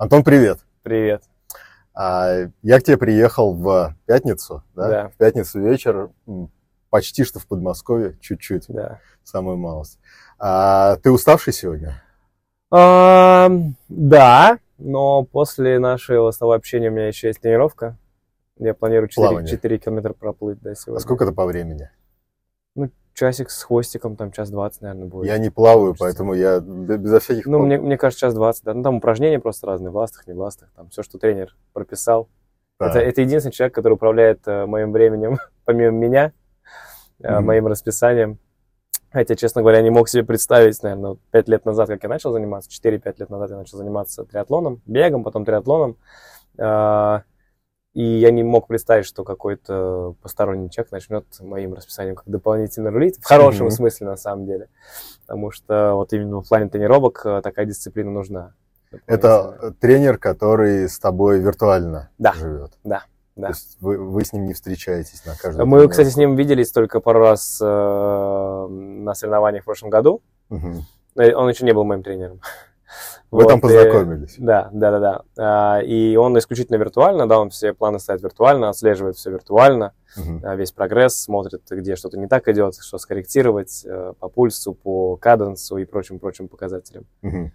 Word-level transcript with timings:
Антон, 0.00 0.24
привет. 0.24 0.60
Привет. 0.82 1.22
А, 1.92 2.46
я 2.62 2.80
к 2.80 2.84
тебе 2.84 2.96
приехал 2.96 3.52
в 3.52 3.94
пятницу, 4.06 4.64
да? 4.74 4.88
Да. 4.88 5.08
В 5.10 5.16
пятницу 5.18 5.60
вечер, 5.60 6.08
почти 6.88 7.22
что 7.22 7.38
в 7.38 7.46
Подмосковье, 7.46 8.16
чуть-чуть, 8.18 8.64
Да. 8.68 8.98
самую 9.24 9.58
малость. 9.58 9.98
А, 10.38 10.96
ты 11.02 11.10
уставший 11.10 11.52
сегодня? 11.52 12.02
Ам, 12.70 13.76
да, 13.90 14.58
но 14.78 15.24
после 15.24 15.78
нашего 15.78 16.30
с 16.30 16.38
тобой 16.38 16.56
общения 16.56 16.88
у 16.88 16.92
меня 16.92 17.08
еще 17.08 17.26
есть 17.26 17.42
тренировка. 17.42 17.98
Я 18.56 18.72
планирую 18.72 19.08
4, 19.10 19.28
Плавание. 19.28 19.78
километра 19.78 20.14
проплыть 20.14 20.62
до 20.62 20.74
сегодня. 20.74 20.96
А 20.96 21.00
сколько 21.02 21.24
это 21.24 21.34
по 21.34 21.44
времени? 21.44 21.90
Часик 23.14 23.50
с 23.50 23.62
хвостиком, 23.62 24.16
там 24.16 24.30
час 24.32 24.50
двадцать, 24.50 24.82
наверное, 24.82 25.06
будет. 25.06 25.26
Я 25.26 25.38
не 25.38 25.50
плаваю, 25.50 25.94
поэтому 25.98 26.34
я 26.34 26.60
безо 26.60 27.20
всяких... 27.20 27.46
Ну, 27.46 27.58
мне, 27.60 27.78
мне 27.78 27.98
кажется, 27.98 28.26
час 28.26 28.34
двадцать, 28.34 28.64
да. 28.64 28.72
Ну, 28.74 28.82
там 28.82 28.96
упражнения 28.96 29.38
просто 29.40 29.66
разные, 29.66 29.90
в 29.90 29.96
ластах, 29.96 30.26
не 30.26 30.32
в 30.32 30.38
ластах, 30.38 30.70
там 30.76 30.88
все, 30.90 31.02
что 31.02 31.18
тренер 31.18 31.56
прописал. 31.72 32.28
Да. 32.78 32.86
Это, 32.88 32.98
это 33.00 33.20
единственный 33.20 33.52
человек, 33.52 33.74
который 33.74 33.94
управляет 33.94 34.40
э, 34.46 34.64
моим 34.66 34.92
временем, 34.92 35.38
помимо 35.64 35.90
меня, 35.90 36.32
э, 37.22 37.34
Мгм. 37.36 37.44
моим 37.46 37.66
расписанием. 37.66 38.38
Хотя, 39.12 39.34
честно 39.34 39.62
говоря, 39.62 39.82
не 39.82 39.90
мог 39.90 40.08
себе 40.08 40.22
представить, 40.22 40.80
наверное, 40.82 41.16
пять 41.32 41.48
лет 41.48 41.64
назад, 41.64 41.88
как 41.88 42.02
я 42.04 42.08
начал 42.08 42.32
заниматься, 42.32 42.70
4-5 42.70 43.14
лет 43.18 43.28
назад 43.28 43.50
я 43.50 43.56
начал 43.56 43.76
заниматься 43.76 44.24
триатлоном, 44.24 44.80
бегом, 44.86 45.24
потом 45.24 45.44
триатлоном. 45.44 45.96
А, 46.58 47.22
И 47.92 48.02
я 48.04 48.30
не 48.30 48.44
мог 48.44 48.68
представить, 48.68 49.04
что 49.04 49.24
какой-то 49.24 50.14
посторонний 50.22 50.70
человек 50.70 50.92
начнет 50.92 51.24
моим 51.40 51.74
расписанием 51.74 52.14
как 52.14 52.28
дополнительно 52.28 52.90
рулить, 52.90 53.18
в 53.20 53.24
хорошем 53.24 53.66
Мгм. 53.66 53.74
смысле 53.74 54.06
на 54.06 54.16
самом 54.16 54.46
деле. 54.46 54.68
Потому 55.26 55.50
что 55.50 55.94
вот 55.94 56.12
именно 56.12 56.40
в 56.40 56.48
плане 56.48 56.68
тренировок 56.68 57.22
э, 57.24 57.40
такая 57.42 57.66
дисциплина 57.66 58.08
нужна. 58.10 58.54
Это 59.06 59.74
тренер, 59.80 60.18
который 60.18 60.88
с 60.88 60.98
тобой 61.00 61.40
виртуально 61.40 62.10
Да. 62.18 62.32
живет? 62.34 62.72
Да, 62.84 63.04
да. 63.34 63.48
То 63.48 63.52
есть 63.54 63.76
вы, 63.80 63.98
вы 63.98 64.24
с 64.24 64.32
ним 64.32 64.46
не 64.46 64.54
встречаетесь 64.54 65.24
на 65.24 65.34
каждом 65.36 65.68
Мы, 65.68 65.88
кстати, 65.88 66.08
с 66.10 66.16
ним 66.16 66.36
виделись 66.36 66.70
только 66.70 67.00
пару 67.00 67.18
раз 67.20 67.58
э, 67.60 68.66
на 68.70 69.14
соревнованиях 69.14 69.62
в 69.62 69.66
прошлом 69.66 69.90
году. 69.90 70.22
Но 70.48 71.24
Он 71.34 71.48
еще 71.48 71.64
не 71.64 71.72
был 71.72 71.84
моим 71.84 72.04
тренером. 72.04 72.40
Вы 73.30 73.44
там 73.44 73.60
Вот, 73.60 73.70
и- 73.70 73.74
познакомились? 73.74 74.34
Да, 74.38 74.70
да, 74.72 74.90
да, 74.90 74.98
да. 74.98 75.22
А, 75.38 75.80
И 75.82 76.16
он 76.16 76.36
исключительно 76.38 76.76
виртуально, 76.76 77.28
да, 77.28 77.38
он 77.38 77.50
все 77.50 77.72
планы 77.72 78.00
ставит 78.00 78.22
виртуально, 78.22 78.68
отслеживает 78.68 79.16
все 79.16 79.30
виртуально, 79.30 79.92
а, 80.42 80.56
весь 80.56 80.72
прогресс, 80.72 81.14
смотрит, 81.16 81.62
где 81.70 81.94
что-то 81.94 82.18
не 82.18 82.26
так 82.26 82.48
идет, 82.48 82.74
что 82.80 82.98
скорректировать 82.98 83.84
э, 83.86 84.14
по 84.18 84.28
пульсу, 84.28 84.74
по 84.74 85.16
каденсу 85.16 85.76
и 85.76 85.84
прочим-прочим 85.84 86.48
показателям. 86.48 87.06
Мгм. 87.22 87.52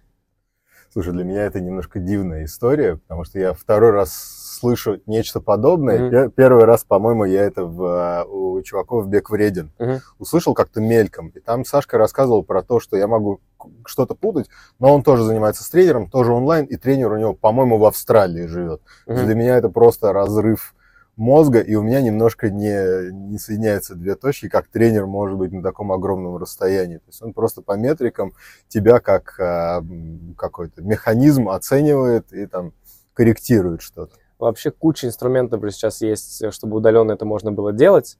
Слушай, 0.92 1.12
для 1.12 1.24
меня 1.24 1.42
это 1.44 1.60
немножко 1.60 1.98
дивная 1.98 2.44
история, 2.44 2.96
потому 2.96 3.24
что 3.24 3.38
я 3.38 3.52
второй 3.52 3.90
раз 3.90 4.12
слышу 4.56 5.00
нечто 5.06 5.40
подобное. 5.40 5.98
Мгм. 5.98 6.10
Пер- 6.10 6.30
Первый 6.30 6.64
раз, 6.64 6.84
по-моему, 6.84 7.24
я 7.24 7.42
это 7.42 7.64
в, 7.64 7.82
а, 7.84 8.24
у 8.24 8.60
чуваков 8.62 9.06
Бег 9.08 9.30
вреден. 9.30 9.70
Мгм. 9.78 10.00
Услышал 10.18 10.54
как-то 10.54 10.80
мельком. 10.80 11.28
И 11.28 11.40
там 11.40 11.64
Сашка 11.64 11.98
рассказывал 11.98 12.42
про 12.42 12.62
то, 12.62 12.80
что 12.80 12.96
я 12.96 13.06
могу 13.06 13.40
что-то 13.84 14.14
путать, 14.14 14.48
но 14.78 14.94
он 14.94 15.02
тоже 15.02 15.24
занимается 15.24 15.64
с 15.64 15.70
тренером, 15.70 16.08
тоже 16.10 16.32
онлайн, 16.32 16.66
и 16.66 16.76
тренер 16.76 17.12
у 17.12 17.18
него, 17.18 17.34
по-моему, 17.34 17.78
в 17.78 17.84
Австралии 17.84 18.46
живет. 18.46 18.80
Мгм. 19.06 19.24
Для 19.26 19.34
меня 19.34 19.56
это 19.56 19.68
просто 19.68 20.12
разрыв 20.12 20.74
мозга, 21.16 21.60
и 21.60 21.74
у 21.74 21.82
меня 21.82 22.02
немножко 22.02 22.50
не, 22.50 23.10
не 23.10 23.38
соединяются 23.38 23.94
две 23.94 24.16
точки, 24.16 24.48
как 24.50 24.68
тренер 24.68 25.06
может 25.06 25.38
быть 25.38 25.50
на 25.50 25.62
таком 25.62 25.90
огромном 25.90 26.36
расстоянии. 26.36 26.98
То 26.98 27.08
есть 27.08 27.22
он 27.22 27.32
просто 27.32 27.62
по 27.62 27.72
метрикам 27.72 28.34
тебя 28.68 29.00
как 29.00 29.34
м, 29.40 30.34
какой-то 30.36 30.82
механизм 30.82 31.48
оценивает 31.48 32.32
и 32.34 32.46
там 32.46 32.72
корректирует 33.14 33.80
что-то. 33.80 34.14
Вообще 34.38 34.70
куча 34.70 35.06
инструментов 35.06 35.62
уже 35.62 35.72
сейчас 35.72 36.02
есть, 36.02 36.42
э, 36.42 36.50
чтобы 36.50 36.76
удаленно 36.76 37.12
это 37.12 37.24
можно 37.24 37.52
было 37.52 37.72
делать. 37.72 38.18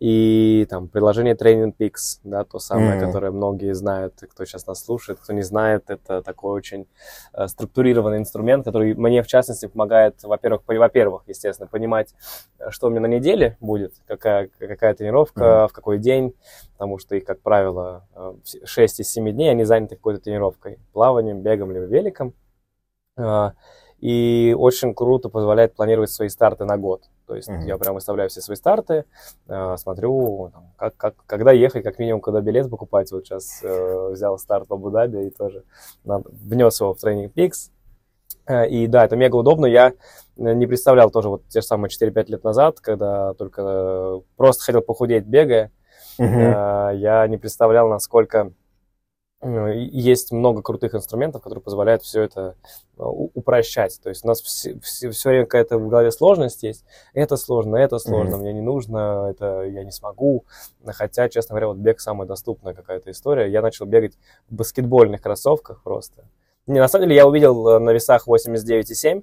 И 0.00 0.66
там 0.68 0.88
приложение 0.88 1.34
Training 1.36 1.72
Peaks, 1.78 2.18
да, 2.24 2.42
то 2.44 2.58
самое, 2.58 2.96
Мгм. 2.98 3.06
которое 3.06 3.30
многие 3.30 3.74
знают, 3.74 4.14
кто 4.28 4.44
сейчас 4.44 4.66
нас 4.66 4.84
слушает, 4.84 5.20
кто 5.20 5.32
не 5.32 5.42
знает, 5.42 5.84
это 5.88 6.20
такой 6.20 6.52
очень 6.52 6.88
э, 7.32 7.46
структурированный 7.46 8.18
инструмент, 8.18 8.64
который 8.64 8.94
мне, 8.94 9.22
в 9.22 9.28
частности, 9.28 9.66
помогает, 9.66 10.20
во-первых, 10.24 10.62
во-первых, 10.66 11.22
естественно, 11.28 11.68
понимать, 11.68 12.12
э, 12.58 12.70
что 12.70 12.88
у 12.88 12.90
меня 12.90 13.02
на 13.02 13.06
неделе 13.06 13.56
будет, 13.60 13.94
какая, 14.06 14.48
какая 14.58 14.94
тренировка, 14.94 15.68
в 15.68 15.72
какой 15.72 15.98
день, 15.98 16.34
потому 16.72 16.98
что 16.98 17.14
их, 17.14 17.24
как 17.24 17.40
правило, 17.40 18.04
э, 18.16 18.34
все- 18.42 18.66
6 18.66 18.98
из 18.98 19.08
7 19.08 19.30
дней 19.30 19.50
они 19.52 19.62
заняты 19.62 19.94
какой-то 19.94 20.20
тренировкой, 20.20 20.80
плаванием, 20.92 21.40
бегом 21.40 21.70
либо 21.70 21.84
великом. 21.86 22.34
И 24.04 24.54
очень 24.58 24.94
круто 24.94 25.30
позволяет 25.30 25.74
планировать 25.74 26.10
свои 26.10 26.28
старты 26.28 26.66
на 26.66 26.76
год. 26.76 27.04
То 27.26 27.34
есть 27.36 27.48
Мгм. 27.48 27.60
я 27.66 27.78
прям 27.78 27.94
выставляю 27.94 28.28
все 28.28 28.42
свои 28.42 28.54
старты, 28.56 29.06
э, 29.48 29.76
смотрю, 29.78 30.50
там, 30.52 30.64
как, 30.76 30.96
как, 30.98 31.14
когда 31.26 31.52
ехать, 31.52 31.82
как 31.84 31.98
минимум, 31.98 32.20
когда 32.20 32.42
билет 32.42 32.68
покупать. 32.68 33.10
Вот 33.12 33.24
сейчас 33.24 33.60
э, 33.62 34.08
взял 34.12 34.38
старт 34.38 34.68
в 34.68 34.74
Абу-Даби 34.74 35.28
и 35.28 35.30
тоже 35.30 35.64
надо- 36.04 36.28
внес 36.30 36.78
его 36.82 36.92
в 36.92 37.02
Training 37.02 37.32
Peaks. 37.32 37.70
Э, 38.46 38.68
И 38.68 38.86
да, 38.88 39.06
это 39.06 39.16
мега 39.16 39.36
удобно. 39.36 39.64
Я 39.64 39.94
э, 40.36 40.52
не 40.52 40.66
представлял 40.66 41.10
тоже 41.10 41.30
вот 41.30 41.48
те 41.48 41.62
же 41.62 41.66
самые 41.66 41.88
4-5 41.88 42.30
лет 42.30 42.44
назад, 42.44 42.80
когда 42.80 43.32
только 43.32 43.62
э, 43.62 44.20
просто 44.36 44.64
хотел 44.64 44.82
похудеть, 44.82 45.24
бегая. 45.24 45.70
Э, 46.18 46.90
Я 46.94 47.26
не 47.26 47.38
представлял, 47.38 47.88
насколько 47.88 48.52
есть 49.44 50.32
много 50.32 50.62
крутых 50.62 50.94
инструментов, 50.94 51.42
которые 51.42 51.62
позволяют 51.62 52.02
все 52.02 52.22
это 52.22 52.56
э, 52.96 53.02
упрощать. 53.02 54.00
То 54.02 54.08
есть 54.08 54.24
у 54.24 54.28
нас 54.28 54.40
все, 54.40 54.78
время 55.24 55.44
какая-то 55.44 55.78
в 55.78 55.88
голове 55.88 56.10
сложность 56.10 56.62
есть. 56.62 56.84
Это 57.12 57.36
сложно, 57.36 57.76
это 57.76 57.98
сложно, 57.98 58.38
мне 58.38 58.52
не 58.52 58.62
нужно, 58.62 59.28
это 59.30 59.62
я 59.62 59.84
не 59.84 59.90
смогу. 59.90 60.44
Хотя, 60.86 61.28
честно 61.28 61.52
говоря, 61.54 61.68
вот 61.68 61.76
бег 61.76 62.00
самая 62.00 62.26
доступная 62.26 62.74
какая-то 62.74 63.10
история. 63.10 63.50
Я 63.50 63.60
начал 63.60 63.84
бегать 63.86 64.14
в 64.48 64.54
баскетбольных 64.54 65.20
кроссовках 65.20 65.82
просто. 65.82 66.24
Не, 66.66 66.80
на 66.80 66.88
самом 66.88 67.04
деле 67.04 67.16
я 67.16 67.26
увидел 67.26 67.68
э, 67.68 67.78
на 67.78 67.90
весах 67.90 68.26
89,7, 68.26 69.22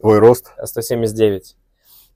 Твой 0.00 0.18
рост? 0.18 0.52
а 0.58 0.66
179. 0.66 1.56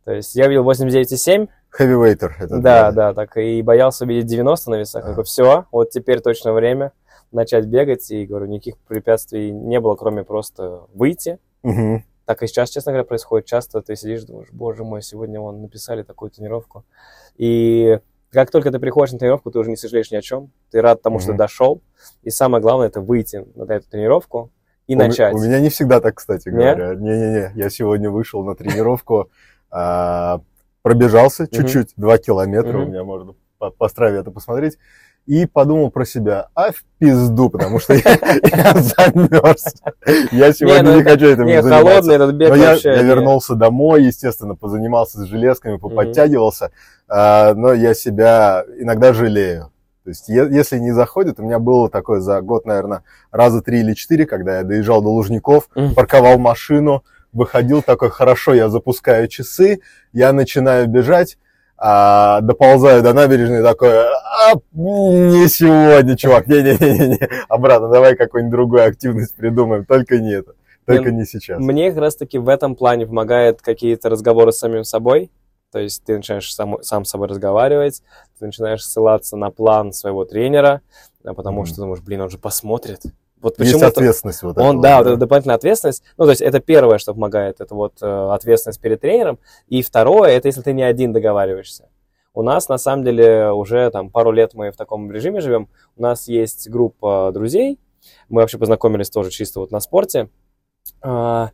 То 0.05 0.13
есть 0.13 0.35
я 0.35 0.49
видел 0.49 0.69
89,7, 0.71 1.49
Heavyweighter. 1.79 2.31
Это 2.39 2.59
да, 2.59 2.93
да, 2.93 3.15
так 3.15 3.37
и 3.37 3.63
боялся 3.63 4.05
увидеть 4.05 4.27
90 4.27 4.71
на 4.71 4.75
весах. 4.77 5.03
Ага. 5.03 5.13
Такой, 5.13 5.25
все, 5.25 5.67
вот 5.71 5.91
теперь 5.91 6.21
точно 6.21 6.53
время 6.53 6.93
начать 7.33 7.67
бегать. 7.67 8.11
И 8.11 8.27
говорю, 8.27 8.47
никаких 8.47 8.77
препятствий 8.79 9.51
не 9.51 9.81
было, 9.81 9.95
кроме 9.95 10.25
просто 10.25 10.87
выйти. 10.95 11.39
Мгм. 11.63 12.05
Так 12.25 12.43
и 12.43 12.47
сейчас, 12.47 12.71
честно 12.71 12.93
говоря, 12.93 13.05
происходит. 13.05 13.47
Часто 13.47 13.81
ты 13.81 13.97
сидишь, 13.97 14.25
думаешь, 14.25 14.49
боже 14.53 14.85
мой, 14.85 15.03
сегодня 15.03 15.41
вон 15.41 15.63
написали 15.63 16.03
такую 16.03 16.31
тренировку. 16.31 16.85
И 17.37 18.01
как 18.31 18.51
только 18.51 18.71
ты 18.71 18.79
приходишь 18.79 19.13
на 19.13 19.19
тренировку, 19.19 19.51
ты 19.51 19.59
уже 19.59 19.71
не 19.71 19.77
сожалеешь 19.77 20.11
ни 20.11 20.17
о 20.17 20.21
чем. 20.21 20.51
Ты 20.71 20.83
рад 20.83 21.01
тому, 21.01 21.19
что 21.19 21.31
Мгм. 21.31 21.39
дошел. 21.39 21.81
И 22.23 22.31
самое 22.31 22.63
главное, 22.63 22.89
это 22.89 23.01
выйти 23.01 23.47
на 23.55 23.73
эту 23.73 23.89
тренировку 23.89 24.51
и 24.87 24.95
У 24.95 24.99
начать. 24.99 25.35
У 25.35 25.39
меня 25.39 25.61
не 25.61 25.69
всегда 25.71 26.01
так, 26.01 26.17
кстати 26.17 26.49
говоря. 26.49 26.95
Не-не-не, 26.95 27.53
я 27.55 27.71
сегодня 27.71 28.11
вышел 28.11 28.43
на 28.45 28.55
тренировку, 28.55 29.31
а, 29.71 30.41
пробежался 30.83 31.47
чуть-чуть, 31.47 31.93
два 31.97 32.19
километра, 32.19 32.79
у 32.79 32.87
меня 32.87 33.05
можно 33.05 33.35
по, 33.59 33.71
по 33.71 33.89
страве 33.89 34.19
это 34.19 34.31
посмотреть, 34.31 34.79
и 35.29 35.45
подумал 35.45 35.91
про 35.91 36.07
себя, 36.07 36.49
а 36.55 36.73
в 36.73 36.83
пизду, 36.99 37.51
потому 37.51 37.79
что 37.81 37.93
я, 37.93 38.01
я 38.43 38.73
замерз. 38.75 39.75
Я 40.33 40.53
сегодня 40.55 40.83
ну 40.85 40.97
не 40.97 41.03
хочу 41.03 41.27
этим 41.27 41.45
Не, 41.45 41.61
заниматься. 41.63 41.91
холодный 41.91 42.15
этот 42.15 42.35
бег 42.35 42.49
Но 42.49 42.55
я, 42.57 42.71
вообще. 42.71 42.89
я 42.95 43.03
не- 43.03 43.09
вернулся 43.09 43.55
домой, 43.55 44.05
естественно, 44.05 44.55
позанимался 44.55 45.19
с 45.19 45.25
железками, 45.27 45.77
поподтягивался, 45.77 46.71
а, 47.09 47.53
но 47.53 47.75
я 47.75 47.93
себя 47.93 48.65
иногда 48.79 49.13
жалею. 49.13 49.71
То 50.05 50.09
есть, 50.11 50.29
если 50.31 50.79
не 50.79 50.93
заходит, 50.93 51.39
у 51.39 51.43
меня 51.43 51.59
было 51.59 51.91
такое 51.91 52.21
за 52.21 52.41
год, 52.41 52.65
наверное, 52.65 53.03
раза 53.31 53.61
три 53.61 53.81
или 53.81 53.93
четыре, 53.93 54.25
когда 54.25 54.57
я 54.59 54.65
доезжал 54.65 55.03
до 55.03 55.11
Лужников, 55.11 55.69
Мгм. 55.75 55.95
парковал 55.95 56.39
машину, 56.39 57.05
выходил 57.35 57.83
такой, 57.83 58.09
хорошо, 58.09 58.55
я 58.55 58.71
запускаю 58.71 59.29
часы, 59.29 59.81
я 60.15 60.33
начинаю 60.33 60.89
бежать, 60.89 61.37
а, 61.79 62.41
доползаю 62.41 63.03
до 63.03 63.13
набережной, 63.15 63.63
такой, 63.63 63.91
а, 63.91 64.55
не 64.73 65.49
сегодня, 65.49 66.17
чувак, 66.17 66.49
не-не-не, 66.49 67.29
обратно, 67.49 67.89
давай 67.89 68.17
какую-нибудь 68.17 68.53
другую 68.53 68.87
активность 68.87 69.35
придумаем, 69.37 69.85
только 69.85 70.19
не 70.19 70.33
это, 70.33 70.55
только 70.87 71.11
Не, 71.13 71.19
не 71.19 71.25
сейчас. 71.25 71.61
Мне 71.61 71.91
как 71.91 72.01
раз-таки 72.01 72.39
в 72.39 72.49
этом 72.49 72.75
плане 72.75 73.07
помогает 73.07 73.63
какие-то 73.63 74.09
разговоры 74.09 74.53
с 74.53 74.59
самим 74.59 74.85
собой. 74.85 75.31
То 75.71 75.79
есть 75.79 76.03
ты 76.05 76.17
начинаешь 76.17 76.53
сам, 76.55 76.83
сам 76.83 77.05
с 77.05 77.11
собой 77.11 77.29
разговаривать, 77.29 78.03
ты 78.39 78.47
начинаешь 78.47 78.83
ссылаться 78.83 79.37
на 79.37 79.51
план 79.51 79.93
своего 79.93 80.25
тренера, 80.25 80.81
а 81.25 81.35
потому 81.35 81.61
Мгм. 81.61 81.67
что 81.67 81.77
думаешь, 81.83 82.01
блин, 82.01 82.23
он 82.23 82.31
же 82.31 82.39
посмотрит. 82.39 83.03
Вот 83.41 83.59
Есть 83.59 83.73
почему-то 83.73 83.87
ответственность 83.87 84.43
вот 84.43 84.59
он, 84.59 84.79
этого, 84.79 84.83
да, 84.83 84.99
вот 84.99 85.07
эта 85.07 85.17
дополнительная 85.17 85.57
ответственность. 85.57 86.03
Ну, 86.17 86.25
то 86.25 86.31
есть 86.31 86.43
это 86.43 86.61
первое, 86.61 86.99
что 86.99 87.15
помогает, 87.15 87.61
это 87.61 87.75
вот 87.75 87.95
э, 88.03 88.29
ответственность 88.33 88.81
перед 88.81 89.01
тренером. 89.01 89.39
И 89.69 89.83
второе, 89.83 90.31
это 90.31 90.49
если 90.49 90.63
ты 90.63 90.73
не 90.73 90.83
один 90.83 91.13
договариваешься. 91.13 91.89
У 92.35 92.43
нас, 92.43 92.69
на 92.69 92.79
самом 92.79 93.05
деле, 93.05 93.51
уже 93.51 93.91
там 93.91 94.11
пару 94.11 94.31
лет 94.33 94.55
мы 94.55 94.71
в 94.71 94.77
таком 94.77 95.11
режиме 95.11 95.41
живем. 95.41 95.69
У 95.97 96.03
нас 96.03 96.29
есть 96.29 96.69
группа 96.69 97.31
друзей. 97.33 97.79
Мы 98.29 98.41
вообще 98.41 98.59
познакомились 98.59 99.11
тоже 99.11 99.31
чисто 99.31 99.61
вот 99.61 99.71
на 99.71 99.81
спорте. 99.81 100.29
А, 101.03 101.51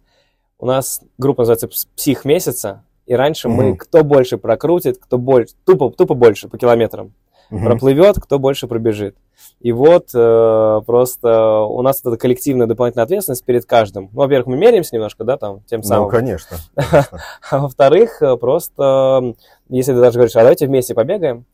у 0.59 0.67
нас 0.67 1.01
группа 1.19 1.43
называется 1.43 1.69
«Псих 1.97 2.25
месяца», 2.25 2.85
и 3.07 3.15
раньше 3.15 3.49
мы, 3.49 3.71
Мгм. 3.71 3.77
кто 3.77 4.03
больше 4.03 4.39
прокрутит, 4.39 4.99
кто 4.99 5.19
больше, 5.19 5.55
тупо, 5.65 5.91
тупо 5.91 6.15
больше 6.15 6.49
по 6.49 6.57
километрам 6.57 7.13
Мгм. 7.51 7.65
проплывет, 7.65 8.17
кто 8.21 8.39
больше 8.39 8.67
пробежит. 8.67 9.17
И 9.61 9.73
вот 9.73 10.09
э, 10.15 10.81
просто 10.87 11.61
у 11.63 11.83
нас 11.83 12.01
это 12.05 12.17
коллективная 12.17 12.67
дополнительная 12.67 13.05
ответственность 13.05 13.45
перед 13.45 13.65
каждым. 13.67 14.11
Ну, 14.13 14.21
во-первых, 14.21 14.47
мы 14.47 14.57
меряемся 14.57 14.95
немножко, 14.95 15.25
да, 15.25 15.37
там, 15.37 15.61
тем 15.67 15.81
Ну, 15.81 15.87
самым. 15.87 16.09
конечно. 16.11 16.57
А 17.51 17.59
во-вторых, 17.59 18.21
э, 18.23 18.37
просто, 18.37 19.35
если 19.69 19.93
ты 19.93 20.01
даже 20.01 20.15
говоришь, 20.19 20.37
а 20.37 20.41
давайте 20.41 20.67
вместе 20.67 20.95
побегаем, 20.95 21.45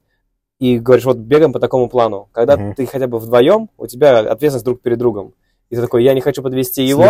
и 0.58 0.78
говоришь, 0.78 1.06
вот 1.06 1.16
бегаем 1.16 1.52
по 1.52 1.58
такому 1.60 1.88
плану. 1.88 2.28
Когда 2.32 2.56
Мгм. 2.56 2.74
ты 2.74 2.84
хотя 2.86 3.06
бы 3.06 3.18
вдвоем, 3.18 3.70
у 3.78 3.86
тебя 3.86 4.18
ответственность 4.18 4.64
друг 4.64 4.82
перед 4.82 4.98
другом. 4.98 5.32
И 5.70 5.76
ты 5.76 5.80
такой, 5.82 6.02
я 6.04 6.12
не 6.14 6.20
хочу 6.20 6.42
подвести 6.42 6.82
его, 6.84 7.04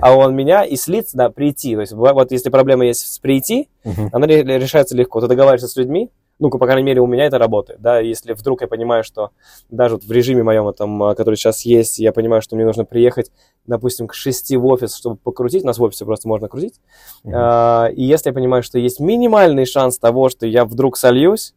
а 0.00 0.14
он 0.16 0.34
меня, 0.36 0.64
и 0.64 0.76
слиться, 0.76 1.16
да, 1.16 1.28
прийти. 1.28 1.74
То 1.74 1.80
есть, 1.80 1.92
вот 1.92 2.30
если 2.32 2.50
проблема 2.50 2.86
есть 2.86 3.00
с 3.06 3.18
прийти, 3.18 3.68
Мгм. 3.84 4.10
она 4.12 4.26
ре- 4.26 4.42
решается 4.44 4.96
легко. 4.96 5.20
Ты 5.20 5.26
договариваешься 5.26 5.66
с 5.68 5.76
людьми, 5.76 6.10
ну, 6.38 6.50
по 6.50 6.58
крайней 6.66 6.82
мере, 6.82 7.00
у 7.00 7.06
меня 7.06 7.24
это 7.26 7.38
работает, 7.38 7.80
да, 7.80 7.98
если 8.00 8.32
вдруг 8.34 8.60
я 8.60 8.66
понимаю, 8.68 9.04
что 9.04 9.30
даже 9.70 9.94
вот 9.94 10.04
в 10.04 10.12
режиме 10.12 10.42
моем, 10.42 10.68
этом, 10.68 11.02
а, 11.02 11.14
который 11.14 11.36
сейчас 11.36 11.62
есть, 11.62 11.98
я 11.98 12.12
понимаю, 12.12 12.42
что 12.42 12.56
мне 12.56 12.64
нужно 12.66 12.84
приехать, 12.84 13.30
допустим, 13.66 14.06
к 14.06 14.14
6 14.14 14.54
в 14.56 14.66
офис, 14.66 14.94
чтобы 14.94 15.16
покрутить, 15.16 15.64
у 15.64 15.66
нас 15.66 15.78
в 15.78 15.82
офисе 15.82 16.04
просто 16.04 16.28
можно 16.28 16.48
крутить, 16.48 16.80
Мгм. 17.24 17.34
а, 17.36 17.86
и 17.86 18.02
если 18.02 18.30
я 18.30 18.34
понимаю, 18.34 18.62
что 18.62 18.78
есть 18.78 19.00
минимальный 19.00 19.66
шанс 19.66 19.98
того, 19.98 20.28
что 20.28 20.46
я 20.46 20.64
вдруг 20.64 20.96
сольюсь, 20.96 21.54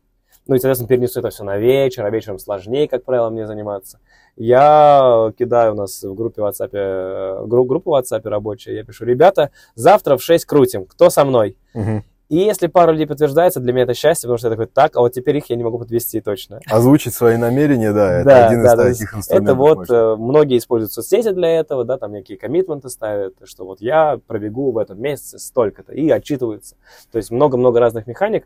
ну 0.48 0.56
и, 0.56 0.60
соответственно, 0.60 0.88
перенесу 0.88 1.20
это 1.20 1.30
все 1.30 1.44
на 1.44 1.58
вечер, 1.58 2.04
а 2.06 2.10
вечером 2.10 2.40
сложнее, 2.40 2.88
как 2.88 3.04
правило, 3.04 3.30
мне 3.30 3.46
заниматься. 3.46 4.00
Я 4.36 5.32
кидаю 5.38 5.74
у 5.74 5.76
нас 5.76 6.02
в 6.02 6.16
группе 6.16 6.42
WhatsApp, 6.42 6.70
э, 6.72 7.46
гру- 7.46 7.66
группу 7.66 7.92
в 7.92 7.96
WhatsApp 8.00 8.28
рабочая, 8.28 8.78
я 8.78 8.84
пишу, 8.84 9.06
ребята, 9.06 9.52
завтра 9.76 10.18
в 10.18 10.24
6 10.24 10.46
крутим, 10.46 10.86
кто 10.86 11.10
со 11.12 11.24
мной? 11.26 11.56
Мгм. 11.76 12.04
И 12.30 12.38
если 12.38 12.68
пару 12.68 12.92
людей 12.92 13.08
подтверждается, 13.08 13.60
для 13.60 13.74
меня 13.74 13.84
это 13.84 13.96
счастье, 13.96 14.28
потому 14.28 14.38
что 14.38 14.48
я 14.50 14.52
такой, 14.52 14.68
так, 14.68 14.96
а 14.96 15.00
вот 15.02 15.14
теперь 15.14 15.38
их 15.38 15.50
я 15.50 15.56
не 15.56 15.64
могу 15.64 15.80
подвести 15.80 16.22
точно. 16.22 16.60
Озвучить 16.70 17.16
свои 17.16 17.38
намерения, 17.38 17.92
да, 17.92 18.20
это 18.20 18.30
Да, 18.30 18.48
один 18.48 18.64
да, 18.64 18.74
из 18.74 18.88
есть 18.88 19.00
таких 19.00 19.18
инструментов. 19.18 19.48
Это 19.54 19.56
вот 19.56 19.78
мощных. 19.80 19.98
э, 19.98 20.16
многие 20.18 20.58
используют 20.60 20.92
соцсети 20.94 21.32
для 21.32 21.60
этого, 21.60 21.86
да, 21.86 21.98
там 21.98 22.14
некие 22.14 22.38
коммитменты 22.38 22.90
ставят, 22.90 23.34
что 23.46 23.66
вот 23.66 23.82
я 23.82 24.20
пробегу 24.28 24.72
в 24.72 24.78
этом 24.78 25.02
месяце 25.02 25.40
столько-то, 25.40 25.92
и 25.94 26.08
отчитываются. 26.10 26.76
То 27.12 27.18
есть 27.18 27.32
много-много 27.32 27.80
разных 27.80 28.06
механик, 28.06 28.46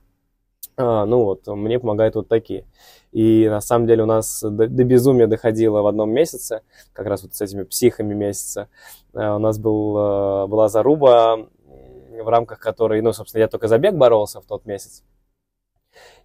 А, 0.77 1.05
ну 1.05 1.25
вот, 1.25 1.45
мне 1.47 1.77
помогают 1.77 2.15
вот 2.15 2.29
такие. 2.29 2.63
И 3.11 3.47
на 3.49 3.59
самом 3.61 3.85
деле 3.85 4.03
у 4.03 4.07
нас 4.07 4.41
до, 4.41 4.67
до 4.67 4.83
безумия 4.85 5.27
доходило 5.27 5.81
в 5.81 5.87
одном 5.87 6.09
месяце, 6.09 6.61
как 6.93 7.05
раз 7.05 7.21
вот 7.23 7.35
с 7.35 7.41
этими 7.41 7.63
психами 7.63 8.13
месяца. 8.13 8.69
Э, 9.13 9.33
У 9.35 9.39
нас 9.39 9.59
был, 9.59 9.97
э, 9.97 10.47
была 10.47 10.69
заруба, 10.69 11.47
в 12.21 12.27
рамках 12.27 12.59
которой, 12.59 13.01
ну, 13.01 13.13
собственно, 13.13 13.41
я 13.41 13.47
только 13.47 13.67
за 13.67 13.77
бег 13.77 13.95
боролся 13.95 14.41
в 14.41 14.45
тот 14.45 14.65
месяц. 14.65 15.03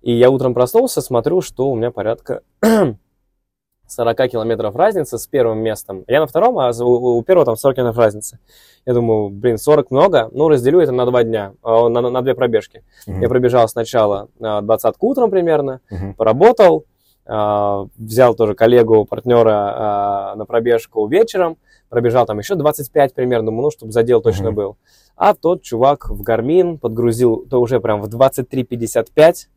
И 0.01 0.13
я 0.13 0.31
утром 0.31 0.55
проснулся, 0.55 1.01
смотрю, 1.01 1.41
что 1.41 1.71
у 1.71 1.75
меня 1.75 1.91
порядка 1.91 2.43
40 3.87 4.17
километров 4.31 4.77
разницы 4.77 5.19
с 5.19 5.27
первым 5.27 5.59
местом. 5.59 6.05
Я 6.07 6.21
на 6.21 6.27
втором, 6.27 6.59
а 6.59 6.71
у, 6.81 7.19
у 7.19 7.23
первого 7.23 7.47
там 7.47 7.57
40 7.57 7.77
километров 7.77 7.99
разницы. 7.99 8.39
Я 8.87 8.95
думаю, 8.95 9.31
блин, 9.31 9.59
40 9.59 9.91
много, 9.91 10.29
ну, 10.33 10.49
разделю 10.49 10.81
это 10.81 10.93
на 10.93 11.07
два 11.07 11.25
дня, 11.25 11.55
а, 11.63 11.89
на, 11.89 12.01
на 12.03 12.23
две 12.23 12.35
пробежки. 12.35 12.85
Мгм. 13.07 13.21
Я 13.21 13.29
пробежал 13.29 13.69
сначала 13.69 14.29
а, 14.41 14.61
двадцатку 14.61 15.09
утром 15.09 15.31
примерно, 15.31 15.81
Мгм. 15.91 16.15
поработал, 16.15 16.85
а, 17.27 17.87
взял 17.97 18.35
тоже 18.35 18.55
коллегу, 18.55 19.05
партнера 19.05 20.35
на 20.37 20.45
пробежку 20.47 21.07
вечером, 21.07 21.57
пробежал 21.89 22.27
там 22.27 22.39
еще 22.39 22.55
25 22.55 23.15
примерно, 23.15 23.51
ну, 23.51 23.71
чтобы 23.71 23.93
задел 23.93 24.21
точно 24.21 24.47
Мгм. 24.47 24.55
был. 24.55 24.77
А 25.17 25.35
тот 25.35 25.63
чувак 25.63 26.11
в 26.11 26.23
Гармин 26.23 26.79
подгрузил, 26.79 27.47
то 27.49 27.61
уже 27.61 27.81
прям 27.81 28.01
в 28.01 28.09
23.55 28.09 29.49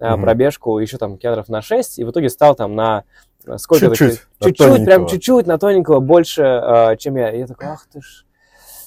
а, 0.00 0.16
Мгм. 0.16 0.22
пробежку, 0.22 0.78
еще 0.78 0.98
там 0.98 1.18
километров 1.18 1.48
на 1.48 1.62
6, 1.62 1.98
и 1.98 2.04
в 2.04 2.10
итоге 2.10 2.28
стал 2.28 2.54
там 2.54 2.74
на 2.74 3.04
а, 3.46 3.58
сколько 3.58 3.88
Чуть-чуть, 3.88 4.20
чуть-чуть, 4.40 4.84
прям 4.84 5.06
чуть-чуть 5.06 5.46
на 5.46 5.58
тоненького 5.58 6.00
больше, 6.00 6.42
а, 6.42 6.96
чем 6.96 7.16
я. 7.16 7.30
И 7.30 7.40
я 7.40 7.46
такой, 7.46 7.68
ах 7.68 7.86
ты 7.92 8.00
ж, 8.00 8.24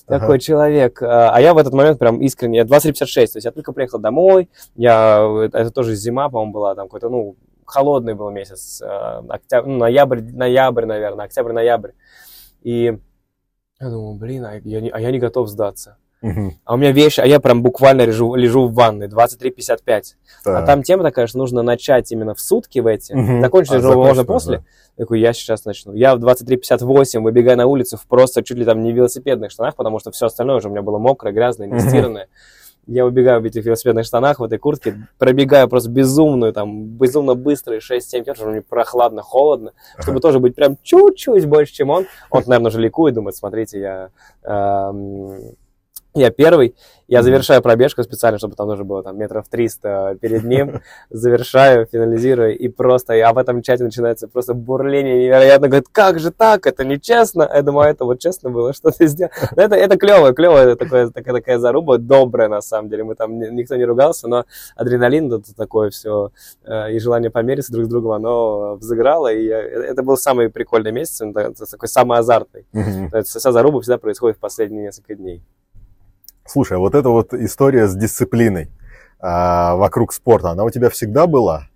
Ага. 0.07 0.19
такой 0.19 0.39
человек. 0.39 1.01
А 1.01 1.29
а 1.29 1.41
я 1.41 1.53
в 1.53 1.57
этот 1.57 1.73
момент 1.73 1.99
прям 1.99 2.21
искренне, 2.21 2.59
я 2.59 2.63
23.56, 2.65 3.33
то 3.33 3.37
есть 3.37 3.45
я 3.45 3.51
только 3.51 3.71
приехал 3.71 3.99
домой, 3.99 4.49
я, 4.75 5.47
это 5.53 5.71
тоже 5.71 5.95
зима, 5.95 6.29
по-моему, 6.29 6.53
была, 6.53 6.75
там 6.75 6.87
какой-то, 6.87 7.09
ну, 7.09 7.35
холодный 7.65 8.15
был 8.15 8.31
месяц, 8.31 8.81
а, 8.81 9.23
октябрь, 9.29 9.69
ну, 9.69 9.77
ноябрь, 9.77 10.21
ноябрь, 10.21 10.85
наверное, 10.85 11.25
октябрь-ноябрь. 11.25 11.91
И 12.67 12.97
я 13.79 13.89
думаю, 13.89 14.15
блин, 14.15 14.43
а 14.43 14.55
я, 14.61 14.81
не, 14.81 14.89
а 14.89 14.99
я 14.99 15.09
не 15.11 15.19
готов 15.19 15.47
сдаться. 15.47 15.95
Мгм. 16.21 16.55
А 16.65 16.73
у 16.73 16.77
меня 16.77 16.91
вещи, 16.91 17.21
а 17.21 17.25
я 17.25 17.39
прям 17.39 17.63
буквально 17.63 18.01
лежу, 18.01 18.35
лежу 18.35 18.67
в 18.67 18.73
ванной, 18.73 19.07
23.55. 19.07 20.15
А 20.43 20.43
Так. 20.43 20.65
там 20.65 20.83
тема 20.83 21.03
такая, 21.03 21.27
что 21.27 21.37
нужно 21.37 21.61
начать 21.61 22.11
именно 22.11 22.33
в 22.35 22.41
сутки 22.41 22.79
в 22.79 22.87
эти. 22.87 23.13
Мгм. 23.13 23.41
Закончить 23.41 23.71
А, 23.75 23.79
можно 23.93 24.25
после. 24.25 24.57
можно. 24.57 24.67
Я 24.97 25.03
такой, 25.05 25.21
я 25.21 25.31
сейчас 25.31 25.63
начну. 25.63 25.93
Я 25.93 26.13
в 26.17 26.19
23.58 26.19 27.21
выбегаю 27.23 27.55
на 27.55 27.67
улицу 27.67 27.95
в 27.95 28.05
просто 28.05 28.43
чуть 28.43 28.57
ли 28.57 28.65
там 28.65 28.83
не 28.83 28.91
велосипедных 28.91 29.49
штанах, 29.51 29.77
потому 29.77 29.99
что 29.99 30.11
все 30.11 30.25
остальное 30.25 30.57
уже 30.57 30.67
у 30.67 30.71
меня 30.71 30.81
было 30.81 30.97
мокрое, 30.97 31.31
грязное, 31.31 31.67
нестиранное. 31.67 32.27
Я 32.87 33.05
убегаю 33.05 33.41
в 33.41 33.45
этих 33.45 33.65
велосипедных 33.65 34.05
штанах, 34.05 34.39
в 34.39 34.43
этой 34.43 34.57
куртке, 34.57 35.07
пробегаю 35.17 35.67
просто 35.67 35.89
безумную, 35.89 36.53
там, 36.53 36.85
безумно 36.85 37.35
быстрые 37.35 37.79
6-7 37.81 38.23
километров, 38.23 38.47
мне 38.47 38.61
прохладно, 38.61 39.21
холодно, 39.21 39.73
чтобы 39.99 40.21
тоже 40.21 40.39
быть 40.39 40.55
прям 40.55 40.77
чуть-чуть 40.81 41.45
больше, 41.45 41.73
чем 41.73 41.89
он. 41.89 42.05
Он, 42.29 42.43
наверное, 42.47 42.69
уже 42.69 42.79
ликует, 42.79 43.13
думает, 43.13 43.35
смотрите, 43.35 43.79
я, 43.79 44.09
эм, 44.43 45.55
я 46.19 46.31
первый. 46.31 46.75
Я 47.07 47.19
завершаю 47.23 47.61
пробежку 47.61 48.03
специально, 48.03 48.37
чтобы 48.37 48.55
там 48.55 48.67
тоже 48.67 48.83
было 48.83 49.01
там 49.01 49.17
метров 49.17 49.47
300 49.47 50.17
перед 50.19 50.43
ним. 50.43 50.81
Завершаю, 51.09 51.85
финализирую, 51.85 52.57
и 52.57 52.67
просто, 52.67 53.13
а 53.13 53.31
в 53.33 53.37
этом 53.37 53.61
чате 53.61 53.85
начинается 53.85 54.27
просто 54.27 54.53
бурление 54.53 55.23
невероятно. 55.23 55.67
Говорит, 55.69 55.87
как 55.89 56.19
же 56.19 56.31
так, 56.31 56.67
это 56.67 56.83
нечестно. 56.83 57.49
Я 57.53 57.61
думаю, 57.61 57.87
«А 57.87 57.89
это 57.91 58.03
вот 58.03 58.19
честно 58.19 58.49
было, 58.49 58.73
что 58.73 58.91
ты 58.91 59.07
сделал. 59.07 59.31
Но 59.55 59.61
это, 59.63 59.75
это 59.75 59.97
клево, 59.97 60.33
клево, 60.33 60.57
это 60.57 60.75
такое, 60.75 61.09
такая, 61.09 61.33
такая 61.35 61.59
заруба, 61.59 61.97
добрая 61.97 62.49
на 62.49 62.59
самом 62.61 62.89
деле. 62.89 63.05
Мы 63.05 63.15
там, 63.15 63.39
ни- 63.39 63.47
никто 63.49 63.75
не 63.77 63.85
ругался, 63.85 64.27
но 64.27 64.43
адреналин, 64.75 65.31
это 65.31 65.55
такое 65.55 65.89
все, 65.89 66.31
и 66.91 66.99
желание 66.99 67.31
помериться 67.31 67.71
друг 67.71 67.85
с 67.85 67.89
другом, 67.89 68.11
оно 68.11 68.75
взыграло, 68.75 69.31
и 69.31 69.45
я- 69.45 69.61
это 69.61 70.03
был 70.03 70.17
самый 70.17 70.49
прикольный 70.49 70.91
месяц, 70.91 71.21
такой 71.71 71.87
самый 71.87 72.17
азартный. 72.19 72.65
Вся 73.23 73.51
заруба 73.51 73.79
всегда 73.81 73.97
происходит 73.97 74.37
в 74.37 74.39
последние 74.41 74.83
несколько 74.83 75.15
дней. 75.15 75.41
Слушай, 76.47 76.77
вот 76.77 76.95
эта 76.95 77.09
вот 77.09 77.33
история 77.33 77.87
с 77.87 77.95
дисциплиной 77.95 78.69
а, 79.19 79.75
вокруг 79.75 80.13
спорта, 80.13 80.51
она 80.51 80.63
у 80.63 80.69
тебя 80.69 80.89
всегда 80.89 81.27
была? 81.27 81.67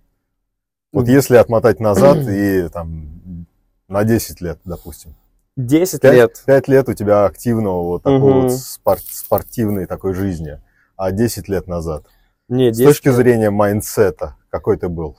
Вот 0.92 1.08
если 1.08 1.36
отмотать 1.36 1.78
назад 1.80 2.18
и 2.28 2.68
там 2.68 3.46
на 3.88 4.04
10 4.04 4.40
лет, 4.40 4.58
допустим. 4.64 5.14
10 5.56 6.00
Пять 6.00 6.14
лет. 6.14 6.42
пять 6.46 6.68
лет 6.68 6.88
у 6.88 6.94
тебя 6.94 7.26
активного 7.26 7.82
вот 7.82 8.02
такой 8.02 8.18
Мгм. 8.18 8.42
вот 8.48 8.52
спор- 8.52 8.98
спортивной 9.00 9.84
такой 9.86 10.14
жизни, 10.14 10.58
а 10.96 11.12
10 11.12 11.48
лет 11.48 11.66
назад. 11.66 12.06
Не, 12.48 12.72
С 12.72 12.78
10 12.78 12.88
точки 12.88 13.10
зрения 13.10 13.50
mindset'а, 13.50 14.36
какой 14.48 14.78
ты 14.78 14.88
был? 14.88 15.18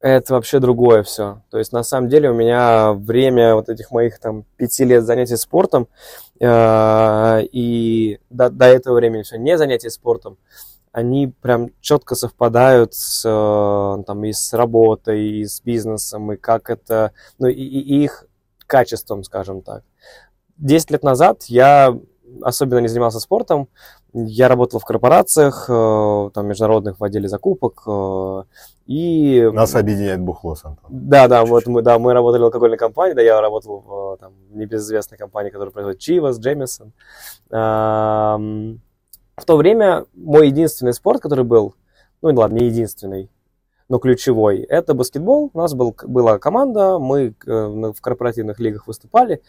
Это 0.00 0.34
вообще 0.34 0.58
другое 0.58 1.02
все. 1.02 1.42
То 1.50 1.58
есть, 1.58 1.72
на 1.72 1.82
самом 1.82 2.08
деле, 2.08 2.30
у 2.30 2.34
меня 2.34 2.92
время 2.92 3.54
вот 3.54 3.68
этих 3.68 3.90
моих 3.90 4.18
там 4.18 4.44
пяти 4.56 4.84
лет 4.84 5.04
занятий 5.04 5.36
спортом 5.36 5.88
э, 6.38 7.42
и 7.50 8.20
до, 8.28 8.50
до 8.50 8.66
этого 8.66 8.96
времени 8.96 9.22
все 9.22 9.38
не 9.38 9.56
занятия 9.56 9.88
спортом, 9.88 10.36
они 10.92 11.32
прям 11.40 11.70
четко 11.80 12.14
совпадают 12.14 12.94
с, 12.94 13.22
э, 13.24 14.02
там, 14.04 14.24
и 14.24 14.32
с 14.32 14.52
работой, 14.52 15.28
и 15.28 15.44
с 15.46 15.62
бизнесом, 15.62 16.32
и 16.32 16.36
как 16.36 16.68
это, 16.68 17.12
ну, 17.38 17.46
и, 17.46 17.54
и 17.54 18.04
их 18.04 18.26
качеством, 18.66 19.24
скажем 19.24 19.62
так. 19.62 19.82
Десять 20.58 20.90
лет 20.90 21.02
назад 21.02 21.44
я 21.44 21.98
особенно 22.42 22.78
не 22.78 22.88
занимался 22.88 23.20
спортом, 23.20 23.68
я 24.12 24.48
работал 24.48 24.80
в 24.80 24.84
корпорациях, 24.84 25.66
э, 25.68 26.30
там, 26.32 26.46
международных 26.46 26.98
в 26.98 27.04
отделе 27.04 27.28
закупок, 27.28 27.82
э, 27.86 28.42
и... 28.86 29.50
Нас 29.52 29.74
объединяет 29.74 30.20
бухло 30.20 30.54
с 30.54 30.64
Антоном. 30.64 31.08
Да, 31.08 31.28
да, 31.28 31.44
вот 31.44 31.66
мы, 31.66 31.82
да, 31.82 31.98
мы 31.98 32.12
работали 32.12 32.42
в 32.42 32.44
алкогольной 32.46 32.78
компании, 32.78 33.14
да, 33.14 33.22
я 33.22 33.40
работал 33.40 33.80
в 33.80 34.16
там, 34.18 34.32
небезызвестной 34.50 35.18
компании, 35.18 35.50
которая 35.50 35.72
производит 35.72 36.00
Чивас, 36.00 36.38
Джемисон. 36.38 36.92
В 39.36 39.44
то 39.44 39.56
время 39.56 40.06
мой 40.14 40.46
единственный 40.46 40.94
спорт, 40.94 41.20
который 41.20 41.44
был, 41.44 41.74
ну 42.22 42.32
ладно, 42.34 42.56
не 42.56 42.66
единственный, 42.66 43.30
но 43.88 43.98
ключевой, 43.98 44.60
это 44.60 44.94
баскетбол. 44.94 45.50
У 45.52 45.58
нас 45.58 45.74
был, 45.74 45.94
была 46.04 46.38
команда, 46.38 46.98
мы 46.98 47.34
э, 47.46 47.92
в 47.92 48.00
корпоративных 48.00 48.58
лигах 48.58 48.86
выступали, 48.86 49.42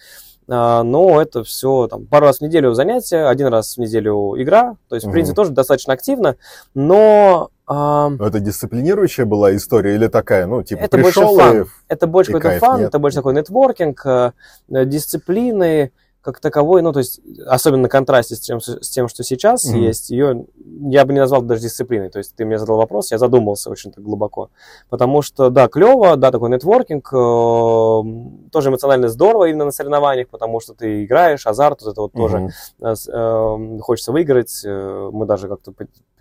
но 0.83 1.21
это 1.21 1.43
все 1.43 1.87
там, 1.87 2.05
пару 2.05 2.25
раз 2.27 2.37
в 2.37 2.41
неделю 2.41 2.73
занятия, 2.73 3.27
один 3.27 3.47
раз 3.47 3.75
в 3.75 3.79
неделю 3.79 4.33
игра, 4.41 4.75
то 4.87 4.95
есть, 4.95 5.05
в 5.05 5.09
Мгм. 5.09 5.13
принципе, 5.13 5.35
тоже 5.35 5.51
достаточно 5.51 5.93
активно, 5.93 6.35
но... 6.73 7.49
Но 7.69 8.15
это 8.21 8.39
дисциплинирующая 8.39 9.25
была 9.25 9.53
история 9.53 9.95
или 9.95 10.07
такая, 10.07 10.45
ну, 10.47 10.63
типа, 10.63 10.79
Это 10.83 10.97
больше 10.97 11.19
пришел 11.19 11.37
фан. 11.37 11.61
и... 11.61 11.65
Это 11.89 12.07
больше 12.07 12.31
какой-то 12.31 12.59
фан, 12.65 12.79
нет? 12.79 12.87
это 12.87 12.99
больше 12.99 13.17
такой 13.17 13.33
нетворкинг, 13.33 14.05
э, 14.05 14.31
дисциплины, 14.69 15.91
как 16.27 16.41
таковой, 16.41 16.81
ну, 16.81 16.91
то 16.91 16.99
есть, 16.99 17.21
особенно 17.45 17.83
на 17.83 17.89
контрасте 17.89 18.35
с 18.35 18.41
тем, 18.41 18.59
с 18.59 18.89
тем 18.89 19.07
что 19.07 19.23
сейчас 19.23 19.63
mm-hmm. 19.63 19.77
есть, 19.77 20.09
ее 20.09 20.45
я 20.89 21.05
бы 21.05 21.13
не 21.13 21.19
назвал 21.19 21.41
даже 21.41 21.61
дисциплиной. 21.61 22.09
То 22.09 22.17
есть, 22.17 22.35
ты 22.35 22.43
мне 22.43 22.59
задал 22.59 22.75
вопрос, 22.75 23.11
я 23.11 23.17
задумался 23.17 23.69
очень 23.69 23.93
так 23.93 24.03
глубоко. 24.03 24.49
Потому 24.89 25.21
что, 25.21 25.49
да, 25.49 25.69
клево, 25.69 26.17
да, 26.17 26.31
такой 26.31 26.49
нетворкинг, 26.49 27.07
э, 27.13 28.49
тоже 28.51 28.69
эмоционально 28.69 29.07
здорово 29.07 29.45
именно 29.45 29.63
на 29.63 29.71
соревнованиях, 29.71 30.27
потому 30.27 30.59
что 30.59 30.73
ты 30.73 31.05
играешь, 31.05 31.47
азарт, 31.47 31.81
вот 31.81 31.91
это 31.93 32.01
вот 32.01 32.13
mm-hmm. 32.13 32.49
тоже 32.81 33.77
э, 33.77 33.79
хочется 33.79 34.11
выиграть. 34.11 34.65
Э, 34.65 35.09
мы 35.13 35.25
даже 35.25 35.47
как-то 35.47 35.71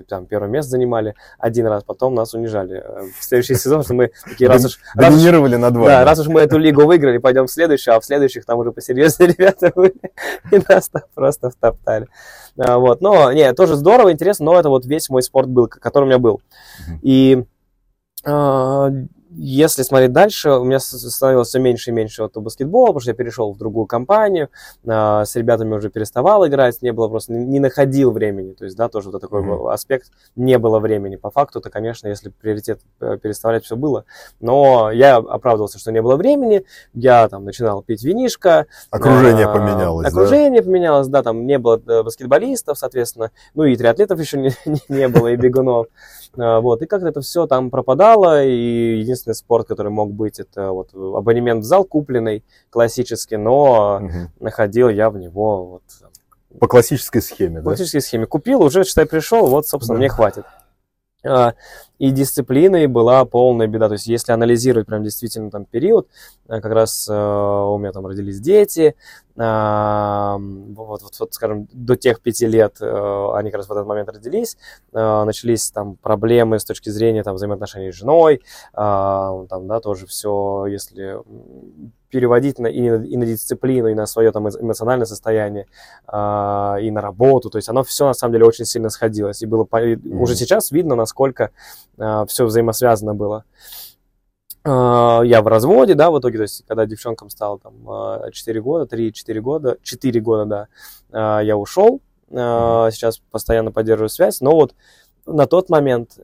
там 0.04 0.26
первое 0.26 0.48
место 0.48 0.72
занимали 0.72 1.14
один 1.38 1.66
раз, 1.66 1.84
потом 1.84 2.14
нас 2.14 2.34
унижали. 2.34 2.82
Э, 2.84 3.02
в 3.18 3.24
следующий 3.24 3.54
сезон, 3.54 3.82
что 3.82 3.94
мы 3.94 4.10
такие, 4.24 4.48
раз 4.48 4.64
уж... 4.64 4.78
Доминировали 4.94 5.56
на 5.56 5.70
два. 5.70 5.86
Да, 5.86 6.04
раз 6.04 6.18
уж 6.18 6.28
мы 6.28 6.40
эту 6.40 6.58
лигу 6.58 6.84
выиграли, 6.84 7.18
пойдем 7.18 7.46
в 7.46 7.50
следующую, 7.50 7.96
а 7.96 8.00
в 8.00 8.04
следующих 8.04 8.44
там 8.44 8.58
уже 8.58 8.72
посерьезнее 8.72 9.32
ребята 9.38 9.72
были, 9.74 9.94
и 10.50 10.60
нас 10.68 10.88
там 10.88 11.02
просто 11.14 11.50
втоптали. 11.50 12.08
А, 12.58 12.78
вот, 12.78 13.00
но, 13.00 13.32
не, 13.32 13.52
тоже 13.52 13.76
здорово, 13.76 14.12
интересно, 14.12 14.46
но 14.46 14.58
это 14.58 14.68
вот 14.68 14.86
весь 14.86 15.08
мой 15.08 15.22
спорт 15.22 15.48
был, 15.48 15.68
который 15.68 16.04
у 16.04 16.08
меня 16.08 16.18
был. 16.18 16.40
И 17.02 17.44
а, 18.24 18.90
если 19.38 19.82
смотреть 19.82 20.12
дальше, 20.12 20.50
у 20.50 20.64
меня 20.64 20.78
становилось 20.80 21.48
все 21.48 21.58
меньше 21.58 21.90
и 21.90 21.92
меньше 21.92 22.22
вот 22.22 22.36
баскетбола, 22.36 22.86
потому 22.86 23.00
что 23.00 23.10
я 23.10 23.14
перешел 23.14 23.52
в 23.52 23.58
другую 23.58 23.86
компанию, 23.86 24.48
э, 24.84 25.24
с 25.24 25.36
ребятами 25.36 25.74
уже 25.74 25.90
переставал 25.90 26.46
играть, 26.46 26.80
не 26.82 26.92
было 26.92 27.08
просто, 27.08 27.32
не, 27.32 27.44
не 27.44 27.60
находил 27.60 28.12
времени, 28.12 28.52
то 28.52 28.64
есть, 28.64 28.76
да, 28.76 28.88
тоже 28.88 29.10
вот 29.10 29.20
такой 29.20 29.42
mm-hmm. 29.42 29.72
аспект, 29.72 30.10
не 30.36 30.58
было 30.58 30.78
времени. 30.78 31.16
По 31.16 31.30
факту, 31.30 31.60
то, 31.60 31.70
конечно, 31.70 32.08
если 32.08 32.30
приоритет 32.30 32.80
э, 33.00 33.18
переставлять 33.22 33.64
все 33.64 33.76
было, 33.76 34.04
но 34.40 34.90
я 34.90 35.16
оправдывался, 35.16 35.78
что 35.78 35.92
не 35.92 36.00
было 36.00 36.16
времени, 36.16 36.64
я 36.94 37.28
там 37.28 37.44
начинал 37.44 37.82
пить 37.82 38.02
винишко. 38.04 38.66
Окружение 38.90 39.46
э, 39.46 39.52
поменялось, 39.52 40.06
Окружение 40.06 40.62
да? 40.62 40.66
поменялось, 40.66 41.08
да, 41.08 41.22
там 41.22 41.46
не 41.46 41.58
было 41.58 41.80
э, 41.86 42.02
баскетболистов, 42.02 42.78
соответственно, 42.78 43.30
ну 43.54 43.64
и 43.64 43.76
триатлетов 43.76 44.18
еще 44.18 44.38
не, 44.38 44.52
не 44.88 45.08
было, 45.08 45.28
и 45.28 45.36
бегунов. 45.36 45.88
А, 46.36 46.60
вот, 46.60 46.82
и 46.82 46.86
как-то 46.86 47.08
это 47.08 47.20
все 47.20 47.46
там 47.46 47.70
пропадало, 47.70 48.44
и 48.44 48.98
единственный 48.98 49.34
спорт, 49.34 49.66
который 49.66 49.90
мог 49.90 50.12
быть, 50.12 50.40
это 50.40 50.72
вот 50.72 50.94
абонемент 50.94 51.64
в 51.64 51.66
зал 51.66 51.84
купленный, 51.84 52.44
классический, 52.70 53.36
но 53.36 54.00
угу. 54.02 54.30
находил 54.40 54.88
я 54.88 55.10
в 55.10 55.18
него 55.18 55.66
вот... 55.66 55.82
По 56.58 56.68
классической 56.68 57.20
схеме, 57.20 57.56
По 57.56 57.62
да? 57.62 57.70
классической 57.70 58.00
схеме. 58.00 58.26
Купил, 58.26 58.62
уже, 58.62 58.84
считай, 58.84 59.06
пришел, 59.06 59.46
вот, 59.46 59.66
собственно, 59.66 59.96
да. 59.96 59.98
мне 59.98 60.08
хватит. 60.08 60.44
А, 61.26 61.54
и 61.98 62.10
дисциплиной 62.10 62.86
была 62.86 63.24
полная 63.24 63.66
беда. 63.66 63.88
То 63.88 63.94
есть, 63.94 64.06
если 64.06 64.32
анализировать 64.32 64.86
прям 64.86 65.02
действительно 65.02 65.50
там 65.50 65.64
период, 65.64 66.08
э, 66.48 66.60
как 66.60 66.72
раз 66.72 67.08
э, 67.08 67.12
у 67.14 67.78
меня 67.78 67.92
там 67.92 68.06
родились 68.06 68.40
дети, 68.40 68.94
а, 69.38 70.36
вот, 70.38 71.02
вот, 71.02 71.12
вот, 71.18 71.34
скажем, 71.34 71.68
до 71.72 71.96
тех 71.96 72.20
пяти 72.20 72.46
лет 72.46 72.76
э, 72.80 73.28
они 73.34 73.50
как 73.50 73.58
раз 73.58 73.68
в 73.68 73.72
этот 73.72 73.86
момент 73.86 74.08
родились, 74.08 74.56
начались 74.92 75.70
там 75.70 75.96
проблемы 75.96 76.58
с 76.58 76.64
точки 76.64 76.90
зрения 76.90 77.22
там 77.22 77.34
взаимоотношений 77.34 77.92
с 77.92 77.94
женой, 77.94 78.42
а, 78.72 79.44
там, 79.48 79.66
да, 79.66 79.80
тоже 79.80 80.06
все, 80.06 80.66
если 80.66 81.18
переводить 82.16 82.58
на, 82.58 82.66
и, 82.66 82.88
на, 82.88 83.04
и 83.04 83.14
на 83.14 83.26
дисциплину, 83.26 83.88
и 83.88 83.94
на 83.94 84.06
свое 84.06 84.32
там 84.32 84.48
эмоциональное 84.48 85.04
состояние, 85.04 85.66
э, 86.10 86.14
и 86.80 86.90
на 86.90 87.02
работу. 87.02 87.50
То 87.50 87.58
есть 87.58 87.68
оно 87.68 87.84
все 87.84 88.06
на 88.06 88.14
самом 88.14 88.32
деле 88.32 88.46
очень 88.46 88.64
сильно 88.64 88.88
сходилось. 88.88 89.42
И 89.42 89.46
было 89.46 89.64
mm-hmm. 89.64 90.16
уже 90.18 90.34
сейчас 90.34 90.70
видно, 90.70 90.94
насколько 90.94 91.50
э, 91.98 92.24
все 92.26 92.46
взаимосвязано 92.46 93.12
было. 93.12 93.44
Э, 94.64 95.20
я 95.26 95.42
в 95.42 95.46
разводе, 95.46 95.92
да, 95.92 96.10
в 96.10 96.18
итоге, 96.18 96.38
то 96.38 96.42
есть 96.44 96.64
когда 96.66 96.86
девчонкам 96.86 97.28
стало 97.28 97.58
там 97.58 98.32
4 98.32 98.62
года, 98.62 98.96
3-4 98.96 99.40
года, 99.40 99.76
4 99.82 100.20
года, 100.22 100.68
да, 101.12 101.40
э, 101.42 101.44
я 101.44 101.58
ушел. 101.58 102.00
Э, 102.30 102.88
сейчас 102.92 103.20
постоянно 103.30 103.72
поддерживаю 103.72 104.08
связь, 104.08 104.40
но 104.40 104.52
вот 104.52 104.74
на 105.26 105.46
тот 105.46 105.68
момент 105.68 106.18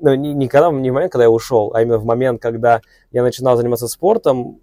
ну, 0.00 0.14
не, 0.14 0.34
не, 0.34 0.48
когда, 0.48 0.70
не 0.70 0.90
в 0.90 0.94
момент, 0.94 1.12
когда 1.12 1.24
я 1.24 1.30
ушел, 1.30 1.72
а 1.74 1.82
именно 1.82 1.98
в 1.98 2.04
момент, 2.04 2.40
когда 2.40 2.80
я 3.12 3.22
начинал 3.22 3.56
заниматься 3.56 3.88
спортом, 3.88 4.60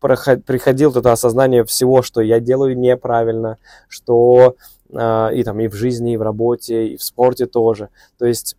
приходило 0.00 0.98
это 0.98 1.12
осознание 1.12 1.64
всего, 1.64 2.02
что 2.02 2.20
я 2.20 2.40
делаю 2.40 2.78
неправильно, 2.78 3.58
что 3.88 4.56
э, 4.90 5.34
и 5.34 5.42
там 5.42 5.60
и 5.60 5.68
в 5.68 5.74
жизни, 5.74 6.14
и 6.14 6.16
в 6.16 6.22
работе, 6.22 6.88
и 6.88 6.96
в 6.96 7.02
спорте 7.02 7.46
тоже. 7.46 7.88
То 8.18 8.26
есть 8.26 8.56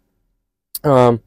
э, 0.84 1.18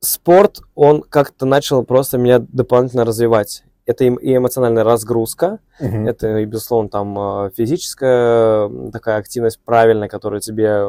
спорт, 0.00 0.60
он 0.74 1.02
как-то 1.02 1.46
начал 1.46 1.84
просто 1.84 2.18
меня 2.18 2.38
дополнительно 2.38 3.04
развивать 3.04 3.64
это 3.90 4.04
и 4.04 4.36
эмоциональная 4.36 4.84
разгрузка, 4.84 5.58
uh-huh. 5.80 6.08
это, 6.08 6.38
и, 6.38 6.44
безусловно, 6.44 6.88
там 6.88 7.18
а, 7.18 7.50
физическая 7.50 8.70
такая 8.92 9.18
активность 9.18 9.60
правильная, 9.64 10.08
которая 10.08 10.40
тебе 10.40 10.84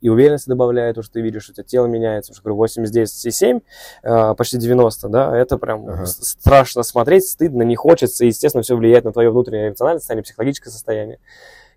и 0.00 0.08
уверенность 0.08 0.46
добавляет, 0.46 0.94
потому 0.94 1.04
что 1.04 1.14
ты 1.14 1.20
видишь, 1.20 1.42
что 1.42 1.52
у 1.52 1.54
тебя 1.54 1.64
тело 1.64 1.86
меняется, 1.86 2.32
потому 2.32 2.54
что, 2.56 2.68
говорю, 2.68 2.92
89,7, 2.92 3.62
а, 4.04 4.34
почти 4.34 4.58
90, 4.58 5.08
да, 5.08 5.36
это 5.36 5.58
прям 5.58 5.88
uh-huh. 5.88 6.06
страшно 6.06 6.84
смотреть, 6.84 7.28
стыдно, 7.28 7.62
не 7.62 7.74
хочется, 7.74 8.24
и, 8.24 8.28
естественно, 8.28 8.62
все 8.62 8.76
влияет 8.76 9.04
на 9.04 9.12
твое 9.12 9.30
внутреннее 9.30 9.68
эмоциональное 9.68 9.98
состояние, 9.98 10.22
психологическое 10.22 10.70
состояние. 10.70 11.18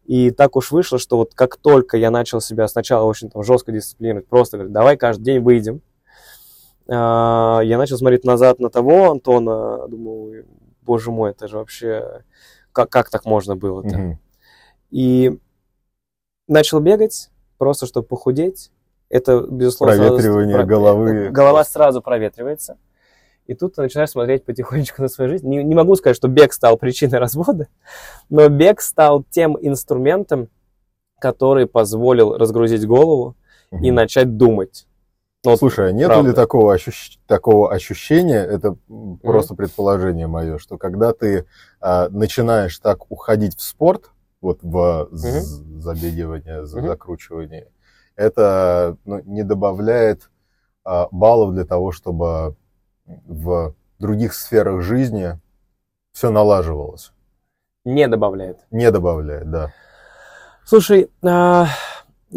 И 0.05 0.29
так 0.31 0.55
уж 0.55 0.71
вышло, 0.71 0.99
что 0.99 1.17
вот 1.17 1.33
как 1.33 1.57
только 1.57 1.97
я 1.97 2.11
начал 2.11 2.39
себя 2.39 2.67
сначала 2.67 3.05
очень 3.05 3.29
там 3.29 3.43
жестко 3.43 3.71
дисциплинировать, 3.71 4.27
просто 4.27 4.57
говорить, 4.57 4.73
давай 4.73 4.95
каждый 4.95 5.23
день 5.23 5.39
выйдем, 5.41 5.81
а, 6.89 7.59
я 7.63 7.77
начал 7.77 7.97
смотреть 7.97 8.23
назад 8.23 8.59
на 8.59 8.69
того 8.69 9.11
Антона, 9.11 9.87
думаю, 9.87 10.45
боже 10.87 11.11
мой, 11.11 11.31
это 11.31 11.47
же 11.47 11.57
вообще, 11.57 12.23
как, 12.71 12.89
как 12.89 13.09
так 13.09 13.25
можно 13.25 13.55
было-то? 13.55 13.95
Угу. 13.95 14.19
И 14.91 15.37
начал 16.47 16.79
бегать, 16.79 17.29
просто 17.57 17.85
чтобы 17.85 18.07
похудеть. 18.07 18.71
Это, 19.09 19.41
безусловно... 19.41 19.97
Проветривание 19.97 20.55
сразу, 20.55 20.67
головы. 20.67 21.29
Голова 21.29 21.63
сразу 21.63 22.01
проветривается. 22.01 22.77
И 23.45 23.53
тут 23.53 23.75
ты 23.75 23.81
начинаешь 23.81 24.09
смотреть 24.09 24.43
потихонечку 24.45 25.01
на 25.01 25.07
свою 25.07 25.29
жизнь. 25.29 25.47
Не, 25.47 25.63
не 25.63 25.75
могу 25.75 25.95
сказать, 25.95 26.17
что 26.17 26.27
бег 26.27 26.51
стал 26.53 26.77
причиной 26.77 27.19
развода, 27.19 27.67
но 28.29 28.47
бег 28.49 28.81
стал 28.81 29.23
тем 29.29 29.57
инструментом, 29.61 30.49
который 31.19 31.67
позволил 31.67 32.37
разгрузить 32.37 32.85
голову 32.85 33.35
угу. 33.71 33.83
и 33.83 33.91
начать 33.91 34.37
думать. 34.37 34.87
Ну, 35.45 35.55
Слушай, 35.55 35.89
а 35.89 35.91
нет 35.91 36.11
ли 36.23 36.33
такого, 36.33 36.73
ощущ... 36.73 37.17
такого 37.27 37.71
ощущения, 37.71 38.43
это 38.43 38.75
mm-hmm. 38.89 39.19
просто 39.19 39.55
предположение 39.55 40.27
мое, 40.27 40.57
что 40.57 40.77
когда 40.77 41.13
ты 41.13 41.45
а, 41.79 42.09
начинаешь 42.09 42.77
так 42.79 43.09
уходить 43.11 43.55
в 43.55 43.61
спорт, 43.61 44.11
вот 44.41 44.59
в 44.61 45.09
mm-hmm. 45.11 45.79
забегивание, 45.79 46.61
mm-hmm. 46.61 46.65
закручивание, 46.65 47.67
это 48.15 48.97
ну, 49.05 49.21
не 49.25 49.43
добавляет 49.43 50.29
а, 50.83 51.07
баллов 51.11 51.53
для 51.53 51.65
того, 51.65 51.91
чтобы 51.91 52.55
в 53.05 53.75
других 53.99 54.33
сферах 54.33 54.81
жизни 54.81 55.39
все 56.13 56.31
налаживалось? 56.31 57.13
Не 57.85 58.07
добавляет. 58.07 58.65
Не 58.71 58.91
добавляет, 58.91 59.49
да. 59.49 59.71
Слушай, 60.65 61.09
а, 61.23 61.67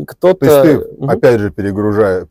кто-то... 0.06 0.46
То 0.46 0.46
есть 0.46 0.62
ты, 0.62 0.94
угу. 0.94 1.10
опять 1.10 1.40
же, 1.40 1.50
перегружая, 1.50 2.28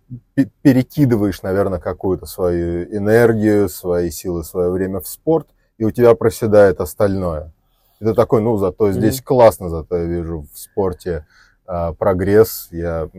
перекидываешь, 0.62 1.42
наверное, 1.42 1.80
какую-то 1.80 2.26
свою 2.26 2.84
энергию, 2.86 3.70
свои 3.70 4.10
силы, 4.10 4.44
свое 4.44 4.72
время 4.72 5.00
в 5.02 5.08
спорт, 5.08 5.48
и 5.78 5.86
у 5.86 5.92
тебя 5.92 6.16
проседает 6.16 6.80
остальное. 6.82 7.52
Это 8.00 8.14
такой, 8.14 8.42
ну, 8.42 8.58
зато 8.58 8.92
здесь 8.92 9.20
mm 9.20 9.24
классно, 9.24 9.70
зато 9.70 9.98
я 9.98 10.06
вижу 10.06 10.46
в 10.54 10.58
спорте 10.58 11.26
а, 11.66 11.94
прогресс, 11.94 12.70
я 12.72 13.10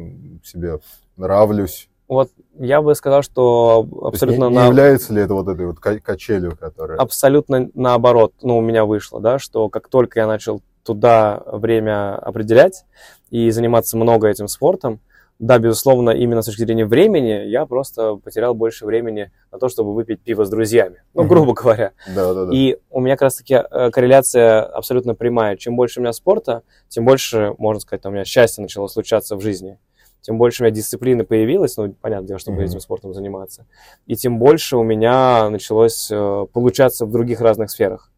себе 0.42 0.80
нравлюсь. 1.16 1.88
Вот 2.09 2.30
я 2.59 2.82
бы 2.82 2.94
сказал, 2.94 3.23
что 3.23 3.87
абсолютно... 4.02 4.47
Не, 4.47 4.50
не 4.50 4.56
на... 4.56 4.66
является 4.66 5.12
ли 5.12 5.23
это 5.23 5.35
вот 5.35 5.49
этой 5.49 5.66
вот 5.66 5.78
качелью, 5.78 6.56
которая... 6.56 6.99
Абсолютно 6.99 7.70
наоборот, 7.75 8.32
ну, 8.42 8.59
у 8.59 8.61
меня 8.61 8.85
вышло, 8.85 9.20
да, 9.20 9.38
что 9.38 9.68
как 9.68 9.88
только 9.88 10.18
я 10.18 10.26
начал 10.26 10.61
туда 10.94 11.42
время 11.47 12.16
определять 12.16 12.85
и 13.30 13.50
заниматься 13.50 13.97
много 13.97 14.28
этим 14.28 14.49
спортом, 14.49 15.00
да, 15.38 15.59
безусловно, 15.59 16.11
именно 16.11 16.42
с 16.42 16.47
точки 16.47 16.61
зрения 16.61 16.85
времени 16.85 17.47
я 17.49 17.64
просто 17.64 18.16
потерял 18.16 18.54
больше 18.54 18.85
времени 18.85 19.30
на 19.50 19.59
то, 19.59 19.70
чтобы 19.70 19.94
выпить 19.94 20.20
пиво 20.20 20.44
с 20.44 20.50
друзьями. 20.50 21.02
Ну, 21.14 21.25
грубо 21.25 21.54
говоря. 21.54 21.92
Да, 22.14 22.35
да, 22.35 22.44
да. 22.44 22.54
И 22.54 22.76
у 22.90 23.00
меня 23.00 23.14
как 23.14 23.23
раз-таки 23.23 23.54
э, 23.54 23.90
корреляция 23.90 24.62
абсолютно 24.62 25.14
прямая. 25.14 25.56
Чем 25.56 25.76
больше 25.76 26.00
у 26.00 26.02
меня 26.02 26.12
спорта, 26.12 26.62
тем 26.88 27.06
больше, 27.06 27.54
можно 27.56 27.80
сказать, 27.80 28.04
у 28.04 28.11
меня 28.11 28.25
счастье 28.26 28.61
начало 28.61 28.88
случаться 28.88 29.35
в 29.37 29.40
жизни. 29.40 29.78
Тем 30.20 30.37
больше 30.37 30.62
у 30.62 30.66
меня 30.66 30.75
дисциплины 30.75 31.25
появилась, 31.25 31.75
ну, 31.78 31.94
понятное 31.99 32.28
дело, 32.28 32.38
чтобы 32.38 32.61
mm-hmm. 32.61 32.66
этим 32.66 32.80
спортом 32.80 33.14
заниматься. 33.14 33.64
И 34.06 34.16
тем 34.16 34.38
больше 34.38 34.76
у 34.76 34.82
меня 34.82 35.49
началось 35.49 36.11
э, 36.11 36.47
получаться 36.52 37.06
в 37.06 37.12
других 37.12 37.40
разных 37.40 37.70
сферах. 37.70 38.10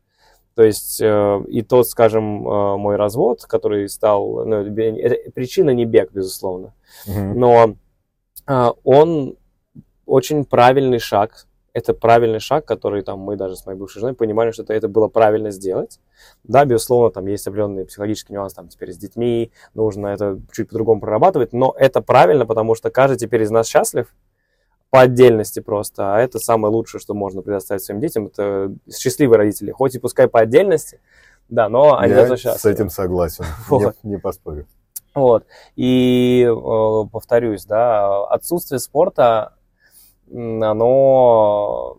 То 0.54 0.62
есть 0.62 1.00
э, 1.00 1.44
и 1.48 1.62
тот, 1.62 1.88
скажем, 1.88 2.46
э, 2.46 2.76
мой 2.76 2.96
развод, 2.96 3.44
который 3.44 3.88
стал, 3.88 4.44
ну, 4.44 4.56
это, 4.56 5.30
причина 5.30 5.70
не 5.70 5.84
бег, 5.84 6.12
безусловно, 6.12 6.74
mm-hmm. 7.06 7.34
но 7.34 7.76
э, 8.46 8.68
он 8.84 9.36
очень 10.04 10.44
правильный 10.44 10.98
шаг 10.98 11.46
это 11.72 11.94
правильный 11.94 12.40
шаг, 12.40 12.66
который 12.66 13.02
там 13.02 13.20
мы 13.20 13.36
даже 13.36 13.56
с 13.56 13.64
моей 13.64 13.78
бывшей 13.78 14.00
женой 14.00 14.14
понимали, 14.14 14.50
что 14.50 14.62
это, 14.62 14.74
это 14.74 14.88
было 14.88 15.08
правильно 15.08 15.50
сделать. 15.50 16.00
Да, 16.44 16.64
безусловно, 16.64 17.10
там 17.10 17.26
есть 17.26 17.46
определенные 17.46 17.86
психологические 17.86 18.36
нюансы, 18.36 18.56
там 18.56 18.68
теперь 18.68 18.92
с 18.92 18.98
детьми 18.98 19.52
нужно 19.74 20.08
это 20.08 20.38
чуть 20.52 20.68
по-другому 20.68 21.00
прорабатывать, 21.00 21.52
но 21.52 21.74
это 21.78 22.02
правильно, 22.02 22.46
потому 22.46 22.74
что 22.74 22.90
каждый 22.90 23.16
теперь 23.16 23.42
из 23.42 23.50
нас 23.50 23.66
счастлив 23.68 24.14
по 24.92 25.00
отдельности 25.00 25.60
просто, 25.60 26.14
а 26.14 26.20
это 26.20 26.38
самое 26.38 26.70
лучшее, 26.70 27.00
что 27.00 27.14
можно 27.14 27.40
предоставить 27.40 27.82
своим 27.82 27.98
детям, 27.98 28.26
это 28.26 28.74
счастливые 28.94 29.38
родители, 29.38 29.70
хоть 29.70 29.94
и 29.94 29.98
пускай 29.98 30.28
по 30.28 30.38
отдельности, 30.38 31.00
да, 31.48 31.70
но 31.70 31.96
они 31.96 32.12
Я 32.12 32.26
счастливы. 32.36 32.58
с 32.58 32.66
этим 32.66 32.90
согласен, 32.90 33.46
Вот. 33.70 33.96
не, 34.02 34.10
не 34.10 34.18
поспорю. 34.18 34.66
Вот. 35.14 35.46
И 35.76 36.46
э, 36.46 37.08
повторюсь, 37.10 37.64
да, 37.64 38.26
отсутствие 38.26 38.80
спорта, 38.80 39.54
оно, 40.30 41.96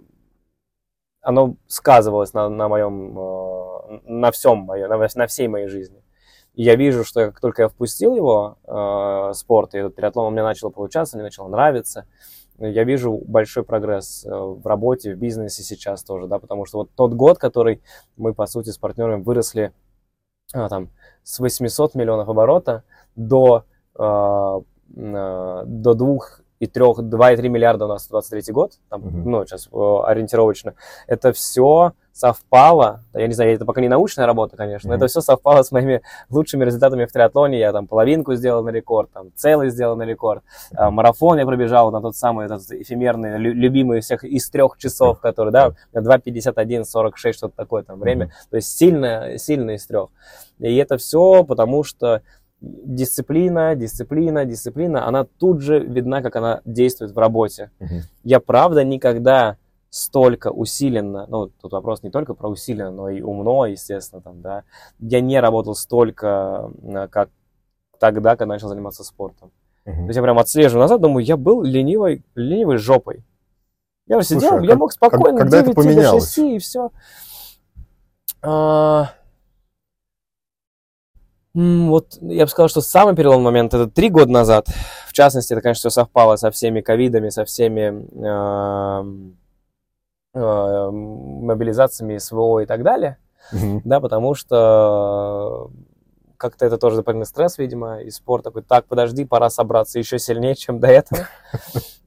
оно 1.21 1.55
сказывалось 1.65 2.33
на, 2.33 2.47
на 2.47 2.67
моем, 2.67 3.17
э, 3.17 3.99
на 4.05 4.31
всем 4.31 4.59
моем, 4.59 4.87
на, 4.87 5.07
на 5.15 5.25
всей 5.27 5.47
моей 5.47 5.67
жизни. 5.67 6.03
И 6.53 6.61
я 6.61 6.75
вижу, 6.75 7.03
что 7.03 7.25
как 7.31 7.39
только 7.39 7.63
я 7.63 7.69
впустил 7.69 8.15
его, 8.15 8.59
э, 8.67 9.33
спорт, 9.33 9.73
и 9.73 9.79
этот 9.79 9.95
триатлон 9.95 10.27
у 10.27 10.29
меня 10.29 10.43
начал 10.43 10.69
получаться, 10.69 11.17
мне 11.17 11.23
начало 11.23 11.47
нравиться, 11.47 12.05
я 12.59 12.83
вижу 12.83 13.21
большой 13.25 13.63
прогресс 13.63 14.25
э, 14.25 14.29
в 14.29 14.65
работе, 14.65 15.15
в 15.15 15.17
бизнесе 15.17 15.63
сейчас 15.63 16.03
тоже, 16.03 16.27
да, 16.27 16.39
потому 16.39 16.65
что 16.65 16.79
вот 16.79 16.91
тот 16.95 17.13
год, 17.13 17.37
который 17.37 17.81
мы, 18.15 18.33
по 18.33 18.45
сути, 18.45 18.69
с 18.69 18.77
партнерами 18.77 19.21
выросли 19.21 19.73
а, 20.53 20.69
там, 20.69 20.89
с 21.23 21.39
800 21.39 21.95
миллионов 21.95 22.29
оборота 22.29 22.83
до, 23.15 23.65
э, 23.97 24.01
э, 24.03 25.63
до 25.65 25.93
2 25.93 26.19
и 26.63 26.67
3, 26.67 26.83
2,3 26.83 27.49
миллиарда 27.49 27.85
у 27.85 27.87
нас 27.89 28.07
23 28.07 28.53
год, 28.53 28.73
там, 28.89 29.01
Мгм. 29.01 29.29
ну, 29.29 29.45
сейчас 29.45 29.67
ориентировочно, 29.71 30.73
это 31.07 31.33
все 31.33 31.91
совпало, 32.13 33.01
я 33.13 33.27
не 33.27 33.33
знаю, 33.33 33.53
это 33.55 33.65
пока 33.65 33.81
не 33.81 33.89
научная 33.89 34.25
работа, 34.25 34.55
конечно, 34.55 34.87
но 34.87 34.93
Мгм. 34.95 35.03
это 35.03 35.07
все 35.09 35.19
совпало 35.21 35.63
с 35.63 35.71
моими 35.71 36.01
лучшими 36.29 36.63
результатами 36.63 37.05
в 37.05 37.11
триатлоне, 37.11 37.59
я 37.59 37.71
там 37.73 37.87
половинку 37.87 38.35
сделал 38.35 38.63
на 38.63 38.69
рекорд, 38.69 39.11
там 39.11 39.31
целый 39.35 39.69
сделал 39.71 39.95
на 39.97 40.03
рекорд, 40.03 40.43
а, 40.75 40.89
марафон 40.91 41.37
я 41.39 41.45
пробежал 41.45 41.91
на 41.91 42.01
тот 42.01 42.15
самый 42.15 42.45
этот 42.45 42.61
эфемерный, 42.71 43.37
лю- 43.39 43.53
любимый 43.53 43.99
всех 44.01 44.23
из 44.23 44.49
трех 44.49 44.77
часов, 44.77 45.19
который, 45.19 45.51
да, 45.51 45.73
меня 45.91 46.01
2.51, 46.03 46.85
46, 46.85 47.37
что-то 47.37 47.55
такое 47.57 47.83
там 47.83 47.99
время, 47.99 48.25
Мгм. 48.25 48.31
то 48.51 48.55
есть 48.57 48.77
сильно, 48.77 49.37
сильно 49.37 49.71
из 49.71 49.85
трех. 49.87 50.09
И 50.59 50.75
это 50.77 50.97
все 50.97 51.43
потому, 51.43 51.83
что 51.83 52.21
дисциплина, 52.63 53.75
дисциплина, 53.75 54.45
дисциплина, 54.45 55.05
она 55.07 55.25
тут 55.25 55.61
же 55.61 55.79
видна, 55.79 56.21
как 56.21 56.35
она 56.37 56.61
действует 56.65 57.11
в 57.11 57.17
работе. 57.17 57.69
Мгм. 57.79 58.01
Я, 58.23 58.39
правда, 58.39 58.83
никогда 58.83 59.57
столько 59.89 60.49
усиленно, 60.49 61.25
ну, 61.27 61.47
тут 61.61 61.71
вопрос 61.73 62.01
не 62.03 62.09
только 62.09 62.33
про 62.33 62.49
усиленно, 62.49 62.89
но 62.91 63.09
и 63.09 63.21
умно, 63.21 63.65
естественно, 63.67 64.21
там, 64.21 64.41
да, 64.41 64.63
я 64.99 65.21
не 65.21 65.39
работал 65.39 65.75
столько, 65.75 66.71
как 67.11 67.29
тогда, 67.99 68.31
когда 68.35 68.53
начал 68.55 68.69
заниматься 68.69 69.03
спортом. 69.03 69.51
То 69.85 69.91
Мгм. 69.91 70.05
есть 70.07 70.15
я 70.15 70.23
прям 70.23 70.39
отслеживаю 70.39 70.81
назад, 70.83 71.01
думаю, 71.01 71.25
я 71.25 71.37
был 71.37 71.61
ленивой, 71.61 72.23
ленивой 72.35 72.77
жопой. 72.77 73.23
Я 74.07 74.17
уже 74.17 74.27
сидел, 74.27 74.41
Слушай, 74.49 74.59
а 74.59 74.63
я 74.63 74.69
как- 74.69 74.79
мог 74.79 74.91
спокойно 74.93 75.37
когда 75.37 75.57
это 75.57 75.65
9 75.67 75.75
до 75.75 75.81
поменялось? 75.81 76.23
6 76.33 76.55
и 76.55 76.59
все. 76.59 76.89
Вот 81.53 82.17
я 82.21 82.45
бы 82.45 82.49
сказал, 82.49 82.69
что 82.69 82.81
самый 82.81 83.15
переломный 83.15 83.45
момент 83.45 83.73
это 83.73 83.87
три 83.87 84.09
года 84.09 84.31
назад. 84.31 84.67
В 85.07 85.13
частности, 85.13 85.53
это, 85.53 85.61
конечно, 85.61 85.89
все 85.89 86.01
совпало 86.01 86.35
со 86.35 86.49
всеми 86.51 86.81
ковидами, 86.81 87.29
со 87.29 87.45
всеми 87.45 88.07
эм, 88.25 89.37
э, 90.33 90.89
мобилизациями 90.91 92.17
СВО 92.17 92.59
и 92.61 92.65
так 92.65 92.83
далее 92.83 93.17
да, 93.51 93.99
потому 93.99 94.35
что 94.35 95.71
как-то 96.37 96.65
это 96.65 96.77
тоже 96.77 96.97
дополнительный 96.97 97.27
стресс, 97.29 97.57
видимо, 97.57 98.01
и 98.01 98.09
спорт 98.09 98.43
такой, 98.43 98.63
так, 98.63 98.85
подожди, 98.85 99.23
пора 99.23 99.49
собраться 99.49 99.99
еще 99.99 100.19
сильнее, 100.19 100.55
чем 100.55 100.79
до 100.79 100.87
этого. 100.87 101.27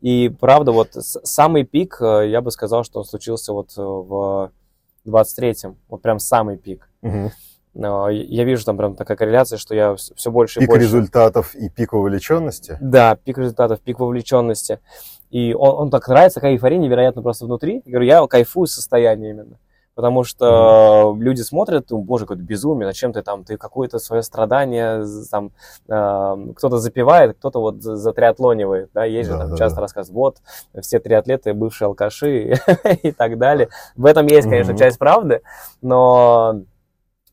И 0.03 0.29
правда, 0.29 0.73
вот 0.73 0.91
самый 0.93 1.65
пик, 1.65 1.99
э, 2.01 2.29
я 2.29 2.43
бы 2.43 2.51
сказал, 2.51 2.85
что 2.85 2.99
он 2.99 3.05
случился 3.07 3.53
вот 3.53 3.71
э, 3.79 3.83
в 3.83 4.51
23-м, 5.07 5.79
вот 5.89 6.03
прям 6.03 6.19
самый 6.19 6.59
пик. 6.59 6.91
Мгм. 7.01 7.31
Я 7.79 8.45
вижу 8.45 8.65
там 8.65 8.77
прям 8.77 8.97
такая 8.97 9.17
корреляция, 9.17 9.59
что 9.59 9.75
я 9.75 9.95
все 9.97 10.31
больше 10.31 10.59
и 10.59 10.63
Пик 10.63 10.71
больше... 10.71 10.85
результатов 10.85 11.55
и 11.55 11.69
пик 11.69 11.93
вовлеченности. 11.93 12.79
Да, 12.81 13.17
пик 13.17 13.39
результатов, 13.39 13.81
пик 13.81 13.99
вовлеченности. 14.01 14.81
И 15.31 15.53
он, 15.55 15.83
он 15.83 15.91
так 15.91 16.09
нравится, 16.09 16.37
такая 16.37 16.53
эйфория 16.53 16.79
невероятно 16.79 17.23
просто 17.23 17.45
внутри. 17.45 17.83
Я 17.85 17.91
говорю, 17.93 18.07
я 18.07 18.27
кайфую 18.27 18.67
состояние 18.67 19.31
именно. 19.33 19.59
Потому 19.95 20.25
что 20.25 21.17
люди 21.19 21.41
смотрят, 21.41 21.87
думают, 21.87 22.07
боже, 22.07 22.25
какое-то 22.27 22.43
безумие, 22.43 22.87
зачем 22.87 23.15
ты 23.15 23.23
там, 23.23 23.45
ты 23.45 23.57
какое-то 23.57 23.99
свое 23.99 24.23
страдание, 24.23 25.03
там, 25.31 25.53
э, 25.89 26.53
кто-то 26.55 26.77
запивает, 26.77 27.39
кто-то 27.39 27.61
вот 27.61 27.83
за- 27.83 27.97
затриатлонивает, 27.97 28.91
да, 28.93 29.05
есть 29.07 29.31
же 29.31 29.35
Да, 29.37 29.41
там 29.41 29.51
да, 29.53 29.57
часто 29.57 29.77
да. 29.77 29.81
рассказывают, 29.83 30.37
вот, 30.75 30.83
все 30.85 30.99
триатлеты 30.99 31.55
бывшие 31.55 31.87
алкаши 31.87 32.57
и 33.03 33.11
так 33.13 33.39
далее. 33.39 33.71
В 33.97 34.05
этом 34.05 34.27
есть, 34.27 34.49
конечно, 34.51 34.77
часть 34.77 34.99
правды, 34.99 35.41
но 35.81 36.61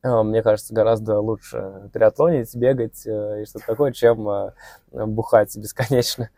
мне 0.03 0.43
кажется, 0.43 0.73
гораздо 0.73 1.19
лучше 1.19 1.89
триатлонить, 1.93 2.53
бегать 2.55 3.07
э, 3.07 3.41
и 3.41 3.45
что-то 3.45 3.65
такое, 3.67 3.91
чем 3.93 4.27
э, 4.29 4.51
бухать 4.91 5.55
бесконечно. 5.57 6.29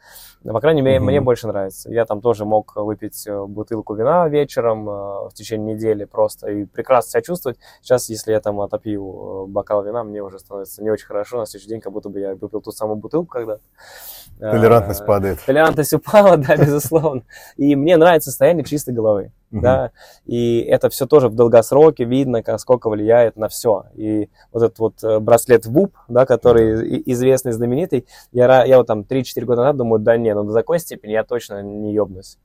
Но, 0.44 0.54
по 0.54 0.62
крайней 0.62 0.84
мере, 0.84 1.00
Мгм. 1.00 1.08
мне 1.08 1.22
больше 1.22 1.48
нравится. 1.48 1.92
Я 1.92 2.06
там 2.06 2.22
тоже 2.22 2.46
мог 2.46 2.76
выпить 2.76 3.26
э, 3.26 3.46
бутылку 3.46 3.96
вина 3.96 4.28
вечером 4.30 4.88
э, 4.88 4.92
в 5.30 5.32
течение 5.34 5.74
недели 5.74 6.06
просто 6.06 6.52
и 6.52 6.66
прекрасно 6.66 7.10
себя 7.10 7.22
чувствовать. 7.24 7.58
Сейчас, 7.82 8.08
если 8.10 8.32
я 8.32 8.40
там 8.40 8.60
отопью 8.62 9.46
э, 9.48 9.52
бокал 9.52 9.84
вина, 9.84 10.04
мне 10.04 10.22
уже 10.22 10.38
становится 10.38 10.84
не 10.84 10.92
очень 10.92 11.08
хорошо. 11.08 11.40
На 11.40 11.48
следующий 11.48 11.70
день 11.70 11.82
как 11.82 11.92
будто 11.92 12.10
бы 12.10 12.20
я 12.20 12.36
выпил 12.36 12.62
ту 12.62 12.72
самую 12.72 12.98
бутылку 12.98 13.32
когда 13.32 13.58
Толерантность 14.40 15.04
падает. 15.08 15.40
Толерантность 15.44 15.94
упала, 15.94 16.38
да, 16.38 16.56
безусловно. 16.56 17.24
И 17.58 17.76
мне 17.76 17.98
нравится 17.98 18.30
состояние 18.30 18.64
чистой 18.64 18.94
головы 18.94 19.32
Мгм. 19.56 19.62
да, 19.62 19.92
и 20.26 20.60
это 20.60 20.90
все 20.90 21.06
тоже 21.06 21.30
в 21.30 21.36
долгосроке 21.36 22.04
видно, 22.04 22.44
как, 22.44 22.60
сколько 22.60 22.90
влияет 22.90 23.38
на 23.38 23.48
все. 23.48 23.86
И 23.96 24.30
вот 24.52 24.64
этот 24.64 24.80
вот 24.80 25.04
э, 25.04 25.20
браслет 25.20 25.66
ВУП, 25.66 25.96
да, 26.08 26.26
который 26.26 27.02
известный, 27.12 27.52
знаменитый, 27.54 28.06
я, 28.32 28.66
я 28.66 28.78
вот 28.78 28.88
там 28.88 29.02
3-4 29.02 29.46
года 29.46 29.62
назад 29.62 29.78
думаю, 29.78 30.00
да 30.00 30.18
не, 30.18 30.34
ну 30.34 30.44
до 30.44 30.54
такой 30.54 30.80
степени 30.80 31.12
я 31.12 31.24
точно 31.24 31.62
не 31.62 31.94
ебнусь. 31.94 32.38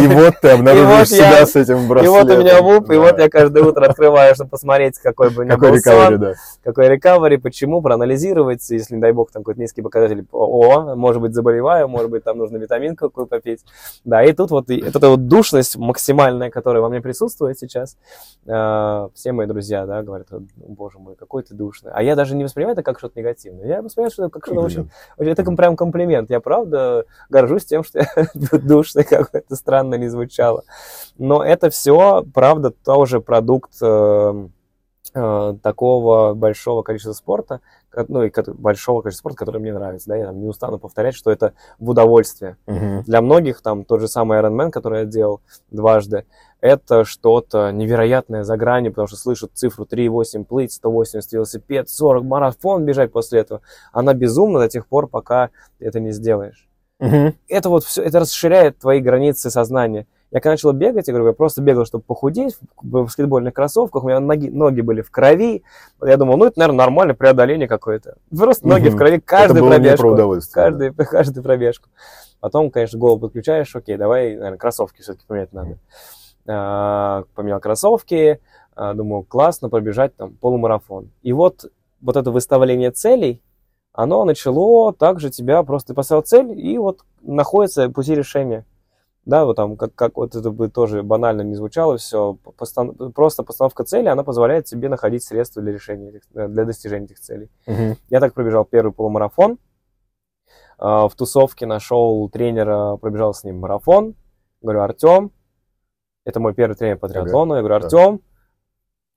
И 0.00 0.06
вот 0.14 0.34
ты 0.40 0.48
я- 0.48 1.04
себя 1.04 1.46
с 1.46 1.56
этим 1.56 1.84
И 1.84 1.88
браслетом. 1.88 2.26
вот 2.28 2.30
у 2.36 2.40
меня 2.40 2.62
ВУП, 2.62 2.90
и 2.90 2.96
вот 2.96 3.18
я 3.18 3.28
каждое 3.28 3.62
утро 3.64 3.84
открываю, 3.86 4.34
чтобы 4.34 4.50
посмотреть, 4.50 4.98
какой 4.98 5.30
бы 5.30 5.42
у 5.42 5.44
меня 5.44 5.54
Какой 5.54 5.70
был 5.70 5.76
рекавери, 5.76 6.10
сон, 6.10 6.18
да. 6.20 6.32
какой 6.64 6.88
рекавери, 6.88 7.36
почему, 7.36 7.82
проанализировать, 7.82 8.68
если, 8.70 8.94
не 8.94 9.00
дай 9.00 9.12
бог, 9.12 9.30
там 9.30 9.42
какой-то 9.42 9.60
низкий 9.60 9.82
показатель, 9.82 10.24
о, 10.32 10.94
может 10.94 11.20
быть, 11.20 11.34
заболеваю, 11.34 11.88
может 11.88 12.10
быть, 12.10 12.24
там 12.24 12.38
нужно 12.38 12.56
витаминку 12.56 13.08
какую 13.08 13.26
попить. 13.26 13.60
Да, 14.04 14.22
и 14.22 14.32
тут 14.32 14.50
вот 14.50 14.70
и- 14.70 14.80
эта 14.80 15.08
вот 15.08 15.26
душность 15.28 15.76
максимальная, 15.76 16.50
которая 16.50 16.82
во 16.82 16.88
мне 16.88 17.00
присутствует 17.00 17.58
сейчас, 17.58 17.96
э, 18.46 19.08
все 19.14 19.32
мои 19.32 19.46
друзья, 19.46 19.86
да, 19.86 20.02
говорят, 20.02 20.26
«О, 20.32 20.40
боже 20.56 20.98
мой, 20.98 21.16
какой 21.16 21.42
ты 21.42 21.54
душный. 21.54 21.92
А 21.94 22.02
я 22.02 22.16
даже 22.16 22.34
не 22.34 22.44
воспринимаю 22.44 22.72
это 22.74 22.82
как 22.82 22.98
что-то 22.98 23.18
негативное. 23.18 23.66
Я 23.66 23.82
воспринимаю, 23.82 24.10
что 24.10 24.24
это 24.24 24.32
как 24.32 24.46
что-то 24.46 24.60
очень... 24.62 24.90
Это 25.18 25.50
прям 25.50 25.76
комплимент. 25.76 26.30
Я 26.30 26.40
правда 26.40 27.04
горжусь 27.28 27.64
тем, 27.64 27.82
что 27.84 27.98
я 28.00 28.06
душный, 28.58 29.04
как 29.04 29.30
бы 29.32 29.42
это 29.50 29.56
странно 29.56 29.96
не 29.96 30.08
звучало. 30.08 30.62
Но 31.18 31.44
это 31.44 31.70
все, 31.70 32.24
правда, 32.32 32.70
тоже 32.70 33.20
продукт 33.20 33.72
э, 33.82 34.48
э, 35.14 35.54
такого 35.60 36.34
большого 36.34 36.82
количества 36.82 37.12
спорта, 37.12 37.60
ну 38.06 38.22
и 38.22 38.32
большого 38.52 39.02
количества 39.02 39.22
спорта, 39.22 39.38
который 39.38 39.60
мне 39.60 39.72
нравится, 39.72 40.10
да, 40.10 40.16
я 40.16 40.26
там 40.26 40.40
не 40.40 40.46
устану 40.46 40.78
повторять, 40.78 41.16
что 41.16 41.32
это 41.32 41.54
в 41.80 41.90
удовольствие. 41.90 42.56
Мгм. 42.66 43.02
Для 43.02 43.20
многих 43.20 43.60
там 43.60 43.84
тот 43.84 44.00
же 44.00 44.06
самый 44.06 44.38
Ironman, 44.38 44.70
который 44.70 45.00
я 45.00 45.04
делал 45.04 45.40
дважды, 45.72 46.24
это 46.60 47.04
что-то 47.04 47.72
невероятное 47.72 48.44
за 48.44 48.56
гранью, 48.56 48.92
потому 48.92 49.08
что 49.08 49.16
слышат 49.16 49.50
цифру 49.54 49.84
3,8 49.84 50.44
плыть, 50.44 50.72
180 50.72 51.32
велосипед, 51.32 51.88
40 51.88 52.22
марафон 52.22 52.84
бежать 52.84 53.10
после 53.10 53.40
этого. 53.40 53.62
Она 53.92 54.14
безумна 54.14 54.60
до 54.60 54.68
тех 54.68 54.86
пор, 54.86 55.08
пока 55.08 55.50
ты 55.78 55.86
это 55.86 55.98
не 55.98 56.12
сделаешь 56.12 56.69
Мгм. 57.00 57.34
это 57.48 57.68
вот 57.68 57.84
все, 57.84 58.02
это 58.02 58.20
расширяет 58.20 58.78
твои 58.78 59.00
границы 59.00 59.50
сознания. 59.50 60.06
Я 60.32 60.38
когда 60.40 60.52
начал 60.52 60.72
бегать, 60.72 61.08
я 61.08 61.12
говорю, 61.12 61.28
я 61.28 61.32
просто 61.32 61.60
бегал, 61.60 61.84
чтобы 61.84 62.04
похудеть 62.06 62.56
в 62.80 62.86
баскетбольных 62.86 63.52
кроссовках, 63.52 64.04
у 64.04 64.06
меня 64.06 64.20
ноги, 64.20 64.48
ноги 64.48 64.80
были 64.80 65.02
в 65.02 65.10
крови. 65.10 65.64
Я 66.00 66.16
думал, 66.16 66.36
ну 66.36 66.44
это, 66.44 66.58
наверное, 66.60 66.78
нормальное 66.78 67.16
преодоление 67.16 67.66
какое-то. 67.66 68.14
Просто 68.36 68.68
ноги 68.68 68.88
Мгм. 68.88 68.94
в 68.94 68.96
крови 68.96 69.18
каждую 69.18 69.66
пробежку. 69.66 70.14
про. 70.14 70.40
Каждую, 70.52 70.94
каждую 70.94 71.42
пробежку. 71.42 71.88
Потом, 72.38 72.70
конечно, 72.70 72.96
голову 72.98 73.18
подключаешь, 73.22 73.74
окей, 73.74 73.96
давай, 73.96 74.36
наверное, 74.36 74.56
кроссовки 74.58 75.02
все-таки 75.02 75.26
поменять 75.26 75.52
надо. 75.52 75.78
А, 76.46 77.24
Поменял 77.34 77.60
кроссовки, 77.60 78.40
а, 78.76 78.94
думаю, 78.94 79.24
классно 79.24 79.68
пробежать 79.68 80.14
там 80.16 80.34
полумарафон. 80.40 81.10
И 81.22 81.32
вот, 81.32 81.66
вот 82.00 82.16
это 82.16 82.30
выставление 82.30 82.92
целей, 82.92 83.42
оно 83.92 84.24
начало 84.24 84.92
также 84.92 85.30
тебя, 85.30 85.62
просто 85.62 85.94
поставил 85.94 86.22
цель, 86.22 86.58
и 86.58 86.78
вот 86.78 87.00
находится 87.22 87.90
пути 87.90 88.14
решения. 88.14 88.64
да, 89.24 89.44
вот 89.44 89.56
там, 89.56 89.76
как, 89.76 89.94
как 89.94 90.16
вот 90.16 90.34
это 90.34 90.50
бы 90.50 90.68
тоже 90.68 91.02
банально 91.02 91.42
не 91.42 91.54
звучало 91.54 91.96
все, 91.98 92.36
постан... 92.56 92.94
просто 93.12 93.42
постановка 93.42 93.84
цели, 93.84 94.08
она 94.08 94.24
позволяет 94.24 94.64
тебе 94.64 94.88
находить 94.88 95.22
средства 95.22 95.62
для 95.62 95.72
решения, 95.72 96.20
э, 96.34 96.48
для 96.48 96.64
достижения 96.64 97.04
этих 97.04 97.20
целей. 97.20 97.50
Мгм. 97.66 97.96
Я 98.08 98.20
так 98.20 98.34
пробежал 98.34 98.64
первый 98.64 98.92
полумарафон, 98.92 99.58
А, 100.78 101.08
в 101.08 101.14
тусовке 101.14 101.66
нашел 101.66 102.28
тренера, 102.30 102.96
пробежал 102.96 103.34
с 103.34 103.44
ним 103.44 103.58
марафон, 103.58 104.14
говорю, 104.62 104.80
Артем, 104.80 105.30
это 106.24 106.40
мой 106.40 106.54
первый 106.54 106.74
тренер 106.74 106.98
по 106.98 107.08
триатлону, 107.08 107.54
я 107.54 107.60
говорю, 107.60 107.80
да. 107.80 107.86
Артем, 107.86 108.20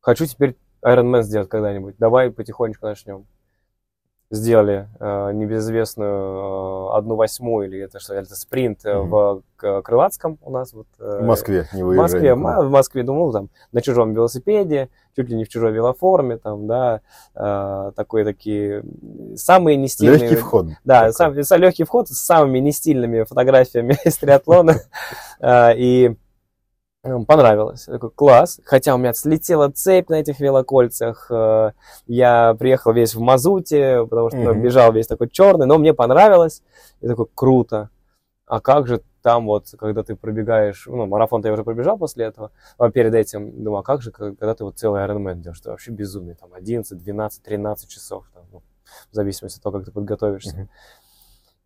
хочу 0.02 0.26
теперь 0.26 0.58
Ironman 0.84 1.22
сделать 1.22 1.48
когда-нибудь, 1.48 1.96
давай 1.98 2.32
потихонечку 2.32 2.86
начнем. 2.86 3.26
Сделали 4.32 4.88
э, 5.00 5.32
небезызвестную 5.34 6.90
э, 6.92 6.98
одну 6.98 7.16
восьмую, 7.16 7.68
или 7.68 7.82
это 7.82 8.00
что, 8.00 8.16
это 8.16 8.34
спринт 8.36 8.80
э, 8.84 8.98
Мгм. 8.98 9.10
в 9.10 9.42
К- 9.58 9.82
Крылатском 9.84 10.40
у 10.42 10.50
нас. 10.50 10.74
Вот, 10.74 10.88
э, 11.00 11.20
В 11.22 11.26
Москве 11.26 11.68
не 11.72 11.84
в 11.84 11.88
выезжай 11.88 12.02
Москве, 12.04 12.30
никуда. 12.32 12.62
в 12.62 12.70
Москве 12.72 13.04
думал, 13.04 13.32
там, 13.32 13.50
на 13.72 13.82
чужом 13.82 14.14
велосипеде, 14.14 14.90
чуть 15.16 15.30
ли 15.30 15.36
не 15.38 15.44
в 15.44 15.50
чужой 15.50 15.72
велоформе, 15.72 16.38
там, 16.38 16.66
да, 16.66 17.02
э, 17.36 17.92
такой, 17.96 18.24
такие, 18.24 18.84
самые 19.36 19.78
нестильные... 19.78 20.18
Легкий 20.22 20.36
вход. 20.36 20.66
Да, 20.84 21.12
такой. 21.12 21.44
сам, 21.44 21.60
легкий 21.62 21.84
вход 21.84 22.10
с 22.10 22.18
самыми 22.20 22.58
нестильными 22.58 23.24
фотографиями 23.24 23.98
из 24.04 24.18
триатлона. 24.18 24.78
А, 25.40 25.74
И 25.78 26.16
понравилось. 27.28 27.88
Я 27.88 27.94
Такой, 27.94 28.12
класс. 28.12 28.60
Хотя 28.66 28.96
у 28.96 28.98
меня 28.98 29.13
слетела 29.13 29.70
цепь 29.70 30.10
на 30.10 30.16
этих 30.16 30.39
велокольцах. 30.39 31.28
э, 31.30 31.72
Я 32.08 32.56
приехал 32.58 32.94
весь 32.94 33.16
в 33.16 33.20
мазуте, 33.20 34.06
потому 34.10 34.30
что 34.30 34.38
Мгм. 34.38 34.62
бежал 34.62 34.92
весь 34.94 35.08
такой 35.08 35.30
черный, 35.30 35.66
но 35.66 35.78
мне 35.78 35.94
понравилось. 35.94 36.62
И 37.02 37.08
такой, 37.08 37.28
круто. 37.34 37.89
А 38.46 38.60
как 38.60 38.88
же 38.88 39.02
там 39.22 39.46
вот, 39.46 39.68
когда 39.78 40.04
ты 40.04 40.16
пробегаешь, 40.16 40.86
ну, 40.88 41.06
марафон-то 41.06 41.48
я 41.48 41.54
уже 41.54 41.63
пробежал 41.63 41.98
после 41.98 42.26
этого, 42.26 42.52
а 42.78 42.89
перед 42.92 43.13
этим, 43.16 43.63
думаю, 43.63 43.80
а 43.80 43.84
как 43.84 44.02
же, 44.02 44.12
когда 44.12 44.54
ты 44.54 44.66
вот 44.66 44.78
целый 44.78 45.02
Ironman 45.02 45.36
делаешь, 45.36 45.62
это 45.62 45.70
вообще 45.72 45.92
безумие, 45.92 46.36
там, 46.36 46.54
11, 46.54 46.98
12, 46.98 47.42
13 47.42 47.89
часов, 47.89 48.26
там, 48.34 48.44
ну, 48.52 48.62
в 49.12 49.16
зависимости 49.16 49.60
от 49.60 49.63
того, 49.63 49.78
как 49.78 49.86
ты 49.86 49.92
подготовишься. 49.92 50.56
Мгм. 50.58 50.70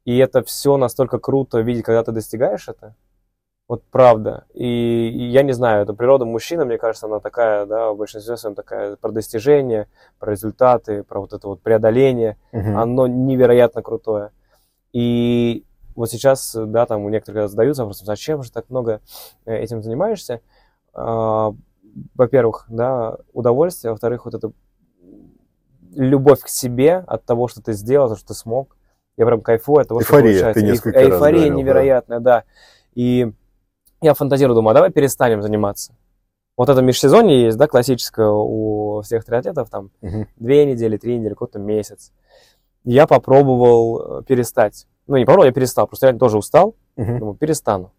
И 0.05 0.17
это 0.19 0.43
все 0.43 0.77
настолько 0.77 1.17
круто 1.19 1.59
видеть, 1.59 1.83
когда 1.83 2.03
ты 2.03 2.11
достигаешь 2.11 2.67
это. 2.69 2.95
Вот 3.67 3.83
правда. 3.91 4.45
И, 4.53 5.09
и 5.09 5.23
я 5.29 5.43
не 5.43 5.51
знаю, 5.51 5.83
это 5.83 5.93
природа 5.93 6.23
мужчины, 6.23 6.63
мне 6.63 6.77
кажется, 6.77 7.07
она 7.07 7.19
такая, 7.19 7.65
да, 7.65 7.91
в 7.91 7.97
большинстве 7.97 8.37
своем 8.37 8.55
такая 8.55 8.95
про 8.95 9.11
достижения, 9.11 9.87
про 10.19 10.31
результаты, 10.31 11.03
про 11.03 11.19
вот 11.19 11.33
это 11.33 11.47
вот 11.49 11.61
преодоление. 11.61 12.37
Мгм. 12.53 12.77
Оно 12.77 13.07
невероятно 13.07 13.81
крутое. 13.81 14.31
И 14.93 15.65
вот 15.95 16.09
сейчас, 16.09 16.55
да, 16.55 16.85
там 16.85 17.03
у 17.03 17.09
некоторых 17.09 17.49
задаются 17.49 17.83
вопросом, 17.83 18.05
зачем 18.05 18.41
же 18.41 18.51
так 18.51 18.69
много 18.69 19.01
э, 19.45 19.57
этим 19.57 19.83
занимаешься? 19.83 20.39
А, 20.93 21.53
Во-первых, 22.15 22.65
да, 22.69 23.17
удовольствие, 23.33 23.91
во-вторых, 23.91 24.25
вот 24.25 24.33
это 24.33 24.51
любовь 25.93 26.39
к 26.41 26.47
себе 26.47 27.03
от 27.05 27.25
того, 27.25 27.49
что 27.49 27.61
ты 27.61 27.73
сделал, 27.73 28.07
то, 28.07 28.15
что 28.15 28.27
ты 28.29 28.33
смог. 28.33 28.77
Я 29.17 29.25
прям 29.25 29.41
кайфую 29.41 29.81
от 29.81 29.87
того, 29.87 30.01
что 30.01 30.15
Эйфория, 30.15 30.33
получается. 30.33 30.61
ты 30.61 30.65
несколько 30.65 30.99
раз 30.99 31.05
Эйфория 31.05 31.19
говорил, 31.19 31.49
да. 31.49 31.55
невероятная, 31.55 32.19
да. 32.19 32.43
И 32.93 33.33
я 34.01 34.13
фантазирую, 34.13 34.55
думаю, 34.55 34.71
а 34.71 34.73
давай 34.75 34.91
перестанем 34.91 35.41
заниматься. 35.41 35.93
Вот 36.57 36.69
это 36.69 36.81
межсезонье 36.81 37.43
есть, 37.45 37.57
да, 37.57 37.67
классическое 37.67 38.29
у 38.29 39.01
всех 39.03 39.23
триатлетов, 39.25 39.69
там, 39.69 39.91
Мгм. 40.01 40.27
две 40.37 40.65
недели, 40.65 40.97
три 40.97 41.17
недели, 41.17 41.33
какой-то 41.33 41.59
месяц. 41.59 42.11
Я 42.83 43.05
попробовал 43.05 44.19
э, 44.19 44.23
перестать. 44.23 44.87
Ну, 45.07 45.17
не 45.17 45.25
попробовал, 45.25 45.45
я 45.47 45.51
перестал, 45.53 45.87
просто 45.87 46.07
реально 46.07 46.19
тоже 46.19 46.37
устал. 46.37 46.75
Мгм. 46.95 47.19
Думаю, 47.19 47.35
перестану. 47.35 47.91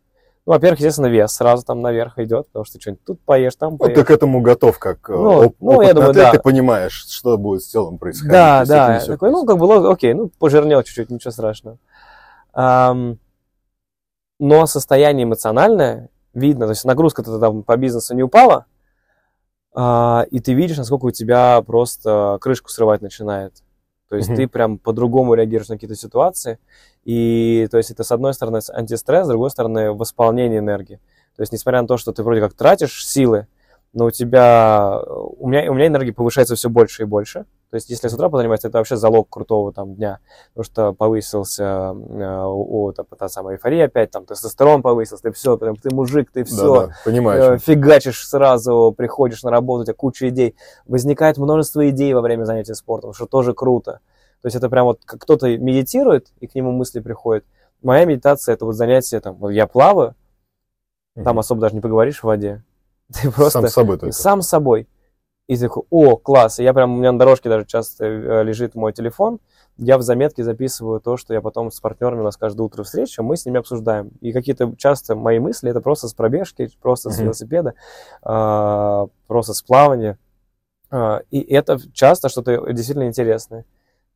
Ну, 0.45 0.55
во-первых, 0.55 0.79
естественно, 0.81 1.07
вес 1.07 1.31
сразу 1.33 1.65
там 1.65 1.83
наверх 1.83 2.19
идет, 2.19 2.47
потому 2.47 2.65
что 2.65 2.81
что-нибудь 2.81 3.05
тут 3.05 3.21
поешь, 3.21 3.55
там 3.55 3.77
поешь. 3.77 3.95
ты 3.95 4.03
к 4.03 4.11
этому 4.11 4.41
готов, 4.41 4.79
как 4.79 5.09
э, 5.11 5.13
Ну, 5.13 5.47
оп- 5.47 5.57
ну, 5.61 5.83
я 5.83 5.93
думаю, 5.95 6.15
да. 6.15 6.33
ты 6.33 6.41
понимаешь, 6.41 7.05
что 7.07 7.37
будет 7.37 7.63
с 7.63 7.69
телом 7.69 7.99
происходить. 7.99 8.33
Да, 8.33 8.65
да. 8.65 8.99
Такой, 9.07 9.31
ну, 9.31 9.45
как 9.45 9.59
бы, 9.59 9.91
окей, 9.93 10.15
ну, 10.15 10.31
пожирнел 10.39 10.83
чуть-чуть, 10.83 11.11
ничего 11.11 11.31
страшного. 11.33 11.77
Но 14.39 14.67
состояние 14.67 15.25
эмоциональное 15.25 16.11
видно, 16.35 16.67
то 16.67 16.71
есть 16.71 16.85
нагрузка-то 16.85 17.39
там 17.39 17.63
по 17.63 17.77
бизнесу 17.77 18.15
не 18.15 18.23
упала, 18.23 18.67
а, 19.75 20.27
и 20.31 20.41
ты 20.41 20.55
видишь, 20.55 20.77
насколько 20.77 21.07
у 21.07 21.11
тебя 21.11 21.63
просто 21.63 22.39
крышку 22.41 22.71
срывать 22.71 23.01
начинает. 23.03 23.55
То 24.09 24.17
есть 24.17 24.29
Мгм. 24.29 24.37
ты 24.37 24.49
прям 24.49 24.79
по-другому 24.79 25.35
реагируешь 25.35 25.69
на 25.69 25.77
какие-то 25.77 25.95
ситуации. 25.95 26.59
И 27.05 27.69
то 27.71 27.77
есть 27.77 27.91
это 27.91 28.05
с 28.05 28.11
одной 28.11 28.33
стороны 28.33 28.61
антистресс, 28.73 29.27
с 29.27 29.29
другой 29.29 29.51
стороны 29.51 29.93
восполнение 29.93 30.61
энергии. 30.61 31.01
То 31.37 31.43
есть 31.43 31.53
несмотря 31.53 31.83
на 31.83 31.89
то, 31.89 31.97
что 31.99 32.13
ты 32.13 32.23
вроде 32.23 32.41
как 32.41 32.55
тратишь 32.55 33.07
силы, 33.07 33.47
но 33.93 34.07
у 34.07 34.11
тебя, 34.11 35.01
у 35.07 35.49
меня, 35.49 35.71
у 35.71 35.75
меня 35.75 35.87
энергия 35.87 36.13
повышается 36.13 36.55
все 36.55 36.69
больше 36.69 37.03
и 37.03 37.07
больше. 37.07 37.45
То 37.71 37.75
есть 37.75 37.91
если 37.91 38.09
с 38.09 38.15
утра 38.15 38.31
позаниматься, 38.31 38.69
это 38.69 38.79
вообще 38.79 38.97
залог 38.97 39.29
крутого 39.29 39.73
там 39.75 39.95
дня, 39.95 40.21
потому 40.55 40.65
что 40.65 40.93
повысился 40.95 41.65
э, 41.95 42.45
у, 42.47 42.93
там, 42.93 43.05
та 43.19 43.29
самая 43.29 43.57
эйфория 43.57 43.85
опять, 43.87 44.11
там 44.11 44.25
тестостерон 44.25 44.81
повысился, 44.81 45.23
ты 45.25 45.33
все, 45.33 45.59
прям, 45.59 45.77
ты 45.77 45.95
мужик, 45.95 46.31
ты 46.33 46.45
все, 46.45 46.75
Да, 46.75 46.87
да, 46.87 46.93
понимаешь. 47.05 47.45
э, 47.45 47.59
фигачишь 47.59 48.27
сразу, 48.27 48.95
приходишь 48.97 49.43
на 49.43 49.51
работу, 49.51 49.83
у 49.83 49.85
тебя 49.85 49.95
куча 49.95 50.31
идей. 50.31 50.55
Возникает 50.87 51.37
множество 51.37 51.87
идей 51.91 52.15
во 52.15 52.23
время 52.23 52.45
занятий 52.45 52.73
спортом, 52.73 53.13
что 53.13 53.27
тоже 53.27 53.53
круто. 53.53 54.01
То 54.41 54.47
есть 54.47 54.57
это 54.57 54.71
прям 54.71 54.87
вот 54.87 55.01
кто-то 55.05 55.47
медитирует, 55.59 56.29
и 56.41 56.47
к 56.47 56.55
нему 56.55 56.73
мысли 56.73 57.01
приходят. 57.01 57.45
Моя 57.83 58.07
медитация 58.07 58.55
это 58.55 58.65
вот 58.65 58.77
занятие, 58.77 59.21
там, 59.21 59.35
вот 59.35 59.51
я 59.51 59.67
плаваю, 59.67 60.15
там 61.15 61.25
Мгм. 61.35 61.39
особо 61.41 61.61
даже 61.61 61.75
не 61.75 61.81
поговоришь 61.83 62.21
в 62.21 62.25
воде. 62.25 62.63
Ты 63.13 63.31
просто 63.31 63.61
Сам 63.61 63.69
с 63.69 63.73
собой 63.75 63.99
только. 63.99 64.13
сам 64.15 64.41
с 64.43 64.49
собой. 64.49 64.89
И 65.49 65.57
такой, 65.57 65.85
о, 65.89 66.17
класс. 66.17 66.59
И 66.59 66.63
я 66.63 66.75
прям, 66.75 66.95
у 66.95 66.99
меня 66.99 67.11
на 67.11 67.19
дорожке 67.19 67.49
даже 67.49 67.65
часто 67.65 68.05
э, 68.05 68.43
лежит 68.45 68.75
мой 68.75 68.93
телефон. 68.93 69.41
Я 69.79 69.97
в 69.97 70.03
заметке 70.03 70.45
записываю 70.45 71.01
то, 71.01 71.17
что 71.17 71.33
я 71.33 71.41
потом 71.41 71.71
с 71.71 71.81
партнерами, 71.81 72.21
у 72.21 72.25
нас 72.25 72.37
каждое 72.37 72.65
утро 72.65 72.83
встреча, 72.83 73.23
мы 73.23 73.37
с 73.37 73.47
ними 73.47 73.59
обсуждаем. 73.59 74.11
И 74.21 74.33
какие-то 74.33 74.75
часто 74.77 75.17
мои 75.17 75.39
мысли, 75.39 75.71
это 75.71 75.81
просто 75.81 76.09
с 76.09 76.13
пробежки, 76.13 76.69
просто 76.83 77.11
с 77.11 77.17
Мгм. 77.17 77.25
велосипеда, 77.25 77.75
а, 78.23 79.07
просто 79.27 79.55
с 79.55 79.63
плавания. 79.63 80.19
А, 80.91 81.23
И 81.31 81.41
это 81.41 81.79
часто 81.95 82.29
что-то 82.29 82.71
действительно 82.73 83.07
интересное. 83.07 83.63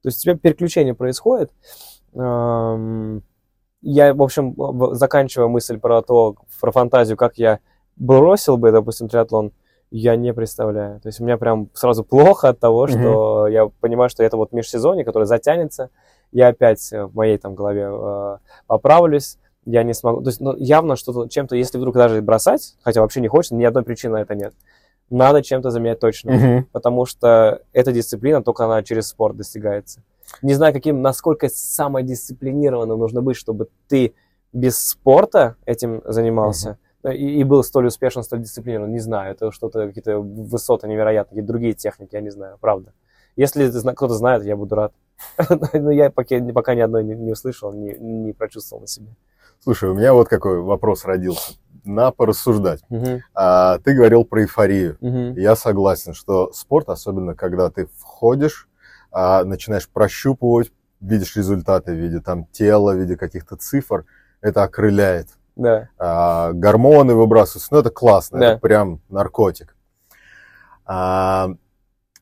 То 0.02 0.08
есть 0.08 0.18
у 0.18 0.22
тебя 0.22 0.36
переключение 0.36 0.94
происходит. 0.94 1.50
Я, 2.14 4.14
в 4.14 4.22
общем, 4.22 4.54
заканчивая 4.94 5.48
мысль 5.48 5.78
про 5.78 6.02
то, 6.02 6.36
про 6.60 6.72
фантазию, 6.72 7.16
как 7.16 7.38
я 7.38 7.60
бросил 7.96 8.56
бы, 8.56 8.70
допустим, 8.70 9.08
триатлон, 9.08 9.52
я 9.92 10.16
не 10.16 10.32
представляю. 10.32 11.00
То 11.00 11.08
есть 11.08 11.20
у 11.20 11.24
меня 11.24 11.36
прям 11.36 11.68
сразу 11.74 12.02
плохо 12.02 12.48
от 12.48 12.58
того, 12.58 12.86
что 12.86 13.46
я 13.46 13.68
понимаю, 13.80 14.08
что 14.08 14.24
это 14.24 14.38
вот 14.38 14.52
межсезонье, 14.52 15.04
которое 15.04 15.26
затянется. 15.26 15.90
Я 16.32 16.48
опять 16.48 16.90
в 16.90 17.14
моей 17.14 17.36
там 17.36 17.54
голове 17.54 17.88
э, 17.92 18.36
поправлюсь. 18.66 19.36
Я 19.66 19.82
не 19.82 19.92
смогу. 19.92 20.22
То 20.22 20.30
есть 20.30 20.40
ну, 20.40 20.56
явно 20.56 20.96
что-то 20.96 21.28
чем-то, 21.28 21.56
если 21.56 21.76
вдруг 21.76 21.94
даже 21.94 22.22
бросать, 22.22 22.74
хотя 22.82 23.02
вообще 23.02 23.20
не 23.20 23.28
хочется, 23.28 23.54
ни 23.54 23.64
одной 23.64 23.82
причины 23.84 24.14
на 24.14 24.22
это 24.22 24.34
нет. 24.34 24.54
Надо 25.10 25.42
чем-то 25.42 25.70
заменять 25.70 26.00
точно 26.00 26.32
Мгм. 26.32 26.64
потому 26.72 27.04
что 27.04 27.60
эта 27.74 27.92
дисциплина, 27.92 28.42
только 28.42 28.64
она 28.64 28.82
через 28.82 29.08
спорт 29.08 29.36
достигается. 29.36 30.00
Не 30.40 30.54
знаю, 30.54 30.72
каким, 30.72 31.02
насколько 31.02 31.50
самодисциплинированным 31.50 32.98
нужно 32.98 33.20
быть, 33.20 33.36
чтобы 33.36 33.68
ты 33.88 34.14
без 34.54 34.78
спорта 34.78 35.56
этим 35.66 36.00
занимался 36.06 36.78
и, 37.04 37.40
и 37.40 37.44
был 37.44 37.62
столь 37.64 37.86
успешен, 37.86 38.22
столь 38.22 38.40
дисциплинирован. 38.40 38.92
Не 38.92 39.00
знаю, 39.00 39.32
это 39.32 39.50
что-то, 39.50 39.86
какие-то 39.86 40.18
высоты 40.18 40.88
невероятные, 40.88 41.30
какие-то 41.30 41.48
другие 41.48 41.74
техники, 41.74 42.14
я 42.14 42.20
не 42.20 42.30
знаю, 42.30 42.58
правда. 42.60 42.92
Если 43.36 43.70
кто-то 43.94 44.14
знает, 44.14 44.44
я 44.44 44.56
буду 44.56 44.74
рад. 44.74 44.92
Но 45.74 45.90
я 45.90 46.10
пока, 46.10 46.38
пока 46.52 46.74
ни 46.74 46.80
одной 46.80 47.04
не, 47.04 47.14
не 47.14 47.32
услышал, 47.32 47.72
не, 47.72 47.94
не 47.94 48.32
прочувствовал 48.32 48.82
на 48.82 48.86
себе. 48.86 49.08
Слушай, 49.60 49.90
у 49.90 49.94
меня 49.94 50.12
вот 50.12 50.28
какой 50.28 50.60
вопрос 50.60 51.04
родился. 51.04 51.54
На 51.84 52.12
порассуждать. 52.12 52.80
Мгм, 52.90 53.22
А, 53.34 53.78
ты 53.78 53.94
говорил 53.94 54.24
про 54.24 54.42
эйфорию. 54.42 54.98
мгм. 55.00 55.34
Я 55.34 55.56
согласен, 55.56 56.14
что 56.14 56.52
спорт, 56.52 56.88
особенно 56.88 57.34
когда 57.34 57.70
ты 57.70 57.88
входишь, 57.98 58.68
а, 59.10 59.42
начинаешь 59.44 59.88
прощупывать, 59.88 60.70
видишь 61.00 61.34
результаты 61.36 61.92
в 61.92 61.96
виде 61.96 62.20
там 62.20 62.46
тела, 62.52 62.92
в 62.92 62.98
виде 62.98 63.16
каких-то 63.16 63.56
цифр, 63.56 64.04
это 64.40 64.62
окрыляет. 64.62 65.28
Да, 65.54 65.88
А, 65.98 66.52
гормоны 66.52 67.14
выбрасываются, 67.14 67.68
ну 67.72 67.80
это 67.80 67.90
классно, 67.90 68.38
Да. 68.38 68.46
это 68.52 68.60
прям 68.60 69.00
наркотик. 69.08 69.76
А, 70.86 71.48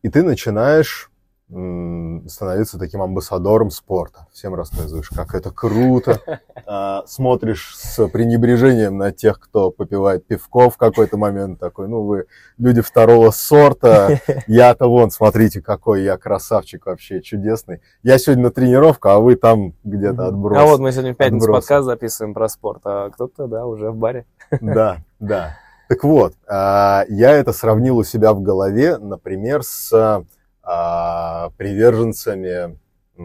и 0.03 0.09
ты 0.09 0.23
начинаешь 0.23 1.10
становиться 1.51 2.79
таким 2.79 3.03
амбассадором 3.03 3.71
спорта. 3.71 4.27
Всем 4.33 4.55
рассказываешь, 4.55 5.09
как 5.09 5.35
это 5.35 5.51
круто. 5.51 6.21
А, 6.67 7.05
смотришь 7.07 7.75
с 7.77 8.07
пренебрежением 8.09 8.97
на 8.97 9.11
тех, 9.11 9.41
кто 9.41 9.73
попивает 9.73 10.25
пивко 10.27 10.71
в 10.71 10.77
какой-то 10.77 11.17
момент 11.17 11.59
такой, 11.59 11.89
ну 11.89 12.03
вы 12.03 12.27
люди 12.59 12.81
второго 12.81 13.33
сорта, 13.33 14.21
я-то 14.47 14.87
вон, 14.87 15.11
смотрите, 15.11 15.63
какой 15.63 16.05
я 16.05 16.17
красавчик 16.17 16.87
вообще, 16.87 17.23
чудесный. 17.23 17.81
Я 18.05 18.19
сегодня 18.19 18.45
на 18.45 18.51
тренировку, 18.51 19.09
а 19.09 19.19
вы 19.19 19.35
там 19.35 19.75
где-то 19.83 20.29
отброс. 20.29 20.59
А 20.59 20.65
вот 20.65 20.79
мы 20.79 20.93
сегодня 20.93 21.15
в 21.15 21.17
пятницу 21.17 21.47
отброс. 21.47 21.65
подкаст 21.65 21.87
записываем 21.87 22.35
про 22.35 22.49
спорт, 22.49 22.83
а 22.85 23.11
кто-то, 23.11 23.49
да, 23.49 23.67
уже 23.67 23.91
в 23.91 23.97
баре. 23.97 24.27
Да, 24.61 24.99
да. 25.19 25.57
Так 25.89 26.05
вот, 26.05 26.35
а, 26.47 27.05
я 27.09 27.33
это 27.33 27.53
сравнил 27.53 27.97
у 27.97 28.05
себя 28.05 28.33
в 28.33 28.41
голове, 28.43 28.97
например, 28.99 29.65
с 29.65 30.25
приверженцами 30.63 32.79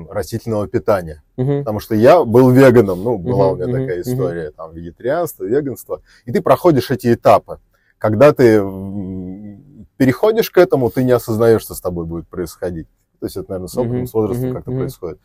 растительного 0.10 0.68
питания. 0.68 1.24
Uh-huh. 1.38 1.60
Потому 1.60 1.80
что 1.80 1.96
я 1.96 2.24
был 2.24 2.50
веганом, 2.50 3.04
ну, 3.04 3.18
была 3.18 3.48
uh-huh, 3.48 3.54
у 3.54 3.56
меня 3.56 3.66
uh-huh, 3.66 3.82
такая 3.82 4.02
история, 4.02 4.50
uh-huh. 4.50 4.56
там, 4.56 4.74
вегетарианство, 4.74 5.46
веганство. 5.46 6.02
И 6.26 6.32
ты 6.32 6.42
проходишь 6.42 6.92
эти 6.92 7.14
этапы. 7.14 7.60
Когда 7.98 8.34
ты 8.34 8.60
переходишь 9.98 10.52
к 10.52 10.58
этому, 10.58 10.90
ты 10.90 11.04
не 11.04 11.14
осознаешь, 11.14 11.62
что 11.62 11.76
с 11.76 11.82
тобой 11.82 12.06
будет 12.06 12.28
происходить. 12.28 12.88
То 13.20 13.28
есть 13.28 13.38
это, 13.38 13.52
наверное, 13.52 13.70
с 13.70 13.78
опытом, 13.78 14.04
uh-huh, 14.04 14.08
с 14.08 14.14
возрастом 14.14 14.50
uh-huh, 14.50 14.54
как-то 14.54 14.72
uh-huh. 14.72 14.80
происходит. 14.80 15.20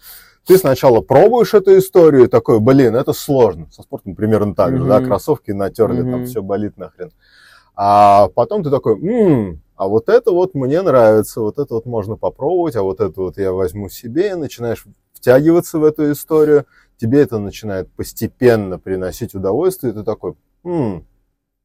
Ты 0.46 0.56
сначала 0.56 1.00
пробуешь 1.00 1.54
эту 1.54 1.76
историю, 1.76 2.28
такой, 2.28 2.60
блин, 2.60 2.94
это 2.94 3.12
сложно. 3.12 3.68
Со 3.72 3.82
спортом 3.82 4.14
примерно 4.14 4.54
так 4.54 4.76
же, 4.76 4.84
uh-huh. 4.84 4.88
да, 4.88 5.04
кроссовки 5.04 5.50
натерли, 5.50 6.04
uh-huh. 6.04 6.10
там 6.10 6.26
все 6.26 6.42
болит 6.42 6.76
нахрен. 6.76 7.10
А 7.74 8.28
потом 8.28 8.62
ты 8.62 8.70
такой, 8.70 8.98
м-м, 9.00 9.62
а 9.76 9.88
вот 9.88 10.08
это 10.08 10.30
вот 10.30 10.54
мне 10.54 10.82
нравится, 10.82 11.40
вот 11.40 11.58
это 11.58 11.74
вот 11.74 11.86
можно 11.86 12.16
попробовать, 12.16 12.76
а 12.76 12.82
вот 12.82 13.00
это 13.00 13.20
вот 13.20 13.38
я 13.38 13.52
возьму 13.52 13.88
себе, 13.88 14.30
и 14.30 14.34
начинаешь 14.34 14.84
втягиваться 15.14 15.78
в 15.78 15.84
эту 15.84 16.12
историю, 16.12 16.66
тебе 16.96 17.22
это 17.22 17.38
начинает 17.38 17.90
постепенно 17.92 18.78
приносить 18.78 19.34
удовольствие, 19.34 19.92
и 19.92 19.96
ты 19.96 20.02
такой, 20.02 20.34
м-м, 20.64 21.06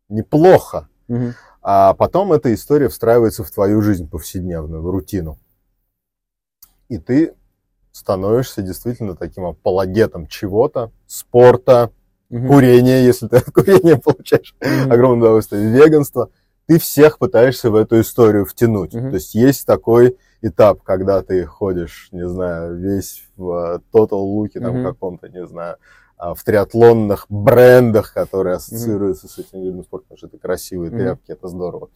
неплохо. 0.10 0.88
Угу. 1.08 1.34
А 1.62 1.94
потом 1.94 2.32
эта 2.32 2.54
история 2.54 2.90
встраивается 2.90 3.44
в 3.44 3.52
твою 3.52 3.82
жизнь 3.82 4.10
повседневную, 4.10 4.82
в 4.82 4.90
рутину. 4.90 5.38
И 6.90 7.00
ты 7.00 7.34
становишься 7.92 8.62
действительно 8.62 9.16
таким 9.16 9.46
апологетом 9.46 10.28
чего-то, 10.28 10.92
спорта, 11.08 11.92
угу. 12.36 12.48
курения, 12.48 13.04
если 13.04 13.28
ты 13.28 13.38
от 13.38 13.52
курения 13.52 13.98
получаешь 13.98 14.56
угу. 14.62 14.94
огромное 14.94 15.28
удовольствие, 15.28 15.70
веганство– 15.70 16.30
ты 16.68 16.80
всех 16.80 17.20
пытаешься 17.20 17.70
в 17.70 17.76
эту 17.76 18.02
историю 18.02 18.46
втянуть. 18.46 18.94
Mm-hmm. 18.94 19.10
То 19.10 19.16
есть 19.16 19.36
есть 19.36 19.66
такой 19.66 20.18
этап, 20.42 20.82
когда 20.82 21.22
ты 21.22 21.46
ходишь, 21.46 22.10
не 22.12 22.28
знаю, 22.28 22.78
весь 22.78 23.28
в 23.36 23.82
Total 23.94 24.10
Look, 24.10 24.60
там 24.60 24.78
mm-hmm. 24.78 24.84
каком-то, 24.84 25.30
не 25.30 25.46
знаю, 25.46 25.78
а, 26.18 26.34
в 26.34 26.44
триатлонных 26.44 27.26
брендах, 27.30 28.14
которые 28.14 28.56
ассоциируются 28.56 29.28
mm-hmm. 29.28 29.30
с 29.30 29.38
этим 29.40 29.62
видом 29.62 29.84
спорта, 29.84 30.06
потому 30.06 30.18
что 30.18 30.28
это 30.28 30.38
красивые 30.38 30.92
mm-hmm. 30.92 30.98
тряпки, 30.98 31.32
это 31.32 31.48
здорово. 31.48 31.90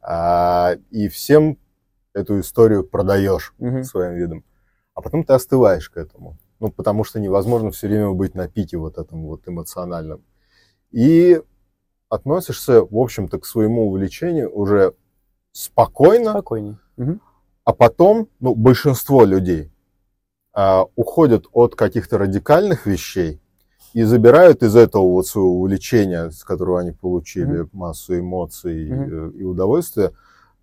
А, 0.00 0.76
и 0.90 1.08
всем 1.08 1.58
эту 2.12 2.40
историю 2.40 2.84
продаешь 2.84 3.54
mm-hmm. 3.60 3.84
своим 3.84 4.14
видом. 4.14 4.44
А 4.94 5.00
потом 5.00 5.22
ты 5.22 5.32
остываешь 5.32 5.88
к 5.90 5.96
этому. 5.96 6.36
Ну, 6.60 6.70
потому 6.70 7.04
что 7.04 7.20
невозможно 7.20 7.70
все 7.70 7.86
время 7.86 8.10
быть 8.10 8.34
на 8.34 8.48
пике 8.48 8.76
вот 8.76 8.98
этом 8.98 9.26
вот 9.26 9.46
эмоциональном. 9.46 10.22
И 10.90 11.40
относишься, 12.08 12.82
в 12.82 12.96
общем-то, 12.96 13.38
к 13.38 13.46
своему 13.46 13.88
увлечению 13.88 14.50
уже 14.54 14.94
спокойно. 15.52 16.30
Спокойней. 16.32 16.76
Угу. 16.96 17.20
А 17.64 17.72
потом, 17.72 18.28
ну, 18.40 18.54
большинство 18.54 19.24
людей 19.24 19.70
а, 20.52 20.86
уходят 20.96 21.46
от 21.52 21.74
каких-то 21.74 22.18
радикальных 22.18 22.86
вещей 22.86 23.40
и 23.92 24.02
забирают 24.02 24.62
из 24.62 24.74
этого 24.74 25.02
вот 25.02 25.26
своего 25.26 25.60
увлечения, 25.60 26.30
с 26.30 26.44
которого 26.44 26.80
они 26.80 26.92
получили 26.92 27.64
mm 27.64 27.68
массу 27.72 28.18
эмоций 28.18 28.88
mm 28.88 29.34
и, 29.34 29.40
и 29.40 29.44
удовольствия, 29.44 30.12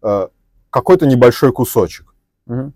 а, 0.02 0.30
какой-то 0.70 1.06
небольшой 1.06 1.52
кусочек. 1.52 2.14
mm 2.48 2.72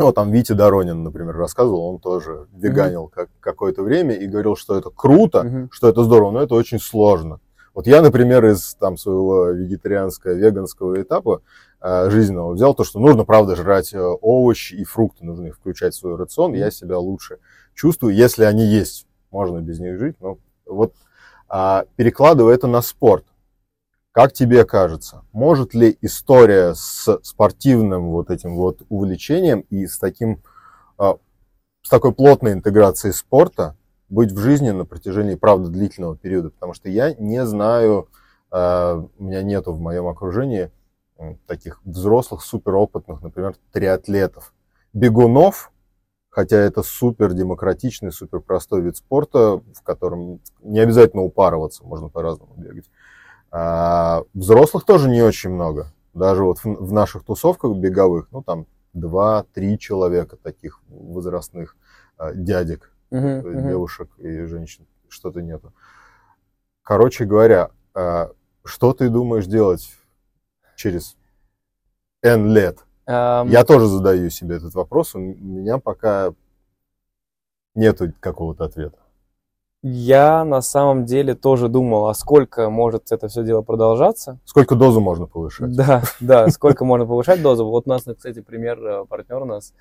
Ну, 0.00 0.06
вот 0.06 0.14
там 0.14 0.30
Витя 0.30 0.52
Доронин, 0.52 1.02
например, 1.02 1.36
рассказывал, 1.36 1.86
он 1.86 1.98
тоже 1.98 2.46
веганил 2.52 3.06
mm 3.06 3.10
как, 3.10 3.30
какое-то 3.40 3.82
время 3.82 4.14
и 4.14 4.28
говорил, 4.28 4.54
что 4.54 4.78
это 4.78 4.90
круто, 4.90 5.40
mm 5.40 5.68
что 5.72 5.88
это 5.88 6.04
здорово, 6.04 6.30
но 6.30 6.40
это 6.40 6.54
очень 6.54 6.78
сложно. 6.78 7.40
Вот 7.74 7.88
я, 7.88 8.00
например, 8.00 8.46
из 8.46 8.76
там, 8.76 8.96
своего 8.96 9.46
вегетарианского, 9.46 10.34
веганского 10.34 11.02
этапа 11.02 11.42
э, 11.80 12.10
жизненного 12.10 12.52
взял 12.52 12.74
то, 12.74 12.84
что 12.84 13.00
нужно, 13.00 13.24
правда, 13.24 13.56
жрать 13.56 13.92
э, 13.92 13.98
овощи 13.98 14.74
и 14.74 14.84
фрукты, 14.84 15.24
нужно 15.24 15.46
их 15.46 15.56
включать 15.56 15.94
в 15.94 15.98
свой 15.98 16.14
рацион, 16.14 16.52
я 16.54 16.70
себя 16.70 16.96
лучше 16.96 17.38
чувствую, 17.74 18.14
если 18.14 18.44
они 18.44 18.64
есть. 18.64 19.08
Можно 19.32 19.58
без 19.58 19.80
них 19.80 19.98
жить, 19.98 20.14
но 20.20 20.38
вот 20.64 20.94
э, 21.52 21.82
перекладывая 21.96 22.54
это 22.54 22.68
на 22.68 22.82
спорт. 22.82 23.24
Как 24.18 24.32
тебе 24.32 24.64
кажется, 24.64 25.22
может 25.30 25.74
ли 25.74 25.96
история 26.00 26.74
с 26.74 27.20
спортивным 27.22 28.10
вот 28.10 28.32
этим 28.32 28.56
вот 28.56 28.82
увлечением 28.88 29.60
и 29.70 29.86
с 29.86 29.96
таким, 29.96 30.42
э, 30.98 31.12
с 31.82 31.88
такой 31.88 32.12
плотной 32.12 32.54
интеграцией 32.54 33.14
спорта 33.14 33.76
быть 34.08 34.32
в 34.32 34.38
жизни 34.40 34.70
на 34.70 34.84
протяжении, 34.84 35.36
правда, 35.36 35.68
длительного 35.68 36.16
периода, 36.16 36.50
потому 36.50 36.74
что 36.74 36.88
я 36.88 37.14
не 37.14 37.46
знаю, 37.46 38.08
э, 38.50 39.02
у 39.18 39.22
меня 39.22 39.42
нету 39.44 39.72
в 39.72 39.80
моем 39.80 40.08
окружении 40.08 40.72
таких 41.46 41.80
взрослых, 41.84 42.42
суперопытных, 42.42 43.22
например, 43.22 43.54
триатлетов. 43.70 44.52
Бегунов, 44.92 45.70
хотя 46.28 46.56
это 46.56 46.82
супер 46.82 47.34
демократичный, 47.34 48.10
супер 48.10 48.40
простой 48.40 48.82
вид 48.82 48.96
спорта, 48.96 49.62
в 49.76 49.82
котором 49.84 50.40
не 50.60 50.80
обязательно 50.80 51.22
упарываться, 51.22 51.84
можно 51.84 52.08
по-разному 52.08 52.54
бегать. 52.56 52.90
А 53.50 54.22
взрослых 54.34 54.84
тоже 54.84 55.08
не 55.08 55.22
очень 55.22 55.50
много. 55.50 55.92
Даже 56.14 56.44
вот 56.44 56.58
в, 56.64 56.92
наших 56.92 57.24
тусовках 57.24 57.76
беговых, 57.76 58.28
ну 58.30 58.42
там 58.42 58.66
два-три 58.92 59.78
человека 59.78 60.36
таких 60.36 60.80
возрастных 60.88 61.76
а, 62.16 62.32
дядек 62.32 62.92
uh-huh, 63.10 63.42
uh-huh. 63.42 63.68
девушек 63.68 64.10
и 64.18 64.44
женщин, 64.44 64.86
что-то 65.08 65.40
нету. 65.40 65.72
Короче 66.82 67.24
говоря, 67.24 67.70
а, 67.94 68.30
что 68.64 68.92
ты 68.92 69.08
думаешь 69.08 69.46
делать 69.46 69.88
через 70.76 71.16
N 72.22 72.52
лет? 72.52 72.84
Um... 73.08 73.48
Я 73.48 73.64
тоже 73.64 73.86
задаю 73.86 74.28
себе 74.28 74.56
этот 74.56 74.74
вопрос, 74.74 75.14
у 75.14 75.18
меня 75.18 75.78
пока 75.78 76.34
нету 77.74 78.12
какого-то 78.20 78.64
ответа. 78.64 78.98
Я 79.82 80.44
на 80.44 80.60
самом 80.60 81.04
деле 81.04 81.34
тоже 81.34 81.68
думал, 81.68 82.08
а 82.08 82.14
сколько 82.14 82.68
может 82.68 83.12
это 83.12 83.28
все 83.28 83.44
дело 83.44 83.62
продолжаться. 83.62 84.40
Сколько 84.44 84.74
дозу 84.74 85.00
можно 85.00 85.26
повышать? 85.26 85.74
Да, 85.76 86.02
да, 86.20 86.48
сколько 86.48 86.84
можно 86.84 87.06
повышать 87.06 87.40
дозу. 87.42 87.64
Вот 87.64 87.86
у 87.86 87.90
нас, 87.90 88.02
кстати, 88.02 88.40
пример, 88.40 88.84
э, 88.84 89.04
партнер 89.04 89.42
у 89.42 89.44
нас, 89.44 89.72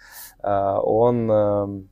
э, 0.44 0.50
он 0.50 1.32
эм, 1.32 1.90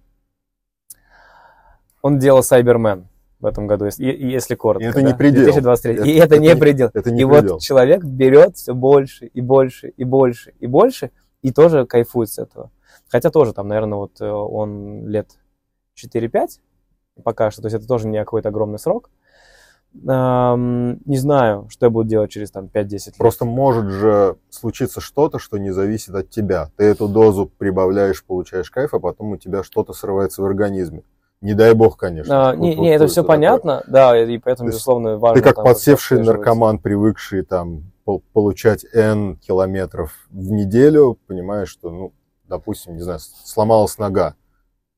он 2.06 2.20
делал 2.20 2.42
Cyberman 2.42 3.06
в 3.40 3.48
этом 3.48 3.66
году, 3.66 3.86
если, 3.86 4.06
если 4.06 4.54
коротко. 4.54 4.86
И 4.86 4.90
это 4.92 5.02
да? 5.02 5.08
не 5.08 5.16
предел. 5.16 5.46
2023. 5.46 5.94
Это, 5.94 6.04
и 6.04 6.14
это, 6.14 6.26
это 6.26 6.38
не 6.38 6.56
предел. 6.56 6.92
Это 6.94 7.10
не 7.10 7.24
и 7.24 7.26
предел. 7.26 7.54
вот 7.54 7.62
человек 7.62 8.04
берет 8.04 8.58
все 8.58 8.76
больше 8.76 9.26
и 9.26 9.42
больше 9.42 9.88
и 9.88 10.04
больше 10.04 10.54
и 10.60 10.68
больше, 10.68 11.10
и 11.42 11.52
тоже 11.52 11.88
кайфует 11.88 12.30
с 12.30 12.38
этого. 12.38 12.70
Хотя 13.10 13.32
тоже 13.32 13.54
там, 13.54 13.68
наверное, 13.68 13.98
вот 13.98 14.22
э, 14.22 14.30
он 14.30 15.08
лет 15.08 15.32
4-5 16.00 16.60
пока 17.24 17.52
что, 17.52 17.62
то 17.62 17.68
есть 17.68 17.76
это 17.76 17.88
тоже 17.88 18.08
не 18.08 18.20
какой-то 18.20 18.50
огромный 18.50 18.80
срок. 18.80 19.10
Эм, 20.08 21.00
не 21.06 21.18
знаю, 21.18 21.68
что 21.70 21.86
я 21.86 21.90
буду 21.90 22.10
делать 22.10 22.30
через 22.30 22.52
там 22.52 22.66
5-10 22.66 22.92
лет. 22.92 23.18
Просто 23.18 23.46
может 23.46 23.90
же 23.92 24.36
случиться 24.50 25.00
что-то, 25.00 25.40
что 25.40 25.58
не 25.58 25.72
зависит 25.72 26.14
от 26.14 26.30
тебя. 26.30 26.70
Ты 26.76 26.84
эту 26.84 27.08
дозу 27.08 27.50
прибавляешь, 27.58 28.24
получаешь 28.24 28.70
кайф, 28.70 28.94
а 28.94 29.00
потом 29.00 29.32
у 29.32 29.38
тебя 29.38 29.64
что-то 29.64 29.94
срывается 29.94 30.42
в 30.42 30.46
организме. 30.46 31.04
Не 31.42 31.54
дай 31.54 31.74
бог, 31.74 31.98
конечно. 31.98 32.50
А, 32.50 32.56
не, 32.56 32.76
не, 32.76 32.94
это 32.94 33.08
все 33.08 33.24
понятно, 33.24 33.80
такое. 33.80 33.94
да, 33.94 34.24
и 34.24 34.38
поэтому, 34.38 34.70
безусловно, 34.70 35.18
важно. 35.18 35.42
Ты 35.42 35.48
как 35.48 35.56
там, 35.56 35.66
подсевший 35.66 36.22
наркоман, 36.22 36.80
привыкший 36.80 37.44
там 37.44 37.92
получать 38.34 38.86
N 38.94 39.38
километров 39.38 40.28
в 40.30 40.52
неделю, 40.52 41.18
понимаешь, 41.28 41.70
что, 41.70 41.90
ну, 41.90 42.14
допустим, 42.46 42.96
не 42.96 43.02
знаю, 43.02 43.20
сломалась 43.20 43.98
нога. 43.98 44.36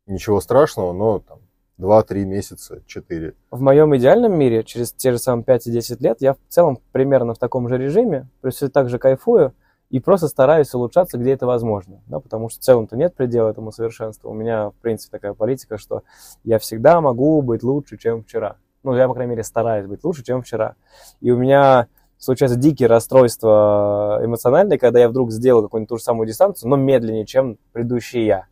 Ничего 0.05 0.39
страшного, 0.39 0.93
но 0.93 1.19
там 1.19 1.39
2-3 1.79 2.25
месяца, 2.25 2.81
4. 2.85 3.33
В 3.51 3.61
моем 3.61 3.95
идеальном 3.95 4.37
мире, 4.37 4.63
через 4.63 4.91
те 4.91 5.11
же 5.11 5.19
самые 5.19 5.43
5 5.43 5.71
10 5.71 6.01
лет, 6.01 6.17
я 6.21 6.33
в 6.33 6.37
целом 6.49 6.79
примерно 6.91 7.33
в 7.33 7.37
таком 7.37 7.69
же 7.69 7.77
режиме, 7.77 8.27
то 8.41 8.47
есть 8.47 8.59
же 8.59 8.99
кайфую, 8.99 9.53
и 9.89 9.99
просто 9.99 10.27
стараюсь 10.27 10.73
улучшаться, 10.73 11.17
где 11.17 11.31
это 11.31 11.45
возможно, 11.45 12.01
да, 12.07 12.19
потому 12.19 12.49
что 12.49 12.59
в 12.59 12.63
целом-то 12.63 12.97
нет 12.97 13.15
предела 13.15 13.49
этому 13.49 13.71
совершенству. 13.71 14.29
У 14.29 14.33
меня, 14.33 14.71
в 14.71 14.75
принципе, 14.75 15.11
такая 15.11 15.33
политика, 15.33 15.77
что 15.77 16.03
я 16.43 16.59
всегда 16.59 16.99
могу 16.99 17.41
быть 17.41 17.63
лучше, 17.63 17.97
чем 17.97 18.23
вчера. 18.23 18.57
Ну, 18.83 18.95
я, 18.95 19.07
по 19.07 19.13
крайней 19.13 19.31
мере, 19.31 19.43
стараюсь 19.43 19.87
быть 19.87 20.03
лучше, 20.03 20.23
чем 20.23 20.41
вчера. 20.41 20.75
И 21.21 21.31
у 21.31 21.37
меня 21.37 21.87
случаются 22.17 22.57
дикие 22.57 22.89
расстройства 22.89 24.19
эмоциональные, 24.23 24.79
когда 24.79 24.99
я 24.99 25.09
вдруг 25.09 25.31
сделал 25.31 25.61
какую-нибудь 25.63 25.89
ту 25.89 25.97
же 25.97 26.03
самую 26.03 26.27
дистанцию, 26.27 26.69
но 26.69 26.75
медленнее, 26.75 27.25
чем 27.25 27.57
предыдущий 27.71 28.25
я. 28.25 28.47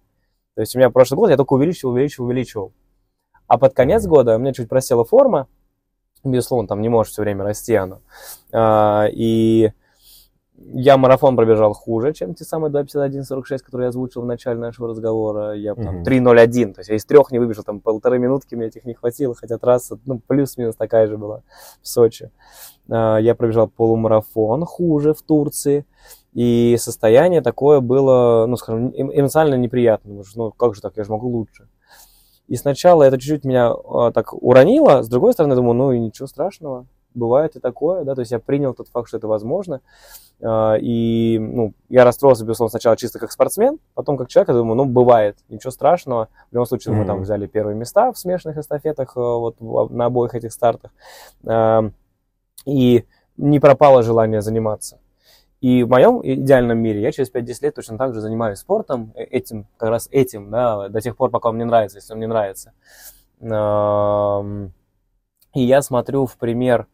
То 0.56 0.62
есть 0.62 0.76
у 0.76 0.80
меня 0.80 0.90
прошлый 0.90 1.18
год 1.18 1.30
я 1.30 1.38
только 1.38 1.54
увеличивал, 1.54 1.94
увеличивал, 1.94 2.28
увеличивал. 2.28 2.74
А 3.48 3.58
под 3.58 3.74
конец 3.74 4.06
года 4.06 4.36
у 4.36 4.40
меня 4.40 4.54
чуть 4.54 4.70
просела 4.70 5.06
форма, 5.06 5.48
безусловно, 6.24 6.68
там 6.68 6.82
не 6.82 6.90
может 6.90 7.14
все 7.14 7.22
время 7.22 7.44
расти 7.44 7.76
оно. 7.76 8.02
А, 8.52 9.08
и 9.12 9.72
я 10.58 10.98
марафон 10.98 11.36
пробежал 11.36 11.74
хуже, 11.74 12.14
чем 12.14 12.34
те 12.34 12.44
самые 12.44 12.72
2.51.46, 12.72 13.58
которые 13.60 13.86
я 13.86 13.90
озвучил 13.90 14.22
в 14.22 14.26
начале 14.26 14.60
нашего 14.60 14.88
разговора. 14.88 15.54
Я 15.54 15.76
там 15.76 16.04
3.01, 16.04 16.74
то 16.74 16.80
есть 16.80 16.90
я 16.90 16.96
из 16.96 17.06
трех 17.06 17.32
не 17.32 17.40
выбежал, 17.40 17.64
там 17.64 17.82
полторы 17.82 18.20
минутки 18.20 18.56
мне 18.56 18.68
этих 18.68 18.86
не 18.86 18.94
хватило, 18.94 19.36
хотя 19.36 19.58
трасса, 19.58 20.00
ну, 20.06 20.20
плюс-минус 20.26 20.76
такая 20.76 21.08
же 21.08 21.18
была 21.18 21.42
в 21.82 21.88
Сочи. 21.88 22.32
А, 22.90 23.18
я 23.18 23.36
пробежал 23.36 23.68
полумарафон 23.68 24.66
хуже 24.66 25.14
в 25.14 25.22
Турции. 25.22 25.86
И 26.34 26.76
состояние 26.80 27.42
такое 27.42 27.80
было, 27.80 28.46
ну, 28.46 28.58
скажем, 28.58 28.90
эм, 28.90 29.10
эмоционально 29.10 29.56
неприятное. 29.56 30.22
Ну, 30.36 30.52
как 30.52 30.76
же 30.76 30.82
так, 30.82 30.98
я 30.98 31.06
же 31.06 31.12
могу 31.12 31.30
лучше. 31.30 31.70
И 32.48 32.56
сначала 32.56 33.04
это 33.04 33.18
чуть-чуть 33.18 33.44
меня 33.44 33.72
а, 33.72 34.12
так 34.12 34.34
уронило, 34.34 35.02
с 35.02 35.08
другой 35.08 35.34
стороны, 35.34 35.56
думаю, 35.56 35.74
ну 35.74 35.92
и 35.92 36.00
ничего 36.00 36.28
страшного, 36.28 36.86
бывает 37.16 37.56
и 37.56 37.60
такое, 37.60 38.04
да, 38.04 38.14
то 38.14 38.22
есть 38.22 38.32
я 38.32 38.40
принял 38.40 38.74
тот 38.74 38.90
факт, 38.90 39.08
что 39.08 39.18
это 39.18 39.28
возможно, 39.28 39.82
а, 40.42 40.76
и, 40.76 41.40
ну, 41.40 41.74
я 41.90 42.04
расстроился, 42.04 42.44
безусловно, 42.44 42.70
сначала 42.70 42.98
чисто 42.98 43.20
как 43.20 43.32
спортсмен, 43.32 43.80
потом 43.96 44.18
как 44.18 44.28
человек, 44.28 44.50
я 44.50 44.56
думаю, 44.56 44.76
ну, 44.76 44.86
бывает, 44.86 45.38
ничего 45.50 45.72
страшного, 45.72 46.28
в 46.52 46.54
любом 46.54 46.68
случае 46.68 46.94
mm-hmm. 46.94 46.98
мы 47.00 47.06
там 47.06 47.22
взяли 47.22 47.48
первые 47.48 47.76
места 47.76 48.12
в 48.12 48.18
смешанных 48.18 48.58
эстафетах, 48.58 49.18
а, 49.18 49.20
вот 49.20 49.60
на 49.60 50.06
обоих 50.06 50.36
этих 50.36 50.54
стартах, 50.54 50.92
и 52.66 53.06
не 53.38 53.60
пропало 53.60 54.02
желание 54.02 54.42
заниматься. 54.42 55.00
И 55.66 55.82
в 55.82 55.90
моем 55.90 56.22
идеальном 56.24 56.78
мире 56.78 57.02
я 57.02 57.12
через 57.12 57.34
5-10 57.34 57.64
лет 57.64 57.74
точно 57.74 57.98
так 57.98 58.14
же 58.14 58.22
занимаюсь 58.22 58.60
спортом, 58.60 59.12
э, 59.16 59.24
этим, 59.24 59.66
как 59.78 59.90
раз 59.90 60.08
этим, 60.12 60.52
да, 60.52 60.90
до 60.90 61.02
тех 61.02 61.18
пор, 61.18 61.32
пока 61.32 61.50
он 61.50 61.56
мне 61.56 61.66
нравится, 61.66 61.98
если 61.98 62.14
он 62.14 62.20
мне 62.20 62.28
нравится. 62.28 62.74
И 65.56 65.62
я 65.64 65.82
смотрю 65.82 66.28
в 66.28 66.38
пример 66.38 66.86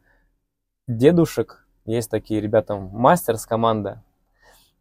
дедушек, 0.88 1.68
есть 1.84 2.10
такие 2.10 2.40
ребята, 2.40 2.78
мастерс 2.78 3.46
команда 3.46 4.04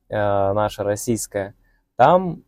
э, 0.09 0.15
наша 0.15 0.85
российская, 0.85 1.57
там 1.97 2.45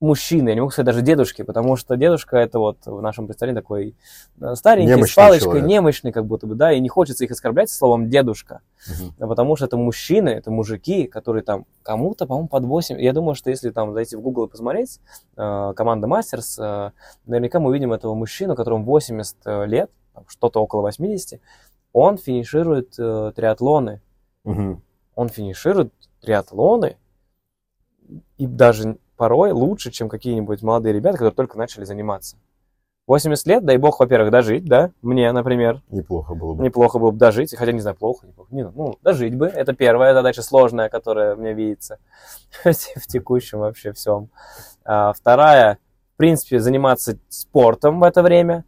мужчины, 0.00 0.50
я 0.50 0.54
не 0.54 0.60
могу 0.60 0.70
сказать 0.70 0.86
даже 0.86 1.02
дедушки, 1.02 1.42
потому 1.42 1.76
что 1.76 1.96
дедушка 1.96 2.36
это 2.36 2.58
вот 2.58 2.78
в 2.86 3.00
нашем 3.00 3.26
представлении 3.26 3.60
такой 3.60 3.96
э, 4.40 4.54
старенький, 4.54 4.90
немощный 4.90 5.12
с 5.12 5.14
палочкой, 5.14 5.50
человек. 5.50 5.66
немощный 5.68 6.12
как 6.12 6.26
будто 6.26 6.46
бы, 6.46 6.54
да, 6.54 6.72
и 6.72 6.80
не 6.80 6.88
хочется 6.88 7.24
их 7.24 7.30
оскорблять 7.32 7.70
словом 7.70 8.08
дедушка, 8.08 8.60
угу. 8.88 9.28
потому 9.28 9.56
что 9.56 9.66
это 9.66 9.76
мужчины, 9.76 10.28
это 10.28 10.50
мужики, 10.52 11.06
которые 11.08 11.42
там 11.42 11.66
кому-то, 11.82 12.26
по-моему, 12.26 12.48
под 12.48 12.64
8, 12.64 13.00
я 13.00 13.12
думаю, 13.12 13.34
что 13.34 13.50
если 13.50 13.70
там 13.70 13.92
зайти 13.92 14.14
в 14.14 14.20
Google 14.20 14.46
и 14.46 14.48
посмотреть, 14.48 15.00
э, 15.36 15.72
команда 15.74 16.06
Мастерс, 16.06 16.58
э, 16.60 16.92
наверняка 17.26 17.58
мы 17.58 17.70
увидим 17.70 17.92
этого 17.92 18.14
мужчину, 18.14 18.54
которому 18.54 18.84
80 18.84 19.66
лет, 19.66 19.90
что-то 20.28 20.62
около 20.62 20.82
80, 20.82 21.40
он 21.92 22.18
финиширует 22.18 22.94
э, 22.98 23.32
триатлоны, 23.34 24.00
угу. 24.44 24.80
он 25.16 25.28
финиширует 25.28 25.92
триатлоны, 26.20 26.96
и 28.36 28.46
даже 28.46 28.98
порой 29.18 29.50
лучше, 29.52 29.90
чем 29.90 30.08
какие-нибудь 30.08 30.62
молодые 30.62 30.94
ребята, 30.94 31.18
которые 31.18 31.34
только 31.34 31.58
начали 31.58 31.84
заниматься. 31.84 32.38
80 33.08 33.46
лет, 33.46 33.64
дай 33.64 33.78
бог, 33.78 34.00
во-первых, 34.00 34.30
дожить, 34.30 34.66
да, 34.66 34.90
мне, 35.02 35.32
например. 35.32 35.82
Неплохо 35.88 36.34
было 36.34 36.54
бы. 36.54 36.62
Неплохо 36.62 36.98
было 36.98 37.10
бы 37.10 37.18
дожить, 37.18 37.54
хотя 37.56 37.72
не 37.72 37.80
знаю, 37.80 37.96
плохо, 37.96 38.26
неплохо. 38.26 38.54
Не, 38.54 38.68
ну, 38.68 38.98
дожить 39.02 39.34
бы, 39.34 39.46
это 39.46 39.72
первая 39.72 40.14
задача 40.14 40.42
сложная, 40.42 40.88
которая 40.88 41.34
мне 41.34 41.52
видится 41.54 41.98
в 42.64 43.06
текущем 43.06 43.60
вообще 43.60 43.92
всем. 43.92 44.28
А, 44.84 45.12
вторая, 45.14 45.78
в 46.14 46.16
принципе, 46.18 46.60
заниматься 46.60 47.18
спортом 47.28 48.00
в 48.00 48.04
это 48.04 48.22
время, 48.22 48.64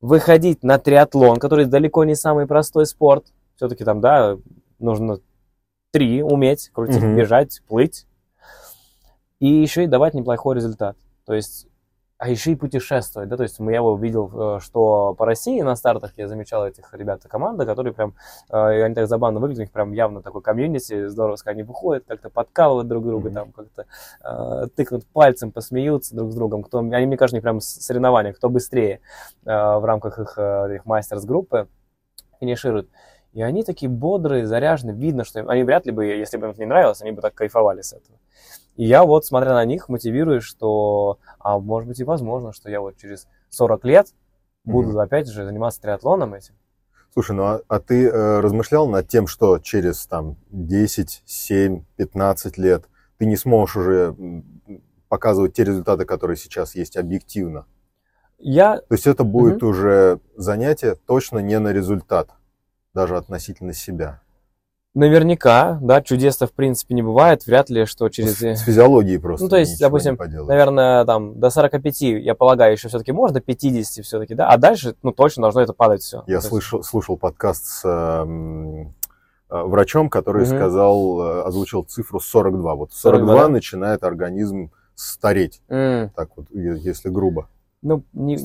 выходить 0.00 0.62
на 0.62 0.78
триатлон, 0.78 1.38
который 1.38 1.64
далеко 1.64 2.04
не 2.04 2.14
самый 2.14 2.46
простой 2.46 2.84
спорт. 2.84 3.26
Все-таки 3.56 3.82
там, 3.82 4.02
да, 4.02 4.36
нужно 4.78 5.20
три 5.90 6.22
уметь, 6.22 6.68
крутить, 6.70 7.02
mm-hmm. 7.02 7.16
бежать, 7.16 7.62
плыть 7.66 8.06
и 9.44 9.46
еще 9.46 9.84
и 9.84 9.86
давать 9.86 10.14
неплохой 10.14 10.56
результат. 10.56 10.96
То 11.26 11.34
есть, 11.34 11.66
а 12.16 12.30
еще 12.30 12.52
и 12.52 12.54
путешествовать, 12.54 13.28
да, 13.28 13.36
то 13.36 13.42
есть 13.42 13.58
я 13.58 13.82
увидел, 13.82 14.56
э, 14.56 14.60
что 14.60 15.12
по 15.12 15.26
России 15.26 15.60
на 15.60 15.76
стартах 15.76 16.12
я 16.16 16.28
замечал 16.28 16.66
этих 16.66 16.94
ребят 16.94 17.22
команда, 17.28 17.66
которые 17.66 17.92
прям, 17.92 18.14
э, 18.50 18.82
они 18.82 18.94
так 18.94 19.06
забавно 19.06 19.40
выглядят, 19.40 19.58
у 19.58 19.62
них 19.64 19.70
прям 19.70 19.92
явно 19.92 20.22
такой 20.22 20.40
комьюнити, 20.40 21.08
здорово, 21.08 21.36
они 21.44 21.62
выходят, 21.62 22.04
как-то 22.06 22.30
подкалывают 22.30 22.88
друг 22.88 23.04
друга, 23.04 23.28
mm-hmm. 23.28 23.34
там 23.34 23.52
как-то 23.52 23.84
э, 24.24 24.68
тыкнут 24.74 25.04
пальцем, 25.08 25.52
посмеются 25.52 26.16
друг 26.16 26.32
с 26.32 26.34
другом, 26.34 26.62
кто, 26.62 26.78
они, 26.78 27.04
мне 27.04 27.18
кажется, 27.18 27.36
у 27.36 27.38
них 27.38 27.42
прям 27.42 27.60
соревнования, 27.60 28.32
кто 28.32 28.48
быстрее 28.48 29.00
э, 29.44 29.50
в 29.50 29.84
рамках 29.84 30.18
их, 30.20 30.38
э, 30.38 30.76
их 30.76 30.86
мастерс-группы 30.86 31.68
финиширует. 32.40 32.88
И 33.34 33.42
они 33.42 33.62
такие 33.62 33.90
бодрые, 33.90 34.46
заряженные, 34.46 34.96
видно, 34.96 35.24
что 35.24 35.40
им, 35.40 35.50
они 35.50 35.64
вряд 35.64 35.84
ли 35.84 35.92
бы, 35.92 36.06
если 36.06 36.38
бы 36.38 36.46
им 36.46 36.52
это 36.52 36.60
не 36.60 36.66
нравилось, 36.66 37.02
они 37.02 37.10
бы 37.10 37.20
так 37.20 37.34
кайфовали 37.34 37.82
с 37.82 37.92
этого. 37.92 38.16
И 38.76 38.84
я 38.84 39.04
вот, 39.04 39.24
смотря 39.24 39.54
на 39.54 39.64
них, 39.64 39.88
мотивируюсь, 39.88 40.42
что, 40.42 41.18
а 41.38 41.58
может 41.58 41.88
быть 41.88 42.00
и 42.00 42.04
возможно, 42.04 42.52
что 42.52 42.70
я 42.70 42.80
вот 42.80 42.96
через 42.96 43.28
40 43.50 43.84
лет 43.84 44.08
буду 44.64 44.90
mm-hmm. 44.90 45.02
опять 45.02 45.28
же 45.28 45.44
заниматься 45.44 45.80
триатлоном 45.80 46.34
этим. 46.34 46.54
Слушай, 47.12 47.36
ну 47.36 47.44
а, 47.44 47.60
а 47.68 47.78
ты 47.78 48.08
э, 48.08 48.40
размышлял 48.40 48.88
над 48.88 49.06
тем, 49.06 49.28
что 49.28 49.58
через 49.60 50.06
там 50.06 50.36
10, 50.50 51.22
7, 51.24 51.84
15 51.96 52.58
лет 52.58 52.86
ты 53.18 53.26
не 53.26 53.36
сможешь 53.36 53.76
уже 53.76 54.16
показывать 55.08 55.54
те 55.54 55.62
результаты, 55.62 56.04
которые 56.04 56.36
сейчас 56.36 56.74
есть 56.74 56.96
объективно? 56.96 57.66
Я... 58.38 58.78
То 58.78 58.94
есть 58.94 59.06
это 59.06 59.22
будет 59.22 59.62
mm-hmm. 59.62 59.66
уже 59.66 60.20
занятие 60.36 60.96
точно 61.06 61.38
не 61.38 61.60
на 61.60 61.72
результат, 61.72 62.30
даже 62.92 63.16
относительно 63.16 63.72
себя. 63.72 64.23
Наверняка, 64.94 65.78
да, 65.82 66.00
чудес-то 66.02 66.46
в 66.46 66.52
принципе 66.52 66.94
не 66.94 67.02
бывает, 67.02 67.46
вряд 67.46 67.68
ли, 67.68 67.84
что 67.84 68.08
через... 68.08 68.40
С 68.40 68.60
физиологией 68.62 69.18
просто. 69.18 69.44
Ну, 69.44 69.50
то 69.50 69.56
есть, 69.56 69.80
допустим, 69.80 70.16
наверное, 70.16 71.04
там, 71.04 71.40
до 71.40 71.50
45, 71.50 72.02
я 72.02 72.36
полагаю, 72.36 72.72
еще 72.72 72.88
все-таки 72.88 73.10
можно, 73.10 73.34
до 73.34 73.40
50 73.40 74.04
все-таки, 74.04 74.34
да, 74.34 74.48
а 74.48 74.56
дальше, 74.56 74.94
ну, 75.02 75.10
точно 75.10 75.42
должно 75.42 75.62
это 75.62 75.72
падать 75.72 76.02
все. 76.02 76.22
Я 76.28 76.40
слышал, 76.40 76.84
слушал 76.84 77.16
подкаст 77.16 77.64
с 77.66 77.82
э, 77.84 78.84
врачом, 79.48 80.08
который 80.08 80.44
угу. 80.44 80.54
сказал, 80.54 81.20
э, 81.20 81.42
озвучил 81.42 81.82
цифру 81.82 82.20
42. 82.20 82.74
Вот 82.76 82.92
42, 82.92 83.26
42 83.26 83.42
да? 83.42 83.48
начинает 83.48 84.04
организм 84.04 84.70
стареть, 84.94 85.60
mm. 85.68 86.10
так 86.14 86.30
вот, 86.36 86.46
если 86.52 87.08
грубо. 87.08 87.48
Ну, 87.84 88.02
не, 88.14 88.38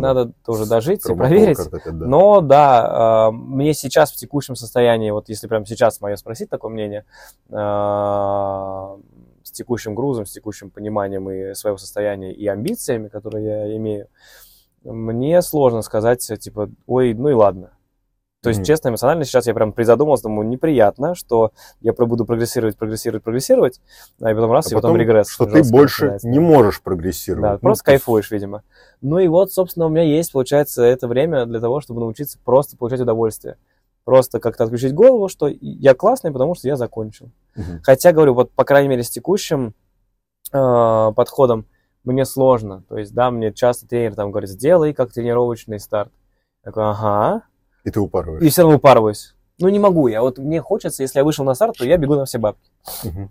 надо 0.00 0.32
тоже 0.46 0.64
дожить 0.64 1.04
и 1.06 1.14
проверить. 1.14 1.58
да. 1.70 2.06
Но 2.06 2.40
да, 2.40 3.28
э, 3.28 3.36
мне 3.36 3.74
сейчас 3.74 4.10
в 4.10 4.16
текущем 4.16 4.56
состоянии, 4.56 5.10
вот 5.10 5.28
если 5.28 5.46
прямо 5.46 5.66
сейчас 5.66 6.00
мое 6.00 6.16
спросить 6.16 6.48
такое 6.48 6.70
мнение, 6.70 7.04
э, 7.50 7.54
с 9.42 9.50
текущим 9.52 9.94
грузом, 9.94 10.24
с 10.24 10.32
текущим 10.32 10.70
пониманием 10.70 11.28
и 11.28 11.54
своего 11.54 11.76
состояния 11.76 12.32
и 12.32 12.46
амбициями, 12.46 13.08
которые 13.08 13.44
я 13.44 13.76
имею, 13.76 14.08
мне 14.84 15.42
сложно 15.42 15.82
сказать, 15.82 16.26
типа, 16.40 16.70
ой, 16.86 17.12
ну 17.12 17.28
и 17.28 17.34
ладно. 17.34 17.72
То 18.40 18.50
есть, 18.50 18.60
mm-hmm. 18.60 18.64
честно, 18.64 18.88
эмоционально 18.90 19.24
сейчас 19.24 19.48
я 19.48 19.54
прям 19.54 19.72
призадумался, 19.72 20.24
думаю, 20.24 20.46
неприятно, 20.46 21.16
что 21.16 21.50
я 21.80 21.92
буду 21.92 22.24
прогрессировать, 22.24 22.76
прогрессировать, 22.76 23.24
прогрессировать, 23.24 23.80
а 24.20 24.32
потом 24.32 24.52
раз, 24.52 24.66
а 24.66 24.70
и 24.70 24.74
потом, 24.74 24.92
потом 24.92 24.96
регресс. 25.00 25.28
Что 25.28 25.46
ты 25.46 25.64
больше 25.64 26.02
начинается. 26.02 26.28
не 26.28 26.38
можешь 26.38 26.80
прогрессировать. 26.80 27.42
Да, 27.42 27.52
ну, 27.54 27.58
просто 27.58 27.84
ты... 27.84 27.90
кайфуешь, 27.92 28.30
видимо. 28.30 28.62
Ну 29.00 29.18
и 29.18 29.26
вот, 29.26 29.52
собственно, 29.52 29.86
у 29.86 29.88
меня 29.88 30.04
есть, 30.04 30.30
получается, 30.30 30.84
это 30.84 31.08
время 31.08 31.46
для 31.46 31.58
того, 31.58 31.80
чтобы 31.80 32.00
научиться 32.00 32.38
просто 32.44 32.76
получать 32.76 33.00
удовольствие. 33.00 33.56
Просто 34.04 34.38
как-то 34.38 34.64
отключить 34.64 34.94
голову, 34.94 35.28
что 35.28 35.48
я 35.60 35.94
классный, 35.94 36.30
потому 36.30 36.54
что 36.54 36.68
я 36.68 36.76
закончил. 36.76 37.32
Mm-hmm. 37.56 37.80
Хотя, 37.82 38.12
говорю, 38.12 38.34
вот, 38.34 38.52
по 38.52 38.64
крайней 38.64 38.88
мере, 38.88 39.02
с 39.02 39.10
текущим 39.10 39.74
э, 40.52 41.12
подходом 41.14 41.66
мне 42.04 42.24
сложно. 42.24 42.84
То 42.88 42.98
есть, 42.98 43.12
да, 43.12 43.32
мне 43.32 43.52
часто 43.52 43.88
тренер 43.88 44.14
там 44.14 44.30
говорит, 44.30 44.48
сделай 44.48 44.92
как 44.92 45.12
тренировочный 45.12 45.80
старт. 45.80 46.12
Я 46.64 46.70
такой, 46.70 46.84
ага, 46.84 47.42
и 47.88 47.90
ты 47.90 48.00
упарываешь. 48.00 48.42
И 48.42 48.48
все 48.50 48.62
равно 48.62 48.76
упарываюсь. 48.76 49.34
Ну, 49.58 49.68
не 49.68 49.78
могу 49.78 50.06
я. 50.08 50.22
Вот 50.22 50.38
мне 50.38 50.60
хочется, 50.60 51.02
если 51.02 51.18
я 51.18 51.24
вышел 51.24 51.44
на 51.44 51.54
старт, 51.54 51.76
то 51.78 51.84
я 51.84 51.96
бегу 51.96 52.14
на 52.14 52.26
все 52.26 52.38
бабки. 52.38 52.70
Угу. 53.04 53.30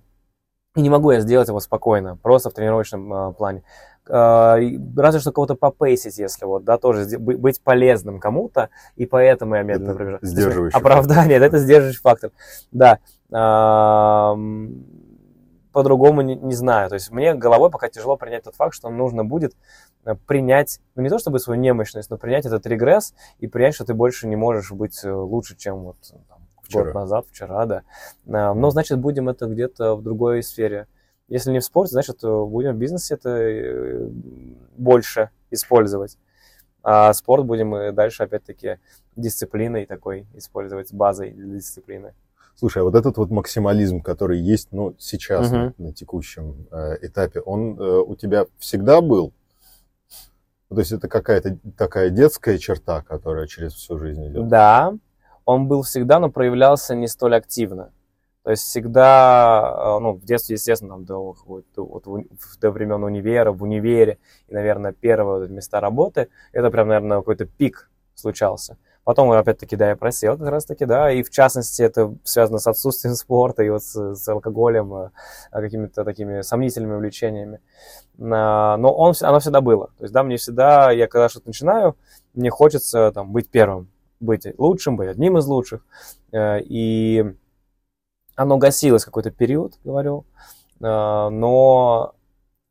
И 0.76 0.82
не 0.82 0.90
могу 0.90 1.12
я 1.12 1.22
сделать 1.22 1.48
его 1.48 1.60
спокойно, 1.60 2.18
просто 2.18 2.50
в 2.50 2.54
тренировочном 2.54 3.14
э, 3.14 3.34
плане. 3.34 3.64
Э, 4.08 4.58
разве 4.96 5.20
что 5.20 5.32
кого-то 5.32 5.56
попейсить, 5.56 6.18
если 6.18 6.46
вот, 6.46 6.64
да, 6.64 6.78
тоже 6.78 7.18
быть 7.18 7.62
полезным 7.62 8.20
кому-то, 8.20 8.70
и 8.96 9.06
поэтому 9.06 9.56
я 9.56 9.64
медленно 9.64 9.96
пробежал. 9.96 10.20
Сдерживающий 10.22 10.78
Оправдание, 10.78 11.38
это 11.38 11.58
сдерживающий 11.58 12.02
фактор. 12.02 12.32
Да. 12.72 13.00
Э, 13.32 14.36
по-другому 15.72 16.22
не, 16.22 16.36
не 16.36 16.56
знаю. 16.56 16.90
То 16.90 16.96
есть 16.96 17.12
мне 17.12 17.34
головой 17.36 17.70
пока 17.70 17.88
тяжело 17.88 18.18
принять 18.18 18.44
тот 18.44 18.56
факт, 18.56 18.74
что 18.74 18.90
нужно 18.90 19.24
будет 19.24 19.54
принять, 20.16 20.80
ну 20.96 21.04
не 21.04 21.10
то 21.10 21.20
чтобы 21.20 21.40
свою 21.40 21.60
немощность, 21.60 22.10
но 22.10 22.18
принять 22.18 22.46
этот 22.46 22.66
регресс 22.68 23.14
и 23.40 23.48
принять, 23.48 23.76
что 23.76 23.86
ты 23.86 23.94
больше 23.94 24.28
не 24.28 24.36
можешь 24.36 24.72
быть 24.72 25.04
э, 25.04 25.12
лучше, 25.12 25.56
чем 25.58 25.84
вот 25.84 25.98
там, 26.28 26.40
Вчера. 26.62 26.86
год 26.86 26.94
назад, 26.94 27.26
вчера, 27.30 27.66
да. 27.66 27.84
А, 28.28 28.54
Но, 28.54 28.70
значит, 28.70 29.00
будем 29.00 29.30
это 29.30 29.48
где-то 29.48 29.96
в 29.96 30.04
другой 30.04 30.44
сфере. 30.44 30.88
Если 31.28 31.52
не 31.52 31.60
в 31.60 31.64
спорте, 31.64 31.92
значит, 31.92 32.24
э, 32.24 32.28
будем 32.28 32.76
в 32.76 32.78
бизнесе 32.78 33.16
это 33.16 33.30
э, 33.30 34.10
больше 34.78 35.30
использовать. 35.52 36.18
А 36.84 37.12
спорт 37.14 37.46
будем 37.46 37.76
и 37.76 37.92
дальше, 37.92 38.24
опять-таки, 38.24 38.78
дисциплиной 39.16 39.86
такой 39.86 40.26
использовать, 40.36 40.94
базой 40.94 41.32
для 41.32 41.56
дисциплины. 41.56 42.14
Слушай, 42.56 42.82
а 42.82 42.86
вот 42.86 42.96
этот 42.96 43.18
вот 43.18 43.30
максимализм, 43.30 44.02
который 44.02 44.40
есть, 44.40 44.70
ну, 44.72 44.96
сейчас 44.98 45.52
на, 45.52 45.74
на 45.78 45.94
текущем 45.94 46.66
э, 46.72 46.98
этапе, 47.02 47.40
он 47.42 47.80
э, 47.80 48.00
у 48.00 48.16
тебя 48.16 48.46
всегда 48.58 49.02
был? 49.02 49.32
Ну, 50.70 50.76
То 50.76 50.82
есть 50.82 50.92
это 50.92 51.08
какая-то 51.08 51.58
такая 51.78 52.10
детская 52.10 52.58
черта, 52.58 53.02
которая 53.02 53.48
через 53.48 53.74
всю 53.74 53.98
жизнь 53.98 54.28
идет? 54.28 54.48
Да, 54.48 54.94
он 55.46 55.68
был 55.68 55.84
всегда, 55.84 56.20
но 56.20 56.30
проявлялся 56.30 56.94
не 56.94 57.08
столь 57.08 57.36
активно. 57.36 57.94
То 58.44 58.52
есть 58.52 58.64
всегда, 58.64 59.76
э, 59.78 60.00
ну, 60.00 60.14
в 60.14 60.24
детстве, 60.24 60.56
естественно, 60.56 60.92
там, 60.96 61.06
до, 61.06 61.36
вот, 61.46 61.66
вот 61.76 62.06
до 62.62 62.72
времен 62.72 63.04
универа, 63.04 63.52
в 63.52 63.64
универе 63.64 64.20
и, 64.48 64.54
наверное, 64.54 64.94
первые 64.94 65.50
места 65.50 65.82
работы, 65.82 66.30
это 66.54 66.70
прям, 66.72 66.88
наверное, 66.88 67.18
какой-то 67.18 67.46
пик 67.46 67.90
случался. 68.16 68.78
Потом, 69.08 69.32
опять-таки, 69.32 69.78
да, 69.78 69.92
я 69.92 69.96
просел 69.96 70.38
как 70.38 70.50
раз-таки, 70.50 70.84
да, 70.84 71.10
и 71.14 71.24
в 71.24 71.30
частности 71.30 71.82
это 71.82 72.14
связано 72.26 72.60
с 72.60 72.68
отсутствием 72.68 73.16
спорта 73.16 73.64
и 73.64 73.70
вот 73.70 73.82
с, 73.82 74.16
с 74.16 74.28
алкоголем, 74.28 74.94
э, 74.94 75.10
а, 75.50 75.62
какими-то 75.62 76.04
такими 76.04 76.42
сомнительными 76.42 76.96
увлечениями. 76.96 77.62
На- 78.18 78.76
Но 78.76 78.94
он, 78.94 79.14
оно 79.22 79.40
всегда 79.40 79.62
было. 79.62 79.92
То 79.98 80.04
есть, 80.04 80.14
да, 80.14 80.24
мне 80.24 80.36
всегда, 80.36 80.92
я 80.92 81.08
когда 81.08 81.30
что-то 81.30 81.48
начинаю, 81.48 81.96
мне 82.34 82.50
хочется 82.50 83.14
там 83.14 83.32
быть 83.32 83.50
первым, 83.50 83.88
быть 84.20 84.46
лучшим, 84.58 84.98
быть 84.98 85.08
одним 85.10 85.38
из 85.38 85.46
лучших. 85.48 85.86
Э, 86.34 86.60
И 86.62 87.24
оно 88.36 88.58
гасилось 88.58 89.06
какой-то 89.06 89.32
период, 89.32 89.74
говорю, 89.84 90.26
э, 90.80 90.84
но 90.84 92.14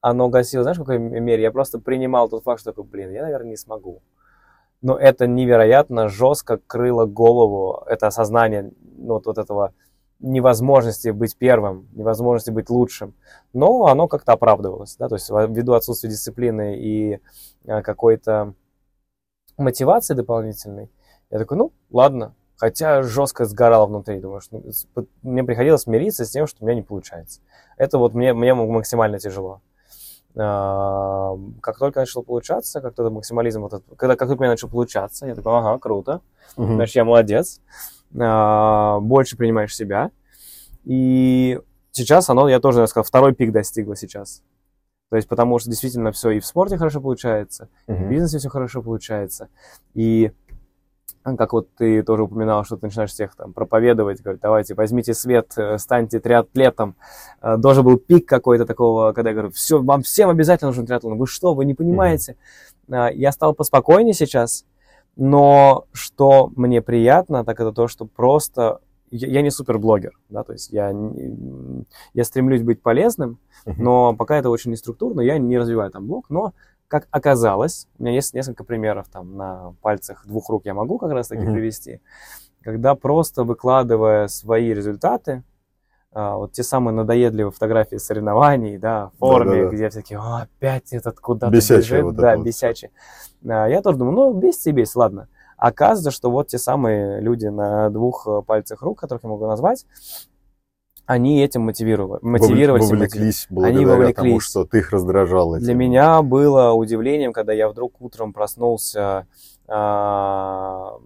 оно 0.00 0.28
гасилось, 0.28 0.64
знаешь, 0.64 0.78
в 0.78 0.82
какой 0.82 0.98
мере? 0.98 1.42
Я 1.42 1.52
просто 1.52 1.78
принимал 1.78 2.28
тот 2.28 2.44
факт, 2.44 2.60
что, 2.60 2.72
блин, 2.84 3.10
я, 3.12 3.22
наверное, 3.22 3.50
не 3.50 3.56
смогу. 3.56 4.02
Но 4.82 4.96
это 4.96 5.26
невероятно 5.26 6.08
жестко 6.08 6.58
крыло 6.58 7.06
голову, 7.06 7.82
это 7.86 8.06
осознание 8.06 8.72
ну, 8.96 9.14
вот, 9.14 9.26
вот 9.26 9.38
этого 9.38 9.72
невозможности 10.20 11.10
быть 11.10 11.36
первым, 11.36 11.88
невозможности 11.92 12.50
быть 12.50 12.70
лучшим. 12.70 13.14
Но 13.52 13.86
оно 13.86 14.08
как-то 14.08 14.32
оправдывалось, 14.32 14.96
да, 14.96 15.08
то 15.08 15.14
есть 15.16 15.30
ввиду 15.30 15.74
отсутствия 15.74 16.10
дисциплины 16.10 16.78
и 16.78 17.20
э, 17.66 17.82
какой-то 17.82 18.54
мотивации 19.58 20.14
дополнительной, 20.14 20.90
я 21.30 21.38
такой, 21.38 21.56
ну, 21.56 21.72
ладно. 21.90 22.34
Хотя 22.58 23.02
жестко 23.02 23.44
сгорал 23.44 23.86
внутри, 23.86 24.18
думаю, 24.18 24.40
что 24.40 24.62
ну, 24.94 25.06
мне 25.22 25.44
приходилось 25.44 25.82
смириться 25.82 26.24
с 26.24 26.30
тем, 26.30 26.46
что 26.46 26.62
у 26.62 26.66
меня 26.66 26.76
не 26.76 26.82
получается. 26.82 27.40
Это 27.76 27.98
вот 27.98 28.14
мне, 28.14 28.32
мне 28.32 28.54
максимально 28.54 29.18
тяжело. 29.18 29.60
Как 30.36 31.78
только 31.78 32.00
начало 32.00 32.22
получаться, 32.22 32.80
как 32.82 32.94
только 32.94 33.10
максимализм, 33.10 33.62
вот 33.62 33.72
этот- 33.72 33.96
когда 33.96 34.16
как 34.16 34.28
только 34.28 34.40
у 34.40 34.42
меня 34.42 34.52
начал 34.52 34.68
получаться, 34.68 35.26
я 35.26 35.34
такой, 35.34 35.56
ага, 35.58 35.78
круто, 35.78 36.20
Мгм. 36.56 36.74
значит, 36.74 36.96
я 36.96 37.04
молодец, 37.04 37.60
А, 38.18 39.00
больше 39.00 39.36
принимаешь 39.36 39.74
себя. 39.74 40.10
И 40.84 41.60
сейчас 41.90 42.30
оно, 42.30 42.48
я 42.48 42.60
тоже, 42.60 42.80
я 42.80 42.86
сказал, 42.86 43.04
второй 43.04 43.34
пик 43.34 43.50
достигло 43.52 43.96
сейчас. 43.96 44.42
То 45.10 45.16
есть 45.16 45.28
потому 45.28 45.58
что 45.58 45.70
действительно 45.70 46.12
все 46.12 46.30
и 46.30 46.40
в 46.40 46.46
спорте 46.46 46.78
хорошо 46.78 47.00
получается, 47.00 47.68
и 47.88 47.92
в 47.92 48.08
бизнесе 48.08 48.38
все 48.38 48.48
хорошо 48.48 48.82
получается. 48.82 49.48
И 49.94 50.32
как 51.36 51.52
вот 51.52 51.68
ты 51.76 52.02
тоже 52.02 52.22
упоминал, 52.24 52.64
что 52.64 52.76
ты 52.76 52.86
начинаешь 52.86 53.10
всех 53.10 53.34
там 53.34 53.52
проповедовать, 53.52 54.20
говорить, 54.20 54.40
давайте 54.42 54.74
возьмите 54.74 55.14
свет, 55.14 55.52
э, 55.56 55.78
станьте 55.78 56.20
триатлетом. 56.20 56.94
Тоже 57.62 57.82
был 57.82 57.96
пик 57.96 58.28
какой-то 58.28 58.66
такого, 58.66 59.12
когда 59.12 59.30
я 59.30 59.34
говорю, 59.34 59.50
все, 59.50 59.82
вам 59.82 60.02
всем 60.02 60.28
обязательно 60.30 60.68
нужен 60.70 60.86
триатлон. 60.86 61.18
Вы 61.18 61.26
что, 61.26 61.54
вы 61.54 61.64
не 61.64 61.74
понимаете? 61.74 62.36
А, 62.90 63.08
Я 63.10 63.32
стал 63.32 63.54
поспокойнее 63.54 64.14
сейчас, 64.14 64.64
но 65.16 65.86
что 65.92 66.52
мне 66.54 66.82
приятно, 66.82 67.44
так 67.44 67.58
это 67.58 67.72
то, 67.72 67.88
что 67.88 68.04
просто 68.04 68.80
я, 69.10 69.28
я 69.28 69.42
не 69.42 69.50
суперблогер, 69.50 70.12
да, 70.28 70.42
то 70.44 70.52
есть 70.52 70.70
я, 70.72 70.92
я 72.14 72.24
стремлюсь 72.24 72.62
быть 72.62 72.82
полезным, 72.82 73.38
Мгм. 73.64 73.82
но 73.82 74.14
пока 74.16 74.36
это 74.36 74.50
очень 74.50 74.70
не 74.72 74.76
структурно, 74.76 75.20
я 75.20 75.38
не 75.38 75.58
развиваю 75.58 75.90
там 75.90 76.06
блог, 76.06 76.26
но 76.28 76.52
как 76.88 77.08
оказалось, 77.10 77.86
у 77.98 78.02
меня 78.02 78.14
есть 78.14 78.34
несколько 78.34 78.64
примеров 78.64 79.08
там 79.08 79.36
на 79.36 79.74
пальцах 79.82 80.26
двух 80.26 80.48
рук 80.48 80.64
я 80.66 80.74
могу 80.74 80.98
как 80.98 81.10
раз 81.12 81.28
таки 81.28 81.42
Мгм. 81.42 81.52
привести, 81.54 82.00
когда 82.62 82.94
просто 82.94 83.44
выкладывая 83.44 84.28
свои 84.28 84.72
результаты, 84.72 85.42
а, 86.12 86.36
вот 86.36 86.52
те 86.52 86.62
самые 86.62 86.94
надоедливые 86.94 87.52
фотографии 87.52 87.96
соревнований, 87.96 88.78
да, 88.78 89.10
в 89.14 89.18
форме, 89.18 89.52
Да-да-да. 89.56 89.76
где 89.76 89.90
всякие, 89.90 90.18
«О, 90.18 90.42
опять 90.42 90.92
этот 90.92 91.20
куда-то 91.20 91.52
Бесячее 91.52 91.78
бежит», 91.80 92.04
вот 92.04 92.16
да, 92.16 92.36
вот 92.36 92.46
бесячие. 92.46 92.90
А, 93.46 93.66
Я 93.68 93.82
тоже 93.82 93.98
думаю, 93.98 94.14
ну, 94.16 94.32
бесится 94.32 94.70
и 94.70 94.72
бесится, 94.72 94.98
ладно. 95.00 95.28
Оказывается, 95.58 96.10
что 96.10 96.30
вот 96.30 96.48
те 96.48 96.58
самые 96.58 97.20
люди 97.20 97.46
на 97.46 97.88
двух 97.90 98.26
э, 98.26 98.42
пальцах 98.42 98.82
рук, 98.82 98.98
которых 99.00 99.24
я 99.24 99.30
могу 99.30 99.46
назвать, 99.46 99.86
они 101.06 101.42
этим 101.42 101.62
мотивировали, 101.62 102.18
мотивировались. 102.22 102.90
Вовлеклись 102.90 103.46
благодаря 103.48 103.78
тому, 103.78 103.88
вовлеклись. 103.96 104.42
что 104.42 104.64
ты 104.64 104.78
их 104.78 104.90
раздражал. 104.90 105.54
Для 105.54 105.70
этим. 105.70 105.78
меня 105.78 106.20
было 106.22 106.72
удивлением, 106.72 107.32
когда 107.32 107.52
я 107.52 107.68
вдруг 107.68 108.00
утром 108.00 108.32
проснулся, 108.32 109.26
а, 109.68 110.96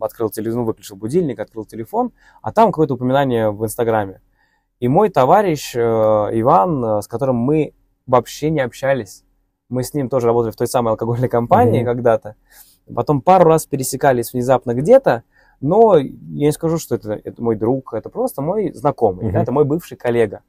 открыл 0.00 0.30
телевизор, 0.30 0.60
ну, 0.60 0.66
выключил 0.66 0.96
будильник, 0.96 1.38
открыл 1.38 1.64
телефон, 1.64 2.12
а 2.42 2.52
там 2.52 2.72
какое-то 2.72 2.94
упоминание 2.94 3.50
в 3.50 3.64
Инстаграме. 3.64 4.20
И 4.80 4.88
мой 4.88 5.08
товарищ 5.08 5.74
э, 5.74 5.80
Иван, 5.80 7.02
с 7.02 7.08
которым 7.08 7.36
мы 7.36 7.72
вообще 8.06 8.50
не 8.50 8.60
общались, 8.60 9.24
мы 9.68 9.82
с 9.82 9.94
ним 9.94 10.08
тоже 10.08 10.26
работали 10.26 10.52
в 10.52 10.56
той 10.56 10.66
самой 10.66 10.90
алкогольной 10.90 11.28
компании 11.28 11.80
Мгм. 11.80 11.86
когда-то, 11.86 12.34
потом 12.94 13.22
пару 13.22 13.46
раз 13.48 13.64
пересекались 13.66 14.32
внезапно 14.32 14.74
где-то, 14.74 15.22
но 15.60 15.96
я 15.98 16.08
не 16.10 16.52
скажу, 16.52 16.78
что 16.78 16.94
это, 16.94 17.12
это 17.12 17.42
мой 17.42 17.56
друг, 17.56 17.94
это 17.94 18.08
просто 18.08 18.42
мой 18.42 18.72
знакомый, 18.72 19.24
да, 19.24 19.30
Мгм. 19.30 19.42
это 19.42 19.52
мой 19.52 19.64
бывший 19.64 19.96
коллега. 19.96 20.40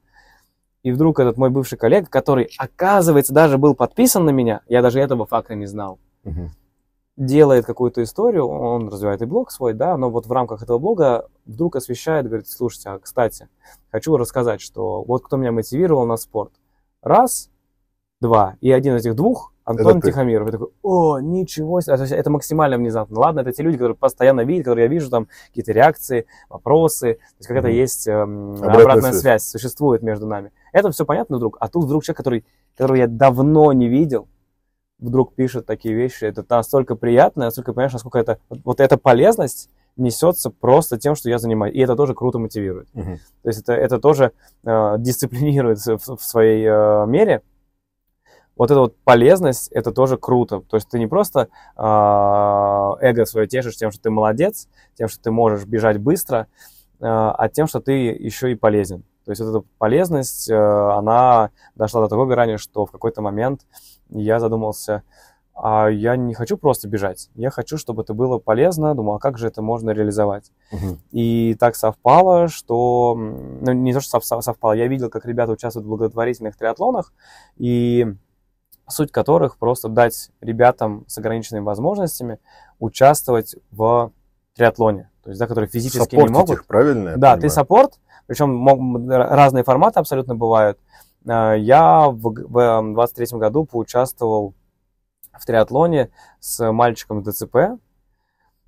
И 0.82 0.92
вдруг 0.92 1.18
этот 1.20 1.36
мой 1.36 1.50
бывший 1.50 1.76
коллега, 1.76 2.06
который, 2.08 2.48
оказывается, 2.58 3.32
даже 3.34 3.58
был 3.58 3.74
подписан 3.74 4.24
на 4.24 4.30
меня, 4.30 4.60
я 4.68 4.80
даже 4.82 5.00
этого 5.00 5.26
факта 5.26 5.54
не 5.54 5.66
знал, 5.66 5.98
Мгм. 6.24 6.50
делает 7.16 7.66
какую-то 7.66 8.02
историю, 8.02 8.46
он 8.46 8.88
развивает 8.88 9.20
и 9.22 9.26
блог 9.26 9.50
свой, 9.50 9.74
да, 9.74 9.96
но 9.96 10.08
вот 10.08 10.26
в 10.26 10.32
рамках 10.32 10.62
этого 10.62 10.78
блога 10.78 11.26
вдруг 11.46 11.76
освещает, 11.76 12.26
говорит, 12.26 12.48
слушайте, 12.48 12.90
а, 12.90 12.98
кстати, 12.98 13.48
хочу 13.90 14.16
рассказать, 14.16 14.60
что 14.60 15.02
вот 15.02 15.24
кто 15.24 15.36
меня 15.36 15.50
мотивировал 15.50 16.06
на 16.06 16.16
спорт. 16.16 16.52
Раз, 17.02 17.50
два, 18.20 18.56
и 18.60 18.70
один 18.70 18.96
из 18.96 19.00
этих 19.04 19.16
двух 19.16 19.52
Антон 19.68 19.98
Это 19.98 20.00
ты. 20.00 20.08
Тихомиров. 20.08 20.46
Я 20.46 20.52
такой, 20.52 20.68
о, 20.82 21.18
ничего 21.20 21.80
себе. 21.80 21.96
То 21.96 22.02
есть 22.02 22.12
Это 22.14 22.30
максимально 22.30 22.78
внезапно. 22.78 23.20
Ладно, 23.20 23.40
это 23.40 23.52
те 23.52 23.62
люди, 23.62 23.76
которые 23.76 23.96
постоянно 23.96 24.40
видят, 24.42 24.64
которые 24.64 24.84
я 24.84 24.88
вижу, 24.90 25.10
там 25.10 25.28
какие-то 25.48 25.72
реакции, 25.72 26.26
вопросы, 26.48 27.14
то 27.14 27.36
есть 27.38 27.48
какая-то 27.48 27.68
Мгм. 27.68 27.76
есть 27.76 28.08
эм, 28.08 28.52
Обратная 28.54 28.80
обратная, 28.82 29.10
связь. 29.12 29.20
связь. 29.20 29.42
существует 29.44 30.02
между 30.02 30.26
нами. 30.26 30.52
Это 30.72 30.90
все 30.90 31.04
понятно 31.04 31.36
вдруг, 31.36 31.56
а 31.60 31.68
тут 31.68 31.84
вдруг 31.84 32.02
человек, 32.02 32.16
который, 32.16 32.44
которого 32.76 32.96
я 32.96 33.06
давно 33.06 33.72
не 33.72 33.88
видел, 33.88 34.26
вдруг 34.98 35.34
пишет 35.34 35.66
такие 35.66 35.94
вещи. 35.94 36.24
Это 36.24 36.44
настолько 36.48 36.96
приятно, 36.96 37.44
настолько 37.44 37.72
понимаешь, 37.72 37.92
насколько 37.92 38.18
это 38.18 38.38
вот, 38.48 38.60
вот 38.64 38.80
эта 38.80 38.96
полезность 38.96 39.70
несется 39.96 40.50
просто 40.50 40.96
тем, 40.98 41.14
что 41.14 41.28
я 41.28 41.38
занимаюсь. 41.38 41.74
И 41.74 41.80
это 41.80 41.94
тоже 41.96 42.14
круто 42.14 42.38
мотивирует. 42.38 42.88
Мгм. 42.94 43.18
То 43.42 43.48
есть 43.48 43.60
это, 43.62 43.72
это 43.74 43.98
тоже 43.98 44.32
э, 44.64 44.94
дисциплинирует 44.98 45.78
в, 45.78 46.16
в 46.16 46.22
своей 46.22 46.64
э, 46.66 47.06
мере. 47.06 47.42
Вот 48.58 48.70
эта 48.70 48.80
вот 48.80 48.96
полезность, 49.04 49.68
это 49.68 49.92
тоже 49.92 50.18
круто. 50.18 50.60
То 50.68 50.76
есть 50.76 50.88
ты 50.88 50.98
не 50.98 51.06
просто 51.06 51.48
э, 51.76 51.80
эго 51.80 53.24
свое 53.24 53.46
тешишь 53.46 53.76
тем, 53.76 53.92
что 53.92 54.02
ты 54.02 54.10
молодец, 54.10 54.68
тем, 54.94 55.08
что 55.08 55.22
ты 55.22 55.30
можешь 55.30 55.64
бежать 55.64 55.98
быстро, 55.98 56.48
э, 57.00 57.06
а 57.06 57.48
тем, 57.48 57.68
что 57.68 57.80
ты 57.80 57.92
еще 57.92 58.50
и 58.50 58.56
полезен. 58.56 59.04
То 59.24 59.30
есть 59.30 59.40
вот 59.40 59.50
эта 59.50 59.66
полезность, 59.78 60.50
э, 60.50 60.54
она 60.56 61.50
дошла 61.76 62.02
до 62.02 62.08
такой 62.08 62.26
грани, 62.26 62.56
что 62.56 62.84
в 62.84 62.90
какой-то 62.90 63.22
момент 63.22 63.60
я 64.10 64.40
задумался, 64.40 65.04
а 65.54 65.88
я 65.88 66.16
не 66.16 66.34
хочу 66.34 66.56
просто 66.56 66.88
бежать, 66.88 67.30
я 67.34 67.50
хочу, 67.50 67.78
чтобы 67.78 68.02
это 68.02 68.14
было 68.14 68.38
полезно. 68.38 68.94
Думал, 68.94 69.14
а 69.14 69.18
как 69.18 69.38
же 69.38 69.48
это 69.48 69.60
можно 69.60 69.90
реализовать? 69.90 70.50
Мгм. 70.72 70.98
И 71.10 71.56
так 71.58 71.76
совпало, 71.76 72.48
что... 72.48 73.14
Ну, 73.16 73.72
не 73.72 73.92
то, 73.92 74.00
что 74.00 74.20
сов- 74.20 74.42
совпало. 74.42 74.72
Я 74.72 74.86
видел, 74.86 75.10
как 75.10 75.26
ребята 75.26 75.52
участвуют 75.52 75.86
в 75.86 75.88
благотворительных 75.90 76.56
триатлонах, 76.56 77.12
и 77.56 78.06
суть 78.88 79.12
которых 79.12 79.56
просто 79.58 79.88
дать 79.88 80.30
ребятам 80.40 81.04
с 81.06 81.18
ограниченными 81.18 81.64
возможностями 81.64 82.38
участвовать 82.78 83.56
в 83.70 84.12
триатлоне. 84.54 85.10
То 85.22 85.30
есть, 85.30 85.40
да, 85.40 85.46
которые 85.46 85.68
физически 85.68 86.14
не 86.14 86.20
Саппортить 86.22 86.34
могут. 86.36 86.50
их, 86.50 86.66
правильно? 86.66 87.10
Да, 87.16 87.32
ты 87.34 87.42
понимаю? 87.42 87.50
саппорт, 87.50 88.00
причем 88.26 88.54
мог- 88.54 88.80
разные 89.10 89.62
форматы 89.64 90.00
абсолютно 90.00 90.34
бывают. 90.34 90.78
Э, 91.26 91.54
Я 91.58 92.08
в 92.08 92.30
в 92.30 92.92
23 92.94 93.38
году 93.38 93.64
поучаствовал 93.64 94.54
в 95.38 95.44
триатлоне 95.44 96.10
с 96.40 96.72
мальчиком 96.72 97.22
с 97.24 97.28
ДЦП. 97.28 97.56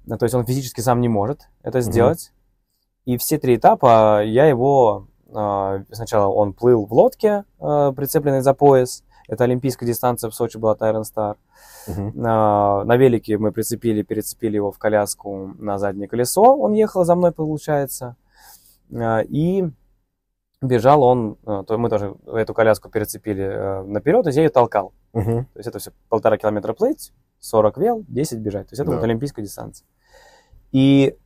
Ну, 0.07 0.19
То 0.19 0.25
есть 0.25 0.35
он 0.35 0.45
физически 0.45 0.81
сам 0.81 1.01
не 1.01 1.09
может 1.09 1.49
это 1.63 1.81
сделать. 1.81 2.33
И 3.07 3.17
все 3.17 3.39
три 3.39 3.57
этапа 3.57 4.23
я 4.25 4.47
его... 4.47 5.07
Сначала 5.93 6.27
он 6.33 6.53
плыл 6.53 6.87
в 6.87 6.93
лодке, 6.93 7.45
прицепленной 7.59 8.41
за 8.43 8.53
пояс. 8.53 9.05
Это 9.31 9.45
олимпийская 9.45 9.87
дистанция 9.87 10.29
в 10.29 10.35
Сочи 10.35 10.59
была 10.59 10.75
Тайрон 10.75 11.05
Стар. 11.05 11.37
Мгм. 11.87 12.13
На, 12.21 12.83
на 12.85 12.97
велике 12.97 13.39
мы 13.39 13.53
прицепили, 13.53 14.03
перецепили 14.03 14.57
его 14.57 14.73
в 14.73 14.79
коляску 14.79 15.55
на 15.57 15.79
заднее 15.79 16.09
колесо. 16.09 16.43
Он 16.43 16.73
ехал 16.73 17.05
за 17.05 17.15
мной, 17.15 17.31
получается. 17.31 18.17
А, 18.93 19.21
И 19.21 19.65
бежал 20.61 21.05
он, 21.05 21.37
а, 21.47 21.63
то 21.63 21.79
мы 21.79 21.89
тоже 21.89 22.17
эту 22.27 22.55
коляску 22.55 22.89
перецепили 22.91 23.45
э, 23.45 23.83
наперед, 23.85 24.27
и 24.27 24.33
я 24.33 24.43
ее 24.43 24.49
толкал. 24.51 24.93
Мгм. 25.13 25.45
То 25.45 25.59
есть 25.59 25.69
это 25.69 25.79
все 25.79 25.93
полтора 26.09 26.37
километра 26.37 26.73
плыть, 26.73 27.13
40 27.39 27.79
вел, 27.79 28.05
10 28.09 28.41
бежать. 28.41 28.67
То 28.69 28.73
есть 28.73 28.81
это 28.81 28.91
Да. 28.91 28.97
вот 28.97 29.05
олимпийская 29.05 29.45
дистанция. 29.45 29.87
И 30.73 31.17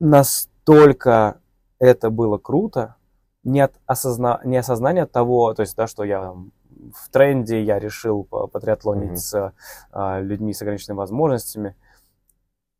настолько 0.00 1.40
это 1.78 2.08
было 2.08 2.38
круто, 2.38 2.96
не 3.44 3.60
от 3.60 3.74
осозна... 3.86 4.40
не 4.44 4.56
осознания 4.56 5.04
того, 5.04 5.52
то 5.52 5.60
есть, 5.60 5.76
да, 5.76 5.86
что 5.86 6.04
я 6.04 6.20
там 6.22 6.52
в 6.94 7.08
тренде, 7.10 7.62
я 7.62 7.78
решил 7.78 8.24
потриатлонить 8.24 9.08
Мгм. 9.10 9.16
с 9.16 9.52
а, 9.92 10.20
людьми 10.20 10.52
с 10.54 10.62
ограниченными 10.62 10.98
возможностями. 10.98 11.74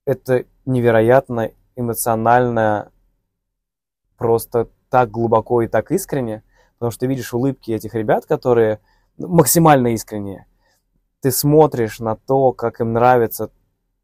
Это 0.07 0.45
невероятно 0.67 1.51
эмоционально, 1.77 2.91
просто 4.17 4.69
так 4.91 5.11
глубоко 5.11 5.63
и 5.63 5.69
так 5.69 5.91
искренне, 5.93 6.43
потому 6.79 6.91
что 6.91 7.01
ты 7.01 7.07
видишь 7.07 7.33
улыбки 7.35 7.71
этих 7.73 7.95
ребят, 7.95 8.27
которые 8.27 8.81
максимально 9.19 9.89
искренние. 9.89 10.47
Ты 11.21 11.31
смотришь 11.31 11.99
на 12.01 12.17
то, 12.17 12.53
как 12.53 12.81
им 12.81 12.93
нравится 12.93 13.51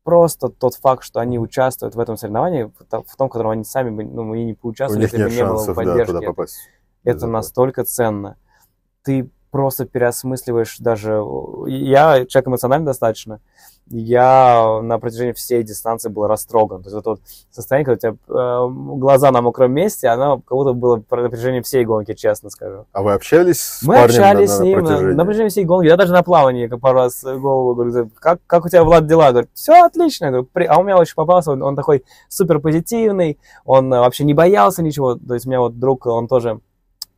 просто 0.02 0.48
тот 0.50 0.74
факт, 0.74 1.02
что 1.04 1.20
они 1.20 1.38
участвуют 1.38 1.94
в 1.94 2.00
этом 2.00 2.16
соревновании, 2.16 2.64
в 2.64 2.84
то- 2.84 3.02
в 3.02 3.16
том, 3.16 3.28
в 3.28 3.32
котором 3.32 3.50
они 3.52 3.64
сами 3.64 3.90
бы 3.90 4.04
ну, 4.04 4.34
и 4.34 4.44
не 4.44 4.52
У 4.52 4.56
поучаствовали, 4.56 5.04
них 5.04 5.12
если 5.12 5.24
бы 5.24 5.30
не 5.34 5.42
было 5.44 5.56
шансов, 5.56 5.76
да, 5.76 5.82
поддержки. 5.84 6.12
туда 6.12 6.26
попасть. 6.26 6.58
Это 7.04 7.26
настолько 7.26 7.84
ценно. 7.84 8.36
Ты 9.02 9.30
просто 9.54 9.84
переосмысливаешь 9.84 10.78
даже... 10.80 11.22
Я 11.68 12.26
человек 12.26 12.48
эмоциональный 12.48 12.86
достаточно. 12.86 13.38
Я 13.88 14.80
на 14.82 14.98
протяжении 14.98 15.30
всей 15.30 15.62
дистанции 15.62 16.08
был 16.08 16.26
растроган. 16.26 16.82
То 16.82 16.88
есть 16.88 16.98
это 16.98 17.10
вот 17.10 17.20
состояние, 17.52 17.84
когда 17.84 18.08
у 18.08 18.16
тебя 18.16 18.34
э, 18.36 18.68
глаза 18.98 19.30
на 19.30 19.42
мокром 19.42 19.70
месте, 19.70 20.08
оно 20.08 20.38
как 20.38 20.50
будто 20.50 20.72
было 20.72 20.96
на 20.96 21.02
протяжении 21.02 21.60
всей 21.60 21.84
гонки, 21.84 22.14
честно 22.14 22.50
скажу. 22.50 22.86
А 22.90 23.02
вы 23.02 23.12
общались 23.12 23.60
с 23.60 23.82
Мы 23.84 23.94
парнем 23.94 24.22
общались 24.22 24.48
на, 24.48 24.56
с 24.56 24.60
ним 24.60 24.78
на, 24.78 24.84
протяжении? 24.86 25.14
на 25.14 25.24
протяжении 25.24 25.50
всей 25.50 25.64
гонки. 25.64 25.86
Я 25.86 25.96
даже 25.96 26.12
на 26.12 26.24
плавании 26.24 26.66
как 26.66 26.80
пару 26.80 26.96
раз 26.96 27.22
голову 27.22 27.76
говорю, 27.76 28.10
как, 28.18 28.40
как 28.48 28.64
у 28.64 28.68
тебя, 28.68 28.82
Влад, 28.82 29.06
дела? 29.06 29.30
Говорит, 29.30 29.50
все 29.54 29.84
отлично. 29.84 30.24
Я 30.24 30.30
говорю, 30.32 30.48
«При-» 30.52 30.66
А 30.66 30.80
у 30.80 30.82
меня 30.82 30.98
очень 30.98 31.14
попался, 31.14 31.52
он, 31.52 31.62
он 31.62 31.76
такой 31.76 32.02
супер 32.28 32.58
позитивный, 32.58 33.38
он 33.64 33.94
э, 33.94 34.00
вообще 34.00 34.24
не 34.24 34.34
боялся 34.34 34.82
ничего. 34.82 35.14
То 35.14 35.34
есть 35.34 35.46
у 35.46 35.48
меня 35.48 35.60
вот 35.60 35.78
друг, 35.78 36.06
он 36.06 36.26
тоже 36.26 36.58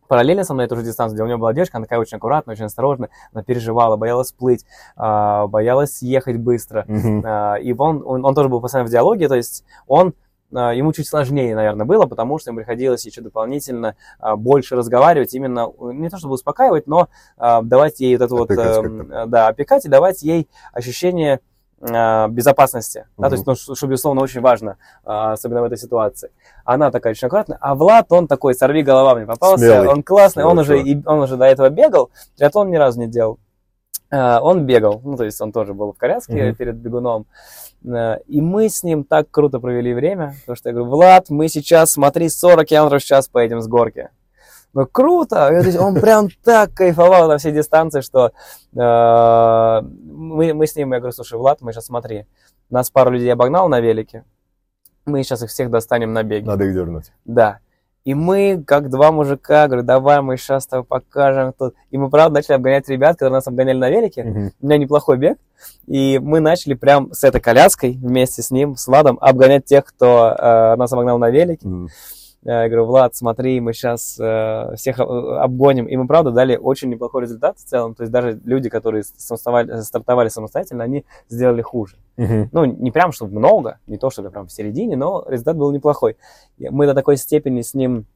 параллельно 0.07 0.45
со 0.45 0.55
мной 0.55 0.67
эту 0.67 0.77
же 0.77 0.83
дистанцию, 0.83 1.17
где 1.17 1.23
у 1.23 1.27
меня 1.27 1.39
была 1.39 1.53
девушка, 1.53 1.77
она 1.77 1.85
такая 1.85 2.01
очень 2.01 2.17
аккуратная, 2.17 2.55
очень 2.55 2.65
осторожная, 2.65 3.11
она 3.33 3.43
переживала, 3.43 3.97
боялась 3.97 4.33
плыть, 4.33 4.65
а, 4.97 5.47
боялась 5.47 6.03
ехать 6.03 6.37
быстро. 6.39 6.87
А, 7.25 7.55
И 7.57 7.73
он, 7.73 8.03
он, 8.05 8.25
он 8.25 8.35
тоже 8.35 8.49
был 8.49 8.61
постоянно 8.61 8.89
в 8.89 8.91
диалоге, 8.91 9.29
то 9.29 9.35
есть 9.35 9.65
он 9.87 10.15
а, 10.55 10.73
ему 10.73 10.93
чуть 10.93 11.09
сложнее, 11.09 11.55
наверное, 11.55 11.87
было, 11.87 12.07
потому 12.07 12.39
что 12.39 12.51
ему 12.51 12.59
приходилось 12.59 13.05
еще 13.05 13.21
дополнительно 13.21 13.97
больше 14.37 14.77
разговаривать, 14.77 15.35
именно 15.35 15.69
э, 15.69 15.93
не 15.93 16.09
то 16.09 16.19
чтобы 16.19 16.35
успокаивать, 16.35 16.87
но 16.87 17.09
давать 17.37 18.01
ей 18.01 18.17
вот 18.17 18.25
это 18.25 18.35
вот, 18.35 18.51
Опекать 18.51 18.85
эм, 18.85 19.31
да, 19.31 19.49
опекать 19.49 19.85
и 19.85 19.89
давать 19.89 20.23
ей 20.23 20.49
ощущение 20.73 21.41
а, 21.81 22.29
безопасности, 22.29 23.07
да, 23.19 23.29
то 23.29 23.35
есть, 23.35 23.47
ну, 23.47 23.55
что, 23.55 23.75
что, 23.75 23.87
безусловно, 23.87 24.23
очень 24.23 24.41
важно, 24.41 24.77
а, 25.05 25.33
особенно 25.33 25.61
в 25.61 25.65
этой 25.65 25.77
ситуации. 25.79 26.31
Она 26.65 26.91
такая 26.91 27.13
очень 27.13 27.27
аккуратная, 27.27 27.59
а 27.61 27.75
Влад, 27.75 28.07
он 28.11 28.27
такой, 28.29 28.55
сорви 28.55 28.83
голова 28.83 29.15
мне 29.15 29.27
попался, 29.27 29.59
Смелый. 29.67 29.89
он 29.89 30.03
классный, 30.03 30.45
он 30.45 30.53
Смелый 30.65 30.81
уже, 30.83 30.91
чувак. 30.95 31.05
и, 31.05 31.09
он 31.09 31.19
уже 31.21 31.37
до 31.37 31.45
этого 31.45 31.69
бегал, 31.71 32.11
триатлон 32.37 32.71
ни 32.71 32.77
разу 32.77 33.01
не 33.01 33.07
делал. 33.09 33.39
А, 34.11 34.41
Он 34.41 34.65
бегал, 34.67 35.01
ну, 35.05 35.17
то 35.17 35.25
есть 35.25 35.41
он 35.41 35.51
тоже 35.53 35.75
был 35.75 35.93
в 35.93 35.97
коляске 35.99 36.45
Мгм. 36.47 36.55
перед 36.55 36.77
бегуном. 36.77 37.27
Э, 37.85 38.19
И 38.29 38.41
мы 38.41 38.69
с 38.69 38.85
ним 38.85 39.03
так 39.03 39.29
круто 39.33 39.59
провели 39.59 39.93
время, 39.95 40.35
потому 40.41 40.55
что 40.57 40.69
я 40.69 40.75
говорю, 40.75 40.91
Влад, 40.91 41.29
мы 41.29 41.49
сейчас, 41.49 41.91
смотри, 41.93 42.29
40 42.29 42.67
километров 42.69 43.03
в 43.03 43.05
час 43.05 43.27
поедем 43.29 43.61
с 43.61 43.67
горки. 43.67 44.09
Ну, 44.77 44.87
круто! 44.87 45.49
И 45.55 45.61
то 45.63 45.67
есть 45.67 45.79
он 45.79 45.95
прям 45.95 46.29
так 46.45 46.75
кайфовал 46.75 47.29
на 47.29 47.39
всей 47.39 47.51
дистанции, 47.53 48.03
что 48.03 48.33
э, 48.75 49.81
мы, 49.83 50.53
мы 50.53 50.67
с 50.67 50.77
ним, 50.77 50.93
я 50.93 50.99
говорю, 50.99 51.13
слушай, 51.13 51.39
Влад, 51.39 51.63
мы 51.63 51.73
сейчас 51.73 51.87
смотри, 51.87 52.27
нас 52.69 52.91
пару 52.91 53.11
людей 53.11 53.33
обогнал 53.33 53.71
на 53.71 53.81
велике, 53.81 54.25
мы 55.07 55.23
сейчас 55.23 55.43
их 55.43 55.49
всех 55.49 55.71
достанем 55.71 56.13
на 56.13 56.23
беге. 56.25 56.47
Надо 56.47 56.65
их 56.65 56.75
дернуть. 56.75 57.11
Да. 57.25 57.61
И 58.05 58.13
мы, 58.13 58.63
как 58.67 58.91
два 58.91 59.13
мужика, 59.13 59.67
говорю, 59.67 59.83
давай 59.83 60.21
мы 60.21 60.37
сейчас 60.37 60.67
тобой 60.67 60.85
покажем 60.85 61.55
тут. 61.59 61.75
И 61.91 61.97
мы, 61.97 62.11
правда, 62.11 62.35
начали 62.35 62.57
обгонять 62.57 62.87
ребят, 62.91 63.15
которые 63.15 63.33
нас 63.33 63.47
обгоняли 63.47 63.79
на 63.79 63.89
велике. 63.89 64.25
Мгм. 64.25 64.53
У 64.61 64.67
меня 64.67 64.77
неплохой 64.77 65.17
бег. 65.17 65.39
И 65.87 66.19
мы 66.23 66.41
начали 66.41 66.75
прям 66.75 67.15
с 67.15 67.25
этой 67.25 67.41
коляской 67.41 67.93
вместе 67.93 68.43
с 68.43 68.51
ним, 68.51 68.77
с 68.77 68.87
Владом, 68.87 69.17
обгонять 69.23 69.65
тех, 69.65 69.87
кто 69.87 70.37
э, 70.39 70.77
нас 70.77 70.93
обогнал 70.93 71.19
на 71.19 71.31
велике. 71.31 71.67
Мгм. 71.67 71.89
Э, 72.47 72.63
Я 72.63 72.69
говорю, 72.69 72.85
Влад, 72.87 73.15
смотри, 73.17 73.61
мы 73.61 73.73
сейчас 73.73 74.13
всех 74.77 75.01
э, 75.01 75.03
обгоним. 75.03 75.87
И 75.87 75.97
мы, 75.97 76.07
правда, 76.07 76.31
дали 76.31 76.57
очень 76.57 76.89
неплохой 76.91 77.23
результат 77.23 77.59
в 77.59 77.65
целом. 77.65 77.95
То 77.95 78.03
есть 78.05 78.13
даже 78.13 78.41
люди, 78.45 78.69
которые 78.69 79.03
самоставали- 79.03 79.81
стартовали 79.83 80.29
самостоятельно, 80.29 80.85
они 80.85 81.05
сделали 81.29 81.63
хуже. 81.63 81.97
Мгм. 82.17 82.49
Ну, 82.53 82.65
не 82.65 82.91
прям, 82.91 83.13
чтобы 83.13 83.37
много, 83.39 83.79
не 83.87 83.99
то, 83.99 84.11
чтобы 84.11 84.31
прям 84.31 84.47
в 84.47 84.53
середине, 84.53 84.97
но 84.97 85.25
результат 85.29 85.57
был 85.57 85.73
неплохой. 85.73 86.17
Мы 86.59 86.87
до 86.87 86.95
такой 86.95 87.17
степени 87.17 87.61
с 87.63 87.75
ним 87.75 88.07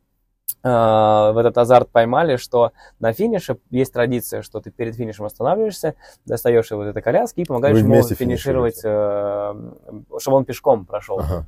э, 0.62 0.68
в 0.68 1.37
этот 1.39 1.59
азарт 1.59 1.89
поймали, 1.91 2.37
что 2.37 2.72
на 2.99 3.12
финише 3.12 3.59
есть 3.70 3.93
традиция, 3.93 4.43
что 4.43 4.61
ты 4.61 4.70
перед 4.70 4.95
финишем 4.95 5.24
останавливаешься, 5.26 5.95
достаешь 6.26 6.70
его 6.70 6.85
из 6.85 6.89
этой 6.89 7.03
коляски 7.03 7.41
и 7.41 7.45
помогаешь 7.45 7.76
ему 7.78 7.95
финишировать, 8.24 8.81
э, 8.85 9.55
чтобы 10.18 10.37
он 10.39 10.45
пешком 10.45 10.87
прошел. 10.87 11.18
Ага. 11.20 11.47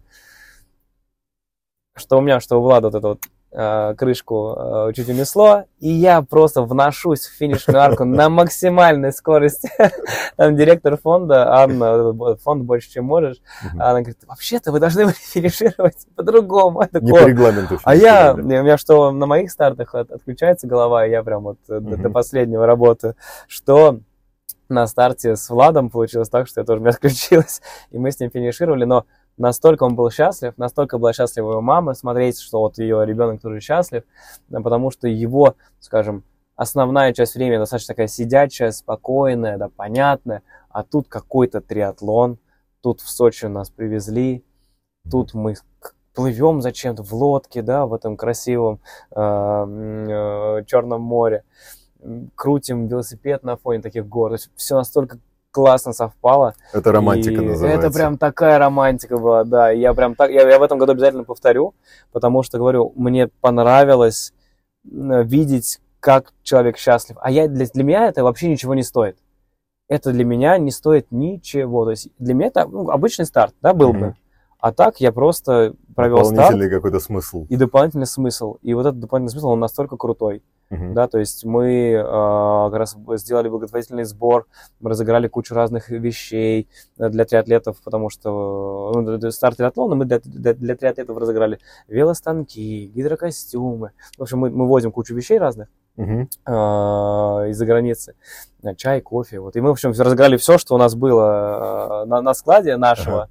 Что 1.95 2.19
у 2.19 2.21
меня, 2.23 2.41
что 2.41 2.59
у 2.59 2.63
Влада 2.63 2.89
вот 2.89 2.95
эту 2.95 3.09
вот 3.09 3.21
э, 3.51 3.95
крышку 3.99 4.55
э, 4.57 4.93
чуть 4.95 5.11
унесло, 5.11 5.65
и 5.79 5.91
я 5.91 6.23
просто 6.23 6.63
вношусь 6.63 7.27
в 7.27 7.37
финишную 7.37 7.83
арку 7.83 8.05
на 8.05 8.31
максимальной 8.31 9.13
скорости. 9.13 9.71
Там 10.37 10.57
директор 10.57 10.97
фонда, 10.97 11.53
Анна, 11.53 12.15
фонд 12.37 12.65
больше, 12.65 12.91
чем 12.91 13.05
можешь, 13.05 13.43
она 13.75 14.01
говорит, 14.01 14.19
вообще-то 14.27 14.73
вы 14.73 14.81
должны 14.81 15.05
были 15.05 15.15
финишировать 15.15 16.07
по-другому. 16.17 16.83
Не 16.93 17.13
по 17.13 17.27
регламенту. 17.27 17.79
а 17.85 17.95
я, 17.95 18.33
у 18.33 18.39
меня 18.39 18.79
что, 18.79 19.11
на 19.11 19.27
моих 19.27 19.51
стартах 19.51 19.95
от- 19.95 20.11
отключается 20.11 20.67
голова, 20.67 21.07
и 21.07 21.11
я 21.11 21.23
прям 21.23 21.43
вот 21.43 21.59
э, 21.69 21.79
до, 21.79 22.09
последнего 22.09 22.65
работаю, 22.67 23.17
что 23.49 24.01
на 24.71 24.87
старте 24.87 25.37
с 25.37 25.51
Владом 25.51 25.91
получилось 25.91 26.31
так, 26.31 26.49
что 26.49 26.61
я 26.61 26.65
тоже 26.65 26.79
у 26.79 26.83
меня 26.83 26.93
отключилась, 26.93 27.61
и 27.91 27.99
мы 27.99 28.11
с 28.11 28.19
ним 28.19 28.31
финишировали, 28.31 28.85
но 28.85 29.05
настолько 29.37 29.85
он 29.85 29.95
был 29.95 30.11
счастлив, 30.11 30.57
настолько 30.57 30.99
была 30.99 31.13
счастлива 31.13 31.53
его 31.53 31.61
мама 31.61 31.95
смотреть, 31.95 32.41
что 32.41 32.61
вот 32.61 32.79
ее 32.79 33.05
ребенок 33.05 33.41
тоже 33.41 33.61
счастлив, 33.61 34.05
да, 34.49 34.61
потому 34.61 34.91
что 34.91 35.09
его, 35.09 35.55
скажем, 35.81 36.25
основная 36.57 37.13
часть 37.13 37.35
времени 37.35 37.59
достаточно 37.59 37.95
такая 37.95 38.09
сидячая, 38.09 38.71
спокойная, 38.71 39.59
да, 39.59 39.69
понятная, 39.69 40.43
а 40.71 40.83
тут 40.83 41.09
какой-то 41.09 41.61
триатлон, 41.61 42.39
тут 42.81 43.01
в 43.01 43.11
Сочи 43.11 43.47
нас 43.47 43.71
привезли, 43.71 44.45
тут 45.11 45.35
мы 45.35 45.55
плывем 46.15 46.61
зачем-то 46.61 47.03
в 47.03 47.13
лодке, 47.13 47.63
да, 47.63 47.87
в 47.87 47.95
этом 47.95 48.17
красивом 48.17 48.81
э, 49.11 49.21
э, 49.21 50.65
Черном 50.67 51.01
море, 51.03 51.45
крутим 52.35 52.87
велосипед 52.87 53.43
на 53.43 53.57
фоне 53.57 53.81
таких 53.81 54.07
гор, 54.07 54.37
все 54.57 54.75
настолько 54.75 55.19
классно 55.53 55.93
совпало. 55.93 56.55
Это 56.73 56.91
романтика 56.91 57.41
И 57.41 57.45
называется. 57.45 57.87
Это 57.87 57.95
прям 57.97 58.19
такая 58.19 58.59
романтика 58.59 59.19
была, 59.19 59.45
да. 59.45 59.71
Я 59.71 59.95
прям 59.95 60.17
так, 60.17 60.31
я, 60.31 60.49
я 60.49 60.59
в 60.59 60.63
этом 60.63 60.79
году 60.79 60.93
обязательно 60.93 61.23
повторю, 61.25 61.75
потому 62.11 62.43
что 62.43 62.59
говорю, 62.59 62.93
мне 62.97 63.29
понравилось 63.29 64.33
м, 64.91 65.23
видеть, 65.27 65.81
как 66.01 66.33
человек 66.43 66.79
счастлив. 66.79 67.17
А 67.21 67.31
я 67.31 67.47
для, 67.47 67.67
для 67.67 67.85
меня 67.85 68.09
это 68.09 68.25
вообще 68.25 68.49
ничего 68.49 68.75
не 68.75 68.83
стоит. 68.83 69.19
Это 69.89 70.11
для 70.11 70.25
меня 70.25 70.57
не 70.59 70.71
стоит 70.71 71.07
ничего. 71.13 71.85
То 71.85 71.91
есть 71.93 72.09
для 72.19 72.35
меня 72.35 72.47
это 72.49 72.67
ну, 72.67 72.89
обычный 72.91 73.27
старт, 73.27 73.55
да, 73.63 73.75
был 73.75 73.91
Мгм. 73.93 74.01
бы. 74.01 74.15
А 74.59 74.73
так 74.73 75.01
я 75.01 75.13
просто 75.13 75.75
провел 75.95 76.25
старт 76.25 76.37
Дополнительный 76.37 76.71
какой-то 76.71 77.01
смысл. 77.01 77.47
и 77.49 77.57
дополнительный 77.57 78.07
смысл. 78.07 78.57
И 78.63 78.73
вот 78.75 78.87
этот 78.87 79.01
дополнительный 79.01 79.33
смысл, 79.33 79.49
он 79.51 79.61
настолько 79.61 79.97
крутой. 79.97 80.43
Мгм. 80.73 80.95
Да, 80.95 81.07
то 81.07 81.19
есть 81.19 81.45
мы 81.45 81.93
э, 81.93 82.03
как 82.03 82.75
раз 82.75 82.97
сделали 83.17 83.51
благотворительный 83.51 84.05
сбор, 84.05 84.47
мы 84.81 84.89
разыграли 84.89 85.29
кучу 85.29 85.55
разных 85.55 85.91
вещей 85.91 86.67
э, 86.99 87.11
для 87.11 87.27
триатлетов, 87.27 87.77
потому 87.85 88.09
что 88.09 88.93
э, 88.97 89.01
ну, 89.01 89.31
старт 89.31 89.59
триатлона 89.59 89.97
мы 89.97 90.07
для, 90.07 90.19
для, 90.21 90.55
для 90.55 90.75
триатлетов 90.75 91.19
разыграли 91.19 91.59
велостанки, 91.89 92.87
гидрокостюмы. 92.87 93.91
В 94.17 94.23
общем, 94.23 94.39
мы, 94.39 94.49
мы 94.49 94.67
возим 94.67 94.93
кучу 94.93 95.15
вещей 95.15 95.39
разных 95.39 95.69
Мгм. 95.97 96.31
э, 96.47 96.51
из-за 97.51 97.67
границы. 97.67 98.15
Чай, 98.79 99.03
кофе. 99.03 99.41
Вот. 99.41 99.57
И 99.57 99.61
мы, 99.61 99.69
в 99.69 99.73
общем, 99.73 99.91
разыграли 99.91 100.39
все, 100.39 100.57
что 100.57 100.75
у 100.75 100.79
нас 100.79 100.95
было 100.95 102.05
э, 102.05 102.07
на, 102.07 102.23
на 102.23 102.33
складе 102.33 102.79
нашего. 102.79 103.29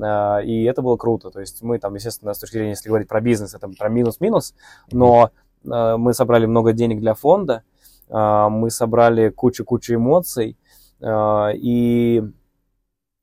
А, 0.00 0.38
и 0.38 0.64
это 0.64 0.82
было 0.82 0.96
круто. 0.96 1.30
То 1.30 1.40
есть 1.40 1.62
мы 1.62 1.78
там, 1.78 1.94
естественно, 1.94 2.32
с 2.34 2.38
точки 2.38 2.54
зрения, 2.54 2.70
если 2.70 2.88
говорить 2.88 3.08
про 3.08 3.20
бизнес, 3.20 3.54
это 3.54 3.68
про 3.68 3.88
минус-минус, 3.88 4.54
но 4.92 5.30
мы 5.66 6.14
собрали 6.14 6.46
много 6.46 6.72
денег 6.72 7.00
для 7.00 7.14
фонда, 7.14 7.62
а, 8.08 8.48
мы 8.48 8.70
собрали 8.70 9.30
кучу-кучу 9.30 9.94
эмоций, 9.94 10.56
и 11.02 12.22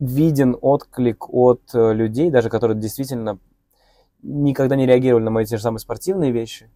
виден 0.04 0.58
отклик 0.62 1.34
от 1.34 1.62
э, 1.74 1.94
людей, 1.94 2.30
даже 2.30 2.50
которые 2.50 2.78
действительно 2.78 3.40
никогда 4.22 4.76
не 4.76 4.86
реагировали 4.86 5.24
на 5.24 5.32
мои 5.32 5.46
те 5.46 5.58
же 5.58 5.64
самые 5.64 5.80
спортивные 5.80 6.32
вещи, 6.32 6.70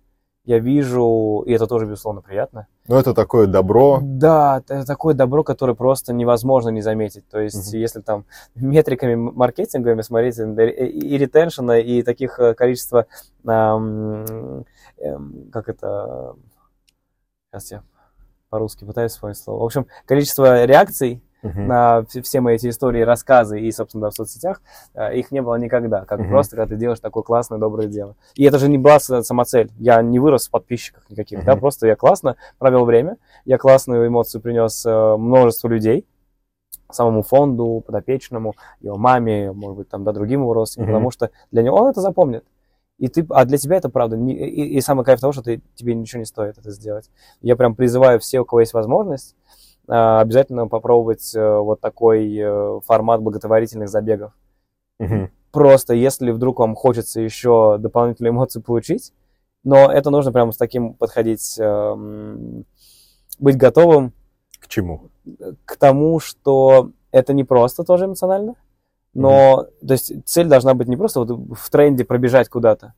я 0.48 0.60
вижу, 0.60 1.44
и 1.46 1.52
это 1.52 1.68
тоже, 1.68 1.86
безусловно, 1.86 2.22
приятно. 2.22 2.68
Ну, 2.88 2.96
это 2.96 3.14
такое 3.14 3.48
добро. 3.48 4.00
Да, 4.02 4.64
это 4.70 4.86
такое 4.86 5.14
добро, 5.14 5.44
которое 5.44 5.74
просто 5.74 6.14
невозможно 6.14 6.70
не 6.70 6.82
заметить. 6.82 7.28
То 7.28 7.42
есть, 7.42 7.74
угу. 7.74 7.78
если 7.78 8.00
там 8.00 8.24
метриками 8.56 9.16
маркетинговыми 9.16 10.02
смотреть, 10.02 10.40
и 10.40 11.18
ретеншена, 11.18 11.80
и 11.80 12.02
таких 12.02 12.40
э, 12.40 12.54
количества, 12.54 13.08
эм, 13.46 14.66
эм, 15.00 15.50
как 15.52 15.68
это, 15.68 16.36
сейчас 17.52 17.72
я 17.72 17.84
по-русски 18.50 18.86
пытаюсь 18.86 19.12
вспомнить 19.12 19.38
слово. 19.38 19.60
В 19.60 19.66
общем, 19.66 19.86
количество 20.06 20.64
реакций 20.64 21.22
uh-huh. 21.44 21.60
на 21.60 22.06
все 22.24 22.42
мои 22.42 22.56
эти 22.56 22.70
истории, 22.70 23.02
рассказы 23.02 23.60
и, 23.60 23.72
собственно, 23.72 24.04
да, 24.04 24.10
в 24.10 24.14
соцсетях, 24.14 24.62
э, 24.94 25.18
их 25.18 25.32
не 25.32 25.42
было 25.42 25.56
никогда. 25.56 26.06
Как 26.06 26.20
uh-huh. 26.20 26.30
просто, 26.30 26.56
когда 26.56 26.74
ты 26.74 26.80
делаешь 26.80 27.00
такое 27.00 27.24
классное, 27.24 27.58
доброе 27.58 27.88
дело. 27.88 28.16
И 28.36 28.44
это 28.44 28.60
же 28.60 28.70
не 28.70 28.78
была 28.78 29.00
самоцель. 29.00 29.72
Я 29.78 30.02
не 30.02 30.20
вырос 30.20 30.48
в 30.48 30.52
подписчиках 30.52 31.10
никаких, 31.10 31.40
uh-huh. 31.40 31.46
да, 31.46 31.56
просто 31.56 31.88
я 31.88 31.96
классно 31.96 32.36
провел 32.58 32.86
время, 32.86 33.18
я 33.46 33.58
классную 33.58 34.08
эмоцию 34.08 34.42
принес 34.42 34.86
э, 34.86 35.16
множеству 35.18 35.70
людей, 35.70 36.06
самому 36.90 37.22
фонду, 37.22 37.84
подопечному, 37.86 38.56
его 38.80 38.98
маме, 38.98 39.52
может 39.52 39.78
быть, 39.78 39.90
там, 39.90 40.04
да, 40.04 40.14
другим 40.14 40.42
его 40.42 40.54
родственникам, 40.54 40.96
uh-huh. 40.96 40.98
потому 40.98 41.12
что 41.12 41.32
для 41.52 41.64
него 41.64 41.78
он 41.78 41.90
это 41.90 42.02
запомнит. 42.02 42.44
И 42.98 43.10
ты, 43.10 43.26
а 43.30 43.46
для 43.46 43.58
тебя 43.58 43.78
это 43.78 43.90
правда. 43.90 44.18
Не, 44.18 44.34
и, 44.34 44.78
и 44.78 44.82
самый 44.82 45.06
кайф 45.06 45.20
того, 45.20 45.32
что 45.32 45.44
ты, 45.44 45.62
тебе 45.76 45.94
ничего 45.94 46.20
не 46.20 46.26
стоит 46.26 46.58
это 46.58 46.72
сделать. 46.72 47.12
Я 47.42 47.56
прям 47.56 47.76
призываю 47.76 48.20
все, 48.20 48.40
у 48.40 48.46
кого 48.46 48.62
есть 48.62 48.74
возможность, 48.74 49.36
обязательно 49.88 50.68
попробовать 50.68 51.34
э, 51.36 51.58
вот 51.60 51.80
такой 51.80 52.36
э, 52.38 52.80
формат 52.86 53.22
благотворительных 53.22 53.90
забегов. 53.90 54.34
Угу. 55.00 55.30
Просто 55.52 55.94
если 55.94 56.32
вдруг 56.32 56.60
вам 56.60 56.76
хочется 56.76 57.22
еще 57.22 57.78
дополнительные 57.80 58.32
эмоции 58.32 58.60
получить, 58.60 59.14
но 59.64 59.92
это 59.92 60.10
нужно 60.10 60.32
прямо 60.32 60.52
с 60.52 60.58
таким 60.58 60.94
подходить, 60.94 61.58
эм, 61.60 62.66
быть 63.40 63.58
готовым. 63.58 64.14
К 64.60 64.68
чему? 64.68 65.10
К 65.66 65.78
тому, 65.78 66.20
что 66.20 66.92
это 67.12 67.34
не 67.34 67.44
просто 67.44 67.84
тоже 67.84 68.06
эмоционально, 68.06 68.56
но 69.14 69.66
mm 69.66 69.88
то 69.88 69.94
есть 69.94 70.12
цель 70.26 70.48
должна 70.48 70.74
быть 70.74 70.88
не 70.88 70.98
просто 70.98 71.22
вот 71.22 71.58
в 71.58 71.70
тренде 71.70 72.04
пробежать 72.04 72.50
куда-то. 72.50 72.94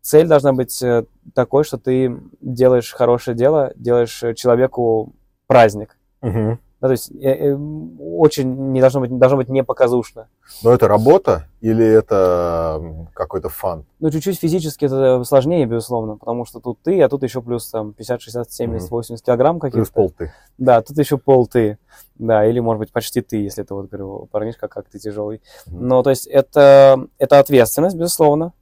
Цель 0.00 0.26
должна 0.26 0.52
быть 0.52 0.82
э, 0.82 1.04
такой, 1.34 1.64
что 1.64 1.78
ты 1.78 2.20
делаешь 2.40 2.92
хорошее 2.92 3.36
дело, 3.36 3.72
делаешь 3.76 4.22
человеку 4.36 5.14
праздник. 5.46 5.96
Угу. 6.24 6.58
Да, 6.80 6.88
то 6.88 6.92
есть 6.92 7.10
э, 7.12 7.50
э, 7.50 7.54
очень 7.54 8.72
не 8.72 8.80
должно 8.80 9.00
быть, 9.00 9.16
должно 9.16 9.38
быть 9.38 9.48
не 9.48 9.64
показушно. 9.64 10.28
Но 10.62 10.70
это 10.70 10.86
работа 10.86 11.46
или 11.62 11.82
это 11.82 13.08
какой-то 13.14 13.48
фан? 13.48 13.86
Ну, 14.00 14.10
чуть-чуть 14.10 14.38
физически 14.38 14.84
это 14.84 15.24
сложнее, 15.24 15.64
безусловно, 15.64 16.16
потому 16.16 16.44
что 16.44 16.60
тут 16.60 16.78
ты, 16.82 17.00
а 17.00 17.08
тут 17.08 17.22
еще 17.22 17.40
плюс 17.40 17.70
там 17.70 17.94
50, 17.94 18.20
60, 18.20 18.52
70, 18.52 18.86
угу. 18.88 18.96
80 18.96 19.24
килограмм 19.24 19.60
каких-то. 19.60 19.78
Плюс 19.78 19.90
пол 19.90 20.10
ты. 20.10 20.32
Да, 20.58 20.82
тут 20.82 20.98
еще 20.98 21.16
пол 21.16 21.46
ты. 21.46 21.78
Да, 22.16 22.44
или, 22.44 22.60
может 22.60 22.80
быть, 22.80 22.92
почти 22.92 23.22
ты, 23.22 23.36
если 23.38 23.64
это 23.64 23.74
вот, 23.74 23.88
говорю, 23.88 24.28
парнишка, 24.30 24.68
как 24.68 24.88
ты 24.88 24.98
тяжелый. 24.98 25.40
Угу. 25.66 25.78
Но, 25.78 26.02
то 26.02 26.10
есть, 26.10 26.26
это, 26.26 27.06
это 27.18 27.38
ответственность, 27.38 27.96
безусловно, 27.96 28.52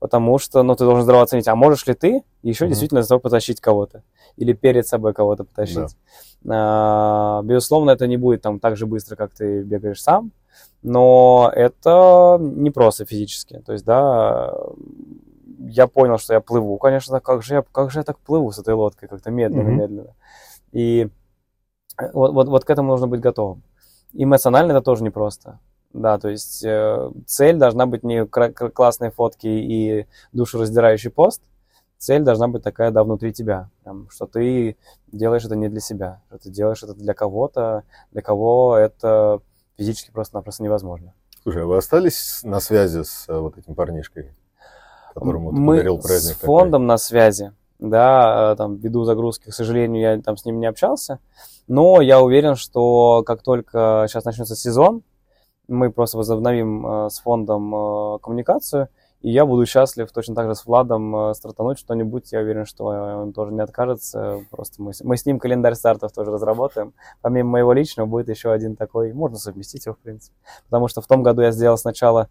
потому 0.00 0.38
что, 0.38 0.62
ну, 0.62 0.74
ты 0.74 0.84
должен 0.84 1.04
здраво 1.04 1.22
оценить, 1.22 1.48
а 1.48 1.54
можешь 1.54 1.86
ли 1.86 1.94
ты 1.94 2.22
еще 2.42 2.64
угу. 2.64 2.70
действительно 2.70 3.02
за 3.02 3.08
тобой 3.10 3.20
потащить 3.20 3.60
кого-то 3.60 4.02
или 4.36 4.52
перед 4.52 4.86
собой 4.86 5.12
кого-то 5.14 5.44
потащить. 5.44 5.76
Да. 5.76 5.86
А, 6.46 7.42
безусловно, 7.42 7.90
это 7.90 8.06
не 8.06 8.16
будет 8.16 8.42
там 8.42 8.60
так 8.60 8.76
же 8.76 8.86
быстро, 8.86 9.16
как 9.16 9.32
ты 9.32 9.62
бегаешь 9.62 10.02
сам, 10.02 10.32
но 10.82 11.50
это 11.54 12.38
не 12.40 12.70
просто 12.70 13.04
физически. 13.04 13.62
То 13.66 13.72
есть, 13.72 13.84
да, 13.84 14.54
я 15.60 15.86
понял, 15.86 16.18
что 16.18 16.34
я 16.34 16.40
плыву, 16.40 16.78
конечно, 16.78 17.20
как 17.20 17.42
же 17.42 17.54
я, 17.54 17.64
как 17.72 17.90
же 17.90 18.00
я 18.00 18.04
так 18.04 18.18
плыву 18.18 18.52
с 18.52 18.58
этой 18.58 18.74
лодкой, 18.74 19.08
как-то 19.08 19.30
медленно-медленно. 19.30 20.08
Mm-hmm. 20.10 20.72
И 20.72 21.08
вот, 22.12 22.32
вот, 22.32 22.48
вот 22.48 22.64
к 22.64 22.70
этому 22.70 22.88
нужно 22.88 23.08
быть 23.08 23.20
готовым. 23.20 23.62
Эмоционально 24.12 24.72
это 24.72 24.82
тоже 24.82 25.02
непросто. 25.02 25.58
Да, 25.92 26.18
то 26.18 26.28
есть 26.28 26.62
э, 26.64 27.10
цель 27.26 27.56
должна 27.56 27.86
быть 27.86 28.04
не 28.04 28.26
кра- 28.26 28.52
классные 28.52 29.10
фотки 29.10 29.46
и 29.46 30.06
душераздирающий 30.32 31.10
пост, 31.10 31.42
цель 31.98 32.22
должна 32.22 32.48
быть 32.48 32.62
такая, 32.62 32.90
да, 32.90 33.04
внутри 33.04 33.32
тебя, 33.32 33.68
прям, 33.82 34.08
что 34.10 34.26
ты 34.26 34.76
делаешь 35.08 35.44
это 35.44 35.56
не 35.56 35.68
для 35.68 35.80
себя, 35.80 36.22
что 36.28 36.38
ты 36.38 36.50
делаешь 36.50 36.82
это 36.82 36.94
для 36.94 37.12
кого-то, 37.14 37.82
для 38.12 38.22
кого 38.22 38.76
это 38.76 39.40
физически 39.76 40.10
просто-напросто 40.10 40.62
невозможно. 40.62 41.12
Слушай, 41.42 41.62
а 41.62 41.66
вы 41.66 41.76
остались 41.76 42.40
на 42.42 42.60
связи 42.60 43.02
с 43.02 43.28
э, 43.28 43.38
вот 43.38 43.58
этим 43.58 43.74
парнишкой, 43.74 44.32
которому 45.14 45.50
ты 45.50 45.56
Мы 45.56 45.76
подарил 45.76 45.98
праздник? 45.98 46.36
с 46.36 46.40
фондом 46.40 46.82
такой? 46.82 46.86
на 46.86 46.98
связи, 46.98 47.52
да, 47.78 48.52
э, 48.52 48.56
там, 48.56 48.76
ввиду 48.76 49.04
загрузки, 49.04 49.50
к 49.50 49.54
сожалению, 49.54 50.00
я 50.00 50.22
там 50.22 50.36
с 50.36 50.44
ним 50.44 50.60
не 50.60 50.66
общался, 50.66 51.20
но 51.66 52.00
я 52.00 52.20
уверен, 52.20 52.54
что 52.54 53.22
как 53.24 53.42
только 53.42 54.06
сейчас 54.08 54.24
начнется 54.24 54.56
сезон, 54.56 55.02
мы 55.68 55.90
просто 55.90 56.16
возобновим 56.16 56.86
э, 56.86 57.10
с 57.10 57.18
фондом 57.20 58.18
коммуникацию, 58.20 58.88
и 59.20 59.30
я 59.30 59.44
буду 59.46 59.66
счастлив 59.66 60.10
точно 60.12 60.36
так 60.36 60.46
же 60.46 60.54
с 60.54 60.64
Владом 60.64 61.14
э, 61.16 61.34
стартануть 61.34 61.78
что-нибудь. 61.78 62.30
Я 62.30 62.40
уверен, 62.40 62.66
что 62.66 62.84
он 62.84 63.32
тоже 63.32 63.52
не 63.52 63.60
откажется. 63.60 64.44
Просто 64.50 64.80
мы, 64.80 64.92
мы 65.02 65.16
с 65.16 65.26
ним 65.26 65.40
календарь 65.40 65.74
стартов 65.74 66.12
тоже 66.12 66.30
разработаем. 66.30 66.94
Помимо 67.20 67.50
моего 67.50 67.72
личного 67.72 68.06
будет 68.06 68.28
еще 68.28 68.52
один 68.52 68.76
такой. 68.76 69.12
Можно 69.12 69.38
совместить 69.38 69.86
его, 69.86 69.96
в 69.96 69.98
принципе. 69.98 70.36
Потому 70.66 70.86
что 70.86 71.00
в 71.00 71.08
том 71.08 71.24
году 71.24 71.42
я 71.42 71.50
сделал 71.50 71.76
сначала... 71.76 72.28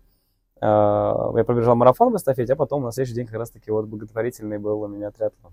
Э, 0.61 1.33
я 1.35 1.43
пробежал 1.43 1.75
марафон 1.75 2.13
в 2.13 2.15
эстафете, 2.15 2.53
а 2.53 2.55
потом 2.55 2.83
на 2.83 2.93
следующий 2.93 3.15
день 3.15 3.25
как 3.25 3.35
раз-таки 3.35 3.69
вот 3.69 3.85
благотворительный 3.88 4.57
был 4.57 4.81
у 4.81 4.88
меня 4.88 5.11
триатлон. 5.11 5.51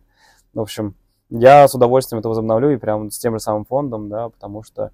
В 0.53 0.61
общем, 0.61 0.95
я 1.30 1.66
с 1.66 1.74
удовольствием 1.74 2.20
это 2.20 2.28
возобновлю 2.28 2.70
и 2.70 2.76
прям 2.76 3.11
с 3.11 3.18
тем 3.18 3.35
же 3.35 3.41
самым 3.41 3.64
фондом, 3.64 4.09
да, 4.09 4.28
потому 4.28 4.62
что 4.62 4.93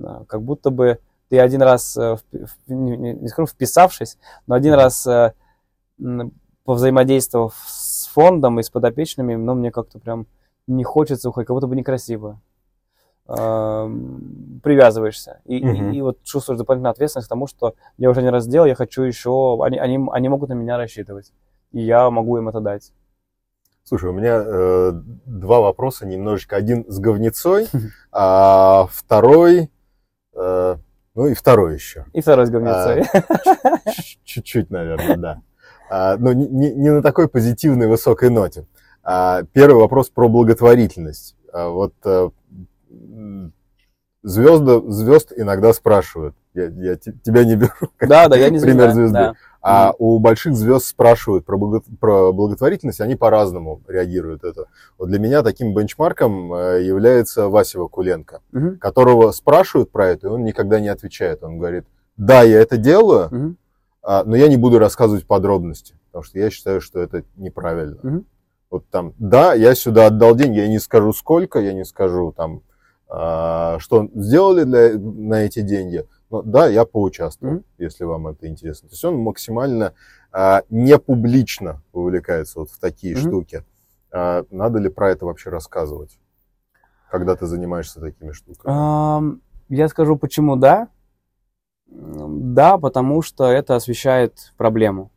э, 0.00 0.24
как 0.28 0.40
будто 0.40 0.70
бы 0.70 0.98
ты 1.28 1.38
один 1.38 1.60
раз, 1.60 1.94
э, 1.98 2.16
в, 2.32 2.72
не, 2.72 2.96
не 2.96 3.28
скажу 3.28 3.46
вписавшись, 3.46 4.16
но 4.46 4.54
один 4.54 4.72
раз 4.72 5.06
э, 5.06 5.34
повзаимодействовав 6.64 7.54
с 7.66 8.06
фондом 8.06 8.60
и 8.60 8.62
с 8.62 8.70
подопечными, 8.70 9.34
но 9.34 9.54
мне 9.54 9.70
как-то 9.70 9.98
прям 9.98 10.26
не 10.66 10.84
хочется 10.84 11.28
уходить, 11.28 11.46
как 11.46 11.56
будто 11.56 11.66
бы 11.66 11.76
некрасиво. 11.76 12.40
Привязываешься. 13.26 15.40
И, 15.46 15.64
угу. 15.64 15.90
и, 15.90 15.96
и 15.96 16.02
вот 16.02 16.22
чувствуешь 16.24 16.58
дополнительную 16.58 16.92
ответственность 16.92 17.28
к 17.28 17.30
тому, 17.30 17.46
что 17.46 17.74
я 17.96 18.10
уже 18.10 18.22
не 18.22 18.30
раз 18.30 18.44
сделал, 18.44 18.66
я 18.66 18.74
хочу 18.74 19.02
еще... 19.02 19.58
Они, 19.62 19.78
они, 19.78 19.98
они 20.12 20.28
могут 20.28 20.50
на 20.50 20.54
меня 20.54 20.76
рассчитывать. 20.76 21.32
И 21.72 21.80
я 21.80 22.10
могу 22.10 22.36
им 22.38 22.48
это 22.48 22.60
дать. 22.60 22.92
Слушай, 23.82 24.10
у 24.10 24.12
меня 24.12 24.42
э, 24.44 24.92
два 25.26 25.60
вопроса 25.60 26.06
немножечко. 26.06 26.56
Один 26.56 26.90
с 26.90 26.98
говнецой, 26.98 27.68
а 28.12 28.86
второй... 28.90 29.70
Э, 30.34 30.76
ну 31.14 31.26
и 31.26 31.34
второй 31.34 31.74
еще. 31.74 32.06
И 32.12 32.20
второй 32.20 32.46
с 32.46 32.50
говнецой. 32.50 33.04
А, 33.12 33.78
чуть-чуть, 34.24 34.70
наверное, 34.70 35.16
да. 35.16 35.42
А, 35.90 36.16
но 36.16 36.32
не, 36.32 36.72
не 36.72 36.90
на 36.90 37.02
такой 37.02 37.28
позитивной 37.28 37.86
высокой 37.86 38.30
ноте. 38.30 38.66
А, 39.02 39.42
первый 39.52 39.80
вопрос 39.80 40.08
про 40.08 40.28
благотворительность. 40.28 41.36
А, 41.52 41.68
вот 41.68 41.94
э, 42.04 42.30
звезды, 44.22 44.82
звезд 44.90 45.32
иногда 45.36 45.72
спрашивают. 45.72 46.34
Я, 46.54 46.66
я 46.66 46.96
тебя 46.96 47.44
не 47.44 47.56
беру. 47.56 47.72
Да, 48.00 48.28
да, 48.28 48.36
я 48.36 48.48
не 48.48 48.60
Пример 48.60 48.92
звезды. 48.92 49.12
Да. 49.12 49.34
А 49.66 49.94
у 49.98 50.18
больших 50.18 50.54
звезд 50.54 50.84
спрашивают 50.84 51.46
про, 51.46 51.56
благо, 51.56 51.82
про 51.98 52.32
благотворительность, 52.32 53.00
они 53.00 53.16
по-разному 53.16 53.80
реагируют 53.88 54.44
это. 54.44 54.66
Вот 54.98 55.08
для 55.08 55.18
меня 55.18 55.42
таким 55.42 55.74
бенчмарком 55.74 56.52
э, 56.52 56.82
является 56.84 57.48
Вася 57.48 57.78
Вакуленко, 57.78 58.42
mm 58.52 58.76
которого 58.76 59.32
спрашивают 59.32 59.90
про 59.90 60.08
это, 60.08 60.26
и 60.26 60.30
он 60.30 60.44
никогда 60.44 60.80
не 60.80 60.88
отвечает. 60.88 61.42
Он 61.42 61.56
говорит, 61.58 61.86
да, 62.18 62.42
я 62.42 62.60
это 62.60 62.76
делаю, 62.76 63.28
mm 63.30 63.50
а, 63.50 63.54
но 64.06 64.36
я 64.36 64.48
не 64.48 64.56
буду 64.56 64.78
рассказывать 64.78 65.26
подробности, 65.26 65.96
потому 66.06 66.24
что 66.24 66.38
я 66.38 66.50
считаю, 66.50 66.80
что 66.80 67.00
это 67.00 67.24
неправильно. 67.36 67.98
Угу. 68.02 68.24
Вот 68.70 68.88
там, 68.88 69.14
да, 69.18 69.54
я 69.54 69.74
сюда 69.74 70.06
отдал 70.06 70.34
деньги, 70.34 70.58
я 70.58 70.68
не 70.68 70.80
скажу 70.80 71.12
сколько, 71.12 71.60
я 71.60 71.72
не 71.72 71.84
скажу 71.84 72.32
там, 72.32 72.62
а, 73.08 73.78
что 73.78 74.08
сделали 74.14 74.64
для, 74.64 74.98
на 74.98 75.44
эти 75.44 75.60
деньги, 75.60 76.06
но 76.28 76.42
да, 76.42 76.66
я 76.66 76.84
поучаствовал, 76.84 77.54
угу. 77.54 77.64
если 77.78 78.02
вам 78.02 78.26
это 78.26 78.48
интересно. 78.48 78.88
То 78.88 78.94
есть 78.94 79.04
он 79.04 79.18
максимально 79.18 79.94
а, 80.32 80.62
не 80.70 80.98
публично 80.98 81.82
вовлекается 81.92 82.58
вот 82.58 82.70
в 82.70 82.80
такие 82.80 83.14
угу. 83.14 83.20
штуки. 83.20 83.64
А, 84.10 84.44
надо 84.50 84.80
ли 84.80 84.88
про 84.88 85.10
это 85.10 85.26
вообще 85.26 85.50
рассказывать, 85.50 86.18
когда 87.10 87.36
ты 87.36 87.46
занимаешься 87.46 88.00
такими 88.00 88.32
штуками? 88.32 89.38
Я 89.68 89.88
скажу, 89.88 90.16
почему 90.16 90.56
да, 90.56 90.88
Да, 91.86 92.78
потому 92.78 93.22
что 93.22 93.44
это 93.44 93.76
освещает 93.76 94.52
проблему. 94.56 95.10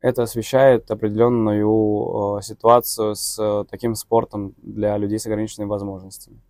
Это 0.00 0.24
освещает 0.24 0.90
определенную 0.90 2.38
э, 2.38 2.42
ситуацию 2.42 3.14
с 3.14 3.38
э, 3.38 3.64
таким 3.70 3.94
спортом 3.94 4.54
для 4.60 4.96
людей 4.98 5.18
с 5.18 5.26
ограниченными 5.26 5.68
возможностями. 5.68 6.40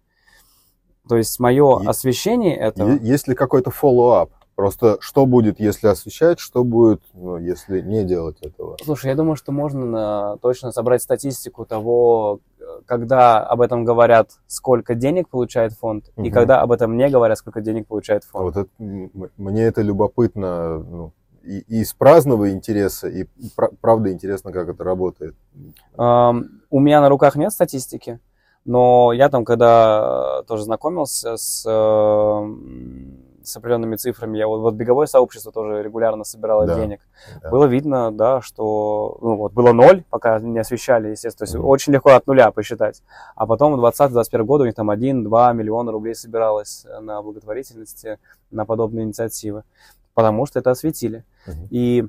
То 1.08 1.16
есть 1.16 1.38
мое 1.38 1.80
Е- 1.80 1.88
освещение 1.88 2.56
этого... 2.56 2.92
Е- 2.92 3.00
Есть 3.02 3.28
ли 3.28 3.34
какой-то 3.34 3.70
follow-up? 3.70 4.30
Просто 4.55 4.98
что 5.00 5.24
будет, 5.24 5.59
если 5.61 5.86
освещать, 5.88 6.38
что 6.38 6.62
будет, 6.62 7.03
ну, 7.14 7.38
если 7.38 7.80
не 7.80 8.05
делать 8.05 8.36
этого? 8.42 8.76
Слушай, 8.84 9.07
я 9.11 9.14
думаю, 9.16 9.36
что 9.36 9.50
можно 9.50 10.34
э, 10.34 10.38
точно 10.42 10.72
собрать 10.72 11.00
статистику 11.03 11.64
того, 11.64 12.40
э, 12.61 12.64
когда 12.84 13.40
об 13.42 13.62
этом 13.62 13.84
говорят, 13.84 14.30
сколько 14.46 14.94
денег 14.94 15.30
получает 15.30 15.72
фонд, 15.72 16.11
и 16.16 16.22
Мгм. 16.22 16.32
когда 16.32 16.61
об 16.61 16.70
этом 16.70 16.96
не 16.98 17.09
говорят, 17.09 17.38
сколько 17.38 17.62
денег 17.62 17.86
получает 17.86 18.24
фонд. 18.24 18.55
Вот 18.55 18.57
это, 18.57 18.70
мне 19.38 19.62
это 19.62 19.80
любопытно, 19.80 20.78
ну, 20.80 21.12
и, 21.42 21.61
и 21.61 21.80
из 21.80 21.94
праздного 21.94 22.50
интереса, 22.50 23.09
и 23.09 23.26
пра- 23.57 23.70
правда 23.80 24.12
интересно, 24.12 24.53
как 24.53 24.68
это 24.68 24.84
работает. 24.84 25.34
Ам, 25.96 26.61
У 26.70 26.78
меня 26.78 27.00
на 27.00 27.09
руках 27.09 27.36
нет 27.36 27.53
статистики, 27.53 28.20
но 28.66 29.12
я 29.12 29.28
там, 29.30 29.44
когда 29.46 30.40
э, 30.40 30.46
тоже 30.46 30.64
знакомился 30.64 31.36
с, 31.38 31.66
с 33.47 33.57
определенными 33.57 33.97
цифрами, 33.97 34.38
я 34.38 34.47
вот, 34.47 34.59
вот 34.61 34.74
беговое 34.74 35.07
сообщество 35.07 35.53
тоже 35.53 35.82
регулярно 35.82 36.24
собирало 36.24 36.66
Да, 36.66 36.74
денег. 36.76 37.01
да. 37.43 37.51
Было 37.51 37.64
видно, 37.66 38.11
да, 38.12 38.40
что 38.40 39.18
ну, 39.20 39.36
вот 39.36 39.53
было 39.53 39.72
ноль, 39.72 40.05
пока 40.11 40.38
не 40.40 40.59
освещали, 40.59 41.09
естественно. 41.09 41.47
То 41.47 41.51
есть 41.51 41.55
Мгм. 41.55 41.66
очень 41.66 41.93
легко 41.93 42.11
от 42.11 42.26
нуля 42.26 42.51
посчитать. 42.51 43.03
А 43.36 43.47
потом 43.47 43.72
в 43.72 43.80
2021 43.80 44.47
году 44.47 44.64
у 44.64 44.66
них 44.66 44.74
там 44.74 44.90
1-2 44.90 45.53
миллиона 45.53 45.93
рублей 45.93 46.14
собиралось 46.14 46.84
э, 46.88 47.01
на 47.01 47.22
благотворительности, 47.22 48.18
на 48.51 48.64
подобные 48.64 49.05
инициативы. 49.05 49.64
Потому 50.14 50.47
что 50.47 50.59
это 50.59 50.70
осветили. 50.70 51.24
Мгм. 51.47 51.68
И 51.70 52.07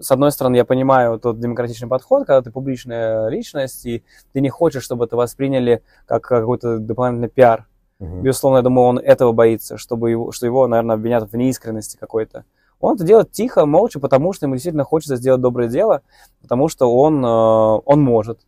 с 0.00 0.10
одной 0.10 0.30
стороны, 0.32 0.56
я 0.56 0.64
понимаю 0.64 1.18
тот 1.18 1.40
демократичный 1.40 1.88
подход, 1.88 2.26
когда 2.26 2.42
ты 2.42 2.50
публичная 2.50 3.28
личность, 3.28 3.86
и 3.86 4.04
ты 4.32 4.40
не 4.40 4.50
хочешь, 4.50 4.82
чтобы 4.82 5.06
это 5.06 5.16
восприняли 5.16 5.82
как 6.06 6.22
какой-то 6.24 6.78
дополнительный 6.78 7.28
пиар. 7.30 7.66
Мгм. 7.98 8.22
Безусловно, 8.22 8.58
я 8.58 8.62
думаю, 8.62 8.86
он 8.86 8.98
этого 8.98 9.32
боится, 9.32 9.76
чтобы 9.76 10.10
его, 10.10 10.32
что 10.32 10.46
его, 10.46 10.66
наверное, 10.66 10.94
обвинят 10.94 11.30
в 11.30 11.36
неискренности 11.36 11.96
какой-то. 11.96 12.44
Он 12.80 12.94
это 12.94 13.04
делает 13.04 13.32
тихо, 13.32 13.66
молча, 13.66 13.98
потому 13.98 14.32
что 14.32 14.46
ему 14.46 14.54
действительно 14.54 14.84
хочется 14.84 15.16
сделать 15.16 15.40
доброе 15.40 15.68
дело, 15.68 16.02
потому 16.40 16.68
что 16.68 16.94
он, 16.94 17.24
э, 17.24 17.28
он 17.28 18.00
может. 18.00 18.40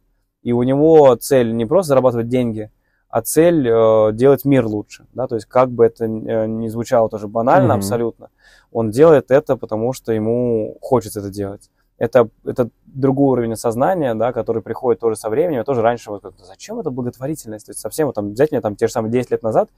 И 0.42 0.52
у 0.52 0.62
него 0.62 1.16
цель 1.16 1.54
не 1.54 1.66
просто 1.66 1.88
зарабатывать 1.88 2.28
деньги, 2.28 2.70
а 3.08 3.22
цель 3.22 3.68
э, 3.68 4.12
делать 4.12 4.44
мир 4.44 4.66
лучше. 4.66 5.06
Да? 5.14 5.26
То 5.26 5.34
есть, 5.34 5.46
как 5.48 5.70
бы 5.70 5.84
это 5.84 6.04
э, 6.04 6.46
ни 6.46 6.68
звучало 6.68 7.08
тоже 7.08 7.26
банально 7.26 7.74
Мгм. 7.74 7.78
абсолютно, 7.78 8.28
он 8.70 8.90
делает 8.90 9.32
это, 9.32 9.56
потому 9.56 9.92
что 9.92 10.12
ему 10.12 10.78
хочется 10.80 11.18
это 11.18 11.30
делать. 11.30 11.68
Это, 12.00 12.30
это 12.46 12.70
другой 12.86 13.32
уровень 13.32 13.52
осознания, 13.52 14.14
да, 14.14 14.32
который 14.32 14.62
приходит 14.62 15.00
тоже 15.00 15.16
со 15.16 15.28
временем. 15.28 15.58
Я 15.58 15.64
тоже 15.64 15.82
раньше 15.82 16.10
вот 16.10 16.22
как-то, 16.22 16.46
зачем 16.46 16.80
это 16.80 16.90
благотворительность? 16.90 17.66
То 17.66 17.70
есть 17.72 17.80
совсем 17.80 18.06
вот 18.06 18.14
там 18.14 18.32
взять 18.32 18.52
меня 18.52 18.62
там 18.62 18.74
те 18.74 18.86
же 18.86 18.92
самые 18.92 19.12
10 19.12 19.30
лет 19.32 19.42
назад, 19.42 19.68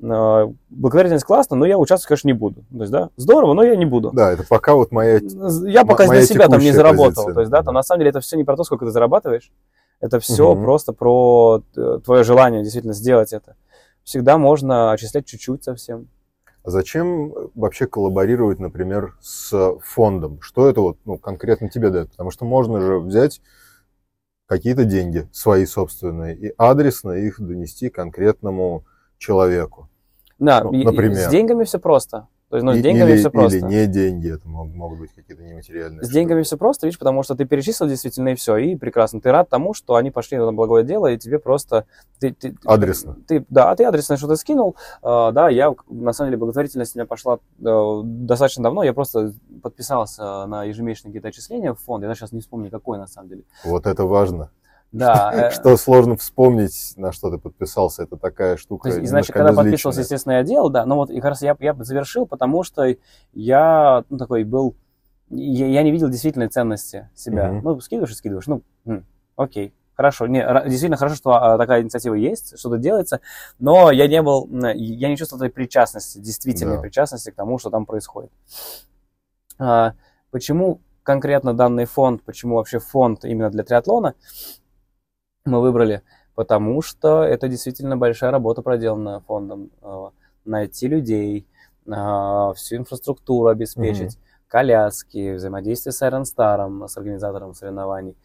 э, 0.00 0.46
благотворительность 0.70 1.26
классно, 1.26 1.54
но 1.54 1.66
я 1.66 1.76
участвовать, 1.76 2.08
конечно, 2.08 2.28
не 2.28 2.32
буду. 2.32 2.64
То 2.72 2.80
есть, 2.80 2.90
да, 2.90 3.10
здорово, 3.18 3.52
но 3.52 3.62
я 3.62 3.76
не 3.76 3.84
буду. 3.84 4.10
Да, 4.10 4.32
это 4.32 4.42
пока 4.48 4.74
вот 4.74 4.90
моя... 4.90 5.20
Я 5.66 5.84
пока 5.84 6.06
моя 6.06 6.20
для 6.20 6.26
себя 6.26 6.48
там 6.48 6.60
не 6.60 6.72
заработал. 6.72 7.24
позиция, 7.24 7.34
То 7.34 7.40
есть, 7.40 7.52
да, 7.52 7.62
там 7.62 7.74
на 7.74 7.82
самом 7.82 8.00
деле 8.00 8.08
это 8.08 8.20
все 8.20 8.38
не 8.38 8.44
про 8.44 8.56
то, 8.56 8.64
сколько 8.64 8.86
ты 8.86 8.90
зарабатываешь. 8.90 9.52
Это 10.00 10.18
все 10.18 10.54
Мгм. 10.54 10.64
просто 10.64 10.94
про 10.94 11.62
э, 11.76 11.98
твое 12.02 12.24
желание 12.24 12.62
действительно 12.62 12.94
сделать 12.94 13.34
это. 13.34 13.54
Всегда 14.02 14.38
можно 14.38 14.92
отчислять 14.92 15.26
чуть-чуть 15.26 15.62
совсем. 15.62 16.08
А 16.66 16.70
Зачем 16.70 17.32
вообще 17.54 17.86
коллаборировать, 17.86 18.58
например, 18.58 19.16
с 19.20 19.78
фондом? 19.84 20.40
Что 20.40 20.68
это 20.68 20.80
вот 20.80 20.98
ну, 21.04 21.16
конкретно 21.16 21.68
тебе 21.68 21.90
дает? 21.90 22.10
Потому 22.10 22.32
что 22.32 22.44
можно 22.44 22.80
же 22.80 22.98
взять 22.98 23.40
какие-то 24.46 24.84
деньги, 24.84 25.28
свои 25.30 25.64
собственные, 25.64 26.36
и 26.36 26.52
адресно 26.58 27.12
их 27.12 27.40
донести 27.40 27.88
конкретному 27.88 28.84
человеку. 29.16 29.88
Да, 30.40 30.64
Ну, 30.64 30.72
например. 30.72 31.28
с 31.28 31.30
деньгами 31.30 31.62
все 31.62 31.78
просто. 31.78 32.26
То 32.48 32.56
есть, 32.56 32.64
ну, 32.64 32.74
с 32.74 32.80
деньгами 32.80 33.10
или, 33.10 33.18
все 33.18 33.30
просто. 33.30 33.58
Или 33.58 33.64
не 33.66 33.86
деньги, 33.88 34.32
это 34.32 34.48
мог- 34.48 34.72
могут 34.72 35.00
быть 35.00 35.12
какие-то 35.12 35.42
нематериальные. 35.42 36.02
С 36.02 36.06
штуки. 36.06 36.14
деньгами 36.14 36.42
все 36.42 36.56
просто, 36.56 36.86
видишь, 36.86 36.98
потому 36.98 37.24
что 37.24 37.34
ты 37.34 37.44
перечислил 37.44 37.88
действительно 37.88 38.28
и 38.28 38.34
все, 38.36 38.56
и 38.56 38.76
прекрасно. 38.76 39.20
Ты 39.20 39.32
рад 39.32 39.48
тому, 39.48 39.74
что 39.74 39.96
они 39.96 40.12
пошли 40.12 40.38
на 40.38 40.52
благое 40.52 40.84
дело, 40.84 41.08
и 41.08 41.18
тебе 41.18 41.40
просто... 41.40 41.86
Ты, 42.20 42.32
ты- 42.32 42.54
Адресно. 42.64 43.16
Ты, 43.26 43.44
да, 43.48 43.72
а 43.72 43.74
ты 43.76 43.84
адресно 43.84 44.16
что-то 44.16 44.36
скинул. 44.36 44.76
А, 45.02 45.32
да, 45.32 45.48
я, 45.48 45.74
на 45.88 46.12
самом 46.12 46.30
деле, 46.30 46.38
благотворительность 46.38 46.94
у 46.94 46.98
меня 47.00 47.06
пошла 47.06 47.40
э, 47.58 48.00
достаточно 48.04 48.62
давно. 48.62 48.84
Я 48.84 48.92
просто 48.94 49.32
подписался 49.62 50.46
на 50.46 50.62
ежемесячные 50.64 51.10
какие-то 51.10 51.28
отчисления 51.28 51.72
в 51.74 51.80
фонд. 51.80 52.04
Я 52.04 52.14
сейчас 52.14 52.30
не 52.30 52.40
вспомню, 52.40 52.70
какой 52.70 52.98
на 52.98 53.08
самом 53.08 53.28
деле. 53.28 53.42
Вот 53.64 53.86
это 53.86 54.04
важно. 54.04 54.50
Да, 54.92 55.30
э, 55.34 55.50
Что 55.60 55.76
сложно 55.76 56.16
вспомнить, 56.16 56.94
на 56.96 57.12
что 57.12 57.30
ты 57.30 57.38
подписался, 57.38 58.04
это 58.04 58.16
такая 58.16 58.56
штука. 58.56 58.88
Есть, 58.88 58.98
немножко 58.98 59.10
значит, 59.10 59.32
когда 59.32 59.50
безличная. 59.50 59.64
подписывался, 59.70 60.00
естественно, 60.00 60.32
я 60.34 60.42
делал, 60.42 60.70
да, 60.70 60.86
но 60.86 60.96
вот 60.96 61.10
и 61.10 61.16
как 61.16 61.30
раз 61.30 61.42
я, 61.42 61.56
я 61.60 61.74
завершил, 61.74 62.26
потому 62.26 62.62
что 62.62 62.84
я, 63.32 64.04
ну, 64.08 64.18
такой 64.18 64.44
был, 64.44 64.76
я, 65.28 65.66
я 65.66 65.82
не 65.82 65.90
видел 65.92 66.08
действительной 66.08 66.48
ценности 66.48 67.10
себя. 67.14 67.50
Ну, 67.62 67.80
скидываешь 67.80 68.12
и 68.12 68.14
скидываешь, 68.14 68.46
ну, 68.46 68.62
м, 68.84 69.04
окей, 69.36 69.74
хорошо, 69.94 70.26
не, 70.26 70.40
действительно 70.64 70.96
хорошо, 70.96 71.16
что 71.16 71.30
а, 71.32 71.58
такая 71.58 71.82
инициатива 71.82 72.14
есть, 72.14 72.58
что-то 72.58 72.78
делается, 72.78 73.20
но 73.58 73.90
я 73.90 74.06
не 74.08 74.22
был, 74.22 74.48
я 74.74 75.08
не 75.08 75.16
чувствовал 75.16 75.42
этой 75.42 75.52
причастности, 75.52 76.18
действительной 76.18 76.76
Да. 76.76 76.82
причастности 76.82 77.30
к 77.30 77.34
тому, 77.34 77.58
что 77.58 77.70
там 77.70 77.86
происходит. 77.86 78.30
А, 79.58 79.94
почему 80.30 80.80
конкретно 81.02 81.54
данный 81.54 81.84
фонд, 81.86 82.22
почему 82.24 82.56
вообще 82.56 82.78
фонд 82.78 83.24
именно 83.24 83.48
для 83.50 83.62
триатлона 83.64 84.14
мы 85.46 85.60
выбрали? 85.60 86.02
Потому 86.34 86.82
что 86.82 87.22
это 87.22 87.48
действительно 87.48 87.96
большая 87.96 88.30
работа 88.30 88.62
проделана 88.62 89.20
фондом. 89.20 89.70
Э, 89.82 90.10
Найти 90.44 90.86
людей, 90.86 91.44
э, 91.86 92.52
всю 92.54 92.76
инфраструктуру 92.76 93.48
обеспечить, 93.48 94.16
коляски, 94.48 95.34
взаимодействие 95.34 95.92
с 95.92 96.02
Iron 96.02 96.22
Star, 96.22 96.86
с 96.86 96.96
организатором 96.96 97.52
соревнований, 97.52 98.16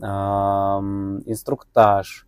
ам, 0.00 1.20
инструктаж. 1.26 2.26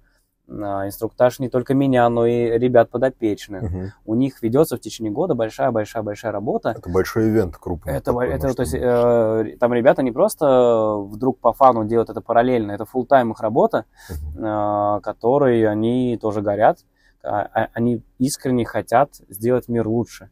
А, 0.48 0.86
Инструктаж 0.86 1.38
не 1.40 1.48
только 1.48 1.74
меня, 1.74 2.08
но 2.08 2.24
и 2.26 2.58
ребят 2.58 2.90
подопечных. 2.90 3.62
Мгм. 3.62 3.92
У 4.04 4.14
них 4.14 4.42
ведется 4.42 4.76
в 4.76 4.80
течение 4.80 5.12
года 5.12 5.34
большая-большая-большая 5.34 6.30
работа. 6.32 6.70
Это 6.78 6.88
большой 6.88 7.30
ивент 7.30 7.56
крупный. 7.56 7.94
Это, 7.94 8.06
такой, 8.06 8.28
это, 8.28 8.54
то 8.54 8.62
есть, 8.62 8.74
э, 8.74 9.56
там 9.58 9.74
ребята 9.74 10.02
не 10.02 10.12
просто 10.12 10.96
вдруг 10.98 11.38
по 11.40 11.52
фану 11.52 11.84
делают 11.84 12.10
это 12.10 12.20
параллельно, 12.20 12.72
это 12.72 12.84
full 12.84 13.06
тайм 13.06 13.32
их 13.32 13.40
работа, 13.40 13.86
Мгм. 14.08 14.44
э, 14.44 15.00
которой 15.02 15.66
они 15.66 16.16
тоже 16.20 16.42
горят, 16.42 16.78
а- 17.24 17.48
а- 17.52 17.68
они 17.74 18.02
искренне 18.18 18.64
хотят 18.64 19.10
сделать 19.28 19.68
мир 19.68 19.88
лучше. 19.88 20.30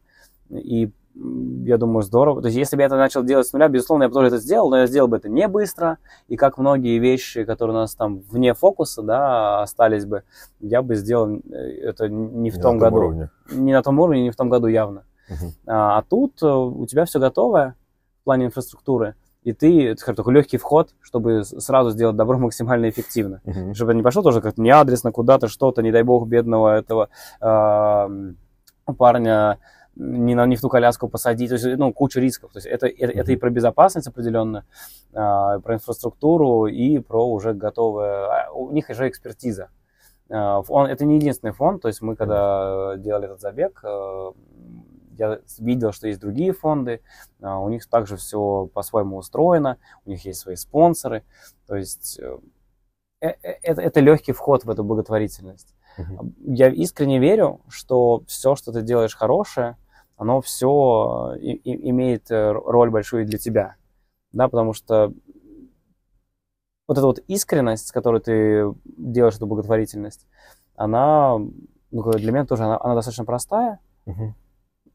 И 0.49 0.91
я 1.15 1.77
думаю, 1.77 2.01
здорово. 2.03 2.41
То 2.41 2.47
есть, 2.47 2.57
если 2.57 2.75
бы 2.75 2.81
я 2.81 2.87
это 2.87 2.97
начал 2.97 3.23
делать 3.23 3.47
с 3.47 3.53
нуля, 3.53 3.67
безусловно, 3.69 4.03
я 4.03 4.09
бы 4.09 4.13
тоже 4.13 4.27
это 4.27 4.37
сделал, 4.37 4.69
но 4.69 4.79
я 4.79 4.87
сделал 4.87 5.07
бы 5.07 5.17
это 5.17 5.29
не 5.29 5.47
быстро, 5.47 5.97
и 6.27 6.35
как 6.35 6.57
многие 6.57 6.99
вещи, 6.99 7.45
которые 7.45 7.75
у 7.75 7.79
нас 7.79 7.95
там 7.95 8.19
вне 8.19 8.53
фокуса, 8.53 9.01
да, 9.01 9.61
остались 9.61 10.05
бы, 10.05 10.23
я 10.59 10.81
бы 10.81 10.95
сделал 10.95 11.29
э, 11.37 11.55
это 11.83 12.09
не 12.09 12.49
в 12.51 12.55
Не 12.57 12.61
том 12.61 12.77
на 12.77 12.85
году. 12.85 12.97
уровне. 12.97 13.29
Не 13.49 13.73
на 13.73 13.81
том 13.81 13.99
уровне, 13.99 14.23
не 14.23 14.31
в 14.31 14.35
том 14.35 14.49
году 14.49 14.67
явно. 14.67 15.03
Мгм. 15.29 15.51
А, 15.67 15.97
а 15.99 16.03
тут 16.03 16.43
э, 16.43 16.47
у 16.47 16.85
тебя 16.85 17.05
все 17.05 17.19
готовое 17.19 17.75
в 18.21 18.23
плане 18.25 18.47
инфраструктуры, 18.47 19.15
и 19.43 19.53
ты, 19.53 19.95
скажем, 19.97 20.17
такой 20.17 20.33
легкий 20.33 20.57
вход, 20.57 20.89
чтобы 21.01 21.43
сразу 21.43 21.91
сделать 21.91 22.15
добро 22.17 22.37
максимально 22.37 22.89
эффективно. 22.89 23.41
Мгм. 23.45 23.73
Чтобы 23.73 23.93
не 23.93 24.03
пошло 24.03 24.21
тоже 24.21 24.41
как-то 24.41 24.61
неадресно 24.61 25.11
куда-то, 25.11 25.47
что-то, 25.47 25.81
не 25.81 25.91
дай 25.91 26.03
бог, 26.03 26.27
бедного 26.27 26.75
этого 26.75 27.09
парня 28.97 29.59
не, 29.95 30.35
на, 30.35 30.45
не 30.45 30.55
в 30.55 30.61
ту 30.61 30.69
коляску 30.69 31.07
посадить, 31.07 31.49
то 31.49 31.55
есть, 31.55 31.77
ну, 31.77 31.93
куча 31.93 32.19
рисков. 32.19 32.51
То 32.51 32.57
есть 32.57 32.67
это, 32.67 32.87
это, 32.87 33.11
это 33.13 33.31
и 33.31 33.35
про 33.35 33.49
безопасность 33.49 34.07
определенную, 34.07 34.63
а, 35.13 35.59
про 35.59 35.75
инфраструктуру 35.75 36.67
и 36.67 36.99
про 36.99 37.25
уже 37.27 37.53
готовое... 37.53 38.25
а, 38.25 38.51
У 38.51 38.71
них 38.71 38.89
уже 38.89 39.07
экспертиза. 39.07 39.69
А, 40.29 40.61
Он, 40.67 40.87
это 40.87 41.05
не 41.05 41.15
единственный 41.15 41.53
фонд, 41.53 41.81
то 41.81 41.87
есть 41.87 42.01
мы 42.01 42.15
когда 42.15 42.95
делали 42.97 43.25
этот 43.25 43.41
забег, 43.41 43.81
э, 43.83 44.31
я 45.17 45.39
видел, 45.59 45.91
что 45.91 46.07
есть 46.07 46.19
другие 46.19 46.51
фонды, 46.51 47.01
а, 47.41 47.59
у 47.59 47.69
них 47.69 47.87
также 47.87 48.17
все 48.17 48.69
по-своему 48.73 49.17
устроено, 49.17 49.77
у 50.05 50.09
них 50.09 50.25
есть 50.25 50.39
свои 50.39 50.55
спонсоры, 50.55 51.23
то 51.67 51.75
есть 51.75 52.19
э, 52.19 52.37
э, 53.21 53.29
э, 53.29 53.51
это, 53.61 53.81
это 53.81 53.99
легкий 54.01 54.33
вход 54.33 54.65
в 54.65 54.69
эту 54.69 54.83
благотворительность. 54.83 55.73
Мгм. 55.97 56.35
Я 56.39 56.67
искренне 56.67 57.19
верю, 57.19 57.61
что 57.69 58.23
все, 58.27 58.55
что 58.55 58.73
ты 58.73 58.81
делаешь 58.81 59.15
хорошее, 59.15 59.77
оно 60.17 60.41
все 60.41 61.35
имеет 61.37 62.31
э, 62.31 62.51
роль 62.51 62.89
большую 62.89 63.23
и 63.23 63.25
для 63.25 63.37
тебя, 63.37 63.75
да, 64.31 64.47
потому 64.47 64.73
что 64.73 65.13
вот 66.87 66.97
эта 66.97 67.05
вот 67.07 67.19
искренность, 67.27 67.87
с 67.87 67.91
которой 67.91 68.21
ты 68.21 68.73
делаешь 68.85 69.35
эту 69.35 69.47
благотворительность, 69.47 70.27
она 70.75 71.37
ну, 71.91 72.11
для 72.11 72.31
меня 72.31 72.45
тоже 72.45 72.63
она, 72.63 72.79
она 72.81 72.95
достаточно 72.95 73.25
простая, 73.25 73.79
Мгм. 74.05 74.35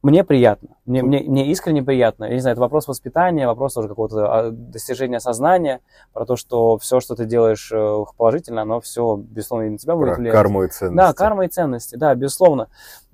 Мне 0.02 0.24
приятно, 0.24 0.76
мне, 0.86 1.02
мне, 1.02 1.20
мне 1.20 1.46
искренне 1.50 1.82
приятно. 1.82 2.24
Я 2.24 2.34
не 2.34 2.40
знаю, 2.40 2.54
это 2.54 2.60
вопрос 2.60 2.88
воспитания, 2.88 3.46
вопрос 3.46 3.74
тоже 3.74 3.88
какого-то 3.88 4.32
а, 4.32 4.50
достижения 4.50 5.20
сознания, 5.20 5.80
про 6.12 6.24
то, 6.24 6.36
что 6.36 6.78
все, 6.78 7.00
что 7.00 7.14
ты 7.14 7.26
делаешь 7.26 7.70
э, 7.70 8.04
положительно, 8.16 8.62
оно 8.62 8.80
все, 8.80 9.16
безусловно, 9.16 9.66
и 9.66 9.70
на 9.70 9.78
тебя 9.78 9.96
будет 9.96 10.08
Про 10.14 10.16
влиять. 10.16 10.32
карму 10.34 10.62
и 10.64 10.68
ценности. 10.68 10.96
Да, 10.96 11.12
карма 11.12 11.44
и 11.44 11.48
ценности, 11.48 11.96
да, 11.96 12.14
безусловно. 12.14 12.68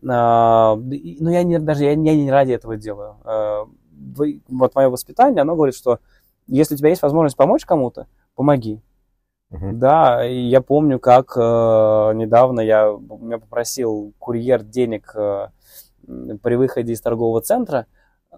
А, 0.09 0.77
Но 0.77 1.31
я 1.31 1.43
не, 1.43 1.59
даже 1.59 1.85
я, 1.85 1.95
не- 1.97 2.11
я 2.11 2.17
не 2.17 2.31
ради 2.31 2.53
этого 2.53 2.77
делаю. 2.77 3.17
А, 3.25 3.65
Вот 4.49 4.75
мое 4.75 4.89
воспитание, 4.89 5.41
оно 5.43 5.57
говорит, 5.57 5.75
что 5.75 5.99
если 6.47 6.75
у 6.75 6.79
тебя 6.79 6.91
есть 6.91 7.03
возможность 7.03 7.37
помочь 7.37 7.65
кому-то, 7.65 8.07
помоги. 8.37 8.81
Мгм. 9.51 9.79
Да, 9.79 10.25
и 10.27 10.39
я 10.41 10.61
помню, 10.61 10.99
как 10.99 11.33
э, 11.37 11.41
недавно 11.41 12.61
я 12.61 12.87
меня 13.21 13.39
попросил 13.39 14.13
курьер 14.19 14.63
денег 14.63 15.13
э, 15.15 15.49
при 16.43 16.55
выходе 16.55 16.93
из 16.93 17.01
торгового 17.01 17.41
центра, 17.41 17.87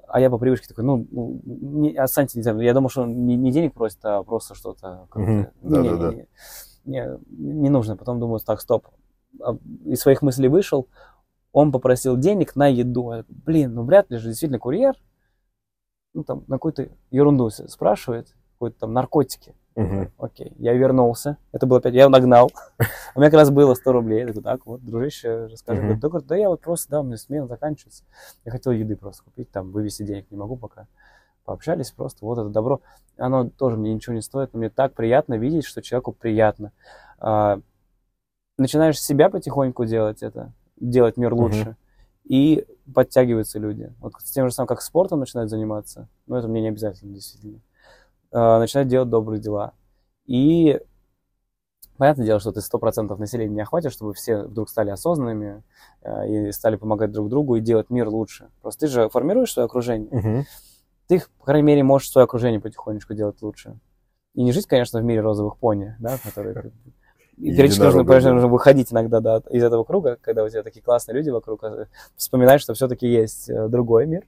а 0.06 0.20
я 0.20 0.30
по 0.30 0.38
привычке 0.38 0.68
такой, 0.68 0.84
ну, 0.84 1.06
ну, 1.10 1.40
не, 1.44 1.94
отстаньте, 1.94 2.38
не 2.38 2.42
знаю, 2.42 2.60
я 2.60 2.74
думал, 2.74 2.88
что 2.88 3.02
он 3.02 3.26
не, 3.26 3.36
не 3.36 3.52
денег 3.52 3.74
просит, 3.74 3.98
а 4.04 4.22
просто 4.22 4.54
что-то. 4.54 5.06
какое-то. 5.10 5.52
Мгм, 5.62 5.72
Не, 5.72 5.78
не, 5.78 5.90
да-да-да. 5.90 6.12
не, 6.12 6.26
не, 6.84 7.52
не 7.62 7.68
нужно. 7.68 7.96
Потом 7.96 8.20
думаю, 8.20 8.40
так, 8.40 8.60
стоп. 8.60 8.88
А, 9.42 9.56
Из 9.84 10.00
своих 10.00 10.22
мыслей 10.22 10.48
вышел, 10.48 10.88
он 11.52 11.72
попросил 11.72 12.16
денег 12.16 12.56
на 12.56 12.68
еду. 12.68 13.12
Я 13.12 13.24
Блин, 13.28 13.74
ну 13.74 13.82
вряд 13.84 14.10
ли 14.10 14.18
же 14.18 14.28
действительно 14.28 14.58
курьер, 14.58 14.94
ну 16.14 16.24
там, 16.24 16.44
на 16.46 16.56
какую-то 16.56 16.88
ерунду 17.10 17.50
спрашивает, 17.50 18.34
какой-то 18.58 18.80
там 18.80 18.92
наркотики. 18.92 19.54
Мгм. 19.76 20.10
Окей, 20.18 20.52
я 20.58 20.74
вернулся. 20.74 21.36
Это 21.52 21.66
было 21.66 21.78
опять, 21.78 21.94
я 21.94 22.02
его 22.02 22.10
нагнал. 22.10 22.50
У 23.14 23.20
меня 23.20 23.30
как 23.30 23.38
раз 23.38 23.50
было 23.50 23.74
100 23.74 23.92
рублей. 23.92 24.20
Я 24.20 24.26
такой, 24.26 24.42
так, 24.42 24.66
вот, 24.66 24.84
дружище, 24.84 25.46
расскажи. 25.46 25.80
Мгм. 25.82 26.00
Да, 26.00 26.08
да 26.08 26.36
я 26.36 26.48
вот 26.48 26.60
просто, 26.60 26.90
да, 26.90 27.00
у 27.00 27.04
меня 27.04 27.16
смена 27.16 27.46
заканчивается. 27.46 28.02
Я 28.44 28.50
хотел 28.50 28.72
еды 28.72 28.96
просто 28.96 29.22
купить, 29.22 29.50
там, 29.52 29.70
вывести 29.70 30.02
денег 30.02 30.26
не 30.30 30.36
могу 30.36 30.56
пока. 30.56 30.88
Пообщались 31.44 31.92
просто, 31.92 32.24
вот 32.26 32.38
это 32.38 32.48
добро. 32.48 32.80
Оно 33.16 33.48
тоже 33.48 33.76
мне 33.76 33.94
ничего 33.94 34.14
не 34.14 34.22
стоит, 34.22 34.52
но 34.52 34.58
мне 34.58 34.70
так 34.70 34.94
приятно 34.94 35.34
видеть, 35.34 35.64
что 35.64 35.80
человеку 35.80 36.12
приятно. 36.12 36.72
А, 37.20 37.60
начинаешь 38.58 39.00
себя 39.00 39.30
потихоньку 39.30 39.84
делать 39.84 40.22
это, 40.24 40.52
делать 40.76 41.16
мир 41.16 41.32
лучше. 41.32 41.76
И 42.24 42.66
подтягиваются 42.92 43.58
люди. 43.58 43.94
Вот 44.00 44.12
с 44.18 44.30
тем 44.32 44.48
же 44.48 44.52
самым, 44.52 44.66
как 44.66 44.82
спортом 44.82 45.20
начинают 45.20 45.48
заниматься, 45.48 46.08
ну, 46.26 46.36
это 46.36 46.48
мне 46.48 46.60
не 46.60 46.68
обязательно, 46.68 47.14
действительно. 47.14 47.60
А, 48.32 48.58
начинают 48.58 48.88
делать 48.88 49.08
добрые 49.08 49.40
дела. 49.40 49.72
И 50.26 50.80
понятное 51.96 52.26
дело, 52.26 52.40
что 52.40 52.52
ты 52.52 52.60
100% 52.60 53.18
населения 53.18 53.54
не 53.54 53.60
охватишь, 53.60 53.92
чтобы 53.92 54.14
все 54.14 54.42
вдруг 54.44 54.68
стали 54.68 54.90
осознанными 54.90 55.62
а, 56.02 56.26
и 56.26 56.52
стали 56.52 56.76
помогать 56.76 57.12
друг 57.12 57.28
другу 57.28 57.56
и 57.56 57.60
делать 57.60 57.90
мир 57.90 58.08
лучше. 58.08 58.50
Просто 58.60 58.86
ты 58.86 58.92
же 58.92 59.08
формируешь 59.08 59.52
свое 59.52 59.66
окружение. 59.66 60.10
Мгм. 60.10 60.44
Ты, 61.06 61.22
по 61.38 61.46
крайней 61.46 61.66
мере, 61.66 61.82
можешь 61.82 62.10
свое 62.10 62.24
окружение 62.24 62.60
потихонечку 62.60 63.14
делать 63.14 63.40
лучше. 63.40 63.78
И 64.34 64.42
не 64.42 64.52
жить, 64.52 64.66
конечно, 64.66 65.00
в 65.00 65.04
мире 65.04 65.20
розовых 65.20 65.56
пони, 65.56 65.96
да, 65.98 66.18
которые... 66.22 66.72
И 67.38 67.52
периодически 67.52 67.82
нужно, 67.82 68.04
конечно, 68.04 68.32
нужно 68.32 68.48
выходить 68.48 68.92
иногда 68.92 69.20
да, 69.20 69.40
из 69.50 69.62
этого 69.62 69.84
круга, 69.84 70.18
когда 70.20 70.42
у 70.42 70.48
тебя 70.48 70.64
такие 70.64 70.82
классные 70.82 71.14
люди 71.14 71.30
вокруг, 71.30 71.62
а, 71.62 71.86
вспоминать, 72.16 72.60
что 72.60 72.74
все-таки 72.74 73.06
есть 73.06 73.48
э, 73.48 73.68
другой 73.68 74.06
мир. 74.06 74.26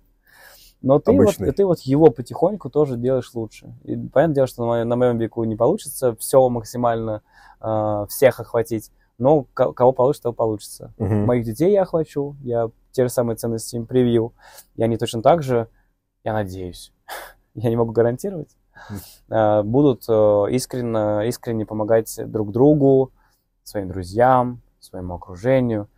Но 0.83 0.99
ты 0.99 1.13
вот, 1.13 1.37
ты 1.37 1.65
вот 1.67 1.81
его 1.81 2.11
потихоньку 2.11 2.71
тоже 2.71 2.97
делаешь 2.97 3.31
лучше. 3.35 3.75
И 3.85 3.97
понятное 3.97 4.35
дело, 4.35 4.47
что 4.47 4.63
на 4.63 4.69
моем, 4.69 4.89
на 4.89 4.97
моем 4.97 5.19
веку 5.19 5.45
не 5.45 5.57
получится 5.57 6.17
все 6.17 6.49
максимально 6.49 7.23
э, 7.61 8.07
всех 8.09 8.41
охватить, 8.41 8.91
но 9.19 9.45
ко- 9.53 9.73
кого 9.73 9.93
получится, 9.93 10.25
того 10.25 10.35
получится. 10.35 10.93
Мгм. 10.99 11.27
Моих 11.27 11.45
детей 11.45 11.73
я 11.73 11.83
охвачу, 11.83 12.37
я 12.43 12.71
те 12.93 13.05
же 13.05 13.11
самые 13.11 13.37
ценности 13.37 13.77
им 13.77 13.87
привью, 13.87 14.33
и 14.77 14.83
они 14.83 14.97
точно 14.97 15.23
так 15.23 15.43
же, 15.43 15.69
я 16.25 16.33
надеюсь, 16.33 16.93
я 17.55 17.69
не 17.69 17.77
могу 17.77 17.93
гарантировать, 17.93 18.57
э, 19.29 19.63
будут 19.63 20.05
э, 20.09 20.47
искренне, 20.51 21.29
искренне 21.29 21.67
помогать 21.67 22.19
друг 22.31 22.53
другу, 22.53 23.13
своим 23.65 23.89
друзьям, 23.89 24.63
своему 24.81 25.15
окружению, 25.15 25.89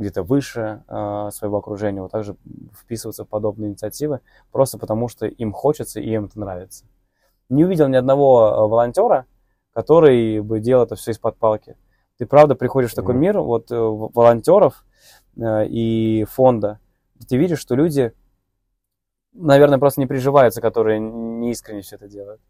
где-то 0.00 0.22
выше 0.22 0.82
э, 0.88 1.28
своего 1.32 1.58
окружения, 1.58 2.00
вот 2.00 2.10
также 2.10 2.36
вписываться 2.74 3.24
в 3.24 3.28
подобные 3.28 3.70
инициативы, 3.70 4.20
просто 4.50 4.78
потому 4.78 5.08
что 5.08 5.26
им 5.26 5.52
хочется 5.52 6.00
и 6.00 6.10
им 6.10 6.24
это 6.24 6.40
нравится. 6.40 6.86
Не 7.50 7.64
увидел 7.64 7.86
ни 7.88 7.96
одного 7.96 8.48
э, 8.48 8.68
волонтера, 8.68 9.26
который 9.72 10.40
бы 10.40 10.60
делал 10.60 10.84
это 10.84 10.96
все 10.96 11.12
из-под 11.12 11.36
палки. 11.36 11.76
Ты 12.16 12.26
правда 12.26 12.54
приходишь 12.54 12.92
в 12.92 12.94
такой 12.94 13.14
мир 13.14 13.40
вот 13.40 13.70
э, 13.70 13.76
волонтеров 13.76 14.84
э, 15.36 15.66
и 15.66 16.24
фонда, 16.24 16.80
и 17.18 17.24
ты 17.24 17.36
видишь, 17.36 17.58
что 17.58 17.74
люди, 17.74 18.14
наверное, 19.34 19.78
просто 19.78 20.00
не 20.00 20.06
приживаются, 20.06 20.62
которые 20.62 20.98
не 20.98 21.50
искренне 21.50 21.82
все 21.82 21.96
это 21.96 22.08
делают. 22.08 22.40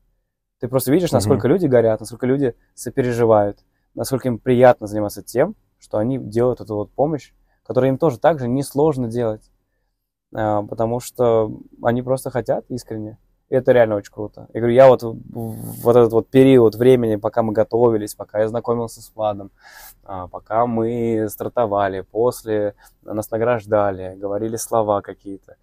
Ты 0.61 0.69
просто 0.69 0.93
видишь, 0.93 1.11
насколько 1.11 1.49
люди 1.49 1.67
горят, 1.67 2.01
насколько 2.01 2.27
люди 2.27 2.55
сопереживают, 2.75 3.59
насколько 3.95 4.29
им 4.29 4.39
приятно 4.39 4.87
заниматься 4.87 5.23
тем, 5.23 5.57
что 5.79 5.99
они 5.99 6.19
делают 6.19 6.61
эту 6.61 6.77
вот 6.77 6.93
помощь, 6.93 7.33
которую 7.71 7.91
им 7.91 7.99
тоже 7.99 8.19
также 8.19 8.49
несложно 8.49 9.07
делать, 9.07 9.49
А, 10.35 10.63
потому 10.63 10.99
что 10.99 11.53
они 11.83 12.03
просто 12.03 12.31
хотят 12.31 12.65
искренне. 12.69 13.17
И 13.49 13.55
это 13.55 13.71
реально 13.71 13.95
очень 13.95 14.13
круто. 14.13 14.49
Я 14.53 14.61
говорю, 14.61 14.75
я 14.75 14.89
вот 14.89 15.03
в- 15.05 15.83
вот 15.85 15.97
этот 15.97 16.13
вот 16.13 16.29
период 16.29 16.75
времени, 16.75 17.15
пока 17.15 17.43
мы 17.43 17.53
готовились, 17.53 18.17
пока 18.17 18.41
я 18.41 18.49
знакомился 18.49 19.01
с 19.01 19.13
Владом, 19.15 19.53
а, 20.05 20.27
пока 20.27 20.67
мы 20.67 21.29
стартовали, 21.29 22.01
после 22.01 22.75
нас 23.03 23.31
награждали, 23.31 24.17
говорили 24.17 24.57
слова 24.57 25.01
какие-то. 25.01 25.55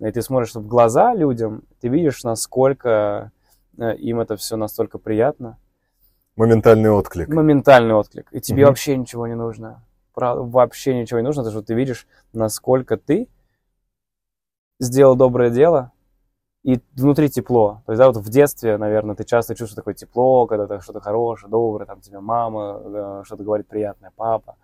И 0.00 0.10
ты 0.10 0.20
смотришь 0.20 0.54
в 0.56 0.66
глаза 0.66 1.14
людям, 1.14 1.62
ты 1.80 1.86
видишь, 1.88 2.24
насколько 2.24 3.30
э, 3.78 3.96
им 3.98 4.18
это 4.18 4.34
все 4.36 4.56
настолько 4.56 4.98
приятно. 4.98 5.58
Моментальный 6.36 6.90
отклик. 6.90 7.28
Моментальный 7.28 7.94
отклик. 7.94 8.26
И 8.32 8.40
тебе 8.40 8.62
Мгм. 8.62 8.68
вообще 8.70 8.96
ничего 8.96 9.26
не 9.28 9.36
нужно. 9.36 9.82
Вообще 10.14 10.94
ничего 10.94 11.20
не 11.20 11.26
нужно, 11.26 11.42
потому 11.42 11.60
что 11.60 11.66
ты 11.66 11.74
видишь, 11.74 12.06
насколько 12.32 12.96
ты 12.96 13.28
сделал 14.78 15.16
доброе 15.16 15.50
дело, 15.50 15.92
и 16.62 16.80
внутри 16.94 17.28
тепло. 17.28 17.82
То 17.86 17.92
есть, 17.92 17.98
да, 17.98 18.06
вот 18.06 18.16
в 18.16 18.28
детстве, 18.30 18.76
наверное, 18.76 19.16
ты 19.16 19.24
часто 19.24 19.54
чувствуешь 19.54 19.74
такое 19.74 19.94
тепло, 19.94 20.46
когда 20.46 20.66
ты 20.66 20.80
что-то 20.80 21.00
хорошее, 21.00 21.50
доброе, 21.50 21.86
там 21.86 22.00
тебе 22.00 22.20
мама 22.20 22.80
э, 22.84 23.22
что-то 23.24 23.42
говорит 23.42 23.66
приятное, 23.66 24.12
папа. 24.14 24.56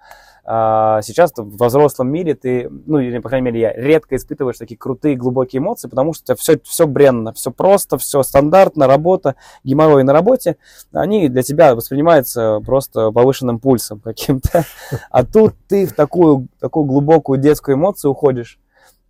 А 0.50 1.02
сейчас 1.02 1.32
в 1.36 1.62
взрослом 1.62 2.10
мире 2.10 2.34
ты, 2.34 2.70
ну, 2.86 2.98
или, 3.00 3.18
по 3.18 3.28
крайней 3.28 3.44
мере, 3.44 3.60
я 3.60 3.72
редко 3.74 4.16
испытываешь 4.16 4.56
такие 4.56 4.78
крутые, 4.78 5.14
глубокие 5.14 5.60
эмоции, 5.60 5.88
потому 5.88 6.14
что 6.14 6.22
у 6.22 6.24
тебя 6.24 6.36
все, 6.36 6.58
все 6.64 6.86
бренно, 6.86 7.34
все 7.34 7.50
просто, 7.50 7.98
все 7.98 8.22
стандартно, 8.22 8.86
работа, 8.86 9.34
геморрой 9.62 10.04
на 10.04 10.14
работе, 10.14 10.56
они 10.90 11.28
для 11.28 11.42
тебя 11.42 11.74
воспринимаются 11.74 12.60
просто 12.64 13.10
повышенным 13.10 13.58
пульсом 13.58 14.00
каким-то. 14.04 14.64
А 15.10 15.22
тут 15.22 15.54
ты 15.68 15.84
в 15.86 15.92
такую, 15.92 16.48
такую 16.60 16.86
глубокую 16.86 17.38
детскую 17.38 17.76
эмоцию 17.76 18.12
уходишь, 18.12 18.58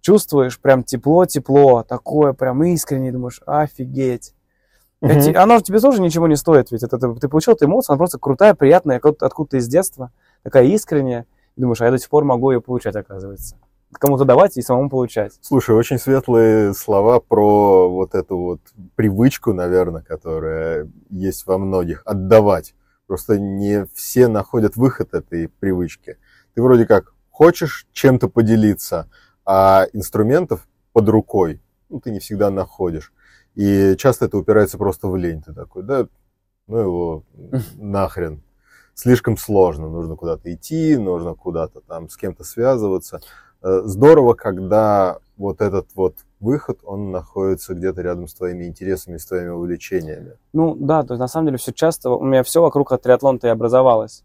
чувствуешь 0.01 0.59
прям 0.59 0.83
тепло-тепло, 0.83 1.85
такое 1.85 2.33
прям 2.33 2.65
искренне, 2.65 3.13
думаешь, 3.13 3.43
офигеть. 3.47 4.35
Эти- 5.01 5.33
оно 5.37 5.59
же 5.59 5.63
тебе 5.63 5.79
тоже 5.79 6.03
ничего 6.03 6.27
не 6.27 6.35
стоит, 6.35 6.73
ведь 6.73 6.83
это, 6.83 6.97
это- 6.97 7.15
ты 7.15 7.29
получил 7.29 7.55
эту 7.55 7.67
эмоцию, 7.67 7.93
она 7.95 7.99
просто 7.99 8.19
крутая, 8.19 8.55
приятная, 8.55 8.97
откуда- 8.97 9.25
откуда-то 9.27 9.59
из 9.59 9.69
детства, 9.69 10.11
такая 10.43 10.65
искренняя. 10.67 11.27
Думаешь, 11.57 11.81
а 11.81 11.87
я 11.87 11.91
до 11.91 11.99
сих 11.99 12.09
пор 12.09 12.25
могу 12.25 12.51
ее 12.51 12.61
получать, 12.61 12.97
оказывается. 12.97 13.57
Кому-то 13.93 14.25
давать 14.25 14.57
и 14.57 14.63
самому 14.63 14.91
получать. 14.91 15.39
Слушай, 15.41 15.75
очень 15.75 15.99
светлые 15.99 16.75
слова 16.75 17.21
про 17.21 17.89
вот 17.91 18.15
эту 18.15 18.37
вот 18.37 18.61
привычку, 18.97 19.53
наверное, 19.53 20.03
которая 20.03 20.91
есть 21.11 21.47
во 21.47 21.59
многих, 21.59 22.03
отдавать. 22.05 22.75
Просто 23.07 23.39
не 23.39 23.87
все 23.95 24.29
находят 24.29 24.77
выход 24.77 25.15
этой 25.15 25.49
привычки. 25.49 26.19
Ты 26.55 26.63
вроде 26.63 26.87
как 26.87 27.15
хочешь 27.31 27.87
чем-то 27.93 28.29
поделиться, 28.29 29.09
а 29.47 29.87
инструментов 29.93 30.69
под 30.93 31.09
рукой 31.09 31.63
ну, 31.89 32.01
ты 32.01 32.11
не 32.11 32.21
всегда 32.21 32.51
находишь. 32.51 33.13
И 33.55 33.97
часто 33.97 34.27
это 34.27 34.39
упирается 34.39 34.79
просто 34.79 35.09
в 35.09 35.17
лень. 35.17 35.43
Ты 35.43 35.53
такой, 35.53 35.83
да, 35.83 36.07
ну 36.67 36.79
его 36.79 37.25
нахрен. 37.77 38.43
Слишком 38.99 39.37
сложно, 39.37 39.89
нужно 39.89 40.17
куда-то 40.17 40.53
идти, 40.53 40.97
нужно 40.97 41.35
куда-то 41.35 41.83
там 41.83 42.09
с 42.09 42.17
кем-то 42.17 42.43
связываться. 42.43 43.21
Э, 43.63 43.83
Здорово, 43.85 44.35
когда 44.35 45.19
вот 45.37 45.61
этот 45.61 45.87
вот 45.95 46.17
выход, 46.41 46.81
он 46.83 47.13
находится 47.13 47.75
где-то 47.75 48.03
рядом 48.03 48.27
с 48.27 48.35
твоими 48.35 48.65
интересами, 48.65 49.19
с 49.19 49.25
твоими 49.27 49.51
увлечениями. 49.51 50.33
Ну 50.53 50.75
да, 50.75 51.05
то 51.05 51.15
есть 51.15 51.21
на 51.21 51.29
самом 51.29 51.47
деле 51.47 51.59
все 51.59 51.73
часто, 51.73 52.11
у 52.11 52.25
меня 52.25 52.43
все 52.43 52.61
вокруг 52.61 52.91
от 52.91 53.03
триатлона-то 53.03 53.47
и 53.47 53.51
образовалось. 53.51 54.25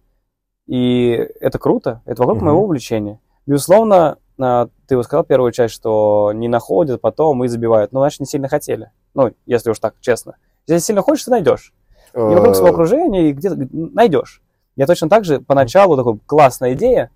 И 0.65 1.11
это 1.39 1.59
круто, 1.59 2.01
это 2.05 2.23
вокруг 2.23 2.37
Мгм. 2.37 2.45
моего 2.47 2.63
увлечения. 2.63 3.19
Безусловно, 3.45 4.17
а, 4.39 4.69
ты 4.87 4.97
вот 4.97 5.05
сказал 5.05 5.23
первую 5.23 5.51
часть, 5.51 5.75
что 5.75 6.31
не 6.33 6.47
находят, 6.47 6.99
потом 6.99 7.43
и 7.43 7.47
забивают. 7.47 7.91
Ну, 7.91 7.99
значит, 7.99 8.21
не 8.21 8.25
сильно 8.25 8.47
хотели. 8.47 8.89
Ну, 9.13 9.33
если 9.45 9.69
уж 9.69 9.77
так, 9.77 9.93
честно. 10.01 10.37
Если 10.65 10.83
сильно 10.83 11.03
хочешь, 11.03 11.25
ты 11.25 11.29
найдешь. 11.29 11.75
И 12.15 12.19
вокруг 12.19 12.55
своего 12.55 12.69
Э, 12.69 12.73
окружения, 12.73 13.29
и 13.29 13.33
где-то 13.33 13.67
найдешь. 13.71 14.42
Я 14.75 14.87
точно 14.87 15.09
так 15.09 15.23
же 15.25 15.39
поначалу 15.39 15.95
такой 15.95 16.19
классная 16.25 16.73
идея, 16.73 17.11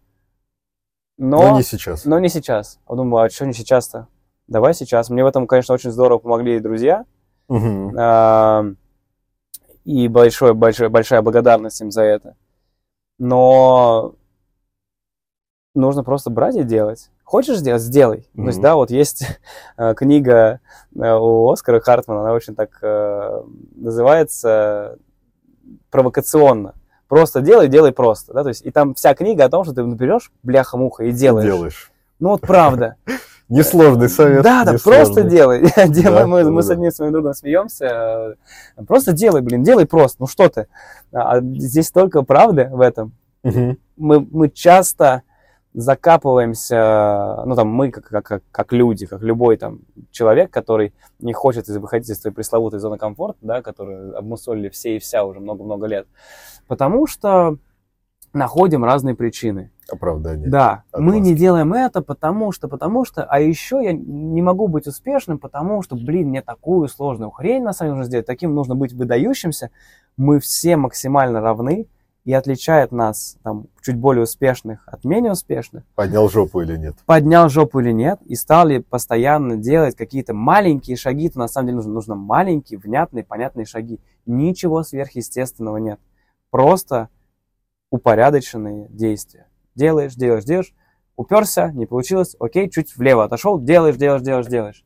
Но, 1.18 1.42
Но 1.52 1.58
не 1.58 1.64
сейчас. 1.64 2.06
но 2.06 2.20
не 2.20 2.30
сейчас. 2.30 2.80
Я 2.88 2.96
думаю, 2.96 3.24
а 3.26 3.30
что 3.30 3.46
не 3.46 3.54
сейчас-то? 3.54 4.08
Давай 4.48 4.74
сейчас. 4.74 5.10
Мне 5.10 5.24
в 5.24 5.28
этом, 5.28 5.48
конечно, 5.48 5.74
очень 5.74 5.92
здорово 5.92 6.20
помогли 6.20 6.60
друзья. 6.60 7.06
Мгм. 7.50 7.96
А, 7.98 8.66
И 9.84 10.08
большое, 10.08 10.54
большое, 10.54 10.90
большая 10.90 11.22
благодарность 11.22 11.82
им 11.82 11.92
за 11.92 12.04
это. 12.04 12.36
Но 13.18 14.14
нужно 15.74 16.04
просто 16.04 16.30
брать 16.30 16.56
и 16.56 16.64
делать. 16.64 17.10
Хочешь 17.24 17.58
сделать, 17.58 17.82
сделай. 17.82 18.28
То 18.36 18.44
есть, 18.48 18.62
да, 18.62 18.76
вот 18.76 18.90
есть 18.92 19.26
э, 19.78 19.94
книга 19.96 20.60
э, 20.96 21.14
у 21.14 21.50
Оскара 21.52 21.80
Хартмана, 21.82 22.22
она 22.22 22.34
очень 22.34 22.56
так 22.56 22.78
э, 22.82 23.44
называется 23.76 24.98
провокационно. 25.90 26.74
Просто 27.08 27.42
делай, 27.42 27.68
делай 27.68 27.92
просто. 27.92 28.34
Да? 28.34 28.44
То 28.44 28.50
есть, 28.50 28.66
и 28.66 28.72
там 28.72 28.94
вся 28.94 29.14
книга 29.14 29.46
о 29.46 29.50
том, 29.50 29.64
что 29.64 29.74
ты 29.74 29.84
берешь 29.84 30.32
бляха-муха 30.44 31.06
и 31.06 31.12
делаешь. 31.12 31.46
Делаешь. 31.46 31.92
Ну 32.20 32.30
вот 32.30 32.42
правда. 32.42 32.96
Несложный 33.50 34.10
совет. 34.10 34.44
Да, 34.44 34.66
да, 34.66 34.76
просто 34.84 35.24
делай. 35.24 35.62
Делай, 35.88 36.20
Да, 36.20 36.28
мы, 36.28 36.44
да, 36.44 36.52
мы 36.52 36.64
с 36.64 36.70
одним 36.70 36.92
своим 36.92 37.14
другом 37.14 37.34
смеемся. 37.34 38.36
Просто 38.88 39.14
делай, 39.14 39.42
блин, 39.42 39.64
делай 39.64 39.86
просто. 39.86 40.18
Ну 40.20 40.28
что 40.28 40.50
ты? 40.50 40.68
А 41.14 41.40
здесь 41.40 41.88
столько 41.88 42.24
правды 42.24 42.70
в 42.70 42.82
этом. 42.82 43.14
Мы, 43.44 44.20
мы 44.20 44.50
часто 44.50 45.24
закапываемся, 45.78 47.44
ну 47.46 47.56
там 47.56 47.68
мы 47.68 47.92
как, 47.92 48.24
как, 48.24 48.42
как, 48.52 48.74
люди, 48.74 49.06
как 49.06 49.22
любой 49.22 49.58
там 49.58 49.82
человек, 50.12 50.50
который 50.50 50.94
не 51.20 51.34
хочет 51.34 51.68
выходить 51.68 52.10
из 52.10 52.20
той 52.20 52.32
пресловутой 52.32 52.80
зоны 52.80 52.98
комфорта, 52.98 53.38
да, 53.42 53.62
которую 53.62 54.18
обмусолили 54.18 54.70
все 54.70 54.96
и 54.96 55.00
вся 55.00 55.24
уже 55.24 55.40
много-много 55.40 55.86
лет, 55.86 56.08
потому 56.68 57.08
что 57.08 57.58
находим 58.34 58.84
разные 58.84 59.16
причины. 59.16 59.72
Оправдание. 59.90 60.50
Да, 60.50 60.84
мы 60.94 61.14
не 61.20 61.30
Отмазки. 61.32 61.40
делаем 61.40 61.74
это, 61.74 62.02
потому 62.02 62.52
что, 62.52 62.68
потому 62.68 63.06
что, 63.06 63.24
а 63.24 63.40
еще 63.40 63.82
я 63.84 63.94
не 63.94 64.42
могу 64.42 64.68
быть 64.68 64.86
успешным, 64.86 65.40
потому 65.40 65.82
что, 65.82 65.96
блин, 65.96 66.28
мне 66.30 66.42
такую 66.42 66.88
сложную 66.90 67.32
хрень 67.32 67.64
на 67.64 67.72
самом 67.74 67.92
деле 67.92 67.98
нужно 67.98 68.10
сделать, 68.10 68.26
таким 68.26 68.54
нужно 68.54 68.76
быть 68.76 68.92
выдающимся. 68.94 69.72
Мы 70.18 70.40
все 70.40 70.76
максимально 70.76 71.40
равны, 71.40 71.88
и 72.26 72.34
отличает 72.34 72.92
нас 72.92 73.38
там, 73.42 73.68
чуть 73.82 73.96
более 73.96 74.24
успешных 74.24 74.86
от 74.86 75.06
менее 75.06 75.32
успешных, 75.32 75.86
Поднял 75.96 76.28
жопу 76.28 76.60
или 76.60 76.76
нет? 76.76 76.98
поднял 77.06 77.48
жопу 77.48 77.80
или 77.80 77.94
нет, 77.94 78.20
и 78.26 78.36
стали 78.36 78.80
постоянно 78.80 79.56
делать 79.56 79.96
какие-то 79.96 80.34
маленькие 80.34 80.98
шаги, 80.98 81.30
то 81.30 81.40
на 81.40 81.48
самом 81.48 81.68
деле 81.68 81.78
нужно, 81.78 81.94
нужно 81.94 82.16
маленькие, 82.16 82.80
внятные, 82.80 83.24
понятные 83.24 83.66
шаги. 83.66 84.02
Ничего 84.26 84.84
сверхъестественного 84.84 85.78
нет. 85.78 86.02
Просто 86.58 87.10
упорядоченные 87.92 88.88
действия. 88.90 89.46
Делаешь, 89.76 90.16
делаешь, 90.16 90.44
делаешь, 90.44 90.74
уперся, 91.16 91.72
не 91.72 91.86
получилось, 91.86 92.36
окей, 92.40 92.68
чуть 92.72 92.98
влево 92.98 93.26
отошел, 93.26 93.60
делаешь, 93.60 93.96
делаешь, 93.96 94.24
делаешь, 94.24 94.48
делаешь. 94.48 94.84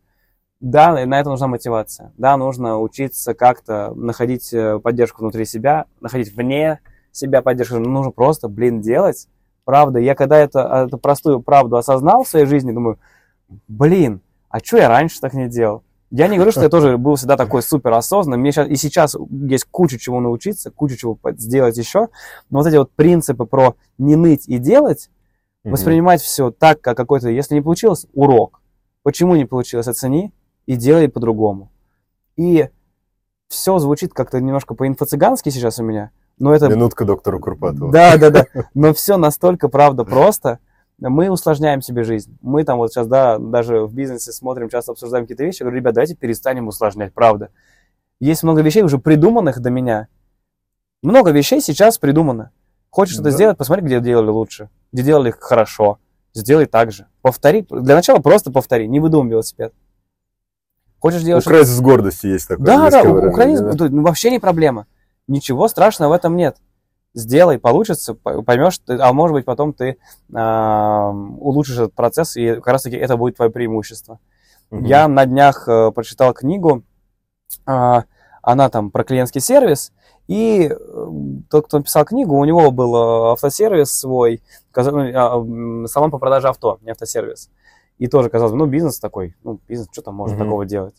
Да, 0.59 0.91
на 1.05 1.17
это 1.17 1.29
нужна 1.29 1.47
мотивация. 1.47 2.11
Да, 2.17 2.35
нужно 2.35 2.77
учиться 2.77 3.33
как-то 3.33 3.93
находить 3.95 4.53
э, 4.53 4.79
поддержку 4.79 5.21
внутри 5.21 5.45
себя, 5.45 5.85
находить 6.01 6.35
вне 6.35 6.81
себя 7.13 7.41
поддержку. 7.41 7.79
Нужно 7.79 8.11
просто, 8.11 8.49
блин, 8.49 8.81
делать. 8.81 9.29
Правда, 9.63 9.99
я 9.99 10.13
когда 10.13 10.39
это, 10.39 10.87
эту 10.87 10.97
простую 10.97 11.41
правду 11.41 11.77
осознал 11.77 12.25
в 12.25 12.27
своей 12.27 12.47
жизни, 12.47 12.73
думаю, 12.73 12.99
блин, 13.69 14.19
а 14.49 14.59
что 14.59 14.75
я 14.75 14.89
раньше 14.89 15.21
так 15.21 15.33
не 15.33 15.47
делал? 15.47 15.85
Я 16.11 16.27
не 16.27 16.35
говорю, 16.35 16.51
что 16.51 16.61
я 16.61 16.69
тоже 16.69 16.97
был 16.97 17.15
всегда 17.15 17.37
такой 17.37 17.63
супер 17.63 17.93
осознанный. 17.93 18.37
Мне 18.37 18.51
сейчас, 18.51 18.67
и 18.67 18.75
сейчас 18.75 19.15
есть 19.29 19.65
куча 19.71 19.97
чего 19.97 20.19
научиться, 20.19 20.69
куча 20.69 20.97
чего 20.97 21.17
сделать 21.37 21.77
еще. 21.77 22.09
Но 22.49 22.59
вот 22.59 22.67
эти 22.67 22.75
вот 22.75 22.91
принципы 22.91 23.45
про 23.45 23.75
не 23.97 24.15
ныть 24.17 24.47
и 24.47 24.57
делать, 24.57 25.09
Мгм. 25.63 25.73
воспринимать 25.73 26.21
все 26.21 26.51
так, 26.51 26.81
как 26.81 26.97
какой-то, 26.97 27.29
если 27.29 27.55
не 27.55 27.61
получилось, 27.61 28.07
урок. 28.13 28.61
Почему 29.03 29.35
не 29.35 29.45
получилось, 29.45 29.87
оцени 29.87 30.33
и 30.65 30.75
делай 30.75 31.07
по-другому. 31.07 31.71
И 32.35 32.69
все 33.47 33.77
звучит 33.79 34.13
как-то 34.13 34.39
немножко 34.41 34.73
по-инфо-цыгански 34.73 35.49
сейчас 35.49 35.79
у 35.79 35.83
меня, 35.83 36.11
но 36.39 36.53
это... 36.53 36.67
Минутка 36.67 37.05
доктору 37.05 37.39
Курпатову. 37.39 37.91
Да, 37.91 38.17
да, 38.17 38.29
да. 38.31 38.45
Но 38.73 38.93
все 38.93 39.17
настолько, 39.17 39.69
правда, 39.69 40.03
просто. 40.03 40.59
Мы 41.09 41.29
усложняем 41.31 41.81
себе 41.81 42.03
жизнь. 42.03 42.37
Мы 42.41 42.63
там 42.63 42.77
вот 42.77 42.91
сейчас, 42.91 43.07
да, 43.07 43.39
даже 43.39 43.81
в 43.85 43.93
бизнесе 43.93 44.31
смотрим, 44.31 44.69
часто 44.69 44.91
обсуждаем 44.91 45.23
какие-то 45.25 45.43
вещи. 45.43 45.61
Я 45.61 45.65
говорю, 45.65 45.77
ребят, 45.79 45.95
давайте 45.95 46.15
перестанем 46.15 46.67
усложнять, 46.67 47.11
правда. 47.13 47.49
Есть 48.19 48.43
много 48.43 48.61
вещей 48.61 48.83
уже 48.83 48.99
придуманных 48.99 49.59
до 49.59 49.71
меня. 49.71 50.07
Много 51.01 51.31
вещей 51.31 51.59
сейчас 51.59 51.97
придумано. 51.97 52.51
Хочешь 52.91 53.13
что-то 53.15 53.29
Да. 53.29 53.35
сделать, 53.35 53.57
посмотри, 53.57 53.83
где 53.83 53.99
делали 53.99 54.29
лучше, 54.29 54.69
где 54.91 55.01
делали 55.01 55.31
хорошо. 55.37 55.97
Сделай 56.33 56.65
так 56.67 56.91
же. 56.91 57.07
Повтори. 57.23 57.65
Для 57.69 57.95
начала 57.95 58.19
просто 58.19 58.51
повтори. 58.51 58.87
Не 58.87 58.99
выдумывай 58.99 59.31
велосипед. 59.31 59.73
Хочешь 60.99 61.23
делать 61.23 61.43
что-то 61.43 61.55
Украсть 61.57 61.71
с 61.75 61.81
гордостью 61.81 62.31
есть 62.31 62.47
такое. 62.47 62.65
да, 62.65 62.77
да, 62.77 62.83
английское 62.99 63.09
у- 63.09 63.13
выражение, 63.13 63.33
украинский, 63.33 63.77
да. 63.79 63.95
ну, 63.95 64.01
вообще 64.03 64.29
не 64.29 64.39
проблема. 64.39 64.85
Ничего 65.27 65.67
страшного 65.67 66.11
в 66.11 66.13
этом 66.13 66.35
нет. 66.35 66.57
Сделай, 67.13 67.59
получится, 67.59 68.13
поймешь, 68.13 68.77
ты- 68.79 68.97
а 68.97 69.11
может 69.11 69.33
быть 69.33 69.45
потом 69.45 69.73
ты 69.73 69.97
а, 70.33 71.11
улучшишь 71.11 71.75
этот 71.77 71.93
процесс, 71.93 72.37
и 72.37 72.55
как 72.55 72.67
раз 72.67 72.83
таки 72.83 72.95
это 72.95 73.17
будет 73.17 73.35
твое 73.35 73.51
преимущество. 73.51 74.19
Мгм. 74.69 74.85
Я 74.85 75.07
на 75.09 75.25
днях 75.25 75.67
э, 75.67 75.91
прочитал 75.91 76.33
книгу, 76.33 76.83
а, 77.65 78.05
она 78.41 78.69
там 78.69 78.91
про 78.91 79.03
клиентский 79.03 79.41
сервис, 79.41 79.91
и 80.27 80.69
э, 80.71 81.07
тот, 81.49 81.65
кто 81.65 81.79
написал 81.79 82.05
книгу, 82.05 82.37
у 82.37 82.45
него 82.45 82.71
был 82.71 82.95
э, 82.95 83.31
автосервис 83.33 83.91
свой, 83.91 84.41
ну, 84.73 85.11
а, 85.13 85.87
салон 85.87 86.11
по 86.11 86.17
продаже 86.17 86.47
авто, 86.47 86.79
не 86.81 86.91
автосервис. 86.91 87.49
И 87.97 88.07
тоже 88.07 88.29
казалось 88.29 88.53
бы, 88.53 88.57
ну, 88.59 88.65
бизнес 88.67 88.99
такой, 88.99 89.35
ну, 89.43 89.59
бизнес, 89.67 89.89
что 89.91 90.01
там 90.01 90.15
можно 90.15 90.37
Мгм. 90.37 90.45
такого 90.45 90.65
делать? 90.65 90.95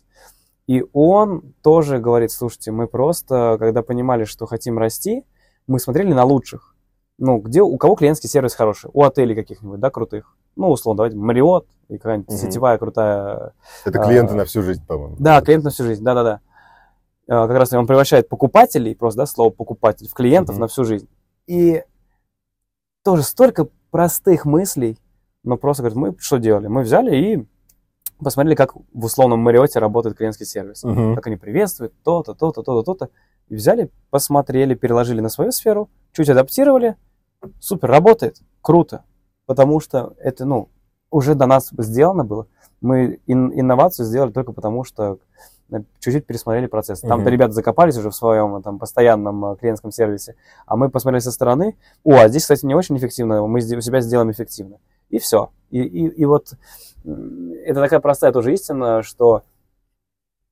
И 0.67 0.85
он 0.93 1.53
тоже 1.63 1.97
говорит, 1.97 2.31
слушайте, 2.31 2.71
мы 2.71 2.87
просто, 2.87 3.57
когда 3.59 3.81
понимали, 3.81 4.25
что 4.25 4.45
хотим 4.45 4.77
расти, 4.77 5.25
мы 5.67 5.79
смотрели 5.79 6.13
на 6.13 6.23
лучших. 6.25 6.75
Ну, 7.19 7.37
где, 7.37 7.61
у 7.61 7.77
кого 7.77 7.95
клиентский 7.95 8.27
сервис 8.29 8.55
хороший? 8.55 8.89
У 8.93 9.03
отелей 9.03 9.35
каких-нибудь, 9.35 9.79
да, 9.79 9.89
крутых. 9.89 10.35
Ну, 10.55 10.69
условно, 10.69 10.97
давайте, 10.97 11.17
Мариот 11.17 11.67
и 11.89 11.97
какая-нибудь 11.97 12.29
Мгм. 12.29 12.37
сетевая 12.37 12.77
крутая 12.77 13.53
Это 13.85 13.99
клиенты 13.99 14.33
а, 14.33 14.37
на 14.37 14.45
всю 14.45 14.61
жизнь, 14.63 14.83
по-моему. 14.85 15.15
да, 15.19 15.41
клиент 15.41 15.63
на 15.63 15.69
всю 15.69 15.83
жизнь, 15.83 16.03
да-да-да. 16.03 16.39
А, 17.29 17.47
Как 17.47 17.57
раз 17.57 17.71
он 17.73 17.87
превращает 17.87 18.29
покупателей, 18.29 18.95
просто, 18.95 19.19
да, 19.19 19.25
слово 19.25 19.51
покупатель, 19.51 20.07
в 20.09 20.13
клиентов 20.13 20.55
Мгм. 20.55 20.61
на 20.61 20.67
всю 20.67 20.83
жизнь. 20.85 21.07
И 21.47 21.83
тоже 23.03 23.23
столько 23.23 23.67
простых 23.91 24.45
мыслей, 24.45 24.97
но 25.43 25.57
просто, 25.57 25.83
говорит, 25.83 25.97
мы 25.97 26.15
что 26.19 26.37
делали? 26.37 26.67
Мы 26.67 26.81
взяли 26.81 27.15
и 27.15 27.47
посмотрели, 28.19 28.55
как 28.55 28.75
в 28.75 29.05
условном 29.05 29.39
Мариоте 29.41 29.79
работает 29.79 30.17
клиентский 30.17 30.45
сервис. 30.45 30.83
Мгм. 30.83 31.15
Как 31.15 31.27
они 31.27 31.35
приветствуют, 31.35 31.93
то-то, 32.03 32.33
то-то, 32.33 32.63
то-то, 32.63 32.83
то-то. 32.83 33.09
И 33.49 33.55
взяли, 33.55 33.89
посмотрели, 34.09 34.73
переложили 34.73 35.21
на 35.21 35.29
свою 35.29 35.51
сферу, 35.51 35.89
чуть 36.11 36.29
адаптировали. 36.29 36.95
Супер, 37.59 37.89
работает, 37.89 38.37
круто. 38.61 39.03
Потому 39.45 39.79
что 39.79 40.13
это, 40.19 40.45
ну, 40.45 40.69
уже 41.11 41.35
до 41.35 41.45
нас 41.45 41.69
сделано 41.77 42.23
было. 42.23 42.47
Мы 42.81 43.19
ин- 43.27 43.51
инновацию 43.53 44.05
сделали 44.05 44.31
только 44.31 44.51
потому, 44.53 44.83
что 44.83 45.19
э, 45.71 45.77
чуть-чуть 45.99 46.25
пересмотрели 46.25 46.67
процесс. 46.67 47.01
Там-то 47.01 47.17
Мгм. 47.25 47.29
ребята 47.29 47.53
закопались 47.53 47.97
уже 47.97 48.09
в 48.09 48.15
своем 48.15 48.55
э, 48.55 48.61
там, 48.61 48.79
постоянном 48.79 49.45
э, 49.45 49.55
клиентском 49.57 49.91
сервисе, 49.91 50.35
а 50.65 50.75
мы 50.75 50.89
посмотрели 50.89 51.21
со 51.21 51.31
стороны, 51.31 51.77
о, 52.03 52.15
а 52.15 52.27
здесь, 52.29 52.43
кстати, 52.43 52.65
не 52.65 52.75
очень 52.75 52.97
эффективно, 52.97 53.45
мы 53.45 53.59
у 53.59 53.81
себя 53.81 54.01
сделаем 54.01 54.31
эффективно. 54.31 54.77
И 55.09 55.19
все. 55.19 55.51
И, 55.69 55.81
и, 55.81 56.07
и 56.07 56.25
вот 56.25 56.53
это 57.03 57.81
такая 57.81 57.99
простая 57.99 58.31
тоже 58.31 58.53
истина, 58.53 59.03
что 59.03 59.43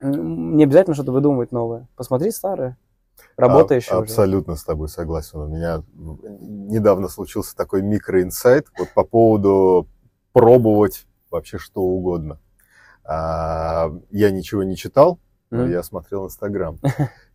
не 0.02 0.64
обязательно 0.64 0.93
что-то 0.95 1.12
выдумывать 1.12 1.52
новое. 1.52 1.88
Посмотри 1.95 2.32
старое, 2.32 2.78
работающее 3.38 3.93
А- 3.93 3.99
уже. 3.99 4.06
Абсолютно 4.06 4.56
с 4.56 4.64
тобой 4.64 4.89
согласен. 4.89 5.39
У 5.39 5.47
меня 5.47 5.84
недавно 5.93 7.08
случился 7.08 7.56
такой 7.56 7.82
микроинсайт 7.82 8.68
вот 8.78 8.89
по 8.93 9.04
поводу 9.04 9.88
пробовать 10.34 11.06
вообще 11.30 11.58
что 11.58 11.82
угодно. 11.82 12.39
А, 13.04 13.91
я 14.12 14.32
ничего 14.32 14.64
не 14.64 14.76
читал, 14.76 15.20
но 15.49 15.64
Мгм. 15.64 15.72
я 15.72 15.84
смотрел 15.84 16.26
Инстаграм. 16.26 16.78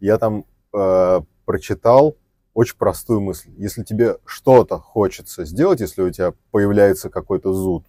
Я 0.00 0.18
там 0.18 0.44
э, 0.72 1.20
прочитал 1.44 2.16
очень 2.52 2.76
простую 2.76 3.20
мысль. 3.20 3.50
Если 3.56 3.82
тебе 3.82 4.16
что-то 4.24 4.78
хочется 4.78 5.44
сделать, 5.44 5.80
если 5.80 6.02
у 6.02 6.10
тебя 6.10 6.32
появляется 6.50 7.08
какой-то 7.10 7.52
зуд, 7.52 7.86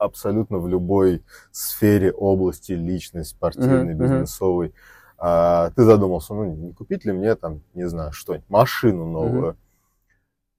абсолютно 0.00 0.58
в 0.58 0.66
любой 0.66 1.22
сфере, 1.52 2.10
области, 2.10 2.72
личной, 2.72 3.24
спортивной, 3.24 3.94
мгм. 3.94 3.98
бизнесовой, 3.98 4.74
а, 5.18 5.70
ты 5.76 5.84
задумался, 5.84 6.34
ну, 6.34 6.44
не 6.44 6.72
купить 6.72 7.04
ли 7.04 7.12
мне 7.12 7.34
там, 7.36 7.60
не 7.74 7.86
знаю, 7.86 8.12
что-нибудь, 8.12 8.48
машину 8.48 9.06
новую. 9.06 9.56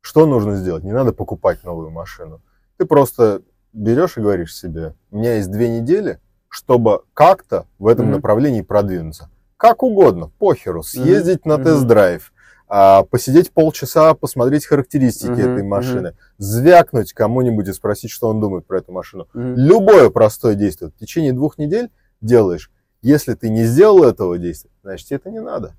Что 0.02 0.26
нужно 0.26 0.56
сделать? 0.56 0.84
Не 0.84 0.94
надо 0.94 1.12
покупать 1.14 1.64
новую 1.64 1.89
машину. 1.89 2.42
Ты 2.78 2.86
просто 2.86 3.42
берешь 3.74 4.18
и 4.18 4.22
говоришь 4.22 4.56
себе, 4.56 4.94
у 5.10 5.18
меня 5.18 5.36
есть 5.36 5.52
две 5.52 5.70
недели, 5.80 6.20
чтобы 6.48 7.02
как-то 7.14 7.66
в 7.80 7.88
этом 7.88 8.06
Мгм. 8.06 8.16
направлении 8.16 8.62
продвинуться. 8.62 9.30
Как 9.58 9.84
угодно, 9.84 10.32
похеру, 10.39 10.84
съездить 10.84 11.46
на 11.46 11.56
Мгм. 11.56 11.64
тест-драйв, 11.64 12.31
а, 12.74 13.03
посидеть 13.03 13.51
полчаса, 13.51 14.13
посмотреть 14.13 14.65
характеристики 14.65 15.32
Мгм, 15.32 15.41
этой 15.41 15.63
машины, 15.63 16.15
звякнуть 16.38 17.11
кому-нибудь 17.11 17.67
и 17.67 17.74
спросить, 17.74 18.11
что 18.11 18.30
он 18.30 18.39
думает 18.39 18.65
про 18.65 18.78
эту 18.78 18.93
машину. 18.93 19.28
Мгм. 19.34 19.55
Любое 19.57 20.09
простое 20.09 20.55
действие 20.55 20.89
в 20.89 20.97
течение 20.97 21.34
двух 21.34 21.57
недель 21.57 21.89
делаешь. 22.22 22.72
Если 23.01 23.34
ты 23.34 23.49
не 23.49 23.65
сделал 23.65 24.05
этого 24.05 24.38
действия, 24.38 24.72
значит, 24.84 25.05
тебе 25.05 25.17
это 25.17 25.30
не 25.30 25.41
надо. 25.41 25.74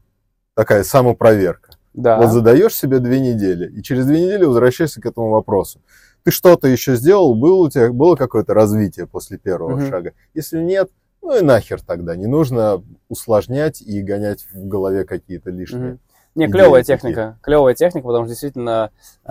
Такая 0.55 0.85
самопроверка. 0.85 1.71
Да. 1.95 2.19
Вот 2.19 2.31
задаешь 2.31 2.75
себе 2.75 2.99
две 2.99 3.21
недели, 3.21 3.73
и 3.73 3.83
через 3.83 4.05
две 4.05 4.21
недели 4.27 4.45
возвращаешься 4.45 5.01
к 5.01 5.07
этому 5.07 5.31
вопросу. 5.31 5.81
Ты 6.25 6.31
что-то 6.31 6.69
еще 6.69 6.97
сделал, 6.97 7.35
было 7.35 7.69
у 7.69 7.71
тебя 7.71 7.91
было 7.91 8.17
какое-то 8.17 8.53
развитие 8.53 9.07
после 9.07 9.39
первого 9.39 9.77
Мгм. 9.77 9.89
шага? 9.89 10.13
Если 10.35 10.59
нет, 10.61 10.91
ну 11.23 11.39
и 11.39 11.43
нахер 11.43 11.81
тогда. 11.81 12.17
Не 12.17 12.27
нужно 12.27 12.85
усложнять 13.09 13.81
и 13.81 14.03
гонять 14.03 14.45
в 14.53 14.67
голове 14.69 15.07
какие-то 15.07 15.49
лишние. 15.49 15.93
Мгм. 15.93 15.99
Не, 16.35 16.49
клевая 16.49 16.83
техника. 16.83 17.39
Клевая 17.43 17.75
техника, 17.75 18.07
потому 18.07 18.25
что 18.25 18.31
действительно, 18.31 18.91
э, 19.25 19.31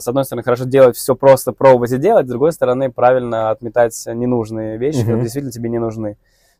с 0.00 0.06
одной 0.06 0.24
стороны, 0.24 0.42
хорошо 0.44 0.64
делать 0.64 0.96
все 0.96 1.14
просто, 1.16 1.52
пробовать 1.52 1.90
и 1.92 1.98
делать, 1.98 2.26
с 2.26 2.30
другой 2.30 2.52
стороны, 2.52 2.90
правильно 2.90 3.50
отметать 3.50 4.00
ненужные 4.06 4.76
вещи, 4.78 4.98
Мгм. 4.98 5.04
которые 5.06 5.22
действительно 5.24 5.52
тебе 5.52 5.68
не 5.70 5.78
нужны. 5.78 6.16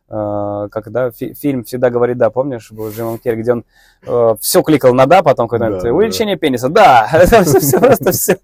Э, 0.08 0.68
как, 0.70 0.90
да, 0.92 1.10
фи- 1.10 1.34
фильм 1.34 1.64
«Всегда 1.64 1.90
говорит 1.90 2.16
да», 2.16 2.30
помнишь, 2.30 2.70
был 2.70 2.90
Джимом 2.90 3.18
Керри, 3.18 3.42
где 3.42 3.52
он 3.54 3.64
все 4.40 4.62
кликал 4.62 4.94
на 4.94 5.06
«да», 5.06 5.22
потом 5.22 5.48
когда-нибудь 5.48 5.82
Да, 5.82 5.92
увеличение 5.92 6.36
пениса, 6.36 6.68
да, 6.68 7.08
Это 7.12 7.42
всё- 7.42 7.58
всё 7.58 7.80
просто 7.80 8.12
все, 8.12 8.38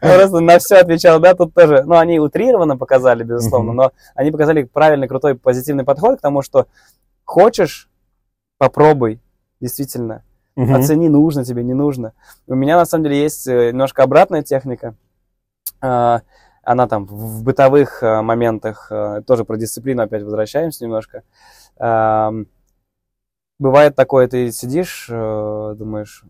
просто 0.00 0.40
на 0.40 0.58
все 0.58 0.76
отвечал, 0.78 1.20
да, 1.20 1.34
тут 1.34 1.54
тоже, 1.54 1.84
ну, 1.86 1.96
они 1.96 2.18
утрированно 2.18 2.76
показали, 2.76 3.22
безусловно, 3.22 3.72
но 3.72 3.92
они 4.16 4.30
показали 4.32 4.64
правильный, 4.64 5.06
крутой, 5.08 5.36
позитивный 5.36 5.84
подход 5.84 6.18
к 6.18 6.22
тому, 6.22 6.42
что 6.42 6.66
хочешь, 7.24 7.88
попробуй, 8.58 9.20
действительно, 9.60 10.22
Мгм. 10.58 10.74
Оцени, 10.74 11.08
нужно 11.08 11.44
тебе, 11.44 11.62
не 11.62 11.72
нужно. 11.72 12.14
У 12.48 12.54
меня, 12.56 12.76
на 12.76 12.84
самом 12.84 13.04
деле, 13.04 13.22
есть 13.22 13.46
э, 13.46 13.70
немножко 13.70 14.02
обратная 14.02 14.42
техника. 14.42 14.96
А, 15.80 16.22
Она 16.64 16.88
там 16.88 17.06
в 17.06 17.44
бытовых 17.44 18.02
э, 18.02 18.22
моментах, 18.22 18.88
э, 18.90 19.22
тоже 19.24 19.44
про 19.44 19.56
дисциплину 19.56 20.02
опять 20.02 20.24
возвращаемся 20.24 20.84
немножко. 20.84 21.22
Бывает 23.60 23.94
такое, 23.96 24.26
ты 24.28 24.50
сидишь, 24.52 25.06
думаешь, 25.08 26.24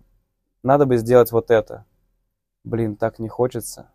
надо 0.62 0.86
бы 0.86 0.96
сделать 0.98 1.32
вот 1.32 1.50
это. 1.50 1.84
Блин, 2.64 2.96
так 2.96 3.18
не 3.18 3.28
хочется. 3.28 3.90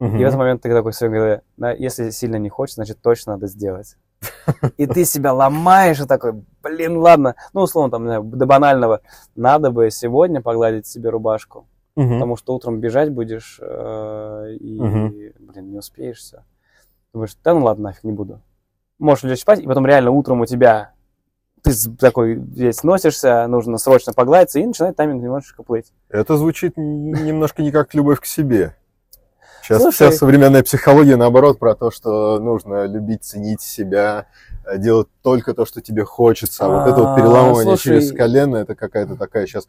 Мгм. 0.00 0.16
И 0.16 0.24
в 0.24 0.26
этот 0.26 0.38
момент 0.38 0.62
ты 0.62 0.72
такой 0.72 0.92
в 0.92 0.96
своей 0.96 1.12
голове, 1.12 1.42
«Да, 1.56 1.70
если 1.72 2.10
сильно 2.10 2.36
не 2.36 2.48
хочется, 2.48 2.76
значит 2.76 3.00
точно 3.02 3.32
надо 3.32 3.46
сделать. 3.46 3.96
И 4.76 4.86
ты 4.86 5.04
себя 5.04 5.32
ломаешь 5.32 6.00
и 6.00 6.06
такой, 6.06 6.42
блин, 6.62 6.96
ладно. 6.98 7.36
Ну, 7.52 7.62
условно, 7.62 7.90
там, 7.90 8.30
до 8.30 8.46
банального. 8.46 9.00
Надо 9.36 9.70
бы 9.70 9.90
сегодня 9.90 10.40
погладить 10.40 10.86
себе 10.86 11.10
рубашку, 11.10 11.66
Мгм. 11.96 12.14
потому 12.14 12.36
что 12.36 12.54
утром 12.54 12.80
бежать 12.80 13.10
будешь 13.10 13.58
э, 13.62 14.54
и, 14.60 14.80
Мгм. 14.80 15.14
блин, 15.40 15.70
не 15.70 15.78
успеешь 15.78 16.18
все. 16.18 16.44
Думаешь, 17.12 17.36
да 17.42 17.54
ну 17.54 17.64
ладно, 17.64 17.84
нафиг 17.84 18.04
не 18.04 18.12
буду. 18.12 18.40
Можешь 18.98 19.24
лечь 19.24 19.40
спать, 19.40 19.60
и 19.60 19.66
потом 19.66 19.86
реально 19.86 20.10
утром 20.10 20.40
у 20.40 20.46
тебя 20.46 20.92
ты 21.62 21.72
такой 21.98 22.34
весь 22.34 22.82
носишься, 22.84 23.46
нужно 23.46 23.76
срочно 23.78 24.12
погладиться, 24.12 24.58
и 24.60 24.66
начинает 24.66 24.96
тайминг 24.96 25.22
немножечко 25.22 25.62
плыть. 25.62 25.92
Это 26.08 26.36
звучит 26.36 26.76
немножко 26.76 27.62
не 27.62 27.70
как 27.70 27.92
любовь 27.94 28.20
к 28.20 28.24
себе. 28.24 28.74
Сейчас 29.62 29.82
Слушай. 29.82 29.94
вся 29.94 30.12
современная 30.12 30.62
психология, 30.62 31.16
наоборот, 31.16 31.58
про 31.58 31.74
то, 31.74 31.90
что 31.90 32.38
нужно 32.38 32.86
любить, 32.86 33.24
ценить 33.24 33.60
себя, 33.60 34.26
э, 34.64 34.78
делать 34.78 35.08
только 35.22 35.54
то, 35.54 35.66
что 35.66 35.80
тебе 35.80 36.04
хочется. 36.04 36.64
А 36.64 36.68
вот 36.68 36.88
это 36.90 37.00
вот 37.00 37.08
А, 37.10 37.16
переламывание 37.16 37.76
слушай. 37.76 38.00
через 38.00 38.12
колено, 38.12 38.56
это 38.56 38.74
какая-то 38.74 39.16
такая 39.16 39.46
сейчас 39.46 39.68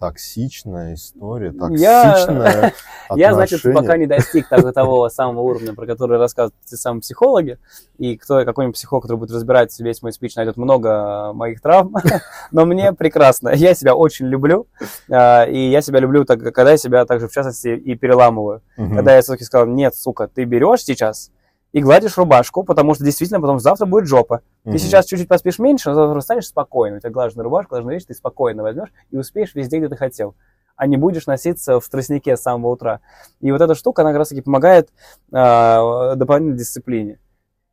токсичная 0.00 0.94
история, 0.94 1.52
Я- 1.76 2.12
токсичная 2.12 2.72
Я, 3.14 3.34
значит, 3.34 3.62
пока 3.62 3.96
не 3.96 4.06
достиг 4.06 4.48
того, 4.48 4.72
того 4.72 5.08
самого 5.10 5.42
уровня, 5.42 5.74
про 5.74 5.86
который 5.86 6.18
рассказывают 6.18 6.54
те 6.64 6.76
самые 6.76 7.02
психологи, 7.02 7.58
и 7.98 8.16
кто 8.16 8.44
какой-нибудь 8.44 8.76
психолог, 8.76 9.02
который 9.02 9.18
будет 9.18 9.32
разбирать 9.32 9.78
весь 9.78 10.00
мой 10.02 10.12
спич, 10.12 10.36
найдет 10.36 10.56
много 10.56 11.32
моих 11.34 11.60
травм, 11.60 11.94
но 12.50 12.64
мне 12.64 12.92
прекрасно. 12.92 13.50
Я 13.50 13.74
себя 13.74 13.94
очень 13.94 14.26
люблю, 14.26 14.66
а, 15.10 15.44
и 15.44 15.70
я 15.70 15.82
себя 15.82 16.00
люблю, 16.00 16.24
так, 16.24 16.40
когда 16.40 16.70
я 16.70 16.76
себя 16.78 17.04
также, 17.04 17.28
в 17.28 17.32
частности, 17.32 17.68
и 17.68 17.94
переламываю. 17.94 18.62
Когда 18.76 19.14
я 19.14 19.20
все-таки 19.22 19.44
сказал, 19.44 19.66
нет, 19.66 19.94
сука, 19.94 20.28
ты 20.28 20.44
берешь 20.44 20.82
сейчас 20.82 21.30
и 21.72 21.80
гладишь 21.80 22.16
рубашку, 22.18 22.64
потому 22.64 22.94
что 22.94 23.04
действительно 23.04 23.40
потом 23.40 23.60
завтра 23.60 23.86
будет 23.86 24.06
жопа. 24.06 24.42
Ты 24.64 24.70
Мгм. 24.70 24.78
сейчас 24.78 25.06
чуть-чуть 25.06 25.28
поспишь 25.28 25.58
меньше, 25.58 25.90
но 25.90 25.94
завтра 25.94 26.20
станешь 26.20 26.46
спокойно. 26.48 26.96
У 26.96 27.00
тебя 27.00 27.10
глаженная 27.10 27.44
рубашка, 27.44 27.70
глаженная 27.70 27.94
вещь, 27.94 28.04
ты 28.06 28.14
спокойно 28.14 28.62
возьмешь 28.62 28.92
и 29.10 29.16
успеешь 29.16 29.54
везде, 29.54 29.78
где 29.78 29.88
ты 29.88 29.96
хотел. 29.96 30.34
А 30.76 30.86
не 30.86 30.96
будешь 30.96 31.26
носиться 31.26 31.78
в 31.78 31.88
тростнике 31.88 32.36
с 32.36 32.42
самого 32.42 32.70
утра. 32.72 33.00
И 33.40 33.52
вот 33.52 33.60
эта 33.60 33.74
штука, 33.74 34.02
она 34.02 34.10
как 34.10 34.18
раз-таки 34.18 34.40
помогает 34.40 34.88
а, 35.32 36.14
дополнительной 36.16 36.58
дисциплине. 36.58 37.18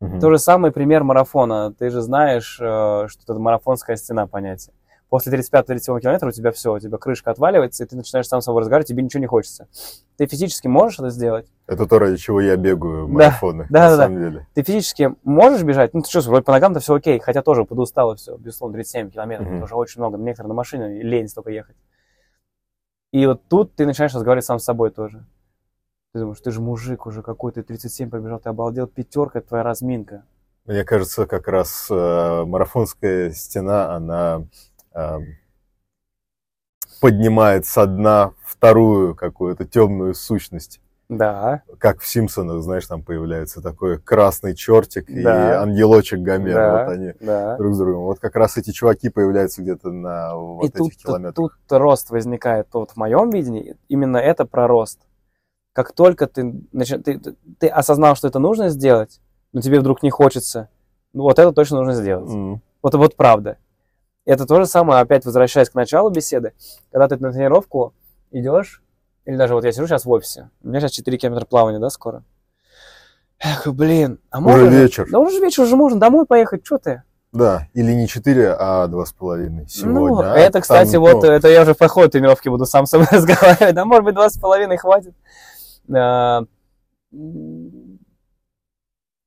Мгм. 0.00 0.20
То 0.20 0.30
же 0.30 0.38
самый 0.38 0.70
пример 0.70 1.02
марафона. 1.04 1.72
Ты 1.72 1.90
же 1.90 2.02
знаешь, 2.02 2.58
э, 2.60 3.06
что 3.08 3.22
это 3.24 3.34
марафонская 3.34 3.96
стена 3.96 4.26
понятие. 4.26 4.72
После 5.08 5.32
35-37 5.38 6.00
километра 6.00 6.28
у 6.28 6.32
тебя 6.32 6.52
все, 6.52 6.74
у 6.74 6.78
тебя 6.78 6.98
крышка 6.98 7.30
отваливается, 7.30 7.82
и 7.82 7.86
ты 7.86 7.96
начинаешь 7.96 8.28
сам 8.28 8.42
с 8.42 8.44
собой 8.44 8.60
разговаривать, 8.60 8.88
тебе 8.88 9.02
ничего 9.02 9.20
не 9.20 9.26
хочется. 9.26 9.66
Ты 10.18 10.26
физически 10.26 10.66
можешь 10.68 10.98
это 10.98 11.08
сделать? 11.08 11.46
Это 11.66 11.86
то, 11.86 11.98
ради 11.98 12.16
чего 12.16 12.42
я 12.42 12.56
бегаю 12.56 13.06
в 13.06 13.08
Да. 13.08 13.14
марафоны, 13.14 13.66
Да, 13.70 13.84
на 13.84 13.88
да, 13.90 13.96
да. 13.96 14.02
самом 14.04 14.20
деле. 14.20 14.46
Ты 14.54 14.62
физически 14.62 15.14
можешь 15.24 15.62
бежать? 15.62 15.94
Ну, 15.94 16.00
ты 16.02 16.08
чувствуешь, 16.08 16.26
вроде 16.26 16.44
по 16.44 16.52
ногам-то 16.52 16.80
все 16.80 16.94
окей, 16.94 17.18
хотя 17.20 17.40
тоже 17.42 17.64
подустало 17.64 18.16
все, 18.16 18.36
безусловно, 18.36 18.74
37 18.74 19.10
километров, 19.10 19.48
это 19.50 19.64
уже 19.64 19.74
очень 19.76 20.00
много, 20.02 20.18
некоторые 20.18 20.48
на 20.48 20.54
машине, 20.54 21.02
лень 21.02 21.28
столько 21.28 21.50
ехать. 21.50 21.76
И 23.12 23.24
вот 23.26 23.40
тут 23.48 23.74
ты 23.74 23.86
начинаешь 23.86 24.12
разговаривать 24.14 24.44
сам 24.44 24.58
с 24.58 24.64
собой 24.64 24.90
тоже. 24.90 25.24
Ты 26.12 26.20
думаешь, 26.20 26.40
ты 26.40 26.50
же 26.50 26.60
мужик 26.60 27.06
уже 27.06 27.22
какой, 27.22 27.52
ты 27.52 27.62
37 27.62 28.10
пробежал, 28.10 28.40
ты 28.40 28.50
обалдел, 28.50 28.86
пятерка, 28.86 29.40
твоя 29.40 29.62
разминка. 29.64 30.24
Мне 30.66 30.84
кажется, 30.84 31.24
как 31.26 31.48
раз 31.48 31.86
э, 31.90 32.44
марафонская 32.44 33.30
стена, 33.30 33.94
она 33.94 34.44
поднимает 37.00 37.66
со 37.66 37.86
дна 37.86 38.32
вторую 38.44 39.14
какую-то 39.14 39.64
темную 39.64 40.14
сущность. 40.14 40.80
Да, 41.08 41.62
Как 41.78 42.00
в 42.00 42.06
Симпсонах, 42.06 42.62
знаешь, 42.62 42.86
там 42.86 43.02
появляется 43.02 43.62
такой 43.62 43.98
красный 43.98 44.54
чертик 44.54 45.08
и 45.08 45.22
Да. 45.22 45.62
ангелочек 45.62 46.20
Гомера. 46.20 46.54
Да. 46.54 46.84
Вот 46.84 46.92
они 46.92 47.12
да. 47.20 47.56
друг 47.56 47.74
с 47.74 47.78
другом. 47.78 48.02
Вот 48.02 48.18
как 48.18 48.36
раз 48.36 48.58
эти 48.58 48.72
чуваки 48.72 49.08
появляются 49.08 49.62
где-то 49.62 49.90
на 49.90 50.36
вот 50.36 50.64
и 50.64 50.66
этих 50.68 50.76
тут, 50.78 50.92
километрах. 50.96 51.34
тут 51.34 51.52
рост 51.78 52.10
возникает. 52.10 52.68
Вот 52.74 52.90
в 52.90 52.96
моем 52.98 53.30
видении 53.30 53.76
именно 53.88 54.18
это 54.18 54.44
про 54.44 54.66
рост. 54.66 55.00
Как 55.72 55.92
только 55.92 56.26
ты, 56.26 56.42
начи- 56.74 56.98
ты, 56.98 57.18
ты- 57.58 57.68
осознал, 57.68 58.14
что 58.14 58.28
это 58.28 58.38
нужно 58.38 58.68
сделать, 58.68 59.22
но 59.54 59.62
тебе 59.62 59.80
вдруг 59.80 60.02
не 60.02 60.10
хочется, 60.10 60.68
ну 61.14 61.22
вот 61.22 61.38
это 61.38 61.52
точно 61.52 61.78
нужно 61.78 61.94
сделать. 61.94 62.28
М. 62.30 62.60
Вот, 62.82 62.94
вот 62.94 63.16
правда. 63.16 63.56
Это 64.28 64.44
то 64.44 64.56
же 64.56 64.66
самое, 64.66 65.00
опять 65.00 65.24
возвращаясь 65.24 65.70
к 65.70 65.74
началу 65.74 66.10
беседы, 66.10 66.52
когда 66.92 67.08
ты 67.08 67.16
на 67.16 67.32
тренировку 67.32 67.94
идешь, 68.30 68.82
или 69.24 69.36
даже 69.36 69.54
вот 69.54 69.64
я 69.64 69.72
сижу 69.72 69.86
сейчас 69.86 70.04
в 70.04 70.10
офисе, 70.10 70.50
у 70.62 70.68
меня 70.68 70.80
сейчас 70.80 70.90
4 70.90 71.16
километра 71.16 71.46
плавания, 71.46 71.78
да, 71.78 71.88
скоро. 71.88 72.22
Эх, 73.38 73.66
блин, 73.68 74.20
а 74.30 74.40
Уже 74.40 74.46
можно 74.48 74.70
же- 74.70 74.82
вечер. 74.82 75.08
Да 75.10 75.18
уже 75.18 75.40
вечер, 75.40 75.62
уже 75.62 75.76
можно 75.76 75.98
домой 75.98 76.26
поехать, 76.26 76.60
что 76.66 76.76
ты? 76.76 77.04
Да, 77.32 77.68
или 77.72 77.90
не 77.94 78.06
4, 78.06 78.52
а 78.58 78.86
2,5 78.88 79.66
сегодня. 79.66 79.98
Ну, 79.98 80.20
а? 80.20 80.36
это, 80.36 80.60
кстати, 80.60 80.92
Там, 80.92 81.00
вот, 81.00 81.22
ну, 81.22 81.30
это 81.30 81.48
я 81.48 81.62
уже 81.62 81.72
в 81.72 81.88
ходе 81.88 82.10
тренировки 82.10 82.50
буду 82.50 82.66
сам 82.66 82.84
с 82.84 82.90
собой 82.90 83.06
разговаривать. 83.10 83.74
Да, 83.74 83.86
может 83.86 84.04
быть, 84.04 84.14
два 84.14 84.28
с 84.28 84.36
половиной 84.36 84.76
хватит. 84.76 85.14
А, 85.90 86.42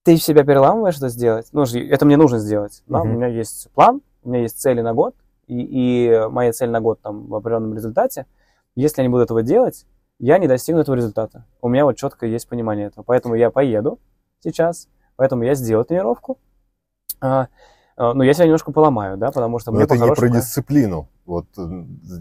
Ты 0.04 0.18
себя 0.18 0.44
переламываешь 0.44 0.98
это 0.98 1.10
сделать? 1.10 1.48
Ну, 1.54 1.64
это 1.64 2.06
мне 2.06 2.18
нужно 2.18 2.38
сделать. 2.38 2.84
Да, 2.86 3.02
У 3.02 3.06
Мгм. 3.06 3.16
меня 3.16 3.28
есть 3.28 3.68
план, 3.74 4.02
у 4.24 4.30
меня 4.30 4.42
есть 4.42 4.60
цели 4.60 4.82
на 4.82 4.94
год, 4.94 5.16
и, 5.48 5.62
и 5.62 6.28
моя 6.30 6.52
цель 6.54 6.70
на 6.70 6.80
год 6.82 7.02
там 7.02 7.28
в 7.28 7.36
определенном 7.36 7.74
результате. 7.74 8.26
Если 8.76 9.02
я 9.02 9.08
не 9.08 9.12
буду 9.12 9.24
этого 9.24 9.44
делать, 9.44 9.86
я 10.20 10.38
не 10.38 10.48
достигну 10.48 10.82
этого 10.82 10.96
результата. 10.96 11.46
У 11.62 11.68
меня 11.68 11.84
вот 11.86 11.98
четко 11.98 12.26
есть 12.26 12.48
понимание 12.48 12.88
этого. 12.88 13.04
Поэтому 13.04 13.36
я 13.36 13.50
поеду 13.50 14.00
сейчас, 14.40 14.88
поэтому 15.16 15.44
я 15.44 15.56
сделаю 15.56 15.84
тренировку. 15.86 16.38
А, 17.20 17.48
а, 17.98 18.14
ну, 18.14 18.24
я 18.24 18.34
себя 18.34 18.46
немножко 18.46 18.72
поломаю, 18.72 19.18
да, 19.18 19.32
потому 19.32 19.60
что 19.60 19.72
Но 19.72 19.82
это 19.82 19.96
не 19.96 20.00
про 20.00 20.10
по-хорошему- 20.16 20.36
дисциплину. 20.36 21.10
Вот 21.32 21.46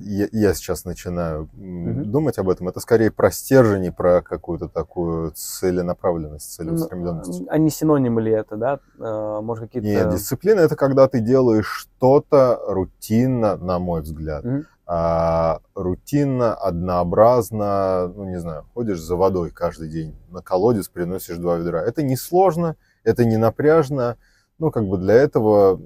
я, 0.05 0.29
я 0.31 0.55
сейчас 0.55 0.85
начинаю 0.85 1.49
Мгм. 1.55 2.13
думать 2.13 2.39
об 2.39 2.49
этом. 2.49 2.69
Это 2.69 2.79
скорее 2.79 3.11
про 3.11 3.33
стержень 3.33 3.87
и 3.87 3.91
про 3.91 4.23
какую-то 4.23 4.69
такую 4.69 5.33
целенаправленность, 5.33 6.57
Ну, 6.61 6.65
целеустремленность. 6.65 7.43
А 7.49 7.59
не 7.59 7.71
синонимы 7.71 8.23
ли 8.23 8.31
это, 8.31 8.57
да? 8.57 8.79
А, 9.01 9.41
Может, 9.41 9.65
какие-то... 9.65 9.89
Нет, 9.89 10.11
дисциплина 10.11 10.61
это 10.61 10.77
когда 10.77 11.09
ты 11.09 11.19
делаешь 11.19 11.67
что-то 11.67 12.61
рутинно, 12.69 13.57
на 13.57 13.81
мой 13.81 14.03
взгляд. 14.03 14.45
Мгм. 14.45 14.67
А, 14.87 15.59
рутинно, 15.75 16.55
однообразно, 16.55 18.13
ну 18.15 18.25
не 18.27 18.39
знаю, 18.39 18.65
ходишь 18.75 19.01
за 19.01 19.17
водой 19.17 19.51
каждый 19.51 19.89
день, 19.89 20.15
на 20.31 20.41
колодец 20.41 20.89
приносишь 20.89 21.39
два 21.39 21.57
ведра. 21.57 21.83
Это 21.83 22.03
не 22.05 22.17
сложно, 22.17 22.77
это 23.03 23.25
не 23.25 23.37
напряжно. 23.39 24.19
Ну, 24.59 24.71
как 24.71 24.87
бы 24.87 24.99
для 24.99 25.15
этого 25.15 25.77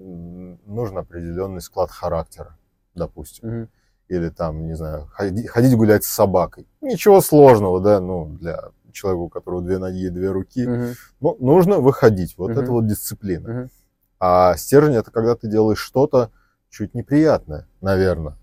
нужен 0.67 0.99
определенный 0.99 1.61
склад 1.63 1.91
характера, 1.91 2.57
допустим. 2.95 3.49
Мгм. 3.49 3.69
или 4.09 4.29
там, 4.29 4.67
не 4.67 4.75
знаю, 4.77 5.09
ходи- 5.15 5.47
ходить 5.47 5.75
гулять 5.77 6.05
с 6.05 6.09
собакой. 6.09 6.67
Ничего 6.83 7.23
сложного, 7.23 7.81
да, 7.81 8.01
ну, 8.01 8.27
для 8.39 8.61
человека, 8.93 9.21
у 9.23 9.29
которого 9.31 9.63
две 9.63 9.79
ноги 9.79 10.05
и 10.07 10.11
две 10.11 10.31
руки. 10.31 10.67
Мгм. 10.67 10.89
Ну, 11.21 11.37
нужно 11.41 11.79
выходить. 11.79 12.37
Вот 12.37 12.51
Мгм. 12.51 12.61
это 12.61 12.71
вот 12.71 12.87
дисциплина. 12.87 13.49
Мгм. 13.49 13.71
А 14.21 14.57
стержень 14.57 14.95
это 14.95 15.11
когда 15.11 15.35
ты 15.37 15.49
делаешь 15.49 15.79
что-то 15.79 16.31
чуть 16.69 16.95
неприятное, 16.95 17.67
наверное. 17.81 18.37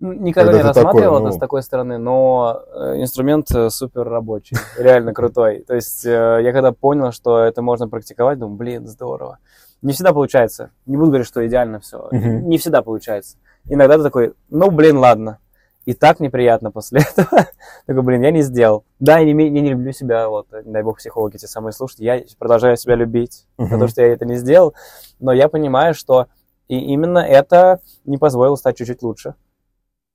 Н- 0.00 0.22
Никогда 0.22 0.52
Когда 0.52 0.68
не 0.68 0.72
ты 0.72 0.74
такой, 0.74 0.84
рассматривал 0.84 1.16
это 1.18 1.26
ну- 1.26 1.32
с 1.32 1.38
такой 1.38 1.62
стороны, 1.64 1.98
но 1.98 2.62
э, 2.72 3.02
инструмент 3.02 3.50
э, 3.50 3.68
супер 3.70 4.04
рабочий, 4.08 4.56
реально 4.78 5.12
крутой. 5.12 5.64
То 5.66 5.74
есть 5.74 6.06
э, 6.06 6.40
я 6.42 6.52
когда 6.52 6.70
понял, 6.70 7.10
что 7.10 7.40
это 7.40 7.60
можно 7.62 7.88
практиковать, 7.88 8.38
думаю, 8.38 8.56
блин, 8.56 8.86
здорово. 8.86 9.38
Не 9.82 9.92
всегда 9.92 10.12
получается. 10.12 10.70
Не 10.86 10.96
буду 10.96 11.08
говорить, 11.10 11.26
что 11.28 11.46
идеально 11.46 11.80
все. 11.80 12.08
Мгм. 12.10 12.48
Не 12.48 12.58
всегда 12.58 12.82
получается. 12.82 13.36
Иногда 13.68 13.96
ты 13.96 14.02
такой, 14.02 14.34
ну, 14.50 14.70
блин, 14.70 14.98
ладно. 14.98 15.38
И 15.84 15.94
так 15.94 16.20
неприятно 16.20 16.70
после 16.70 17.00
этого. 17.16 17.46
Такой, 17.86 18.02
блин, 18.02 18.22
я 18.22 18.30
не 18.30 18.42
сделал. 18.42 18.84
Да, 18.98 19.18
я 19.18 19.32
не, 19.32 19.44
я 19.44 19.60
не 19.60 19.70
люблю 19.70 19.92
себя, 19.92 20.28
вот, 20.28 20.48
дай 20.64 20.82
бог, 20.82 20.98
психологи 20.98 21.36
те 21.38 21.46
самые 21.46 21.72
слушают. 21.72 22.00
Я 22.00 22.22
продолжаю 22.38 22.76
себя 22.76 22.94
любить 22.94 23.46
Мгм. 23.56 23.78
то, 23.78 23.88
что 23.88 24.02
я 24.02 24.08
это 24.12 24.26
не 24.26 24.36
сделал. 24.36 24.74
Но 25.20 25.32
я 25.32 25.48
понимаю, 25.48 25.94
что 25.94 26.26
и 26.66 26.78
именно 26.78 27.18
это 27.20 27.80
не 28.04 28.18
позволило 28.18 28.56
стать 28.56 28.76
чуть-чуть 28.76 29.02
лучше. 29.02 29.34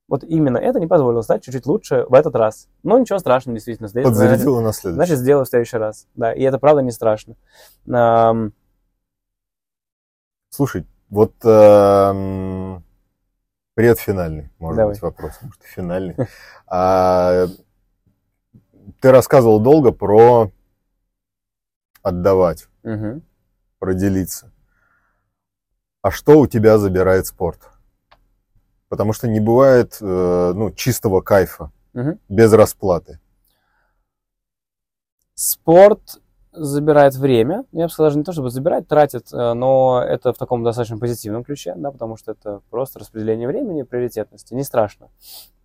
Вот 0.09 0.23
именно 0.23 0.57
это 0.57 0.79
не 0.79 0.85
позволило 0.85 1.21
стать 1.21 1.43
чуть-чуть 1.43 1.65
лучше 1.65 2.05
в 2.07 2.13
этот 2.13 2.35
раз. 2.35 2.67
Ну, 2.83 2.99
ничего 2.99 3.17
страшного, 3.17 3.55
действительно. 3.55 3.87
Здесь, 3.87 4.03
Подзарядила 4.03 4.59
на 4.59 4.73
следующий. 4.73 4.95
Значит, 4.95 5.17
сделаю 5.19 5.45
в 5.45 5.49
следующий 5.49 5.77
раз. 5.77 6.07
Да, 6.13 6.33
и 6.33 6.43
это 6.43 6.59
правда 6.59 6.81
не 6.83 6.91
страшно. 6.91 7.35
Слушай, 10.53 10.85
вот 11.09 11.33
эм, 11.43 12.83
предфинальный, 13.73 14.51
может 14.59 14.77
Давай. 14.77 14.93
быть, 14.93 15.01
вопрос, 15.01 15.31
может, 15.41 15.63
финальный. 15.63 16.15
А, 16.67 17.47
ты 18.99 19.11
рассказывал 19.11 19.59
долго 19.59 19.91
про 19.91 20.51
отдавать, 22.03 22.67
мгм. 22.83 23.23
про 23.79 23.93
делиться. 23.95 24.51
А 26.03 26.11
что 26.11 26.37
у 26.37 26.45
тебя 26.45 26.77
забирает 26.77 27.25
спорт? 27.25 27.71
Потому 28.89 29.13
что 29.13 29.27
не 29.27 29.39
бывает 29.39 29.97
э, 30.01 30.51
ну, 30.55 30.69
чистого 30.69 31.21
кайфа 31.21 31.71
Мгм. 31.93 32.19
без 32.29 32.53
расплаты. 32.53 33.19
Спорт 35.33 36.21
забирает 36.53 37.15
время. 37.15 37.65
Я 37.71 37.85
бы 37.85 37.89
сказал, 37.91 38.07
даже 38.07 38.17
не 38.17 38.23
то, 38.23 38.31
чтобы 38.31 38.49
забирать, 38.49 38.87
тратит, 38.87 39.33
э, 39.33 39.53
но 39.53 40.01
это 40.05 40.33
в 40.33 40.37
таком 40.37 40.63
достаточно 40.63 40.97
позитивном 40.97 41.43
ключе, 41.43 41.73
да, 41.75 41.91
потому 41.91 42.15
что 42.17 42.31
это 42.31 42.61
просто 42.69 42.99
распределение 42.99 43.47
времени, 43.47 43.83
приоритетности. 43.83 44.53
Не 44.53 44.63
страшно. 44.63 45.09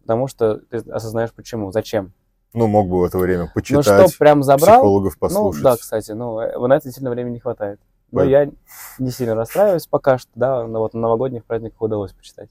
Потому 0.03 0.27
что 0.27 0.59
ты 0.71 0.79
осознаешь 0.91 1.33
почему, 1.33 1.71
зачем. 1.71 2.13
Ну, 2.55 2.67
мог 2.67 2.89
бы 2.89 3.01
в 3.01 3.05
это 3.05 3.19
время 3.19 3.45
Ну, 3.45 3.51
почитать, 3.55 3.85
что 4.11 4.19
прям 4.19 4.43
забрал, 4.43 4.81
психологов 4.81 5.15
Ну, 5.15 5.19
послушать. 5.21 5.63
да, 5.63 5.77
кстати, 5.77 6.13
ну, 6.13 6.41
э, 6.41 6.59
на 6.59 6.73
это 6.75 6.85
действительно 6.85 7.11
времени 7.11 7.35
не 7.35 7.41
хватает. 7.41 7.79
Но 8.11 8.21
Понятно. 8.21 8.55
я 8.99 9.05
не 9.05 9.11
сильно 9.11 9.35
расстраиваюсь 9.35 9.87
пока 9.87 10.17
что, 10.17 10.31
да, 10.35 10.67
но 10.67 10.79
вот 10.79 10.95
на 10.95 11.01
новогодних 11.01 11.45
праздниках 11.45 11.83
удалось 11.83 12.13
почитать. 12.13 12.49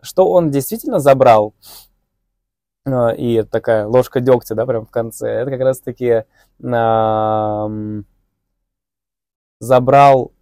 Что 0.00 0.30
он 0.30 0.50
действительно 0.50 1.00
забрал, 1.00 1.54
и 3.16 3.34
это 3.34 3.50
такая 3.50 3.86
ложка 3.86 4.20
дегтя, 4.20 4.54
да, 4.54 4.66
прям 4.66 4.86
в 4.86 4.90
конце, 4.90 5.28
это 5.28 5.50
как 5.50 5.60
раз-таки 5.60 6.24
ам, 6.62 8.04
забрал 9.60 10.32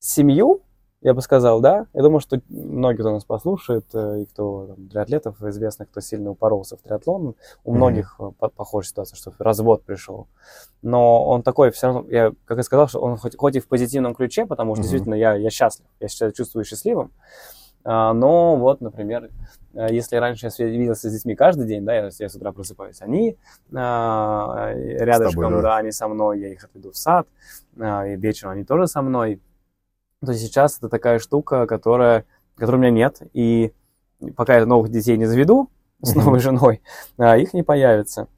семью, 0.00 0.62
я 1.00 1.14
бы 1.14 1.22
сказал, 1.22 1.60
да. 1.60 1.86
Я 1.94 2.02
думаю, 2.02 2.20
что 2.20 2.40
многие, 2.48 2.98
кто 2.98 3.12
нас 3.12 3.24
послушает, 3.24 3.86
э, 3.94 4.22
и 4.22 4.24
кто 4.26 4.66
там, 4.66 4.88
для 4.88 5.02
атлетов 5.02 5.40
известных, 5.42 5.88
кто 5.90 6.00
сильно 6.00 6.30
упоролся 6.30 6.76
в 6.76 6.80
триатлон, 6.80 7.34
у 7.64 7.70
Мгм. 7.70 7.76
многих 7.76 8.16
э, 8.18 8.30
по- 8.38 8.48
похожая 8.48 8.88
ситуация, 8.88 9.16
что 9.16 9.32
развод 9.38 9.84
пришел. 9.84 10.26
Но 10.82 11.24
он 11.24 11.42
такой, 11.42 11.70
все 11.70 11.86
равно, 11.88 12.04
я 12.10 12.32
как 12.46 12.58
и 12.58 12.62
сказал, 12.62 12.88
что 12.88 13.00
он 13.00 13.16
хоть, 13.16 13.36
хоть 13.36 13.56
и 13.56 13.60
в 13.60 13.68
позитивном 13.68 14.14
ключе, 14.14 14.44
потому 14.46 14.74
что 14.74 14.80
Мгм. 14.80 14.90
действительно 14.90 15.14
я, 15.14 15.34
я 15.34 15.50
счастлив, 15.50 15.86
я 16.00 16.08
себя 16.08 16.32
чувствую 16.32 16.64
счастливым. 16.64 17.12
А, 17.84 18.12
но 18.12 18.56
вот, 18.56 18.80
например, 18.80 19.30
э, 19.74 19.88
если 19.90 20.16
раньше 20.16 20.48
я 20.58 20.66
виделся 20.66 21.08
с 21.08 21.12
детьми 21.12 21.34
каждый 21.34 21.66
день, 21.66 21.84
да, 21.84 21.94
я, 21.94 22.10
я 22.18 22.28
с 22.28 22.34
утра 22.34 22.52
просыпаюсь, 22.52 23.00
они 23.00 23.36
а, 23.74 24.72
рядышком, 24.74 25.52
да. 25.54 25.62
да, 25.62 25.76
они 25.76 25.92
со 25.92 26.08
мной, 26.08 26.40
я 26.40 26.48
их 26.52 26.64
отведу 26.64 26.90
в 26.90 26.96
сад, 26.96 27.26
а, 27.78 28.06
и 28.06 28.16
вечером 28.16 28.52
они 28.52 28.64
тоже 28.64 28.86
со 28.86 29.02
мной. 29.02 29.40
То 30.24 30.32
есть 30.32 30.44
сейчас 30.44 30.78
это 30.78 30.88
такая 30.88 31.18
штука, 31.18 31.66
которая, 31.66 32.24
которой 32.56 32.76
у 32.76 32.80
меня 32.80 32.90
нет, 32.90 33.22
и 33.32 33.72
пока 34.36 34.58
я 34.58 34.66
новых 34.66 34.90
детей 34.90 35.16
не 35.16 35.26
заведу 35.26 35.70
с 36.02 36.14
новой 36.14 36.40
женой, 36.40 36.82
их 37.18 37.54
не 37.54 37.62
появится. 37.62 38.28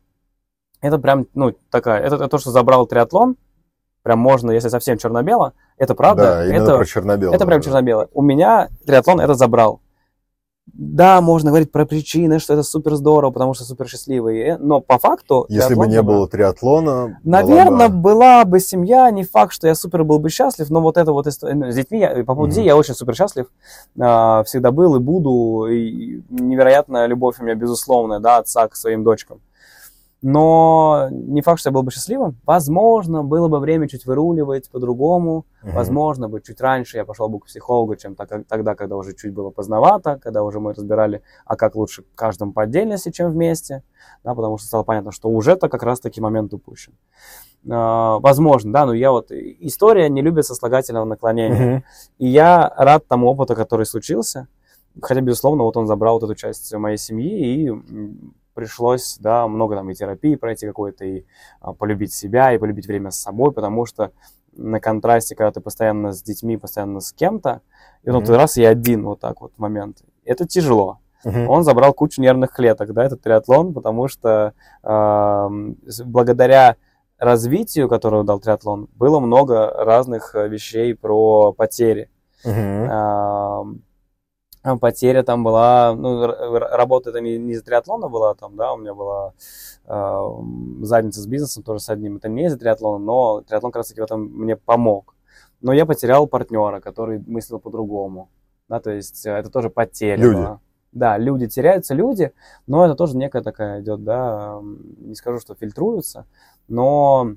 Это 0.81 0.99
прям, 0.99 1.27
ну, 1.35 1.55
такая, 1.71 2.03
это, 2.03 2.17
это 2.17 2.29
то, 2.29 2.39
что 2.39 2.51
забрал 2.51 2.87
триатлон, 2.87 3.37
прям 4.02 4.18
можно, 4.18 4.51
если 4.51 4.68
совсем 4.68 4.98
черно-бело, 4.98 5.52
это 5.77 5.94
правда, 5.94 6.22
да, 6.22 6.44
это, 6.44 6.77
про 6.77 6.85
черно-белое. 6.85 7.35
это 7.35 7.47
прям 7.47 7.60
черно-белое. 7.60 8.09
У 8.12 8.22
меня 8.22 8.68
триатлон 8.86 9.20
это 9.20 9.35
забрал. 9.35 9.81
Да, 10.72 11.20
можно 11.20 11.51
говорить 11.51 11.72
про 11.72 11.85
причины, 11.85 12.39
что 12.39 12.52
это 12.52 12.62
супер 12.62 12.94
здорово, 12.94 13.32
потому 13.32 13.55
что 13.55 13.64
супер 13.64 13.89
счастливый, 13.89 14.39
э, 14.40 14.56
но 14.59 14.81
по 14.81 14.98
факту... 14.98 15.44
Если 15.48 15.74
бы 15.74 15.86
не 15.89 15.97
забрал. 15.97 16.18
было 16.18 16.28
триатлона... 16.28 17.18
Наверное, 17.24 17.89
была 17.89 17.89
бы- 17.89 18.01
была 18.01 18.44
бы 18.44 18.60
семья, 18.60 19.10
не 19.10 19.24
факт, 19.24 19.52
что 19.52 19.66
я 19.66 19.74
супер 19.74 20.05
был 20.05 20.20
бы 20.20 20.31
счастлив, 20.31 20.70
но 20.70 20.81
вот 20.81 20.97
это 20.97 21.12
вот 21.12 21.27
ну, 21.27 21.70
с 21.72 21.74
детьми, 21.74 21.98
я- 22.01 22.14
по 22.24 22.35
поводу 22.35 22.51
детей 22.51 22.64
я 22.64 22.77
очень 22.77 22.94
супер 22.94 23.16
счастлив, 23.16 23.47
а, 23.98 24.44
всегда 24.44 24.70
был 24.70 24.94
и 24.94 25.01
буду, 25.01 25.66
и 25.66 26.22
невероятная 26.31 27.06
любовь 27.06 27.40
у 27.40 27.43
меня 27.43 27.56
безусловная, 27.56 28.20
да, 28.20 28.39
отца 28.39 28.68
к 28.68 28.77
своим 28.77 29.02
дочкам. 29.02 29.40
Но 30.22 31.09
не 31.10 31.40
факт, 31.40 31.60
что 31.60 31.70
я 31.70 31.72
был 31.72 31.82
бы 31.82 31.90
счастливым. 31.90 32.36
Возможно, 32.44 33.24
было 33.24 33.48
бы 33.48 33.59
время 33.59 33.88
чуть 33.88 34.05
выруливать 34.05 34.70
по-другому. 34.70 35.47
Мгм. 35.62 35.74
Возможно, 35.74 36.28
бы 36.28 36.42
чуть 36.42 36.60
раньше 36.60 36.98
я 36.98 37.06
пошел 37.06 37.28
бы 37.30 37.40
к 37.40 37.47
психологу, 37.47 37.97
чем 37.97 38.14
так- 38.14 38.47
тогда, 38.47 38.74
когда 38.74 38.97
уже 38.97 39.14
чуть 39.14 39.32
было 39.32 39.48
поздновато, 39.51 40.18
когда 40.22 40.42
уже 40.42 40.60
мы 40.60 40.74
разбирали, 40.74 41.22
а 41.47 41.56
как 41.56 41.74
лучше 41.74 42.05
каждому 42.14 42.52
по 42.52 42.62
отдельности, 42.62 43.10
чем 43.10 43.30
вместе, 43.30 43.82
да, 44.22 44.34
потому 44.34 44.59
что 44.59 44.66
стало 44.66 44.82
понятно, 44.82 45.10
что 45.10 45.30
уже-то 45.30 45.70
как 45.70 45.82
раз-таки 45.82 46.20
момент 46.20 46.52
упущен. 46.52 46.92
А, 47.70 48.18
возможно, 48.18 48.72
да, 48.72 48.86
но 48.86 48.92
я 48.92 49.12
вот... 49.12 49.30
История 49.30 50.10
не 50.10 50.20
любит 50.20 50.44
сослагательного 50.44 51.05
наклонения. 51.06 51.72
Мгм. 51.76 51.84
И 52.18 52.26
я 52.26 52.72
рад 52.76 53.06
тому 53.06 53.28
опыту, 53.28 53.55
который 53.55 53.86
случился. 53.86 54.48
Хотя, 55.01 55.20
безусловно, 55.20 55.64
вот 55.64 55.76
он 55.76 55.86
забрал 55.86 56.14
вот 56.18 56.24
эту 56.24 56.34
часть 56.34 56.74
моей 56.74 56.97
семьи, 56.97 57.68
и 57.68 57.72
пришлось, 58.55 59.16
да, 59.18 59.47
много 59.47 59.77
там 59.77 59.90
и 59.90 59.94
терапии 59.94 60.35
пройти 60.36 60.66
какой-то, 60.66 61.05
и 61.05 61.24
а, 61.60 61.72
полюбить 61.72 62.12
себя, 62.12 62.52
и 62.52 62.59
полюбить 62.59 62.86
время 62.86 63.10
с 63.10 63.16
собой, 63.20 63.52
потому 63.52 63.86
что 63.86 64.12
на 64.52 64.81
контрасте, 64.81 65.35
когда 65.36 65.52
ты 65.52 65.60
постоянно 65.60 66.12
с 66.12 66.22
детьми, 66.22 66.56
постоянно 66.56 67.01
с 67.01 67.12
кем-то, 67.12 67.60
и 68.02 68.10
Мгм. 68.10 68.24
ты 68.24 68.36
раз 68.36 68.56
и 68.56 68.64
один 68.64 69.05
вот 69.05 69.20
так 69.20 69.40
вот 69.40 69.52
момент. 69.59 69.98
Это 70.24 70.47
тяжело. 70.47 70.98
Мгм. 71.24 71.48
Он 71.48 71.64
забрал 71.64 71.93
кучу 71.93 72.20
нервных 72.22 72.52
клеток, 72.52 72.93
да, 72.93 73.05
этот 73.05 73.20
триатлон, 73.22 73.74
потому 73.74 74.09
что 74.09 74.55
с- 74.82 76.02
благодаря 76.05 76.77
развитию, 77.18 77.89
которое 77.89 78.24
дал 78.24 78.40
триатлон, 78.40 78.89
было 78.94 79.20
много 79.20 79.68
разных 79.85 80.35
э, 80.35 80.48
вещей 80.48 80.94
про 80.94 81.52
потери. 81.52 82.09
Ам, 82.44 82.89
а 82.90 83.62
Потеря 84.81 85.23
там 85.23 85.43
была, 85.43 85.95
ну, 85.95 86.27
работа 86.27 87.11
это 87.11 87.20
не, 87.20 87.39
не 87.39 87.53
из-за 87.53 87.65
триатлона 87.65 88.09
была, 88.09 88.35
там, 88.35 88.57
да, 88.57 88.74
у 88.74 88.77
меня 88.77 88.95
была 88.95 89.32
ам, 89.87 90.85
задница 90.85 91.20
с 91.20 91.27
бизнесом 91.27 91.62
тоже 91.62 91.81
с 91.81 91.89
одним, 91.89 92.16
это 92.16 92.28
не 92.28 92.45
из-за 92.45 92.59
триатлона, 92.59 93.03
но 93.03 93.41
триатлон 93.41 93.73
как 93.73 93.81
раз 93.81 93.89
таки 93.89 94.03
в 94.03 94.05
этом 94.05 94.23
мне 94.23 94.57
помог. 94.57 95.15
Но 95.62 95.73
я 95.73 95.87
потерял 95.87 96.27
партнера, 96.27 96.81
который 96.81 97.23
мыслил 97.27 97.59
по-другому, 97.59 98.28
да, 98.69 98.81
то 98.81 98.91
есть 98.91 99.24
э, 99.24 99.31
это 99.31 99.51
тоже 99.51 99.70
потеря 99.70 100.16
Люди. 100.16 100.37
была. 100.37 100.61
Да, 100.93 101.16
люди 101.19 101.47
теряются, 101.47 101.95
люди, 101.95 102.32
но 102.66 102.85
это 102.85 102.97
тоже 102.97 103.16
некая 103.16 103.43
такая 103.43 103.81
идет, 103.81 104.03
да, 104.03 104.61
не 104.62 105.15
скажу, 105.15 105.39
что 105.39 105.55
фильтруются, 105.55 106.27
но 106.69 107.37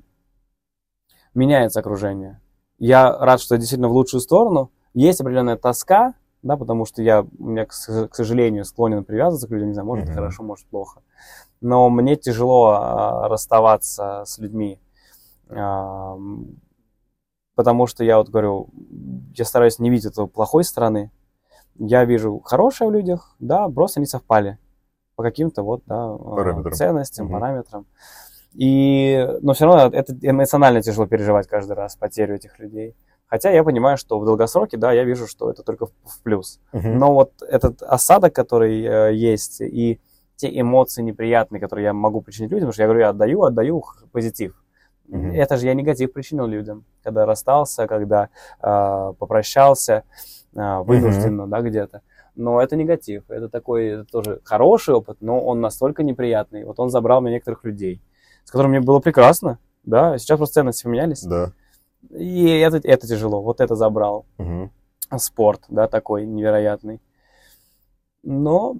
меняется 1.34 1.80
окружение. 1.80 2.40
Я 2.78 3.16
рад, 3.16 3.40
что 3.40 3.56
действительно 3.56 3.88
в 3.88 3.92
лучшую 3.92 4.20
сторону. 4.20 4.70
Есть 4.92 5.20
определенная 5.20 5.56
тоска, 5.56 6.14
да, 6.44 6.56
потому 6.56 6.84
что 6.84 7.02
я, 7.02 7.26
меня, 7.38 7.64
к, 7.64 7.72
сожалению, 7.72 8.64
склонен 8.64 9.02
привязываться 9.02 9.48
к 9.48 9.50
людям, 9.50 9.68
не 9.68 9.72
знаю, 9.72 9.86
может 9.86 10.06
Мгм. 10.06 10.14
хорошо, 10.14 10.42
может 10.42 10.66
плохо. 10.66 11.00
Но 11.60 11.88
мне 11.88 12.16
тяжело 12.16 12.72
а, 12.72 13.28
расставаться 13.28 14.24
с 14.26 14.38
людьми, 14.38 14.78
потому 17.54 17.86
что 17.86 18.04
я 18.04 18.18
вот 18.18 18.28
говорю, 18.28 18.68
я 19.34 19.44
стараюсь 19.44 19.78
не 19.78 19.88
видеть 19.88 20.12
этого 20.12 20.26
плохой 20.26 20.64
стороны. 20.64 21.10
Я 21.76 22.04
вижу 22.04 22.40
хорошее 22.40 22.90
в 22.90 22.92
людях, 22.92 23.34
да, 23.38 23.68
просто 23.68 24.00
не 24.00 24.06
совпали 24.06 24.58
по 25.16 25.22
каким-то 25.22 25.62
вот, 25.62 25.82
да, 25.86 26.12
а, 26.12 26.36
Параметрам. 26.36 26.74
ценностям, 26.74 27.26
Мгм. 27.26 27.32
параметрам. 27.32 27.86
И, 28.52 29.26
но 29.40 29.54
все 29.54 29.64
равно 29.64 29.96
это 29.96 30.14
эмоционально 30.20 30.82
тяжело 30.82 31.06
переживать 31.06 31.48
каждый 31.48 31.72
раз 31.72 31.96
потерю 31.96 32.36
этих 32.36 32.58
людей. 32.58 32.94
Хотя 33.34 33.50
я 33.50 33.64
понимаю, 33.64 33.96
что 33.96 34.20
в 34.20 34.24
долгосроке, 34.24 34.76
да, 34.76 34.92
я 34.92 35.02
вижу, 35.02 35.26
что 35.26 35.50
это 35.50 35.64
только 35.64 35.86
в, 35.86 35.90
в 36.04 36.22
плюс. 36.22 36.60
Мгм. 36.72 36.98
Но 37.00 37.14
вот 37.14 37.32
этот 37.42 37.82
осадок, 37.82 38.32
который 38.32 38.84
э, 38.84 39.12
есть, 39.12 39.60
и 39.60 39.98
те 40.36 40.60
эмоции 40.60 41.02
неприятные, 41.02 41.60
которые 41.60 41.86
я 41.86 41.92
могу 41.92 42.20
причинить 42.20 42.52
людям, 42.52 42.68
потому 42.68 42.74
что 42.74 42.82
я 42.82 42.86
говорю, 42.86 43.00
я 43.00 43.08
отдаю, 43.08 43.42
отдаю 43.42 43.84
позитив. 44.12 44.54
Мгм. 45.08 45.32
Это 45.32 45.56
же 45.56 45.66
я 45.66 45.74
негатив 45.74 46.12
причинил 46.12 46.46
людям, 46.46 46.84
когда 47.02 47.26
расстался, 47.26 47.88
когда 47.88 48.28
э, 48.62 49.14
попрощался, 49.18 50.04
э, 50.54 50.78
вынужденно, 50.82 51.48
да, 51.48 51.60
где-то. 51.60 52.02
Но 52.36 52.62
это 52.62 52.76
негатив, 52.76 53.24
это 53.28 53.48
такой 53.48 53.86
это 53.86 54.04
тоже 54.04 54.42
хороший 54.44 54.94
опыт, 54.94 55.16
но 55.20 55.44
он 55.44 55.60
настолько 55.60 56.04
неприятный. 56.04 56.62
Вот 56.62 56.78
он 56.78 56.88
забрал 56.88 57.20
мне 57.20 57.32
некоторых 57.32 57.64
людей, 57.64 58.00
с 58.44 58.52
которыми 58.52 58.78
мне 58.78 58.86
было 58.86 59.00
прекрасно, 59.00 59.58
да, 59.82 60.18
сейчас 60.18 60.38
просто 60.38 60.54
ценности 60.54 60.84
поменялись. 60.84 61.24
Да. 61.24 61.52
И 62.10 62.48
это, 62.58 62.80
это 62.82 63.06
тяжело, 63.06 63.42
вот 63.42 63.60
это 63.60 63.74
забрал 63.76 64.26
Мгм. 64.38 64.70
спорт, 65.16 65.62
да, 65.68 65.88
такой 65.88 66.26
невероятный. 66.26 67.00
Но 68.22 68.76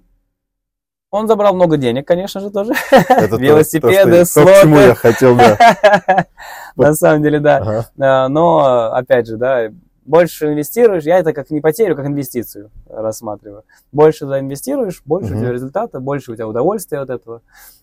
он 1.11 1.29
забрал 1.29 1.55
много 1.55 1.77
денег, 1.77 2.07
конечно 2.07 2.41
же, 2.41 2.51
тоже. 2.51 2.73
Это 2.91 3.29
то- 3.29 3.37
Велосипеды, 3.37 4.21
то, 4.21 4.25
что- 4.25 4.45
то, 4.45 4.53
к 4.53 4.61
чему 4.63 4.75
слоты. 4.77 4.89
я 4.89 4.95
хотел, 4.95 5.37
да. 5.37 6.27
На 6.77 6.95
самом 6.95 7.23
деле, 7.23 7.41
да. 7.41 7.85
А, 8.01 8.29
Но, 8.29 8.93
опять 8.93 9.27
же, 9.29 9.37
да, 9.37 9.69
больше 10.05 10.53
инвестируешь, 10.53 11.05
я 11.05 11.19
это 11.19 11.33
как 11.33 11.51
не 11.51 11.61
потерю, 11.61 11.95
как 11.97 12.07
инвестицию 12.07 12.71
рассматриваю. 12.89 13.63
Больше 13.93 14.25
инвестируешь, 14.25 15.03
больше 15.07 15.35
у 15.35 15.39
тебя 15.39 15.53
результата, 15.53 16.01
больше 16.01 16.33
у 16.33 16.35
тебя 16.35 16.49
удовольствия 16.49 16.99
от 16.99 17.11
этого, 17.11 17.43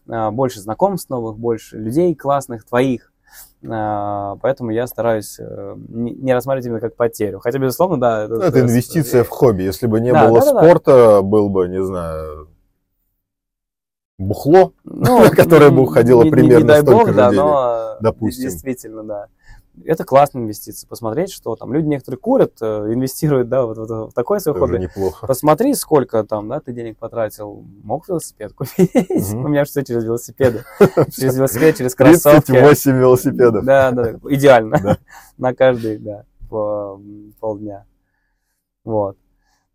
а, 0.09 0.29
больше 0.31 0.59
знакомств 0.59 1.09
новых, 1.09 1.37
больше 1.37 1.77
людей 1.77 2.13
классных, 2.15 2.65
твоих. 2.65 3.10
А, 3.69 4.37
Поэтому 4.41 4.71
я 4.71 4.87
стараюсь 4.87 5.37
э, 5.39 5.75
не 5.87 6.33
рассматривать 6.33 6.65
именно 6.65 6.79
как 6.79 6.95
потерю. 6.95 7.39
Хотя, 7.39 7.59
безусловно, 7.59 7.99
да. 7.99 8.27
Ну, 8.27 8.37
Это 8.41 8.59
инвестиция 8.61 9.23
в 9.23 9.29
хобби. 9.29 9.63
Если 9.63 9.85
бы 9.87 9.99
не 10.01 10.11
Да, 10.11 10.27
было 10.27 10.39
да-да-да. 10.39 10.59
спорта, 10.63 11.21
был 11.21 11.49
бы, 11.49 11.67
не 11.67 11.83
знаю, 11.83 12.49
бухло. 14.17 14.73
Ну, 14.83 15.29
которая 15.35 15.69
бы 15.69 15.81
уходила 15.83 16.21
не- 16.23 16.29
не- 16.29 16.31
примерно 16.31 16.61
не 16.63 16.67
дай 16.67 16.81
столько 16.81 16.97
бог, 16.99 17.07
же 17.09 17.13
да, 17.13 17.29
денег, 17.29 17.41
но 17.43 17.97
допустим. 18.01 18.43
действительно, 18.49 19.03
да. 19.03 19.27
Это 19.85 20.03
классная 20.03 20.41
инвестиция. 20.41 20.87
Посмотреть, 20.87 21.31
что 21.31 21.55
там 21.55 21.73
люди 21.73 21.87
некоторые 21.87 22.19
курят, 22.19 22.57
э, 22.61 22.93
инвестируют, 22.93 23.47
да, 23.49 23.65
вот, 23.65 23.77
вот 23.77 24.11
в 24.11 24.13
такое 24.13 24.39
свое 24.39 24.57
хобби. 24.57 24.77
неплохо. 24.77 25.25
Посмотри, 25.25 25.73
сколько 25.75 26.23
там, 26.23 26.49
да, 26.49 26.59
ты 26.59 26.73
денег 26.73 26.97
потратил. 26.97 27.65
Мог 27.83 28.07
велосипед 28.07 28.53
купить? 28.53 28.91
У 29.33 29.47
меня 29.47 29.63
все 29.63 29.83
через 29.83 30.03
велосипеды. 30.03 30.63
Через 31.11 31.37
велосипед, 31.37 31.77
через 31.77 31.95
кроссовки. 31.95 32.51
38 32.51 32.91
велосипедов. 32.97 33.65
Да, 33.65 33.91
да, 33.91 34.11
идеально. 34.29 34.97
На 35.37 35.53
каждый, 35.53 35.97
да, 35.97 36.25
по 36.49 36.99
полдня. 37.39 37.85
Вот. 38.83 39.17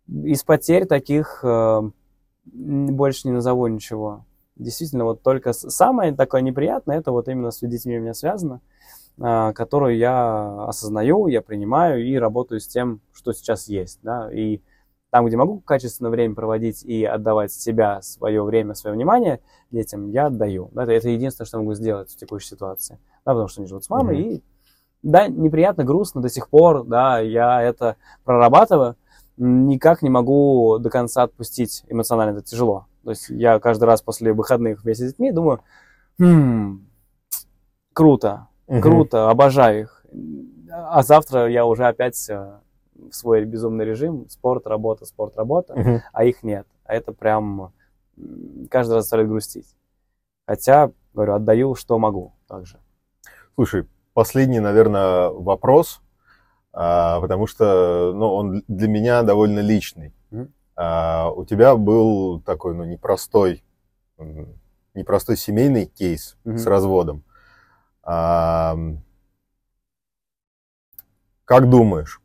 Из 0.07 0.43
потерь 0.43 0.85
таких 0.85 1.39
э, 1.43 1.81
больше 2.45 3.27
не 3.27 3.33
назову 3.33 3.67
ничего. 3.67 4.25
Действительно, 4.55 5.05
вот 5.05 5.21
только 5.21 5.53
самое 5.53 6.13
такое 6.13 6.41
неприятное, 6.41 6.99
это 6.99 7.11
вот 7.11 7.27
именно 7.27 7.51
с 7.51 7.59
детьми 7.59 7.97
у 7.97 8.01
меня 8.01 8.13
связано, 8.13 8.61
которую 9.19 9.97
я 9.97 10.65
осознаю, 10.67 11.27
я 11.27 11.41
принимаю 11.41 12.05
и 12.05 12.15
работаю 12.17 12.59
с 12.59 12.67
тем, 12.67 13.01
что 13.13 13.33
сейчас 13.33 13.67
есть, 13.67 13.99
да, 14.03 14.31
и 14.31 14.61
там, 15.09 15.25
где 15.25 15.37
могу 15.37 15.59
качественно 15.61 16.09
время 16.09 16.35
проводить 16.35 16.83
и 16.83 17.03
отдавать 17.03 17.51
себя, 17.51 18.01
свое 18.01 18.43
время, 18.43 18.73
свое 18.73 18.95
внимание 18.95 19.39
детям, 19.71 20.09
я 20.11 20.27
отдаю. 20.27 20.69
Да, 20.73 20.83
это, 20.83 20.91
это 20.91 21.09
единственное, 21.09 21.47
что 21.47 21.57
я 21.57 21.61
могу 21.61 21.73
сделать 21.73 22.11
в 22.11 22.17
текущей 22.17 22.49
ситуации. 22.49 22.99
Да, 23.25 23.31
потому 23.31 23.47
что 23.47 23.61
они 23.61 23.67
живут 23.67 23.85
с 23.85 23.89
мамой, 23.89 24.17
Мгм. 24.17 24.29
и 24.29 24.43
да, 25.03 25.27
неприятно, 25.27 25.83
грустно 25.83 26.21
до 26.21 26.29
сих 26.29 26.49
пор, 26.49 26.83
да, 26.83 27.19
я 27.19 27.61
это 27.61 27.95
прорабатываю, 28.25 28.95
никак 29.37 30.01
не 30.01 30.09
могу 30.09 30.77
до 30.79 30.89
конца 30.89 31.23
отпустить 31.23 31.83
эмоционально, 31.87 32.37
это 32.37 32.45
тяжело. 32.45 32.87
То 33.03 33.11
есть 33.11 33.29
я 33.29 33.59
каждый 33.59 33.85
раз 33.85 34.01
после 34.01 34.33
выходных 34.33 34.83
вместе 34.83 35.05
с 35.05 35.11
детьми 35.11 35.31
думаю, 35.31 35.61
«Хм, 36.19 36.85
круто, 37.93 38.46
Мгм. 38.67 38.81
круто, 38.81 39.29
обожаю 39.29 39.81
их. 39.81 40.05
А 40.71 41.01
завтра 41.03 41.47
я 41.49 41.65
уже 41.65 41.85
опять 41.85 42.29
э, 42.29 42.57
в 42.95 43.13
свой 43.13 43.45
безумный 43.45 43.85
режим, 43.85 44.29
спорт, 44.29 44.67
работа, 44.67 45.05
спорт, 45.05 45.37
работа, 45.37 45.75
Мгм. 45.75 46.01
а 46.11 46.23
их 46.25 46.43
нет. 46.43 46.67
А 46.85 46.93
это 46.93 47.13
прям 47.13 47.71
каждый 48.69 48.93
раз 48.93 49.03
заставляет 49.03 49.29
грустить. 49.29 49.67
Хотя, 50.45 50.91
говорю, 51.13 51.33
отдаю, 51.35 51.75
что 51.75 51.97
могу 51.99 52.33
также. 52.47 52.77
Слушай, 53.55 53.85
последний, 54.13 54.59
наверное, 54.59 55.29
вопрос, 55.29 56.01
а, 56.73 57.19
потому 57.21 57.47
что 57.47 58.13
ну, 58.13 58.33
он 58.33 58.63
для 58.67 58.87
меня 58.87 59.23
довольно 59.23 59.59
личный. 59.59 60.13
А, 60.75 61.31
у 61.31 61.43
тебя 61.43 61.75
был 61.75 62.39
такой, 62.41 62.75
ну, 62.75 62.83
непростой, 62.83 63.63
непростой 64.93 65.37
семейный 65.37 65.85
кейс 65.85 66.37
Мгм. 66.43 66.57
с 66.57 66.65
разводом. 66.67 67.23
Как 71.45 71.69
думаешь, 71.69 72.21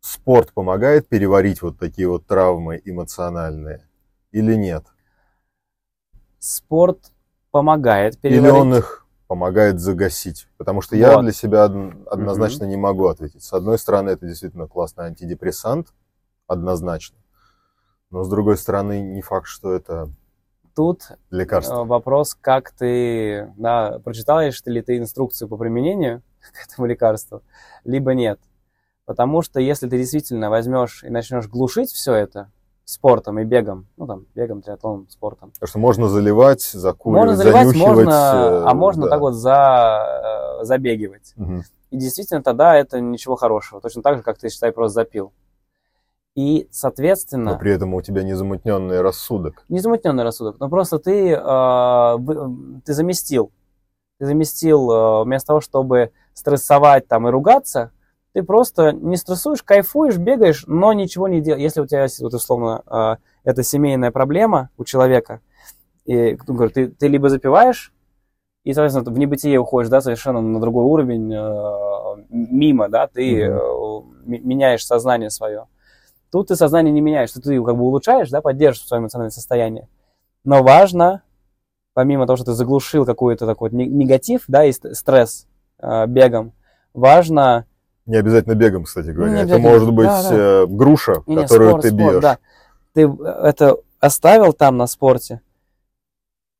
спорт 0.00 0.52
помогает 0.52 1.08
переварить 1.08 1.60
вот 1.62 1.78
такие 1.78 2.08
вот 2.08 2.26
травмы 2.26 2.80
эмоциональные 2.84 3.88
или 4.30 4.54
нет? 4.54 4.84
Спорт 6.38 7.12
помогает 7.50 8.14
Или 8.22 8.38
переварить. 8.38 8.54
он 8.54 8.74
их 8.76 9.06
помогает 9.26 9.80
загасить? 9.80 10.48
Потому 10.56 10.82
что 10.82 10.96
я 10.96 11.14
Вот. 11.16 11.22
для 11.22 11.32
себя 11.32 11.64
од- 11.64 12.06
однозначно 12.06 12.64
не 12.64 12.76
могу 12.76 13.06
ответить. 13.08 13.42
С 13.42 13.52
одной 13.52 13.78
стороны, 13.78 14.10
это 14.10 14.26
действительно 14.26 14.68
классный 14.68 15.06
антидепрессант, 15.06 15.92
однозначно. 16.46 17.16
Но 18.10 18.22
с 18.22 18.28
другой 18.28 18.56
стороны, 18.56 19.00
не 19.00 19.20
факт, 19.20 19.46
что 19.48 19.72
это 19.72 20.08
Тут 20.78 21.08
лекарство. 21.32 21.82
э, 21.82 21.84
вопрос, 21.84 22.36
как 22.40 22.70
ты, 22.70 23.52
да, 23.56 23.98
прочитаешь 24.04 24.62
ли 24.64 24.80
ты 24.80 24.98
инструкцию 24.98 25.48
по 25.48 25.56
применению 25.56 26.22
к 26.52 26.72
этому 26.72 26.86
лекарству, 26.86 27.42
либо 27.82 28.14
нет. 28.14 28.38
Потому 29.04 29.42
что 29.42 29.58
если 29.58 29.88
ты 29.88 29.98
действительно 29.98 30.50
возьмешь 30.50 31.02
и 31.02 31.10
начнешь 31.10 31.48
глушить 31.48 31.90
все 31.90 32.14
это 32.14 32.52
спортом 32.84 33.40
и 33.40 33.44
бегом, 33.44 33.88
ну 33.96 34.06
там, 34.06 34.26
бегом, 34.36 34.62
триатлоном, 34.62 35.08
спортом, 35.10 35.50
Потому 35.50 35.68
что 35.68 35.78
можно 35.80 36.08
заливать, 36.08 36.62
закуривать, 36.62 37.26
можно 37.26 37.36
заливать, 37.36 37.76
можно, 37.76 38.12
э, 38.12 38.64
а 38.64 38.74
можно 38.74 39.04
да. 39.06 39.10
так 39.10 39.20
вот 39.20 39.34
за, 39.34 40.60
э, 40.60 40.64
забегивать. 40.64 41.32
Мгм. 41.34 41.64
И 41.90 41.96
действительно, 41.96 42.40
тогда 42.40 42.76
это 42.76 43.00
ничего 43.00 43.34
хорошего. 43.34 43.80
Точно 43.80 44.00
так 44.00 44.18
же, 44.18 44.22
как 44.22 44.38
ты, 44.38 44.48
считай, 44.48 44.70
просто 44.70 44.94
запил. 44.94 45.32
И, 46.34 46.68
соответственно, 46.70 47.52
Но 47.52 47.58
при 47.58 47.72
этом 47.72 47.94
у 47.94 48.00
тебя 48.02 48.22
незамутненный 48.22 49.00
рассудок. 49.00 49.64
незамутненный 49.68 50.22
рассудок, 50.22 50.60
но 50.60 50.68
просто 50.68 50.98
ты, 50.98 51.30
э, 51.32 52.18
ты 52.84 52.92
заместил. 52.94 53.50
Ты 54.20 54.26
заместил, 54.26 54.90
э, 54.90 55.24
вместо 55.24 55.48
того, 55.48 55.60
чтобы 55.60 56.12
стрессовать 56.34 57.08
там 57.08 57.26
и 57.26 57.30
ругаться, 57.32 57.90
ты 58.34 58.42
просто 58.44 58.92
не 58.92 59.16
стрессуешь, 59.16 59.62
кайфуешь, 59.64 60.16
бегаешь, 60.18 60.64
но 60.68 60.92
ничего 60.92 61.26
не 61.26 61.40
делаешь. 61.40 61.62
Если 61.62 61.80
у 61.80 61.86
тебя, 61.86 62.06
вот, 62.20 62.34
условно, 62.34 62.82
э, 62.86 63.16
это 63.42 63.62
семейная 63.64 64.12
проблема 64.12 64.70
у 64.78 64.84
человека, 64.84 65.40
и, 66.04 66.38
ну, 66.46 66.54
говорю, 66.54 66.70
ты, 66.70 66.88
ты 66.88 67.08
либо 67.08 67.28
запиваешь, 67.30 67.92
и, 68.64 68.72
соответственно, 68.72 69.12
в 69.12 69.18
небытие 69.18 69.58
уходишь, 69.58 69.90
да, 69.90 70.00
совершенно 70.00 70.40
на 70.40 70.60
другой 70.60 70.84
уровень, 70.84 71.32
э, 71.34 72.24
мимо, 72.28 72.88
да, 72.88 73.06
ты 73.08 73.40
м- 73.42 74.14
меняешь 74.26 74.86
сознание 74.86 75.30
свое. 75.30 75.66
Тут 76.30 76.48
ты 76.48 76.56
сознание 76.56 76.92
не 76.92 77.00
меняешь, 77.00 77.32
ты, 77.32 77.40
ты 77.40 77.62
как 77.62 77.76
бы 77.76 77.82
улучшаешь, 77.84 78.28
да, 78.30 78.40
поддерживаешь 78.42 78.86
свое 78.88 79.00
эмоциональное 79.00 79.30
состояние. 79.30 79.88
Но 80.44 80.62
важно, 80.62 81.22
помимо 81.94 82.26
того, 82.26 82.36
что 82.36 82.46
ты 82.46 82.52
заглушил 82.52 83.04
какой-то 83.06 83.46
такой 83.46 83.70
негатив, 83.70 84.44
да, 84.48 84.64
и 84.64 84.72
ст- 84.72 84.94
стресс 84.94 85.46
э, 85.78 86.06
бегом, 86.06 86.52
важно... 86.94 87.64
Не 88.06 88.16
обязательно 88.16 88.54
бегом, 88.54 88.84
кстати 88.84 89.10
говоря. 89.10 89.32
Не 89.32 89.42
это 89.50 89.58
может 89.58 89.92
быть 89.92 90.06
Да, 90.06 90.22
да. 90.30 90.36
э, 90.36 90.66
груша, 90.66 91.22
Не, 91.26 91.36
которую 91.36 91.70
спорт, 91.70 91.82
ты 91.82 91.88
спорт, 91.90 92.12
бьешь. 92.12 92.22
да. 92.22 92.38
Ты 92.94 93.02
это 93.42 93.76
оставил 94.00 94.52
там 94.52 94.76
на 94.76 94.86
спорте. 94.86 95.40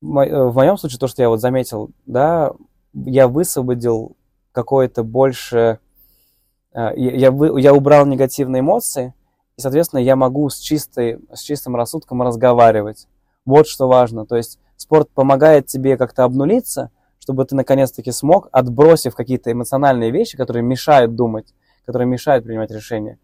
В 0.00 0.06
мо- 0.06 0.26
э, 0.26 0.50
моем 0.52 0.76
случае, 0.76 0.98
то, 0.98 1.08
что 1.08 1.22
я 1.22 1.28
вот 1.28 1.40
заметил, 1.40 1.90
да, 2.06 2.52
я 2.92 3.28
высвободил 3.28 4.16
какое-то 4.52 5.02
больше... 5.04 5.78
э, 6.72 6.90
Я, 6.96 7.28
я 7.30 7.58
я 7.58 7.74
убрал 7.74 8.04
негативные 8.06 8.60
эмоции, 8.60 9.14
и, 9.58 9.60
соответственно, 9.60 10.00
я 10.00 10.14
могу 10.14 10.48
с, 10.48 10.58
чистой, 10.58 11.18
с 11.34 11.40
чистым 11.40 11.74
рассудком 11.74 12.22
разговаривать. 12.22 13.08
Вот 13.44 13.66
что 13.66 13.88
важно. 13.88 14.24
То 14.24 14.36
есть 14.36 14.60
спорт 14.76 15.10
помогает 15.10 15.66
тебе 15.66 15.96
как-то 15.96 16.22
обнулиться, 16.22 16.92
чтобы 17.18 17.44
ты 17.44 17.56
наконец-таки 17.56 18.12
смог, 18.12 18.48
отбросив 18.52 19.16
какие-то 19.16 19.50
эмоциональные 19.50 20.12
вещи, 20.12 20.36
которые 20.36 20.62
мешают 20.62 21.16
думать, 21.16 21.54
которые 21.84 22.06
мешают 22.06 22.44
принимать 22.44 22.70
решения, 22.70 23.18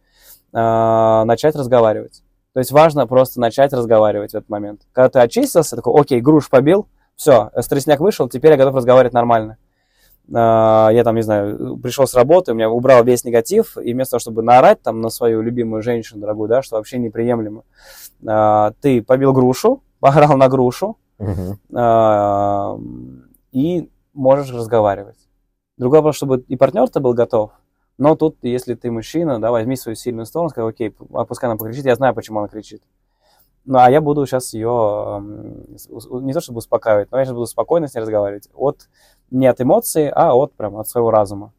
а, 0.52 1.24
начать 1.24 1.54
разговаривать. 1.54 2.24
То 2.52 2.58
есть 2.58 2.72
важно 2.72 3.06
просто 3.06 3.40
начать 3.40 3.72
разговаривать 3.72 4.32
в 4.32 4.34
этот 4.34 4.50
момент. 4.50 4.82
Когда 4.92 5.08
ты 5.08 5.18
очистился, 5.20 5.76
такой, 5.76 6.00
окей, 6.00 6.20
груш 6.20 6.50
побил, 6.50 6.88
все, 7.14 7.52
стрессняк 7.60 8.00
вышел, 8.00 8.28
теперь 8.28 8.50
я 8.50 8.56
готов 8.56 8.74
разговаривать 8.74 9.14
нормально. 9.14 9.56
А, 10.32 10.90
я 10.90 11.04
там, 11.04 11.16
не 11.16 11.22
знаю, 11.22 11.76
пришел 11.78 12.06
с 12.06 12.14
работы, 12.14 12.52
у 12.52 12.54
меня 12.54 12.70
убрал 12.70 13.04
весь 13.04 13.24
негатив, 13.24 13.76
и 13.76 13.92
вместо 13.92 14.12
того, 14.12 14.20
чтобы 14.20 14.42
наорать 14.42 14.80
там 14.82 15.00
на 15.00 15.10
свою 15.10 15.42
любимую 15.42 15.82
женщину 15.82 16.20
дорогую, 16.20 16.48
да, 16.48 16.62
что 16.62 16.76
вообще 16.76 16.98
неприемлемо, 16.98 17.64
а, 18.26 18.72
ты 18.80 19.02
побил 19.02 19.32
грушу, 19.32 19.82
пограл 20.00 20.36
на 20.36 20.48
грушу, 20.48 20.96
а, 21.74 22.78
и 23.52 23.90
можешь 24.12 24.52
разговаривать. 24.52 25.18
Другой 25.76 25.98
вопрос, 25.98 26.16
чтобы 26.16 26.44
и 26.48 26.56
партнер-то 26.56 27.00
был 27.00 27.14
готов, 27.14 27.50
но 27.98 28.16
тут, 28.16 28.38
если 28.42 28.74
ты 28.74 28.90
мужчина, 28.90 29.40
да, 29.40 29.50
возьми 29.50 29.76
свою 29.76 29.96
сильную 29.96 30.26
сторону, 30.26 30.50
скажи, 30.50 30.68
окей, 30.68 30.96
а 31.12 31.24
пускай 31.24 31.50
она 31.50 31.58
покричит, 31.58 31.84
я 31.84 31.94
знаю, 31.96 32.14
почему 32.14 32.38
она 32.38 32.48
кричит. 32.48 32.82
Ну, 33.66 33.78
а 33.78 33.90
я 33.90 34.02
буду 34.02 34.26
сейчас 34.26 34.52
ее 34.52 35.22
не 36.20 36.32
то 36.34 36.40
чтобы 36.40 36.58
успокаивать, 36.58 37.10
но 37.10 37.18
я 37.18 37.24
сейчас 37.24 37.34
буду 37.34 37.46
спокойно 37.46 37.88
с 37.88 37.94
ней 37.94 38.02
разговаривать. 38.02 38.50
От, 38.52 38.88
не 39.30 39.46
от 39.46 39.60
эмоций, 39.60 40.08
а 40.08 40.34
от 40.34 40.52
прям 40.54 40.76
от 40.76 40.88
своего 40.88 41.10
разума. 41.10 41.52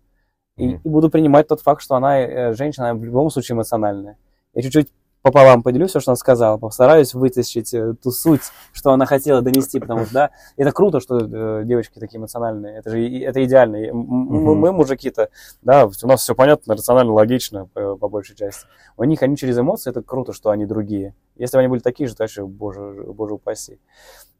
И, 0.57 0.67
Мгм. 0.69 0.81
и 0.83 0.89
буду 0.89 1.09
принимать 1.09 1.47
тот 1.47 1.61
факт, 1.61 1.81
что 1.81 1.95
она, 1.95 2.19
э, 2.21 2.53
женщина, 2.53 2.91
она 2.91 2.99
в 2.99 3.03
любом 3.03 3.29
случае 3.29 3.55
эмоциональная. 3.55 4.17
Я 4.53 4.61
чуть-чуть 4.61 4.87
пополам 5.21 5.63
поделюсь 5.63 5.89
все, 5.89 5.99
что 5.99 6.11
она 6.11 6.15
сказала, 6.15 6.57
постараюсь 6.57 7.13
вытащить 7.13 7.73
э, 7.73 7.95
ту 7.95 8.11
суть, 8.11 8.41
что 8.71 8.91
она 8.91 9.05
хотела 9.05 9.41
донести, 9.41 9.79
потому 9.79 10.05
что, 10.05 10.13
да, 10.13 10.29
это 10.55 10.71
круто, 10.71 10.99
что 11.01 11.17
э, 11.17 11.63
девочки 11.65 11.99
такие 11.99 12.19
эмоциональные, 12.19 12.77
это 12.77 12.91
же 12.91 13.05
это 13.21 13.43
идеально. 13.43 13.77
М- 13.87 13.97
Мгм. 13.97 14.59
Мы, 14.59 14.71
мужики-то, 14.71 15.29
да, 15.61 15.87
у 15.87 16.07
нас 16.07 16.21
все 16.21 16.35
понятно, 16.35 16.75
рационально, 16.75 17.11
логично, 17.11 17.65
по, 17.73 17.97
по 17.97 18.07
большей 18.07 18.35
части. 18.35 18.67
У 18.97 19.03
них 19.03 19.23
они 19.23 19.35
через 19.35 19.57
эмоции, 19.57 19.89
это 19.89 20.03
круто, 20.03 20.31
что 20.31 20.51
они 20.51 20.65
другие. 20.65 21.15
Если 21.35 21.57
бы 21.57 21.61
они 21.61 21.67
были 21.69 21.79
такие 21.81 22.07
же, 22.07 22.15
то 22.15 22.23
вообще, 22.23 22.45
боже, 22.45 23.03
боже 23.09 23.33
упаси. 23.33 23.79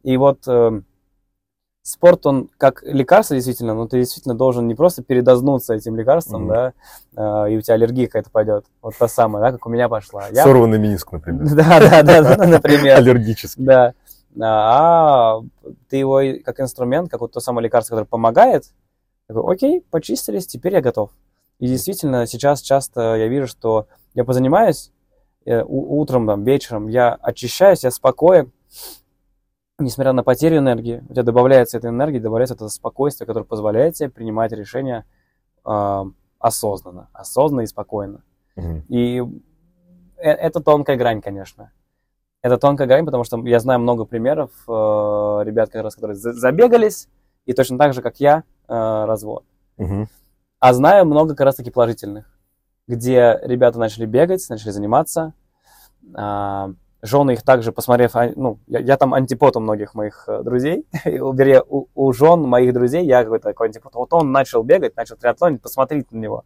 И 0.04 0.16
вот 0.18 0.48
э, 0.48 0.82
спорт, 1.86 2.26
он 2.26 2.50
как 2.58 2.82
лекарство 2.84 3.36
действительно, 3.36 3.76
но 3.76 3.88
ты 3.88 4.00
действительно 4.00 4.34
должен 4.34 4.68
не 4.68 4.74
просто 4.74 5.04
передознуться 5.04 5.76
этим 5.76 5.96
лекарством, 5.96 6.46
Мгм. 6.46 6.50
да, 6.50 6.74
э, 7.16 7.52
и 7.52 7.58
у 7.58 7.62
тебя 7.62 7.76
аллергия 7.76 8.08
какая-то 8.08 8.32
пойдет. 8.32 8.66
Вот 8.82 8.96
та 8.98 9.08
самая, 9.08 9.44
да, 9.44 9.52
как 9.52 9.68
у 9.68 9.70
меня 9.70 9.88
пошла. 9.88 10.28
Я- 10.30 10.44
Сорванный 10.44 10.80
мениск, 10.80 11.12
например. 11.12 11.46
Да, 11.56 11.80
да, 11.80 12.02
да, 12.02 12.36
да, 12.38 12.46
например. 12.48 12.98
Аллергический. 12.98 13.64
Да. 13.64 13.94
А 14.42 15.42
ты 15.90 15.98
его 15.98 16.20
как 16.44 16.60
инструмент, 16.60 17.10
как 17.12 17.22
вот 17.22 17.32
то 17.34 17.40
самое 17.40 17.66
лекарство, 17.66 17.94
которое 17.96 18.08
помогает, 18.08 18.66
такой, 19.28 19.54
окей, 19.54 19.86
почистились, 19.92 20.48
теперь 20.48 20.74
я 20.74 20.82
готов. 20.82 21.12
И 21.60 21.68
действительно, 21.68 22.26
сейчас 22.26 22.62
часто 22.62 23.16
я 23.16 23.28
вижу, 23.28 23.48
что 23.48 23.86
я 24.16 24.24
позанимаюсь 24.26 24.92
э, 25.46 25.64
утром, 25.64 26.26
там, 26.26 26.44
вечером, 26.44 26.88
я 26.88 27.14
очищаюсь, 27.22 27.84
я 27.84 27.92
спокоен, 27.92 28.52
несмотря 29.80 30.14
на 30.14 30.24
потерю 30.24 30.58
энергии, 30.58 31.04
у 31.10 31.14
тебя 31.14 31.24
добавляется 31.24 31.78
эта 31.78 31.90
энергия, 31.90 32.20
добавляется 32.20 32.56
это 32.56 32.70
спокойствие, 32.70 33.28
которое 33.28 33.46
позволяет 33.46 33.96
тебе 33.96 34.10
принимать 34.10 34.52
решения 34.52 35.06
а, 35.64 36.06
осознанно, 36.40 37.10
осознанно 37.14 37.62
и 37.62 37.66
спокойно. 37.68 38.22
Мгм. 38.56 38.86
И 38.88 39.20
э- 40.18 40.30
это 40.30 40.62
тонкая 40.62 40.96
грань, 40.96 41.22
конечно. 41.22 41.72
Это 42.42 42.58
тонкая 42.58 42.88
грань, 42.88 43.06
потому 43.06 43.24
что 43.24 43.44
я 43.46 43.60
знаю 43.60 43.80
много 43.80 44.06
примеров 44.06 44.52
э, 44.68 44.72
ребят, 44.72 45.72
как 45.72 45.82
раз, 45.84 45.96
которые 45.96 46.16
за- 46.16 46.34
забегались, 46.34 47.08
и 47.48 47.54
точно 47.54 47.78
так 47.80 47.94
же, 47.94 48.02
как 48.04 48.20
я, 48.20 48.44
э, 48.68 49.06
развод. 49.06 49.44
Мгм. 49.78 50.08
А 50.60 50.74
знаю 50.74 51.06
много 51.06 51.32
как 51.32 51.46
раз 51.46 51.56
таки 51.56 51.72
положительных, 51.72 52.26
где 52.88 53.40
ребята 53.44 53.80
начали 53.80 54.06
бегать, 54.06 54.46
начали 54.50 54.70
заниматься, 54.70 55.34
а, 56.14 56.72
жены 57.06 57.32
их 57.32 57.44
также, 57.44 57.72
посмотрев, 57.72 58.16
а, 58.16 58.32
ну, 58.36 58.60
я, 58.68 58.80
я 58.80 58.98
там 58.98 59.14
антипод 59.14 59.56
у 59.56 59.60
многих 59.60 59.94
моих 59.96 60.26
э, 60.28 60.44
друзей, 60.44 60.86
вернее, 61.06 61.64
у, 61.68 61.88
у 61.96 62.12
жен 62.14 62.42
моих 62.42 62.74
друзей 62.74 63.06
я 63.06 63.24
какой-то 63.24 63.50
такой 63.50 63.68
антипод. 63.68 63.96
Вот 63.96 64.14
он 64.14 64.32
начал 64.32 64.64
бегать, 64.64 64.96
начал 64.96 65.16
триатлонить, 65.16 65.62
посмотрите 65.62 66.08
на 66.12 66.20
него. 66.20 66.44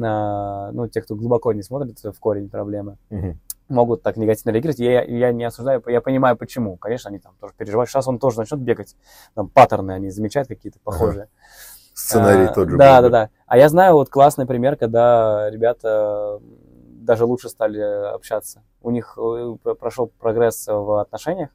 А, 0.00 0.70
ну, 0.72 0.88
те, 0.88 1.02
кто 1.02 1.14
глубоко 1.14 1.52
не 1.52 1.62
смотрит 1.62 1.98
в 2.02 2.18
корень 2.18 2.48
проблемы 2.48 2.96
Мгм. 3.10 3.38
могут 3.68 4.02
так 4.02 4.16
негативно 4.16 4.50
реагировать. 4.50 4.78
Я, 4.78 5.02
я 5.02 5.32
не 5.32 5.44
осуждаю, 5.44 5.82
я 5.86 6.00
понимаю, 6.00 6.36
почему. 6.36 6.76
Конечно, 6.76 7.10
они 7.10 7.18
там 7.18 7.32
тоже 7.40 7.52
переживают. 7.56 7.90
Сейчас 7.90 8.08
он 8.08 8.18
тоже 8.18 8.38
начнет 8.38 8.60
бегать. 8.60 8.96
Там 9.34 9.48
паттерны 9.48 9.92
они 9.92 10.10
замечают 10.10 10.48
какие-то 10.48 10.78
похожие. 10.82 11.28
Сценарий 11.94 12.46
А, 12.46 12.52
тот 12.52 12.70
же. 12.70 12.76
Да, 12.78 13.02
был 13.02 13.10
да, 13.10 13.26
да. 13.26 13.30
А 13.46 13.58
я 13.58 13.68
знаю 13.68 13.94
вот 13.94 14.08
классный 14.08 14.46
пример, 14.46 14.76
когда 14.76 15.50
ребята 15.50 16.40
даже 17.04 17.24
лучше 17.24 17.48
стали 17.48 17.80
общаться. 17.80 18.62
У 18.80 18.90
них 18.90 19.18
э, 19.18 19.74
прошел 19.78 20.06
прогресс 20.18 20.66
в 20.66 21.00
отношениях, 21.00 21.50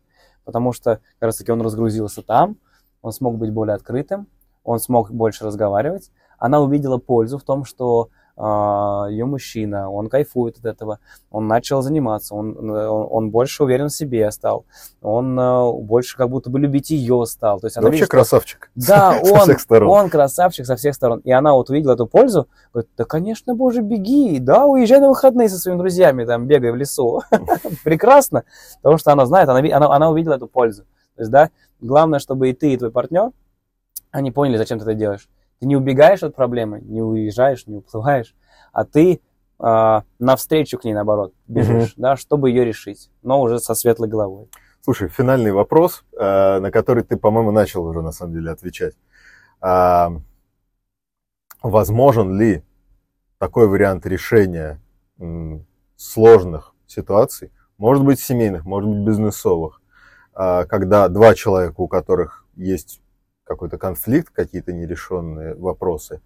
потому 0.45 0.73
что 0.73 1.01
как 1.19 1.27
раз 1.27 1.37
таки 1.37 1.51
он 1.51 1.61
разгрузился 1.61 2.21
там, 2.21 2.57
он 3.01 3.11
смог 3.11 3.37
быть 3.37 3.51
более 3.51 3.75
открытым, 3.75 4.27
он 4.63 4.79
смог 4.79 5.11
больше 5.11 5.45
разговаривать. 5.45 6.11
Она 6.37 6.59
увидела 6.59 6.97
пользу 6.97 7.37
в 7.37 7.43
том, 7.43 7.63
что 7.65 8.09
ее 8.39 9.26
мужчина, 9.26 9.89
он 9.89 10.09
кайфует 10.09 10.57
от 10.59 10.65
этого, 10.65 10.99
он 11.31 11.47
начал 11.47 11.81
заниматься, 11.81 12.35
он, 12.35 12.55
э, 12.69 12.88
он, 12.88 13.07
он 13.09 13.31
больше 13.31 13.64
уверен 13.64 13.88
в 13.88 13.93
себе 13.93 14.30
стал, 14.31 14.65
он 15.01 15.39
э, 15.39 15.72
больше 15.81 16.15
как 16.18 16.30
будто 16.30 16.49
бы 16.51 16.59
любить 16.59 16.91
ее 16.91 17.26
стал. 17.26 17.59
То 17.59 17.65
есть 17.68 17.77
она 17.77 17.85
Вообще 17.85 17.97
видит, 18.01 18.05
что- 18.07 18.18
красавчик. 18.18 18.69
да, 18.76 19.19
Со 19.23 19.34
он, 19.34 19.39
всех 19.41 19.59
сторон. 19.59 19.89
он 19.89 20.09
красавчик 20.09 20.65
со 20.68 20.76
всех 20.76 20.93
сторон. 20.93 21.19
И 21.22 21.31
она 21.31 21.53
вот 21.53 21.69
увидела 21.72 21.93
эту 21.93 22.05
пользу, 22.05 22.47
говорит, 22.73 22.91
да, 22.95 23.05
конечно, 23.05 23.55
боже, 23.55 23.81
беги, 23.81 24.38
да, 24.39 24.65
уезжай 24.68 24.99
на 24.99 25.09
выходные 25.09 25.49
со 25.49 25.57
своими 25.57 25.80
друзьями, 25.80 26.23
там, 26.26 26.45
бегай 26.45 26.72
в 26.72 26.76
лесу. 26.76 27.22
Прекрасно, 27.84 28.43
потому 28.81 28.97
что 28.99 29.11
она 29.11 29.26
знает, 29.26 29.49
она, 29.49 29.59
она, 29.76 29.95
она 29.95 30.09
увидела 30.09 30.35
эту 30.35 30.47
пользу. 30.47 30.84
То 31.15 31.22
есть, 31.23 31.31
да, 31.31 31.49
главное, 31.81 32.19
чтобы 32.19 32.49
и 32.49 32.53
ты, 32.53 32.73
и 32.73 32.77
твой 32.77 32.91
партнер, 32.91 33.31
они 34.11 34.31
поняли, 34.31 34.57
зачем 34.57 34.77
ты 34.77 34.84
это 34.84 34.93
делаешь. 34.93 35.27
Ты 35.59 35.67
не 35.67 35.75
убегаешь 35.75 36.23
от 36.23 36.35
проблемы, 36.35 36.81
не 36.81 37.01
уезжаешь, 37.01 37.65
не 37.67 37.75
уплываешь, 37.75 38.35
а 38.71 38.85
ты 38.85 39.21
а, 39.59 40.03
навстречу 40.19 40.77
к 40.77 40.84
ней, 40.84 40.93
наоборот, 40.93 41.34
бежишь, 41.47 41.93
да, 41.97 42.15
чтобы 42.15 42.49
ее 42.49 42.63
решить, 42.63 43.09
но 43.23 43.41
уже 43.41 43.59
со 43.59 43.73
светлой 43.73 44.07
головой. 44.07 44.49
Слушай, 44.81 45.09
финальный 45.09 45.51
вопрос, 45.51 46.05
э, 46.17 46.59
на 46.59 46.71
который 46.71 47.03
ты, 47.03 47.17
по-моему, 47.17 47.51
начал 47.51 47.85
уже 47.85 48.01
на 48.01 48.11
самом 48.11 48.34
деле 48.34 48.51
отвечать. 48.51 48.93
А, 49.59 50.11
Возможен 51.63 52.38
ли 52.39 52.63
такой 53.39 53.67
вариант 53.67 54.05
решения 54.05 54.79
м, 55.19 55.65
сложных 55.95 56.73
ситуаций, 56.85 57.51
может 57.77 58.05
быть 58.05 58.19
семейных, 58.19 58.63
может 58.63 58.89
быть 58.89 58.99
бизнесовых, 58.99 59.81
а, 60.34 60.65
когда 60.65 61.07
два 61.09 61.34
человека, 61.34 61.81
у 61.81 61.88
которых 61.88 62.45
есть 62.55 63.01
какой-то 63.47 63.77
конфликт, 63.77 64.33
какие-то 64.33 64.73
нерешенные 64.73 65.55
вопросы, 65.55 66.21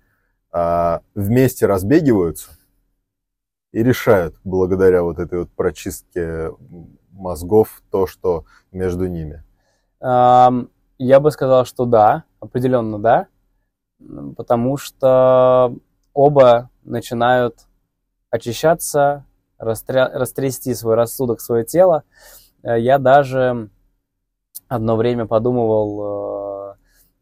а, 0.51 1.01
вместе 1.15 1.65
разбегиваются 1.65 2.51
и 3.71 3.83
решают 3.83 4.35
благодаря 4.43 5.03
вот 5.03 5.19
этой 5.19 5.39
вот 5.39 5.51
прочистке 5.51 6.51
мозгов 7.11 7.81
то, 7.91 8.07
что 8.07 8.45
между 8.71 9.07
ними. 9.07 9.43
Я 10.01 11.19
бы 11.19 11.31
сказал, 11.31 11.65
что 11.65 11.85
да, 11.85 12.25
определенно 12.39 12.99
да, 12.99 13.27
потому 14.35 14.77
что 14.77 15.75
оба 16.13 16.69
начинают 16.83 17.67
очищаться, 18.29 19.25
растря- 19.59 20.11
растрясти 20.11 20.73
свой 20.73 20.95
рассудок, 20.95 21.41
свое 21.41 21.63
тело. 21.65 22.03
Э, 22.63 22.79
Я 22.79 22.97
даже 22.97 23.69
одно 24.67 24.95
время 24.95 25.25
подумывал 25.25 26.01
э, 26.01 26.50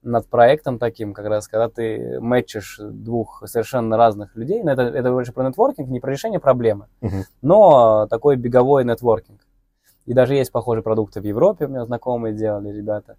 над 0.03 0.27
проектом 0.27 0.79
таким, 0.79 1.13
как 1.13 1.25
раз, 1.27 1.47
когда 1.47 1.67
ты 1.69 2.19
мэтчишь 2.21 2.79
двух 2.79 3.43
совершенно 3.45 3.97
разных 3.97 4.35
людей, 4.35 4.63
но 4.63 4.71
это, 4.71 4.83
это 4.83 5.11
больше 5.11 5.33
про 5.33 5.47
нетворкинг, 5.47 5.89
не 5.89 5.99
про 5.99 6.11
решение 6.11 6.39
проблемы, 6.39 6.85
Мгм. 7.01 7.23
но 7.41 8.07
такой 8.09 8.35
беговой 8.37 8.85
нетворкинг. 8.85 9.39
И 10.05 10.13
даже 10.13 10.33
есть 10.33 10.51
похожие 10.51 10.81
продукты 10.81 11.21
в 11.21 11.23
Европе, 11.23 11.65
у 11.65 11.67
меня 11.67 11.85
знакомые 11.85 12.33
делали 12.33 12.69
ребята. 12.75 13.15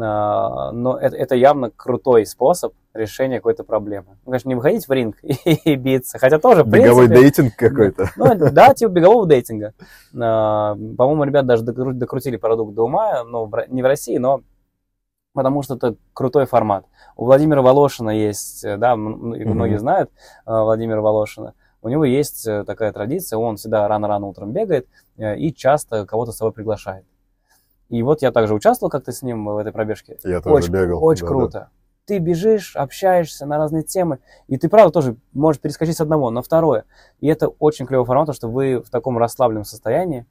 А, 0.00 0.72
Но 0.72 0.96
это, 0.96 1.14
это 1.14 1.34
явно 1.34 1.70
крутой 1.70 2.24
способ 2.24 2.72
решения 2.94 3.36
какой-то 3.36 3.62
проблемы. 3.62 4.06
Ну, 4.24 4.30
конечно, 4.30 4.48
не 4.48 4.54
выходить 4.54 4.88
в 4.88 4.92
ринг 4.92 5.16
и, 5.22 5.34
и 5.64 5.74
биться, 5.76 6.18
хотя 6.18 6.38
тоже, 6.38 6.64
в 6.64 6.68
Беговой 6.68 7.08
принципе, 7.08 7.20
дейтинг 7.20 7.56
какой-то. 7.56 8.10
ну, 8.16 8.34
да, 8.52 8.72
типа 8.72 8.90
бегового 8.90 9.26
дейтинга. 9.26 9.74
А, 10.18 10.74
По-моему, 10.96 11.24
ребят 11.24 11.44
даже 11.44 11.62
докру- 11.64 11.92
докрутили 11.92 12.36
продукт 12.36 12.74
до 12.74 12.84
ума, 12.84 13.22
но 13.24 13.50
не 13.68 13.82
в 13.82 13.86
России, 13.86 14.16
но 14.16 14.40
потому 15.32 15.62
что 15.62 15.74
это 15.74 15.96
крутой 16.12 16.46
формат. 16.46 16.84
У 17.16 17.24
Владимира 17.24 17.62
Волошина 17.62 18.10
есть, 18.10 18.64
э, 18.64 18.76
да, 18.76 18.96
многие 18.96 19.44
Мгм. 19.74 19.78
знают 19.78 20.10
э, 20.46 20.50
Владимира 20.50 21.00
Волошина, 21.00 21.54
у 21.82 21.88
него 21.88 22.04
есть 22.04 22.46
э, 22.46 22.64
такая 22.64 22.92
традиция, 22.92 23.38
он 23.38 23.56
всегда 23.56 23.88
рано-рано 23.88 24.26
утром 24.26 24.52
бегает 24.52 24.86
и 25.16 25.52
часто 25.52 26.06
кого-то 26.06 26.32
с 26.32 26.36
собой 26.36 26.52
приглашает. 26.52 27.04
И 27.88 28.02
вот 28.02 28.22
я 28.22 28.30
также 28.32 28.54
участвовал 28.54 28.90
как-то 28.90 29.12
с 29.12 29.22
ним 29.22 29.44
в 29.46 29.56
этой 29.58 29.72
пробежке. 29.72 30.18
Я 30.22 30.40
тоже 30.40 30.54
Очень, 30.54 30.72
бегал. 30.72 31.02
очень 31.04 31.22
да, 31.22 31.28
круто. 31.28 31.68
Ты 32.06 32.18
бежишь, 32.18 32.76
общаешься 32.76 33.46
на 33.46 33.58
разные 33.58 33.82
темы, 33.82 34.18
и 34.46 34.56
ты, 34.56 34.68
правда, 34.68 34.92
тоже 34.92 35.16
можешь 35.32 35.60
перескочить 35.60 35.96
с 35.96 36.00
одного 36.00 36.30
на 36.30 36.42
второе. 36.42 36.84
И 37.20 37.26
это 37.28 37.48
очень 37.48 37.86
клевый 37.86 38.06
формат, 38.06 38.26
потому 38.26 38.34
что 38.36 38.48
вы 38.48 38.80
в 38.80 38.90
таком 38.90 39.18
расслабленном 39.18 39.64
состоянии. 39.64 40.24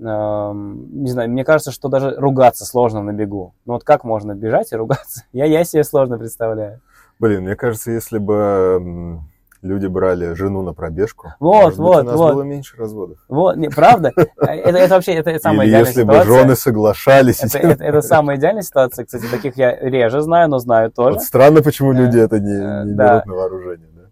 Не 0.00 1.10
знаю, 1.10 1.30
мне 1.30 1.44
кажется, 1.44 1.72
что 1.72 1.88
даже 1.88 2.14
ругаться 2.16 2.64
сложно 2.64 3.02
на 3.02 3.12
бегу. 3.12 3.54
Ну 3.66 3.74
вот 3.74 3.84
как 3.84 4.02
можно 4.04 4.34
бежать 4.34 4.72
и 4.72 4.76
ругаться? 4.76 5.24
Я, 5.32 5.44
я 5.44 5.64
себе 5.64 5.84
сложно 5.84 6.18
представляю. 6.18 6.80
Блин, 7.18 7.42
мне 7.42 7.54
кажется, 7.54 7.90
если 7.90 8.16
бы 8.16 9.20
люди 9.60 9.86
брали 9.86 10.32
жену 10.32 10.62
на 10.62 10.72
пробежку, 10.72 11.34
Вот, 11.38 11.76
может 11.76 11.78
быть, 11.78 11.86
вот, 11.86 12.00
у 12.00 12.06
нас 12.06 12.16
вот. 12.16 12.34
было 12.34 12.42
меньше 12.42 12.76
разводов. 12.78 13.18
Вот, 13.28 13.56
не, 13.56 13.68
правда? 13.68 14.10
Это, 14.16 14.78
это 14.78 14.94
вообще 14.94 15.12
это 15.12 15.38
самая 15.38 15.66
Или 15.66 15.72
идеальная 15.72 15.88
если 15.88 16.02
бы 16.02 16.12
ситуация. 16.14 16.40
жены 16.40 16.56
соглашались. 16.56 17.44
Это, 17.44 17.58
это, 17.68 17.84
это 17.84 18.00
самая 18.00 18.38
идеальная 18.38 18.62
ситуация. 18.62 19.04
Кстати, 19.04 19.26
таких 19.30 19.58
я 19.58 19.76
реже 19.76 20.22
знаю, 20.22 20.48
но 20.48 20.58
знаю 20.60 20.90
тоже. 20.90 21.18
Вот 21.18 21.22
странно, 21.22 21.62
почему 21.62 21.92
Э, 21.92 21.96
люди 21.96 22.18
это 22.18 22.40
не, 22.40 22.52
э, 22.54 22.84
не 22.86 22.94
да. 22.94 23.16
берут 23.16 23.26
на 23.26 23.34
вооружение. 23.34 23.88
Да? 23.94 24.02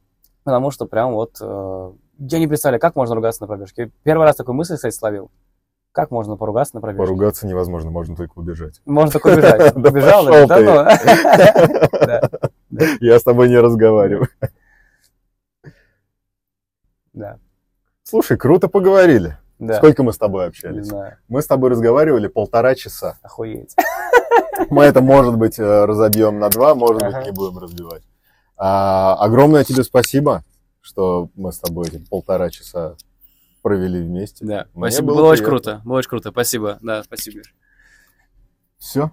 Потому 0.45 0.71
что 0.71 0.85
прям 0.85 1.15
вот... 1.15 1.39
э, 1.41 1.91
я 2.19 2.39
не 2.39 2.47
представляю, 2.47 2.81
как 2.81 2.95
можно 2.95 3.15
ругаться 3.15 3.43
на 3.43 3.47
пробежке. 3.47 3.91
Первый 4.03 4.25
раз 4.25 4.37
такую 4.37 4.55
мысль, 4.55 4.75
кстати, 4.77 4.95
словил. 4.95 5.31
Как 5.99 6.13
можно 6.13 6.37
поругаться 6.37 6.77
на 6.77 6.81
пробежке? 6.81 7.05
Поругаться 7.05 7.45
невозможно, 7.45 7.91
можно 7.91 8.15
только 8.15 8.39
убежать. 8.39 8.81
Можно 8.87 9.11
только 9.15 9.27
убежать. 9.35 9.75
Убежал, 9.77 10.27
да, 12.71 12.87
Я 13.01 13.19
с 13.19 13.25
тобой 13.25 13.49
не 13.49 13.59
разговариваю. 13.59 14.29
да, 17.13 17.39
Слушай, 18.05 18.37
круто 18.37 18.69
поговорили. 18.69 19.39
да. 19.59 19.75
Сколько 19.79 20.05
мы 20.05 20.13
с 20.13 20.19
тобой 20.19 20.45
Не 20.45 20.49
общались? 20.51 20.87
знаю, 20.87 21.17
Мы 21.27 21.43
с 21.43 21.49
тобой 21.49 21.71
разговаривали 21.71 22.29
полтора 22.29 22.77
часа. 22.77 23.19
охуеть. 23.23 23.75
Мы 24.71 24.85
это, 24.85 25.01
может 25.01 25.37
быть, 25.37 25.59
э, 25.59 25.85
разобьем 25.85 26.39
на 26.39 26.49
два, 26.49 26.77
может 26.77 27.03
быть, 27.03 27.13
Ага. 27.13 27.25
не 27.25 27.33
будем 27.33 27.59
разбивать. 27.59 28.05
А, 28.57 29.15
огромное 29.17 29.65
тебе 29.65 29.83
спасибо, 29.83 30.45
что 30.81 31.29
мы 31.35 31.51
с 31.53 31.59
тобой 31.59 31.89
эти 31.89 31.99
полтора 32.09 32.51
часа 32.51 32.95
провели 33.63 34.01
вместе. 34.03 34.45
Да, 34.45 34.67
Мне 34.75 34.91
спасибо. 34.91 35.07
было 35.09 35.17
Было 35.17 35.29
очень 35.31 35.45
приятно. 35.45 35.71
круто. 35.73 35.83
Было 35.85 35.99
очень 35.99 36.09
круто. 36.11 36.31
Спасибо. 36.31 36.79
Да, 36.83 37.03
спасибо. 37.03 37.43
Все, 38.79 39.13